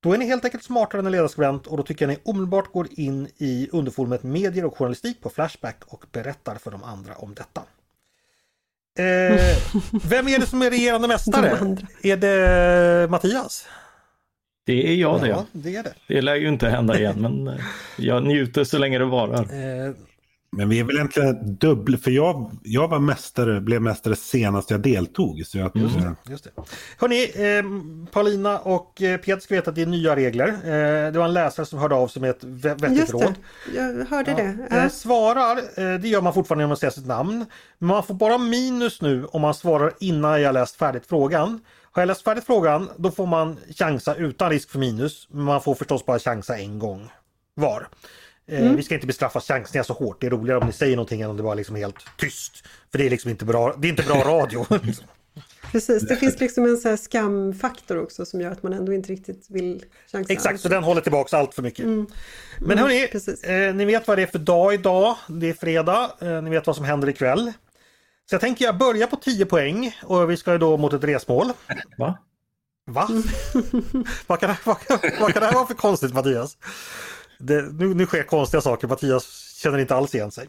Då 0.00 0.12
är 0.12 0.18
ni 0.18 0.26
helt 0.26 0.44
enkelt 0.44 0.64
smartare 0.64 1.00
än 1.00 1.06
en 1.06 1.12
ledarskribent 1.12 1.66
och 1.66 1.76
då 1.76 1.82
tycker 1.82 2.04
jag 2.08 2.12
ni 2.12 2.20
omedelbart 2.24 2.72
går 2.72 2.88
in 2.90 3.28
i 3.36 3.68
underforumet 3.72 4.22
medier 4.22 4.64
och 4.64 4.78
journalistik 4.78 5.20
på 5.22 5.30
Flashback 5.30 5.82
och 5.86 6.04
berättar 6.12 6.54
för 6.54 6.70
de 6.70 6.84
andra 6.84 7.14
om 7.14 7.34
detta. 7.34 7.62
Eh, 8.98 9.56
vem 10.08 10.28
är 10.28 10.38
det 10.38 10.46
som 10.46 10.62
är 10.62 10.70
regerande 10.70 11.08
mästare? 11.08 11.76
Är 12.02 12.16
det 12.16 13.10
Mattias? 13.10 13.66
Det 14.68 14.88
är 14.88 14.94
jag 14.94 15.20
det. 15.20 15.28
Ja, 15.28 15.46
det 15.52 15.76
är 15.76 15.82
det. 15.82 15.94
Det 16.06 16.20
lär 16.20 16.34
ju 16.34 16.48
inte 16.48 16.68
hända 16.68 16.98
igen 16.98 17.20
men 17.20 17.48
eh, 17.48 17.54
jag 17.96 18.24
njuter 18.24 18.64
så 18.64 18.78
länge 18.78 18.98
det 18.98 19.04
varar. 19.04 19.40
Eh, 19.40 19.92
men 20.50 20.68
vi 20.68 20.80
är 20.80 20.84
väl 20.84 20.96
egentligen 20.96 21.56
dubbla, 21.56 21.98
för 21.98 22.10
jag, 22.10 22.50
jag 22.62 22.88
var 22.88 22.98
mästare, 22.98 23.60
blev 23.60 23.82
mästare 23.82 24.16
senast 24.16 24.70
jag 24.70 24.80
deltog. 24.80 25.46
Så 25.46 25.58
jag, 25.58 25.70
just 25.74 25.94
det. 25.98 26.14
Just 26.30 26.44
det. 26.44 26.50
Hörrni, 26.98 27.22
eh, 27.22 27.64
Paulina 28.12 28.58
och 28.58 29.02
eh, 29.02 29.16
Peter 29.16 29.40
ska 29.40 29.54
veta 29.54 29.70
att 29.70 29.76
det 29.76 29.82
är 29.82 29.86
nya 29.86 30.16
regler. 30.16 30.48
Eh, 30.48 31.12
det 31.12 31.18
var 31.18 31.24
en 31.24 31.32
läsare 31.32 31.66
som 31.66 31.78
hörde 31.78 31.94
av 31.94 32.08
sig 32.08 32.22
med 32.22 32.30
ett 32.30 32.44
vettigt 32.44 32.98
just 32.98 33.12
råd. 33.12 33.34
Det. 33.72 33.78
Jag 33.78 34.06
hörde 34.06 34.30
ja. 34.30 34.36
det. 34.36 34.58
Ja. 34.70 34.76
Eh, 34.76 34.88
svarar, 34.88 35.56
eh, 35.56 36.00
det 36.00 36.08
gör 36.08 36.20
man 36.20 36.34
fortfarande 36.34 36.62
genom 36.62 36.72
att 36.72 36.78
säga 36.78 36.90
sitt 36.90 37.06
namn. 37.06 37.46
Men 37.78 37.88
man 37.88 38.02
får 38.02 38.14
bara 38.14 38.38
minus 38.38 39.02
nu 39.02 39.24
om 39.24 39.40
man 39.40 39.54
svarar 39.54 39.92
innan 40.00 40.42
jag 40.42 40.54
läst 40.54 40.76
färdigt 40.76 41.06
frågan. 41.06 41.60
Har 41.98 42.02
jag 42.02 42.06
läst 42.06 42.22
färdigt 42.22 42.44
frågan 42.44 42.90
då 42.96 43.10
får 43.10 43.26
man 43.26 43.56
chansa 43.76 44.14
utan 44.14 44.50
risk 44.50 44.70
för 44.70 44.78
minus. 44.78 45.28
Men 45.30 45.44
man 45.44 45.62
får 45.62 45.74
förstås 45.74 46.06
bara 46.06 46.18
chansa 46.18 46.58
en 46.58 46.78
gång 46.78 47.10
var. 47.54 47.88
Eh, 48.46 48.60
mm. 48.60 48.76
Vi 48.76 48.82
ska 48.82 48.94
inte 48.94 49.06
bestraffa 49.06 49.40
chansningar 49.40 49.82
så 49.82 49.92
hårt. 49.92 50.20
Det 50.20 50.26
är 50.26 50.30
roligare 50.30 50.58
om 50.58 50.66
ni 50.66 50.72
säger 50.72 50.96
någonting 50.96 51.20
än 51.20 51.30
om 51.30 51.36
det 51.36 51.42
bara 51.42 51.54
liksom 51.54 51.76
är 51.76 51.80
helt 51.80 52.06
tyst. 52.16 52.64
För 52.90 52.98
det 52.98 53.06
är 53.06 53.10
liksom 53.10 53.30
inte 53.30 53.44
bra, 53.44 53.74
det 53.78 53.88
är 53.88 53.90
inte 53.90 54.02
bra 54.02 54.22
radio. 54.24 54.66
Precis, 55.72 56.08
det 56.08 56.16
finns 56.16 56.40
liksom 56.40 56.64
en 56.64 56.76
så 56.76 56.96
skamfaktor 56.96 58.02
också 58.02 58.26
som 58.26 58.40
gör 58.40 58.50
att 58.50 58.62
man 58.62 58.72
ändå 58.72 58.92
inte 58.92 59.12
riktigt 59.12 59.46
vill 59.50 59.84
chansa. 60.12 60.32
Exakt, 60.32 60.60
så 60.60 60.68
den 60.68 60.82
håller 60.82 61.00
tillbaka 61.00 61.36
allt 61.36 61.54
för 61.54 61.62
mycket. 61.62 61.84
Mm. 61.84 62.06
Men 62.58 62.78
hörni, 62.78 63.08
mm, 63.44 63.68
eh, 63.68 63.74
ni 63.74 63.84
vet 63.84 64.08
vad 64.08 64.18
det 64.18 64.22
är 64.22 64.26
för 64.26 64.38
dag 64.38 64.74
idag. 64.74 65.16
Det 65.28 65.48
är 65.48 65.54
fredag, 65.54 66.10
eh, 66.20 66.42
ni 66.42 66.50
vet 66.50 66.66
vad 66.66 66.76
som 66.76 66.84
händer 66.84 67.08
ikväll. 67.08 67.52
Så 68.28 68.34
jag 68.34 68.40
tänker 68.40 68.64
jag 68.64 68.78
börja 68.78 69.06
på 69.06 69.16
10 69.16 69.46
poäng 69.46 69.96
och 70.04 70.30
vi 70.30 70.36
ska 70.36 70.52
ju 70.52 70.58
då 70.58 70.76
mot 70.76 70.92
ett 70.92 71.04
resmål. 71.04 71.52
Va? 71.98 72.18
Va? 72.86 73.08
vad, 74.26 74.40
kan, 74.40 74.54
vad, 74.64 74.76
vad 75.20 75.32
kan 75.32 75.40
det 75.40 75.46
här 75.46 75.54
vara 75.54 75.66
för 75.66 75.74
konstigt 75.74 76.14
Mattias? 76.14 76.56
Det, 77.38 77.62
nu, 77.72 77.94
nu 77.94 78.06
sker 78.06 78.22
konstiga 78.22 78.60
saker, 78.60 78.88
Mattias 78.88 79.54
känner 79.62 79.78
inte 79.78 79.94
alls 79.94 80.14
igen 80.14 80.30
sig. 80.30 80.48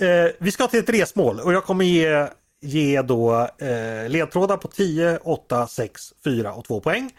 Eh, 0.00 0.30
vi 0.40 0.52
ska 0.52 0.66
till 0.66 0.80
ett 0.80 0.88
resmål 0.88 1.40
och 1.40 1.52
jag 1.52 1.64
kommer 1.64 1.84
ge, 1.84 2.28
ge 2.60 3.02
då 3.02 3.48
eh, 3.58 4.08
ledtrådar 4.08 4.56
på 4.56 4.68
10, 4.68 5.18
8, 5.22 5.66
6, 5.66 6.12
4 6.24 6.52
och 6.52 6.64
2 6.64 6.80
poäng. 6.80 7.10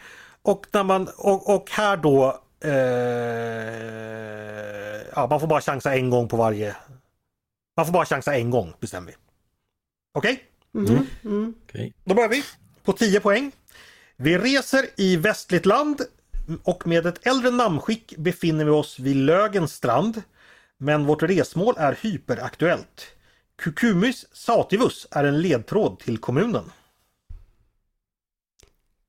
Och, 0.42 0.66
när 0.72 0.84
man, 0.84 1.08
och, 1.16 1.54
och 1.54 1.70
här 1.70 1.96
då 1.96 2.40
eh, 2.64 2.70
ja, 5.14 5.26
man 5.30 5.40
får 5.40 5.46
bara 5.46 5.60
chansa 5.60 5.94
en 5.94 6.10
gång 6.10 6.28
på 6.28 6.36
varje. 6.36 6.76
Man 7.76 7.86
får 7.86 7.92
bara 7.92 8.04
chansa 8.04 8.36
en 8.36 8.50
gång 8.50 8.74
bestämmer 8.80 9.06
vi. 9.06 9.25
Okej? 10.16 10.44
Okay? 10.72 10.94
Mm. 10.94 11.06
Mm. 11.24 11.54
Okay. 11.64 11.92
Då 12.04 12.14
börjar 12.14 12.28
vi 12.28 12.44
på 12.82 12.92
10 12.92 13.20
poäng. 13.20 13.52
Vi 14.16 14.38
reser 14.38 14.86
i 14.96 15.16
västligt 15.16 15.66
land 15.66 16.02
och 16.62 16.86
med 16.86 17.06
ett 17.06 17.26
äldre 17.26 17.50
namnskick 17.50 18.16
befinner 18.16 18.64
vi 18.64 18.70
oss 18.70 18.98
vid 18.98 19.16
Lögens 19.16 19.72
strand. 19.72 20.22
Men 20.78 21.06
vårt 21.06 21.22
resmål 21.22 21.74
är 21.78 21.98
hyperaktuellt. 22.00 23.06
Cucumis 23.56 24.26
sativus 24.32 25.06
är 25.10 25.24
en 25.24 25.40
ledtråd 25.40 25.98
till 25.98 26.18
kommunen. 26.18 26.72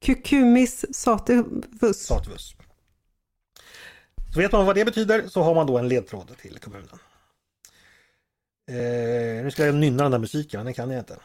Cucumis 0.01 0.85
sativus. 0.95 1.97
Sativus. 1.97 2.55
Så 4.33 4.39
vet 4.39 4.51
man 4.51 4.65
vad 4.65 4.75
det 4.75 4.85
betyder 4.85 5.27
så 5.27 5.41
har 5.41 5.55
man 5.55 5.67
då 5.67 5.77
en 5.77 5.87
ledtråd 5.87 6.37
till 6.41 6.59
kommunen. 6.59 6.99
Eh, 8.67 9.43
nu 9.43 9.51
ska 9.51 9.65
jag 9.65 9.75
nynna 9.75 10.03
den 10.03 10.11
där 10.11 10.19
musiken, 10.19 10.65
den 10.65 10.73
kan 10.73 10.91
jag 10.91 10.99
inte. 11.01 11.17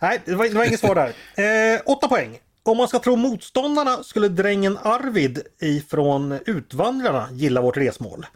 Nej, 0.00 0.20
det 0.24 0.34
var, 0.34 0.44
det 0.44 0.54
var 0.54 0.64
inget 0.64 0.80
svar 0.80 0.94
där. 0.94 1.74
Eh, 1.74 1.80
åtta 1.86 2.08
poäng. 2.08 2.38
om 2.62 2.76
man 2.76 2.88
ska 2.88 2.98
tro 2.98 3.16
motståndarna 3.16 4.02
skulle 4.02 4.28
drängen 4.28 4.78
Arvid 4.82 5.42
ifrån 5.58 6.38
Utvandrarna 6.46 7.28
gilla 7.32 7.60
vårt 7.60 7.76
resmål. 7.76 8.26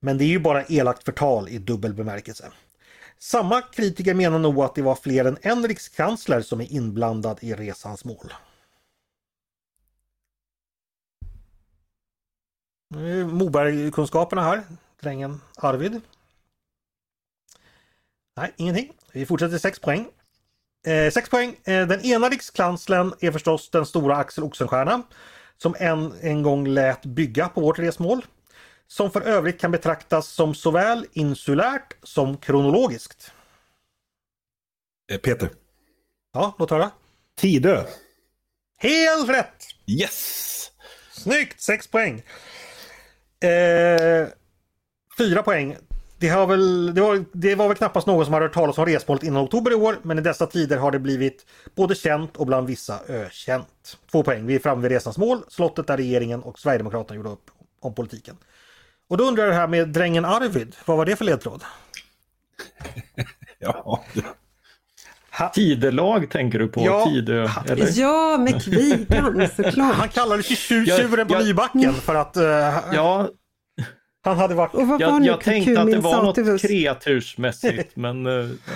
Men 0.00 0.18
det 0.18 0.24
är 0.24 0.28
ju 0.28 0.38
bara 0.38 0.64
elakt 0.64 1.04
förtal 1.04 1.48
i 1.48 1.58
dubbel 1.58 1.94
bemärkelse. 1.94 2.52
Samma 3.18 3.62
kritiker 3.62 4.14
menar 4.14 4.38
nog 4.38 4.60
att 4.60 4.74
det 4.74 4.82
var 4.82 4.94
fler 4.94 5.24
än 5.24 5.38
en 5.42 5.68
rikskansler 5.68 6.40
som 6.40 6.60
är 6.60 6.72
inblandad 6.72 7.38
i 7.40 7.54
resans 7.54 8.04
mål. 8.04 8.32
Moberg-kunskaperna 13.26 14.42
här. 14.42 14.62
Drängen 15.00 15.40
Arvid. 15.56 16.00
Nej, 18.40 18.52
ingenting. 18.56 18.92
Vi 19.12 19.26
fortsätter 19.26 19.58
6 19.58 19.78
poäng. 19.78 20.08
6 20.84 21.16
eh, 21.16 21.30
poäng. 21.30 21.56
Eh, 21.64 21.86
den 21.86 22.00
ena 22.00 22.28
rikskanslern 22.28 23.12
är 23.20 23.32
förstås 23.32 23.70
den 23.70 23.86
stora 23.86 24.16
Axel 24.16 24.44
Oxenstierna 24.44 25.02
som 25.56 25.74
en, 25.78 26.14
en 26.20 26.42
gång 26.42 26.66
lät 26.66 27.06
bygga 27.06 27.48
på 27.48 27.60
vårt 27.60 27.78
resmål. 27.78 28.24
Som 28.86 29.10
för 29.10 29.20
övrigt 29.20 29.60
kan 29.60 29.70
betraktas 29.70 30.28
som 30.28 30.54
såväl 30.54 31.06
insulärt 31.12 31.96
som 32.02 32.36
kronologiskt. 32.36 33.32
Eh, 35.12 35.18
Peter. 35.18 35.50
Ja, 36.32 36.56
låt 36.58 36.70
höra. 36.70 36.90
Tidö. 37.36 37.84
Helt 38.78 39.28
rätt! 39.28 39.66
Yes! 39.86 40.70
Snyggt! 41.12 41.60
6 41.60 41.86
poäng. 41.86 42.22
Eh, 43.40 44.28
4 45.18 45.42
poäng. 45.42 45.76
Det, 46.20 46.28
har 46.28 46.46
väl, 46.46 46.94
det, 46.94 47.00
var, 47.00 47.24
det 47.32 47.54
var 47.54 47.68
väl 47.68 47.76
knappast 47.76 48.06
någon 48.06 48.24
som 48.24 48.34
hade 48.34 48.46
hört 48.46 48.54
talas 48.54 48.78
om 48.78 48.86
resmålet 48.86 49.22
innan 49.22 49.44
oktober 49.44 49.72
i 49.72 49.74
år 49.74 49.98
men 50.02 50.18
i 50.18 50.22
dessa 50.22 50.46
tider 50.46 50.76
har 50.76 50.90
det 50.90 50.98
blivit 50.98 51.46
både 51.74 51.94
känt 51.94 52.36
och 52.36 52.46
bland 52.46 52.66
vissa 52.66 53.00
ökänt. 53.08 53.98
Två 54.12 54.22
poäng. 54.22 54.46
Vi 54.46 54.54
är 54.54 54.58
framme 54.58 54.82
vid 54.82 54.90
resans 54.90 55.18
mål. 55.18 55.42
Slottet 55.48 55.86
där 55.86 55.96
regeringen 55.96 56.42
och 56.42 56.58
Sverigedemokraterna 56.58 57.16
gjorde 57.16 57.28
upp 57.28 57.50
om 57.80 57.94
politiken. 57.94 58.36
Och 59.08 59.16
då 59.16 59.24
undrar 59.24 59.44
jag 59.44 59.52
det 59.52 59.56
här 59.56 59.68
med 59.68 59.88
drängen 59.88 60.24
Arvid. 60.24 60.76
Vad 60.84 60.96
var 60.96 61.06
det 61.06 61.16
för 61.16 61.24
ledtråd? 61.24 61.64
ja. 63.58 64.04
Tidelag 65.54 66.30
tänker 66.30 66.58
du 66.58 66.68
på? 66.68 66.80
Ja, 66.80 67.04
Tidö, 67.04 67.48
eller? 67.66 67.98
ja 68.00 68.38
med 68.38 68.64
kvigan 68.64 69.48
såklart. 69.56 69.94
Han 69.94 70.08
kallades 70.08 70.50
ju 70.50 70.56
tjuren 70.56 71.28
på 71.28 71.38
Nybacken 71.38 71.94
för 71.94 72.14
att 72.14 72.36
uh, 72.36 72.44
ja, 72.92 73.28
han 74.22 74.36
hade 74.38 74.54
varit... 74.54 74.74
Och 74.74 74.88
vad 74.88 75.00
var 75.00 75.00
jag, 75.00 75.20
nu 75.20 75.26
jag 75.26 75.40
tänkte 75.40 75.80
att 75.80 75.90
det 75.90 75.98
var 75.98 76.22
något 76.22 76.60
kreatursmässigt 76.60 77.96
men... 77.96 78.26
eh, 78.26 78.32
ja. 78.32 78.72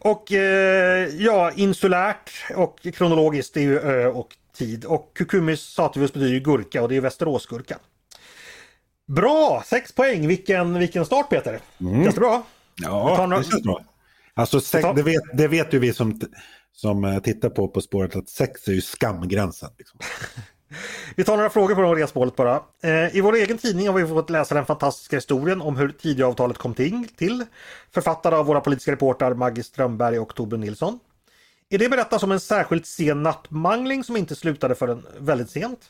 Och 0.00 0.32
eh, 0.32 1.08
ja, 1.08 1.52
insulärt 1.56 2.30
och 2.56 2.86
kronologiskt 2.94 3.54
det 3.54 3.60
är 3.60 3.64
ju 3.64 3.78
ö 3.78 4.06
och 4.06 4.36
tid. 4.56 4.84
Och 4.84 5.12
Cucumis 5.14 5.60
sativus 5.60 6.12
betyder 6.12 6.32
ju 6.32 6.40
gurka 6.40 6.82
och 6.82 6.88
det 6.88 6.96
är 6.96 7.00
Västeråsgurka. 7.00 7.78
Bra! 9.06 9.62
6 9.66 9.92
poäng! 9.92 10.26
Vilken, 10.26 10.78
vilken 10.78 11.04
start 11.04 11.30
Peter! 11.30 11.60
Mm. 11.80 12.02
Känns 12.02 12.14
det 12.14 12.20
bra? 12.20 12.42
Ja, 12.82 13.16
några- 13.26 13.38
det 13.38 13.44
känns 13.44 13.62
bra. 13.62 13.84
Alltså, 14.34 14.60
sex, 14.60 14.88
det, 14.96 15.02
vet, 15.02 15.22
det 15.34 15.48
vet 15.48 15.74
ju 15.74 15.78
vi 15.78 15.92
som, 15.92 16.20
som 16.72 17.04
eh, 17.04 17.18
tittar 17.18 17.50
på 17.50 17.68
På 17.68 17.80
spåret 17.80 18.16
att 18.16 18.28
sex 18.28 18.68
är 18.68 18.72
ju 18.72 18.80
skamgränsen. 18.80 19.70
Liksom. 19.78 20.00
Vi 21.16 21.24
tar 21.24 21.36
några 21.36 21.50
frågor 21.50 21.74
på 21.74 21.94
det 21.94 22.02
resmålet 22.02 22.36
bara. 22.36 22.62
Eh, 22.82 23.16
I 23.16 23.20
vår 23.20 23.34
egen 23.34 23.58
tidning 23.58 23.88
har 23.88 23.94
vi 23.94 24.06
fått 24.06 24.30
läsa 24.30 24.54
den 24.54 24.66
fantastiska 24.66 25.16
historien 25.16 25.62
om 25.62 25.76
hur 25.76 25.88
Tidöavtalet 25.88 26.58
kom 26.58 26.74
till. 26.74 27.44
Författade 27.94 28.36
av 28.36 28.46
våra 28.46 28.60
politiska 28.60 28.92
reportrar 28.92 29.34
Maggie 29.34 29.64
Strömberg 29.64 30.18
och 30.18 30.34
Torbjörn 30.34 30.60
Nilsson. 30.60 30.98
I 31.70 31.78
det 31.78 31.88
berättas 31.88 32.22
om 32.22 32.32
en 32.32 32.40
särskilt 32.40 32.86
sen 32.86 33.22
nattmangling 33.22 34.04
som 34.04 34.16
inte 34.16 34.34
slutade 34.34 34.74
förrän 34.74 35.06
väldigt 35.18 35.50
sent. 35.50 35.80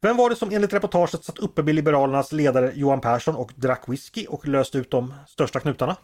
Vem 0.00 0.16
var 0.16 0.30
det 0.30 0.36
som 0.36 0.50
enligt 0.52 0.72
reportaget 0.72 1.24
satt 1.24 1.38
uppe 1.38 1.62
med 1.62 1.74
Liberalernas 1.74 2.32
ledare 2.32 2.72
Johan 2.74 3.00
Persson 3.00 3.36
och 3.36 3.52
drack 3.56 3.82
whisky 3.86 4.26
och 4.26 4.48
löste 4.48 4.78
ut 4.78 4.90
de 4.90 5.14
största 5.26 5.60
knutarna? 5.60 5.96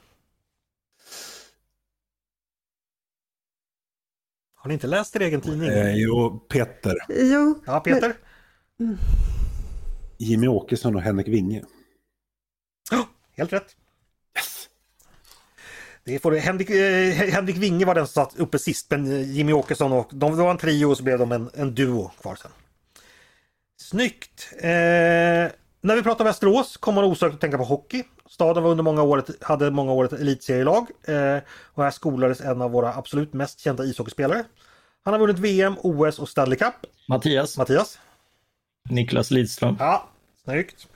Har 4.67 4.69
ni 4.69 4.75
inte 4.75 4.87
läst 4.87 5.17
er 5.17 5.21
egen 5.21 5.41
tidning? 5.41 5.69
Eh, 5.69 5.95
jo, 5.95 6.39
Peter. 6.49 6.95
Jo, 7.09 7.55
Ja, 7.67 7.81
Peter? 7.81 8.15
Jimmy 10.19 10.49
Åkesson 10.49 10.97
och 10.97 11.03
Henrik 11.03 11.29
Winge. 11.29 11.65
Ja, 12.91 13.09
Helt 13.37 13.53
rätt. 13.53 13.77
Yes! 14.37 14.69
Det 16.05 16.19
får, 16.19 16.33
Henrik, 16.33 16.71
eh, 16.71 17.13
Henrik 17.33 17.57
Winge 17.57 17.85
var 17.85 17.95
den 17.95 18.07
som 18.07 18.25
satt 18.25 18.41
uppe 18.41 18.59
sist, 18.59 18.91
men 18.91 19.07
eh, 19.13 19.33
Jimmy 19.33 19.53
Åkesson 19.53 19.93
och 19.93 20.11
de 20.13 20.37
var 20.37 20.51
en 20.51 20.59
trio 20.59 20.87
och 20.87 20.97
så 20.97 21.03
blev 21.03 21.19
de 21.19 21.33
en, 21.33 21.51
en 21.55 21.75
duo 21.75 22.11
kvar 22.21 22.37
sen. 22.37 22.51
Snyggt! 23.81 24.49
Eh, 24.59 25.51
när 25.81 25.97
vi 25.97 26.03
pratar 26.03 26.25
Västerås 26.25 26.77
kommer 26.77 27.03
man 27.03 27.11
osökt 27.11 27.35
att 27.35 27.41
tänka 27.41 27.59
på 27.59 27.65
hockey. 27.65 28.03
Staden 28.29 28.63
var 28.63 28.71
under 28.71 28.85
många 28.85 29.03
år 29.03 29.25
hade 29.41 29.71
många 29.71 29.93
år 29.93 30.05
ett 30.05 30.13
elitserielag 30.13 30.87
eh, 31.05 31.39
och 31.49 31.83
här 31.83 31.91
skolades 31.91 32.41
en 32.41 32.63
av 32.63 32.71
våra 32.71 32.95
absolut 32.95 33.33
mest 33.33 33.61
kända 33.61 33.85
ishockeyspelare. 33.85 34.45
Han 35.05 35.15
har 35.15 35.21
vunnit 35.21 35.39
VM, 35.39 35.77
OS 35.79 36.19
och 36.19 36.29
Stanley 36.29 36.59
Cup. 36.59 36.75
Mattias, 37.09 37.59
Mattias? 37.59 37.99
Niklas 38.91 39.31
Lidström. 39.31 39.77
Ja, 39.79 40.09
snyggt. 40.45 40.87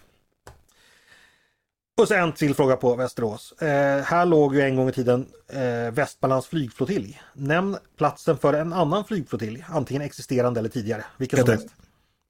Och 2.00 2.08
så 2.08 2.14
en 2.14 2.32
till 2.32 2.54
fråga 2.54 2.76
på 2.76 2.96
Västerås. 2.96 3.52
Eh, 3.52 4.02
här 4.02 4.26
låg 4.26 4.54
ju 4.54 4.60
en 4.60 4.76
gång 4.76 4.88
i 4.88 4.92
tiden 4.92 5.26
eh, 5.52 5.92
Västmanlands 5.92 6.46
flygflottilj. 6.46 7.20
Nämn 7.34 7.76
platsen 7.96 8.38
för 8.38 8.54
en 8.54 8.72
annan 8.72 9.04
flygflottilj, 9.04 9.64
antingen 9.68 10.02
existerande 10.02 10.60
eller 10.60 10.68
tidigare. 10.68 11.04
Vilken 11.16 11.38
som 11.38 11.46
Peter. 11.46 11.58
helst. 11.58 11.74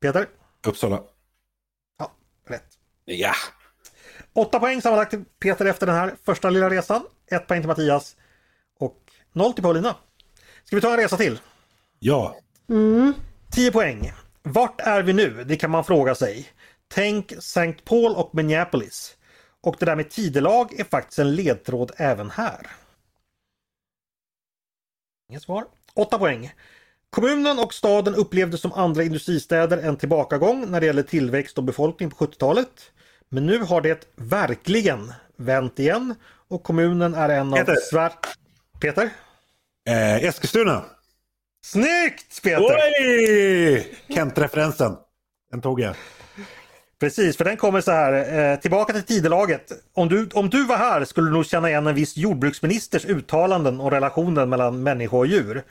Peter? 0.01 0.27
Uppsala. 0.67 1.01
Ja, 2.51 2.57
rätt. 2.57 2.79
Ja! 3.05 3.35
Åtta 4.33 4.61
poäng 4.61 4.83
sammanlagt 4.83 5.11
till 5.11 5.25
Peter 5.39 5.67
efter 5.67 5.87
den 5.87 5.97
här 5.97 6.15
första 6.25 6.51
lilla 6.51 6.71
resan. 6.71 7.03
Ett 7.31 7.47
poäng 7.47 7.61
till 7.61 7.69
Mattias. 7.69 8.17
Och 8.79 8.97
noll 9.33 9.53
till 9.53 9.63
Paulina. 9.63 9.97
Ska 10.65 10.77
vi 10.77 10.83
ta 10.83 10.91
en 10.91 10.97
resa 10.97 11.17
till? 11.17 11.41
Ja. 11.99 12.37
10 13.51 13.73
poäng. 13.73 14.13
Vart 14.43 14.81
är 14.81 15.03
vi 15.03 15.13
nu? 15.13 15.45
Det 15.45 15.57
kan 15.57 15.71
man 15.71 15.85
fråga 15.85 16.15
sig. 16.15 16.49
Tänk 16.89 17.33
St. 17.33 17.73
Paul 17.73 18.15
och 18.15 18.35
Minneapolis. 18.35 19.17
Och 19.61 19.77
det 19.79 19.87
där 19.87 19.97
med 19.97 20.11
tidelag 20.11 20.81
är 20.81 20.85
faktiskt 20.85 21.19
en 21.19 21.35
ledtråd 21.35 21.93
även 21.97 22.31
här. 22.31 22.67
Inget 25.29 25.43
svar. 25.43 25.67
8 25.95 26.19
poäng. 26.19 26.53
Kommunen 27.11 27.59
och 27.59 27.75
staden 27.75 28.15
upplevde 28.15 28.59
som 28.59 28.73
andra 28.73 29.03
industristäder 29.03 29.79
en 29.79 29.97
tillbakagång 29.97 30.71
när 30.71 30.81
det 30.81 30.87
gäller 30.87 31.03
tillväxt 31.03 31.59
och 31.59 31.65
befolkning 31.65 32.11
på 32.11 32.27
70-talet. 32.27 32.69
Men 33.29 33.47
nu 33.47 33.59
har 33.59 33.81
det 33.81 34.09
verkligen 34.17 35.13
vänt 35.37 35.79
igen 35.79 36.15
och 36.49 36.63
kommunen 36.63 37.15
är 37.15 37.29
en 37.29 37.53
av 37.53 37.57
Peter. 37.57 38.11
Peter? 38.81 39.11
Eh, 39.89 40.25
Eskilstuna. 40.25 40.85
Snyggt 41.65 42.43
Peter! 42.43 44.13
Kent-referensen. 44.15 44.97
Den 45.51 45.61
tog 45.61 45.81
jag. 45.81 45.95
Precis, 47.01 47.37
för 47.37 47.45
den 47.45 47.57
kommer 47.57 47.81
så 47.81 47.91
här. 47.91 48.39
Eh, 48.53 48.59
tillbaka 48.59 48.93
till 48.93 49.03
tidelaget. 49.03 49.73
Om 49.95 50.09
du, 50.09 50.29
om 50.33 50.51
du 50.51 50.65
var 50.65 50.77
här 50.77 51.05
skulle 51.05 51.29
du 51.29 51.33
nog 51.33 51.47
känna 51.47 51.69
igen 51.69 51.87
en 51.87 51.95
viss 51.95 52.17
jordbruksministers 52.17 53.05
uttalanden 53.05 53.81
om 53.81 53.91
relationen 53.91 54.49
mellan 54.49 54.83
människa 54.83 55.17
och 55.17 55.27
djur. 55.27 55.63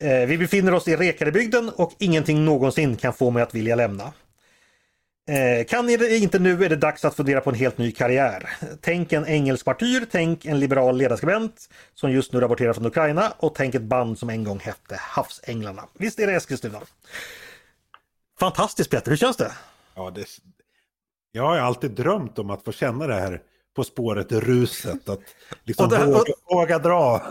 Eh, 0.00 0.26
vi 0.26 0.38
befinner 0.38 0.74
oss 0.74 0.88
i 0.88 0.96
Rekarebygden 0.96 1.68
och 1.68 1.92
ingenting 1.98 2.44
någonsin 2.44 2.96
kan 2.96 3.12
få 3.12 3.30
mig 3.30 3.42
att 3.42 3.54
vilja 3.54 3.74
lämna. 3.74 4.12
Eh, 5.28 5.66
kan 5.66 5.86
ni 5.86 5.96
det 5.96 6.18
inte 6.18 6.38
nu 6.38 6.64
är 6.64 6.68
det 6.68 6.76
dags 6.76 7.04
att 7.04 7.14
fundera 7.14 7.40
på 7.40 7.50
en 7.50 7.56
helt 7.56 7.78
ny 7.78 7.92
karriär. 7.92 8.50
Tänk 8.80 9.12
en 9.12 9.26
engelsk 9.26 9.66
martyr, 9.66 10.06
tänk 10.10 10.44
en 10.44 10.60
liberal 10.60 10.96
ledarskribent 10.96 11.68
som 11.94 12.12
just 12.12 12.32
nu 12.32 12.40
rapporterar 12.40 12.72
från 12.72 12.86
Ukraina 12.86 13.32
och 13.38 13.54
tänk 13.54 13.74
ett 13.74 13.82
band 13.82 14.18
som 14.18 14.30
en 14.30 14.44
gång 14.44 14.58
hette 14.58 14.96
Havsänglarna. 14.96 15.84
Visst 15.92 16.18
är 16.18 16.26
det 16.26 16.32
Eskilstuna? 16.32 16.80
Fantastiskt 18.40 18.90
Peter, 18.90 19.10
hur 19.10 19.16
känns 19.16 19.36
det? 19.36 19.52
Ja, 19.94 20.10
det... 20.10 20.26
Jag 21.32 21.42
har 21.42 21.56
alltid 21.56 21.90
drömt 21.90 22.38
om 22.38 22.50
att 22.50 22.64
få 22.64 22.72
känna 22.72 23.06
det 23.06 23.14
här 23.14 23.40
på 23.76 23.84
spåret-ruset. 23.84 25.08
Att 25.08 25.20
liksom 25.64 25.86
Och 25.86 25.92
här- 25.92 26.06
våga, 26.06 26.32
våga 26.50 26.78
dra. 26.78 27.22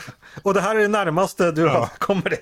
Och 0.42 0.54
det 0.54 0.60
här 0.60 0.76
är 0.76 0.80
det 0.80 0.88
närmaste 0.88 1.52
du 1.52 1.66
har 1.68 1.86
kommer 1.98 2.30
det. 2.30 2.38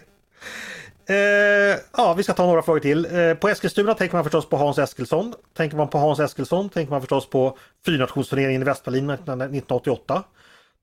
Eh, 1.09 1.79
ja, 1.97 2.15
vi 2.15 2.23
ska 2.23 2.33
ta 2.33 2.47
några 2.47 2.63
frågor 2.63 2.81
till. 2.81 3.05
Eh, 3.17 3.35
på 3.35 3.49
Eskilstuna 3.49 3.95
tänker 3.95 4.17
man 4.17 4.25
förstås 4.25 4.49
på 4.49 4.57
Hans 4.57 4.79
Eskilsson. 4.79 5.35
Tänker 5.57 5.77
man 5.77 5.89
på 5.89 5.99
Hans 5.99 6.21
Eskilsson 6.21 6.69
tänker 6.69 6.91
man 6.91 7.01
förstås 7.01 7.31
på 7.31 7.59
fyrnationsturneringen 7.87 8.63
i 8.63 8.65
Västberlin 8.65 9.11
1988. 9.11 10.23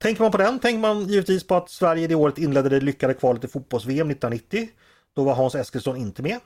Tänker 0.02 0.22
man 0.22 0.32
på 0.32 0.38
den 0.38 0.58
tänker 0.58 0.78
man 0.78 1.08
givetvis 1.08 1.46
på 1.46 1.56
att 1.56 1.70
Sverige 1.70 2.06
det 2.06 2.14
året 2.14 2.38
inledde 2.38 2.68
det 2.68 2.80
lyckade 2.80 3.14
kvalet 3.14 3.44
i 3.44 3.48
fotbolls-VM 3.48 4.10
1990. 4.10 4.68
Då 5.16 5.24
var 5.24 5.34
Hans 5.34 5.54
Eskilsson 5.54 5.96
inte 5.96 6.22
med. 6.22 6.38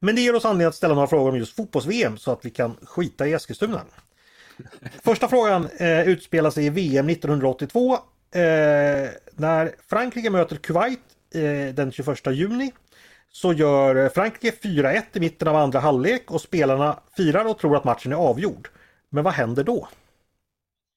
Men 0.00 0.14
det 0.14 0.20
ger 0.20 0.34
oss 0.34 0.44
anledning 0.44 0.66
att 0.68 0.74
ställa 0.74 0.94
några 0.94 1.06
frågor 1.06 1.30
om 1.30 1.36
just 1.38 1.56
fotbolls-VM 1.56 2.18
så 2.18 2.32
att 2.32 2.44
vi 2.44 2.50
kan 2.50 2.76
skita 2.82 3.26
i 3.26 3.32
Eskilstuna. 3.32 3.80
Första 5.04 5.28
frågan 5.28 5.68
eh, 5.76 6.08
utspelar 6.08 6.50
sig 6.50 6.66
i 6.66 6.70
VM 6.70 7.08
1982 7.08 7.92
eh, 7.94 8.00
när 9.34 9.74
Frankrike 9.88 10.30
möter 10.30 10.56
Kuwait 10.56 11.00
eh, 11.34 11.74
den 11.74 11.92
21 11.92 12.26
juni. 12.26 12.72
så 13.32 13.52
gör 13.52 13.96
eh, 13.96 14.08
Frankrike 14.08 14.68
4-1 14.68 15.02
i 15.12 15.20
mitten 15.20 15.48
av 15.48 15.56
andra 15.56 15.80
halvlek 15.80 16.30
och 16.30 16.40
spelarna 16.40 16.98
firar 17.16 17.44
och 17.44 17.58
tror 17.58 17.76
att 17.76 17.84
matchen 17.84 18.12
är 18.12 18.16
avgjord. 18.16 18.68
Men 19.10 19.24
vad 19.24 19.32
händer 19.32 19.64
då? 19.64 19.88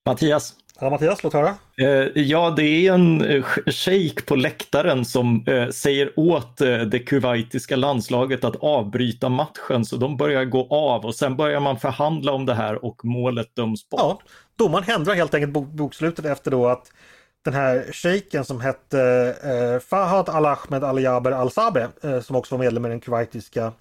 Mattias? 0.06 0.56
Ja, 0.82 0.90
Mattias, 0.90 1.24
låt 1.24 1.34
höra. 1.34 1.56
Eh, 1.78 2.22
ja, 2.22 2.50
det 2.50 2.64
är 2.64 2.94
en 2.94 3.26
eh, 3.26 3.44
shejk 3.66 4.26
på 4.26 4.36
läktaren 4.36 5.06
som 5.06 5.44
eh, 5.48 5.70
säger 5.70 6.20
åt 6.20 6.58
det 6.92 7.00
kuwaitiska 7.00 7.76
landslaget 7.76 8.44
att 8.44 8.56
avbryta 8.56 9.30
matchen 9.30 9.86
så 9.86 9.98
de 9.98 10.18
börjar 10.18 10.46
gå 10.46 10.68
av 10.70 11.06
och 11.06 11.16
sen 11.16 11.36
börjar 11.36 11.60
man 11.60 11.80
förhandla 11.80 12.32
om 12.32 12.46
det 12.46 12.54
här 12.54 12.86
och 12.86 13.06
målet 13.06 13.56
döms 13.56 13.90
bort. 13.90 14.02
Ja, 14.02 14.20
domaren 14.56 14.86
ändrar 14.88 15.14
helt 15.14 15.34
enkelt 15.34 15.54
bokslutet 15.54 16.26
efter 16.26 16.52
då 16.52 16.68
att 16.68 16.92
den 17.46 17.54
här 17.54 17.86
shejken 17.92 18.46
som 18.46 18.62
hette 18.62 19.80
Fahad 19.90 20.30
Al-Ahmed 20.30 20.84
Al-Jaber 20.84 21.32
Al-Sabe 21.32 21.88
som 22.24 22.36
också 22.36 22.58
var 22.58 22.64
medlem 22.64 22.86
i 22.86 22.90
den 22.90 23.00
kuwaitiska 23.00 23.72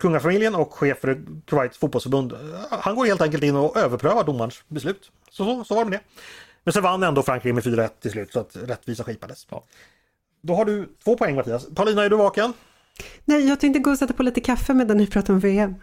kungafamiljen 0.00 0.54
och 0.54 0.74
chef 0.74 0.98
för 0.98 1.20
Kuwaits 1.46 1.78
fotbollsförbund. 1.78 2.32
Han 2.70 2.94
går 2.94 3.06
helt 3.06 3.20
enkelt 3.20 3.42
in 3.42 3.56
och 3.56 3.76
överprövar 3.76 4.24
domarens 4.24 4.62
beslut. 4.68 5.10
Så, 5.30 5.44
så, 5.44 5.64
så 5.64 5.74
var 5.74 5.84
det 5.84 5.90
med 5.90 5.98
det. 5.98 6.04
Men 6.64 6.72
sen 6.72 6.82
vann 6.82 7.02
ändå 7.02 7.22
Frankrike 7.22 7.54
med 7.54 7.64
4-1 7.64 7.88
till 8.00 8.10
slut 8.10 8.32
så 8.32 8.40
att 8.40 8.56
rättvisa 8.56 9.04
skipades. 9.04 9.46
Ja. 9.50 9.64
Då 10.42 10.54
har 10.54 10.64
du 10.64 10.88
två 11.04 11.16
poäng 11.16 11.36
Mattias. 11.36 11.66
Paulina, 11.74 12.04
är 12.04 12.10
du 12.10 12.16
vaken? 12.16 12.52
Nej, 13.24 13.48
jag 13.48 13.60
tänkte 13.60 13.80
gå 13.80 13.90
och 13.90 13.98
sätta 13.98 14.12
på 14.12 14.22
lite 14.22 14.40
kaffe 14.40 14.74
medan 14.74 14.96
ni 14.96 15.06
pratar 15.06 15.34
om 15.34 15.40
VM. 15.40 15.74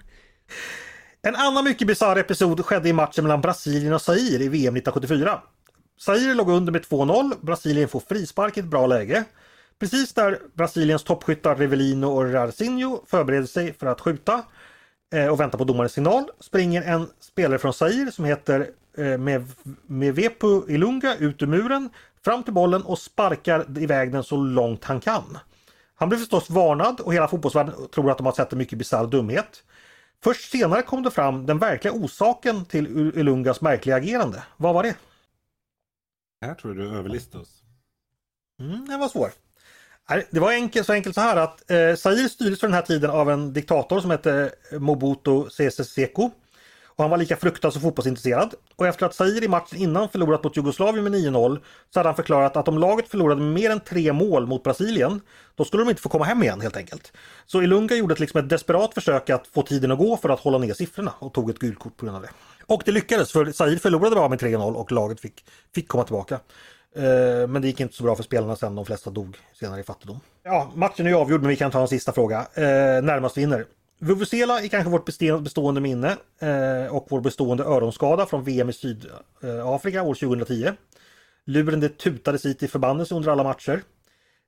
En 1.22 1.36
annan 1.36 1.64
mycket 1.64 1.88
bisarr 1.88 2.18
episod 2.18 2.66
skedde 2.66 2.90
i 2.90 2.94
matchen 2.94 3.24
mellan 3.24 3.42
Brasilien 3.42 3.94
och 3.94 4.02
Zaire 4.02 4.44
i 4.44 4.48
VM 4.48 4.76
1974. 4.76 5.42
Zaire 6.00 6.34
låg 6.34 6.50
under 6.50 6.72
med 6.72 6.82
2-0. 6.82 7.34
Brasilien 7.42 7.90
får 7.90 8.00
frispark 8.00 8.58
i 8.58 8.60
ett 8.60 8.66
bra 8.66 8.88
läge. 8.88 9.24
Precis 9.82 10.14
där 10.14 10.40
Brasiliens 10.54 11.04
toppskyttar 11.04 11.56
Revelino 11.56 12.06
och 12.06 12.34
Rarcinho 12.34 13.06
förbereder 13.06 13.48
sig 13.48 13.74
för 13.74 13.88
att 13.88 14.02
skjuta 14.02 14.46
eh, 15.14 15.28
och 15.28 15.40
väntar 15.40 15.58
på 15.58 15.64
domarens 15.64 15.94
signal 15.94 16.24
springer 16.40 16.82
en 16.82 17.08
spelare 17.20 17.60
från 17.60 17.74
Zaire 17.74 18.12
som 18.12 18.26
heter 18.26 18.70
eh, 18.98 19.18
Mevepu 19.88 20.62
Ilunga 20.68 21.16
ut 21.16 21.42
ur 21.42 21.48
muren 21.48 21.90
fram 22.24 22.44
till 22.44 22.54
bollen 22.54 22.84
och 22.84 23.00
sparkar 23.00 23.80
iväg 23.80 24.12
den 24.12 24.24
så 24.24 24.38
långt 24.38 24.84
han 24.84 25.00
kan. 25.00 25.38
Han 25.96 26.10
blir 26.10 26.20
förstås 26.20 26.50
varnad 26.50 27.00
och 27.00 27.14
hela 27.14 27.28
fotbollsvärlden 27.28 27.76
tror 27.94 28.12
att 28.12 28.18
de 28.18 28.26
har 28.26 28.34
sett 28.34 28.52
en 28.52 28.58
mycket 28.58 28.78
bisarr 28.78 29.08
dumhet. 29.08 29.64
Först 30.24 30.52
senare 30.52 30.82
kom 30.82 31.04
det 31.04 31.12
fram 31.12 31.46
den 31.46 31.58
verkliga 31.58 31.94
orsaken 31.94 32.66
till 32.66 33.12
Ilungas 33.18 33.62
märkliga 33.62 33.96
agerande. 33.96 34.44
Vad 34.58 34.74
var 34.74 34.84
det? 34.84 34.96
Här 36.46 36.54
tror 36.54 36.78
jag 36.78 36.86
du 36.86 36.98
överlistade 36.98 37.42
oss. 37.42 37.64
Mm, 38.60 38.86
den 38.86 39.00
var 39.00 39.08
svår. 39.08 39.32
Det 40.32 40.40
var 40.40 40.52
enkelt, 40.52 40.86
så 40.86 40.94
enkelt 40.94 41.16
så 41.16 41.22
här 41.22 41.38
att 41.38 41.72
eh, 41.72 41.96
Zaire 41.96 42.30
styrdes 42.30 42.60
för 42.60 42.68
den 42.68 42.74
här 42.74 42.82
tiden 42.82 43.10
av 43.10 43.30
en 43.30 43.54
diktator 43.54 44.00
som 44.00 44.12
hette 44.12 44.52
Mobutu 44.80 45.50
Sese 45.50 45.84
Seko. 45.84 46.32
Och 46.96 47.04
han 47.04 47.12
var 47.12 47.18
lika 47.18 47.36
fruktad 47.38 47.72
som 47.72 47.82
fotbollsintresserad. 47.82 48.54
Och 48.76 48.88
efter 48.88 49.06
att 49.06 49.16
Zaire 49.16 49.46
i 49.46 49.48
matchen 49.48 49.78
innan 49.78 50.10
förlorat 50.10 50.44
mot 50.44 50.58
Jugoslavien 50.58 51.04
med 51.04 51.14
9-0 51.14 51.60
så 51.94 52.00
hade 52.00 52.10
han 52.10 52.16
förklarat 52.16 52.58
att 52.58 52.68
om 52.68 52.78
laget 52.78 53.08
förlorade 53.08 53.42
mer 53.42 53.70
än 53.70 53.80
tre 53.80 54.14
mål 54.14 54.48
mot 54.48 54.64
Brasilien 54.64 55.22
då 55.56 55.66
skulle 55.66 55.84
de 55.84 55.90
inte 55.90 56.02
få 56.02 56.10
komma 56.10 56.26
hem 56.26 56.44
igen 56.44 56.62
helt 56.62 56.78
enkelt. 56.78 57.14
Så 57.46 57.62
Ilunga 57.62 57.96
gjorde 57.96 58.14
ett, 58.14 58.20
liksom 58.20 58.40
ett 58.40 58.50
desperat 58.50 58.94
försök 58.94 59.30
att 59.30 59.48
få 59.48 59.62
tiden 59.62 59.92
att 59.92 59.98
gå 59.98 60.18
för 60.18 60.30
att 60.30 60.40
hålla 60.40 60.58
ner 60.58 60.74
siffrorna 60.74 61.14
och 61.20 61.34
tog 61.34 61.50
ett 61.50 61.60
gult 61.60 61.80
kort 61.80 61.98
på 61.98 62.06
grund 62.06 62.18
av 62.18 62.24
det. 62.24 62.30
Och 62.66 62.82
det 62.86 62.92
lyckades 62.92 63.32
för 63.32 63.52
Zaire 63.52 63.80
förlorade 63.80 64.16
bara 64.16 64.30
med 64.30 64.40
3-0 64.40 64.74
och 64.74 64.92
laget 64.92 65.20
fick, 65.20 65.46
fick 65.76 65.88
komma 65.88 66.04
tillbaka. 66.04 66.40
Eh, 66.96 67.48
men 67.48 67.62
det 67.62 67.68
gick 67.68 67.80
inte 67.80 67.96
så 67.96 68.04
bra 68.04 68.16
för 68.16 68.24
spelarna 68.24 68.56
sen, 68.56 68.76
de 68.76 68.86
flesta 68.86 69.10
dog 69.10 69.38
senare 69.54 69.80
i 69.80 69.84
fattigdom. 69.84 70.20
Ja, 70.44 70.72
matchen 70.76 71.08
är 71.08 71.14
avgjord 71.14 71.42
men 71.42 71.50
vi 71.50 71.56
kan 71.56 71.72
ta 71.72 71.82
en 71.82 71.88
sista 71.88 72.12
fråga. 72.12 72.40
Eh, 72.54 73.04
närmast 73.04 73.38
vinner. 73.38 73.66
Vuvuzela 74.00 74.62
är 74.62 74.68
kanske 74.68 74.90
vårt 74.90 75.06
bestående 75.44 75.82
minne 75.82 76.18
eh, 76.40 76.96
och 76.96 77.08
vår 77.10 77.22
bestående 77.22 77.64
öronskada 77.64 78.26
från 78.26 78.44
VM 78.44 78.70
i 78.70 78.74
Sydafrika 78.74 80.04
år 80.04 80.14
2010. 80.14 80.72
Luren 81.46 81.80
det 81.80 81.98
tutades 81.98 82.46
hit 82.46 82.64
i 82.64 82.68
förbannelse 82.68 83.16
under 83.16 83.32
alla 83.32 83.44
matcher. 83.44 83.82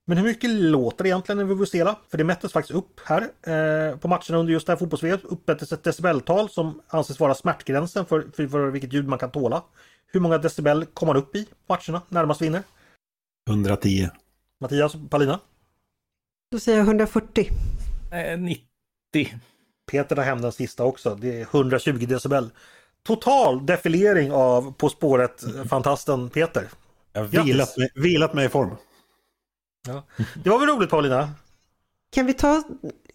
Men 0.06 0.18
hur 0.18 0.26
mycket 0.26 0.50
låter 0.50 1.06
egentligen 1.06 1.40
en 1.40 1.48
vuvuzela? 1.48 1.96
För 2.10 2.18
det 2.18 2.24
mättes 2.24 2.52
faktiskt 2.52 2.78
upp 2.78 3.00
här 3.06 3.22
eh, 3.22 3.98
på 3.98 4.08
matcherna 4.08 4.38
under 4.38 4.54
just 4.54 4.68
det 4.68 4.72
här 4.72 4.78
fotbolls 4.78 5.24
uppmättes 5.24 5.72
ett 5.72 5.84
decibeltal 5.84 6.50
som 6.50 6.82
anses 6.88 7.20
vara 7.20 7.36
smärtgränsen 7.36 8.06
för, 8.06 8.26
för, 8.34 8.48
för 8.48 8.70
vilket 8.70 8.94
ljud 8.94 9.08
man 9.08 9.20
kan 9.20 9.32
tåla. 9.32 9.64
Hur 10.08 10.20
många 10.20 10.38
decibel 10.38 10.86
kom 10.86 11.08
man 11.08 11.18
upp 11.18 11.36
i 11.36 11.48
matcherna 11.68 12.02
närmast 12.10 12.42
vinner? 12.42 12.64
110. 13.50 14.10
Mattias 14.62 14.96
Palina? 15.10 15.40
Då 16.52 16.60
säger 16.60 16.78
jag 16.78 16.88
140. 16.88 17.50
Eh, 18.12 18.40
90. 18.40 18.68
Peter 19.92 20.16
tar 20.16 20.24
hem 20.24 20.42
den 20.42 20.52
sista 20.52 20.84
också. 20.84 21.16
Det 21.16 21.42
är 21.42 21.42
120 21.42 22.06
decibel. 22.06 22.50
Total 23.04 23.66
defilering 23.66 24.32
av 24.32 24.74
På 24.74 24.90
spåret-fantasten 24.90 26.30
Peter. 26.30 26.70
Jag 27.14 27.22
har 27.22 27.44
vilat 27.44 27.78
mig, 27.78 27.90
vilat 27.96 28.34
mig 28.34 28.46
i 28.46 28.50
form. 28.50 28.76
Ja. 29.88 30.03
Det 30.43 30.49
var 30.49 30.60
väl 30.60 30.69
roligt 30.69 30.89
Paulina? 30.89 31.30
Kan 32.11 32.26
vi, 32.26 32.34
ta, 32.34 32.64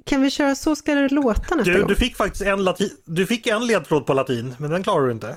kan 0.05 0.23
vi 0.23 0.31
köra 0.31 0.55
Så 0.55 0.77
ska 0.77 0.95
det 0.95 1.09
låta 1.09 1.55
nästa 1.55 1.73
du, 1.73 1.79
gång? 1.79 1.89
Du 1.89 1.95
fick 1.95 2.17
faktiskt 2.17 2.45
en, 2.45 2.65
latin, 2.65 2.91
du 3.05 3.27
fick 3.27 3.47
en 3.47 3.67
ledtråd 3.67 4.07
på 4.07 4.15
latin, 4.15 4.55
men 4.59 4.71
den 4.71 4.83
klarar 4.83 5.07
du 5.07 5.13
inte. 5.13 5.37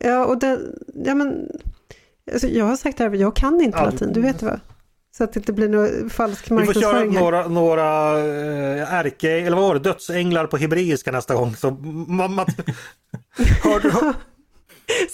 Ja, 0.00 0.24
och 0.24 0.38
den, 0.38 0.78
ja 0.94 1.14
men, 1.14 1.48
alltså 2.32 2.46
jag 2.46 2.64
har 2.64 2.76
sagt 2.76 2.98
det 2.98 3.04
här, 3.04 3.14
jag 3.14 3.36
kan 3.36 3.60
inte 3.60 3.78
ja, 3.78 3.84
latin, 3.84 4.12
du 4.12 4.20
vet 4.20 4.42
vad. 4.42 4.60
Så 5.16 5.24
att 5.24 5.32
det 5.32 5.40
inte 5.40 5.52
blir 5.52 5.68
någon 5.68 6.10
falsk 6.10 6.50
marknadsföring. 6.50 7.08
Vi 7.08 7.14
får 7.14 7.20
köra 7.20 7.22
några, 7.22 7.48
några 7.48 8.18
äh, 8.18 8.94
ärke, 8.94 9.30
eller 9.30 9.56
vad 9.56 9.66
var 9.66 9.74
det, 9.74 9.80
dödsänglar 9.80 10.46
på 10.46 10.56
hebreiska 10.56 11.12
nästa 11.12 11.34
gång. 11.34 11.56
Så, 11.56 11.70
Matt, 11.70 12.48
hörde, 13.62 13.90
hör, 13.92 14.14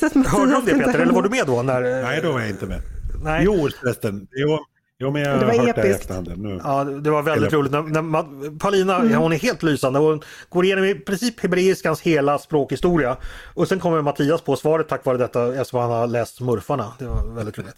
så 0.00 0.06
att 0.06 0.26
hörde 0.26 0.60
du 0.66 0.72
det 0.72 0.84
Peter, 0.84 0.98
eller 0.98 1.12
var 1.12 1.22
du 1.22 1.28
med 1.28 1.46
då? 1.46 1.62
När, 1.62 2.02
Nej, 2.02 2.20
då 2.22 2.32
var 2.32 2.40
jag 2.40 2.48
inte 2.48 2.66
med. 2.66 2.82
Nej. 3.24 3.42
Jo 3.44 3.68
förresten, 3.80 4.28
jo, 4.30 4.58
Jo, 5.02 5.10
men 5.10 5.22
jag 5.22 5.30
har 5.30 5.44
hört 5.44 5.52
episkt. 5.52 5.82
det 5.82 5.88
i 5.88 5.92
efterhand 5.92 6.38
nu. 6.38 6.60
Ja, 6.64 6.84
det 6.84 7.10
var 7.10 7.22
väldigt 7.22 7.52
Eller... 7.52 7.58
roligt. 7.58 7.72
När, 7.72 7.82
när 7.82 8.02
man, 8.02 8.58
Paulina, 8.58 8.96
mm. 8.96 9.14
hon 9.14 9.32
är 9.32 9.36
helt 9.36 9.62
lysande. 9.62 9.98
Hon 9.98 10.20
går 10.48 10.64
igenom 10.64 10.84
i 10.84 10.94
princip 10.94 11.40
hebreiskans 11.40 12.00
hela 12.00 12.38
språkhistoria. 12.38 13.16
Och 13.54 13.68
sen 13.68 13.80
kommer 13.80 14.02
Mattias 14.02 14.40
på 14.40 14.56
svaret 14.56 14.88
tack 14.88 15.04
vare 15.04 15.18
detta 15.18 15.54
eftersom 15.54 15.80
han 15.80 15.90
har 15.90 16.06
läst 16.06 16.36
smurfarna. 16.36 16.92
Det 16.98 17.06
var 17.06 17.34
väldigt 17.34 17.58
roligt. 17.58 17.74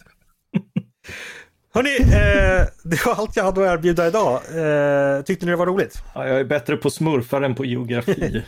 Hörni, 1.75 1.97
eh, 2.01 2.67
det 2.85 3.07
var 3.07 3.15
allt 3.15 3.37
jag 3.37 3.45
hade 3.45 3.73
att 3.73 3.79
erbjuda 3.79 4.07
idag. 4.07 4.35
Eh, 4.35 5.23
tyckte 5.23 5.47
ni 5.47 5.53
det 5.53 5.57
var 5.57 5.67
roligt? 5.67 6.03
Ja, 6.15 6.29
jag 6.29 6.41
är 6.41 6.45
bättre 6.45 6.77
på 6.77 6.91
smurfar 6.91 7.43
än 7.43 7.55
på 7.55 7.65
geografi. 7.65 8.45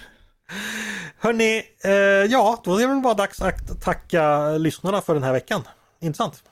Hörni, 1.19 1.63
eh, 1.85 1.93
ja, 2.33 2.63
då 2.65 2.77
är 2.77 2.81
det 2.81 2.87
väl 2.87 3.03
bara 3.03 3.15
dags 3.15 3.43
att 3.43 3.83
tacka 3.83 4.51
lyssnarna 4.51 5.01
för 5.01 5.15
den 5.15 5.23
här 5.23 5.33
veckan. 5.33 5.63
Intressant. 6.01 6.43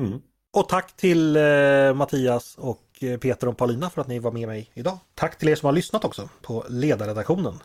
Mm. 0.00 0.20
Och 0.52 0.68
tack 0.68 0.96
till 0.96 1.36
eh, 1.36 1.94
Mattias 1.94 2.54
och 2.58 2.82
eh, 3.00 3.18
Peter 3.18 3.48
och 3.48 3.56
Paulina 3.56 3.90
för 3.90 4.00
att 4.00 4.08
ni 4.08 4.18
var 4.18 4.32
med 4.32 4.48
mig 4.48 4.70
idag. 4.74 4.98
Tack 5.14 5.38
till 5.38 5.48
er 5.48 5.54
som 5.54 5.66
har 5.66 5.72
lyssnat 5.72 6.04
också 6.04 6.28
på 6.42 6.64
Ledarredaktionen. 6.68 7.58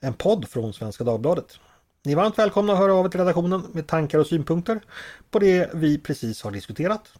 En 0.00 0.14
podd 0.14 0.48
från 0.48 0.72
Svenska 0.72 1.04
Dagbladet. 1.04 1.58
Ni 2.04 2.12
är 2.12 2.16
varmt 2.16 2.38
välkomna 2.38 2.72
att 2.72 2.78
höra 2.78 2.94
av 2.94 3.06
er 3.06 3.08
till 3.08 3.20
redaktionen 3.20 3.62
med 3.72 3.86
tankar 3.86 4.18
och 4.18 4.26
synpunkter 4.26 4.80
på 5.30 5.38
det 5.38 5.70
vi 5.74 5.98
precis 5.98 6.42
har 6.42 6.50
diskuterat. 6.50 7.12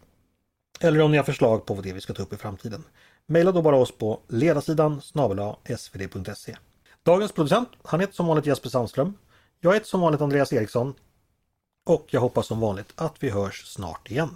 Eller 0.79 1.01
om 1.01 1.11
ni 1.11 1.17
har 1.17 1.23
förslag 1.23 1.65
på 1.65 1.81
det 1.81 1.93
vi 1.93 2.01
ska 2.01 2.13
ta 2.13 2.23
upp 2.23 2.33
i 2.33 2.37
framtiden. 2.37 2.83
Maila 3.25 3.51
då 3.51 3.61
bara 3.61 3.75
oss 3.75 3.91
på 3.91 4.19
ledarsidan 4.27 5.01
snabel 5.01 5.55
svd.se. 5.77 6.57
Dagens 7.03 7.31
producent, 7.31 7.69
han 7.83 7.99
heter 7.99 8.13
som 8.13 8.27
vanligt 8.27 8.45
Jesper 8.45 8.69
Sandström. 8.69 9.13
Jag 9.59 9.73
heter 9.73 9.87
som 9.87 10.01
vanligt 10.01 10.21
Andreas 10.21 10.53
Eriksson. 10.53 10.93
Och 11.85 12.05
jag 12.09 12.21
hoppas 12.21 12.47
som 12.47 12.59
vanligt 12.59 12.93
att 12.95 13.15
vi 13.19 13.29
hörs 13.29 13.65
snart 13.65 14.11
igen. 14.11 14.29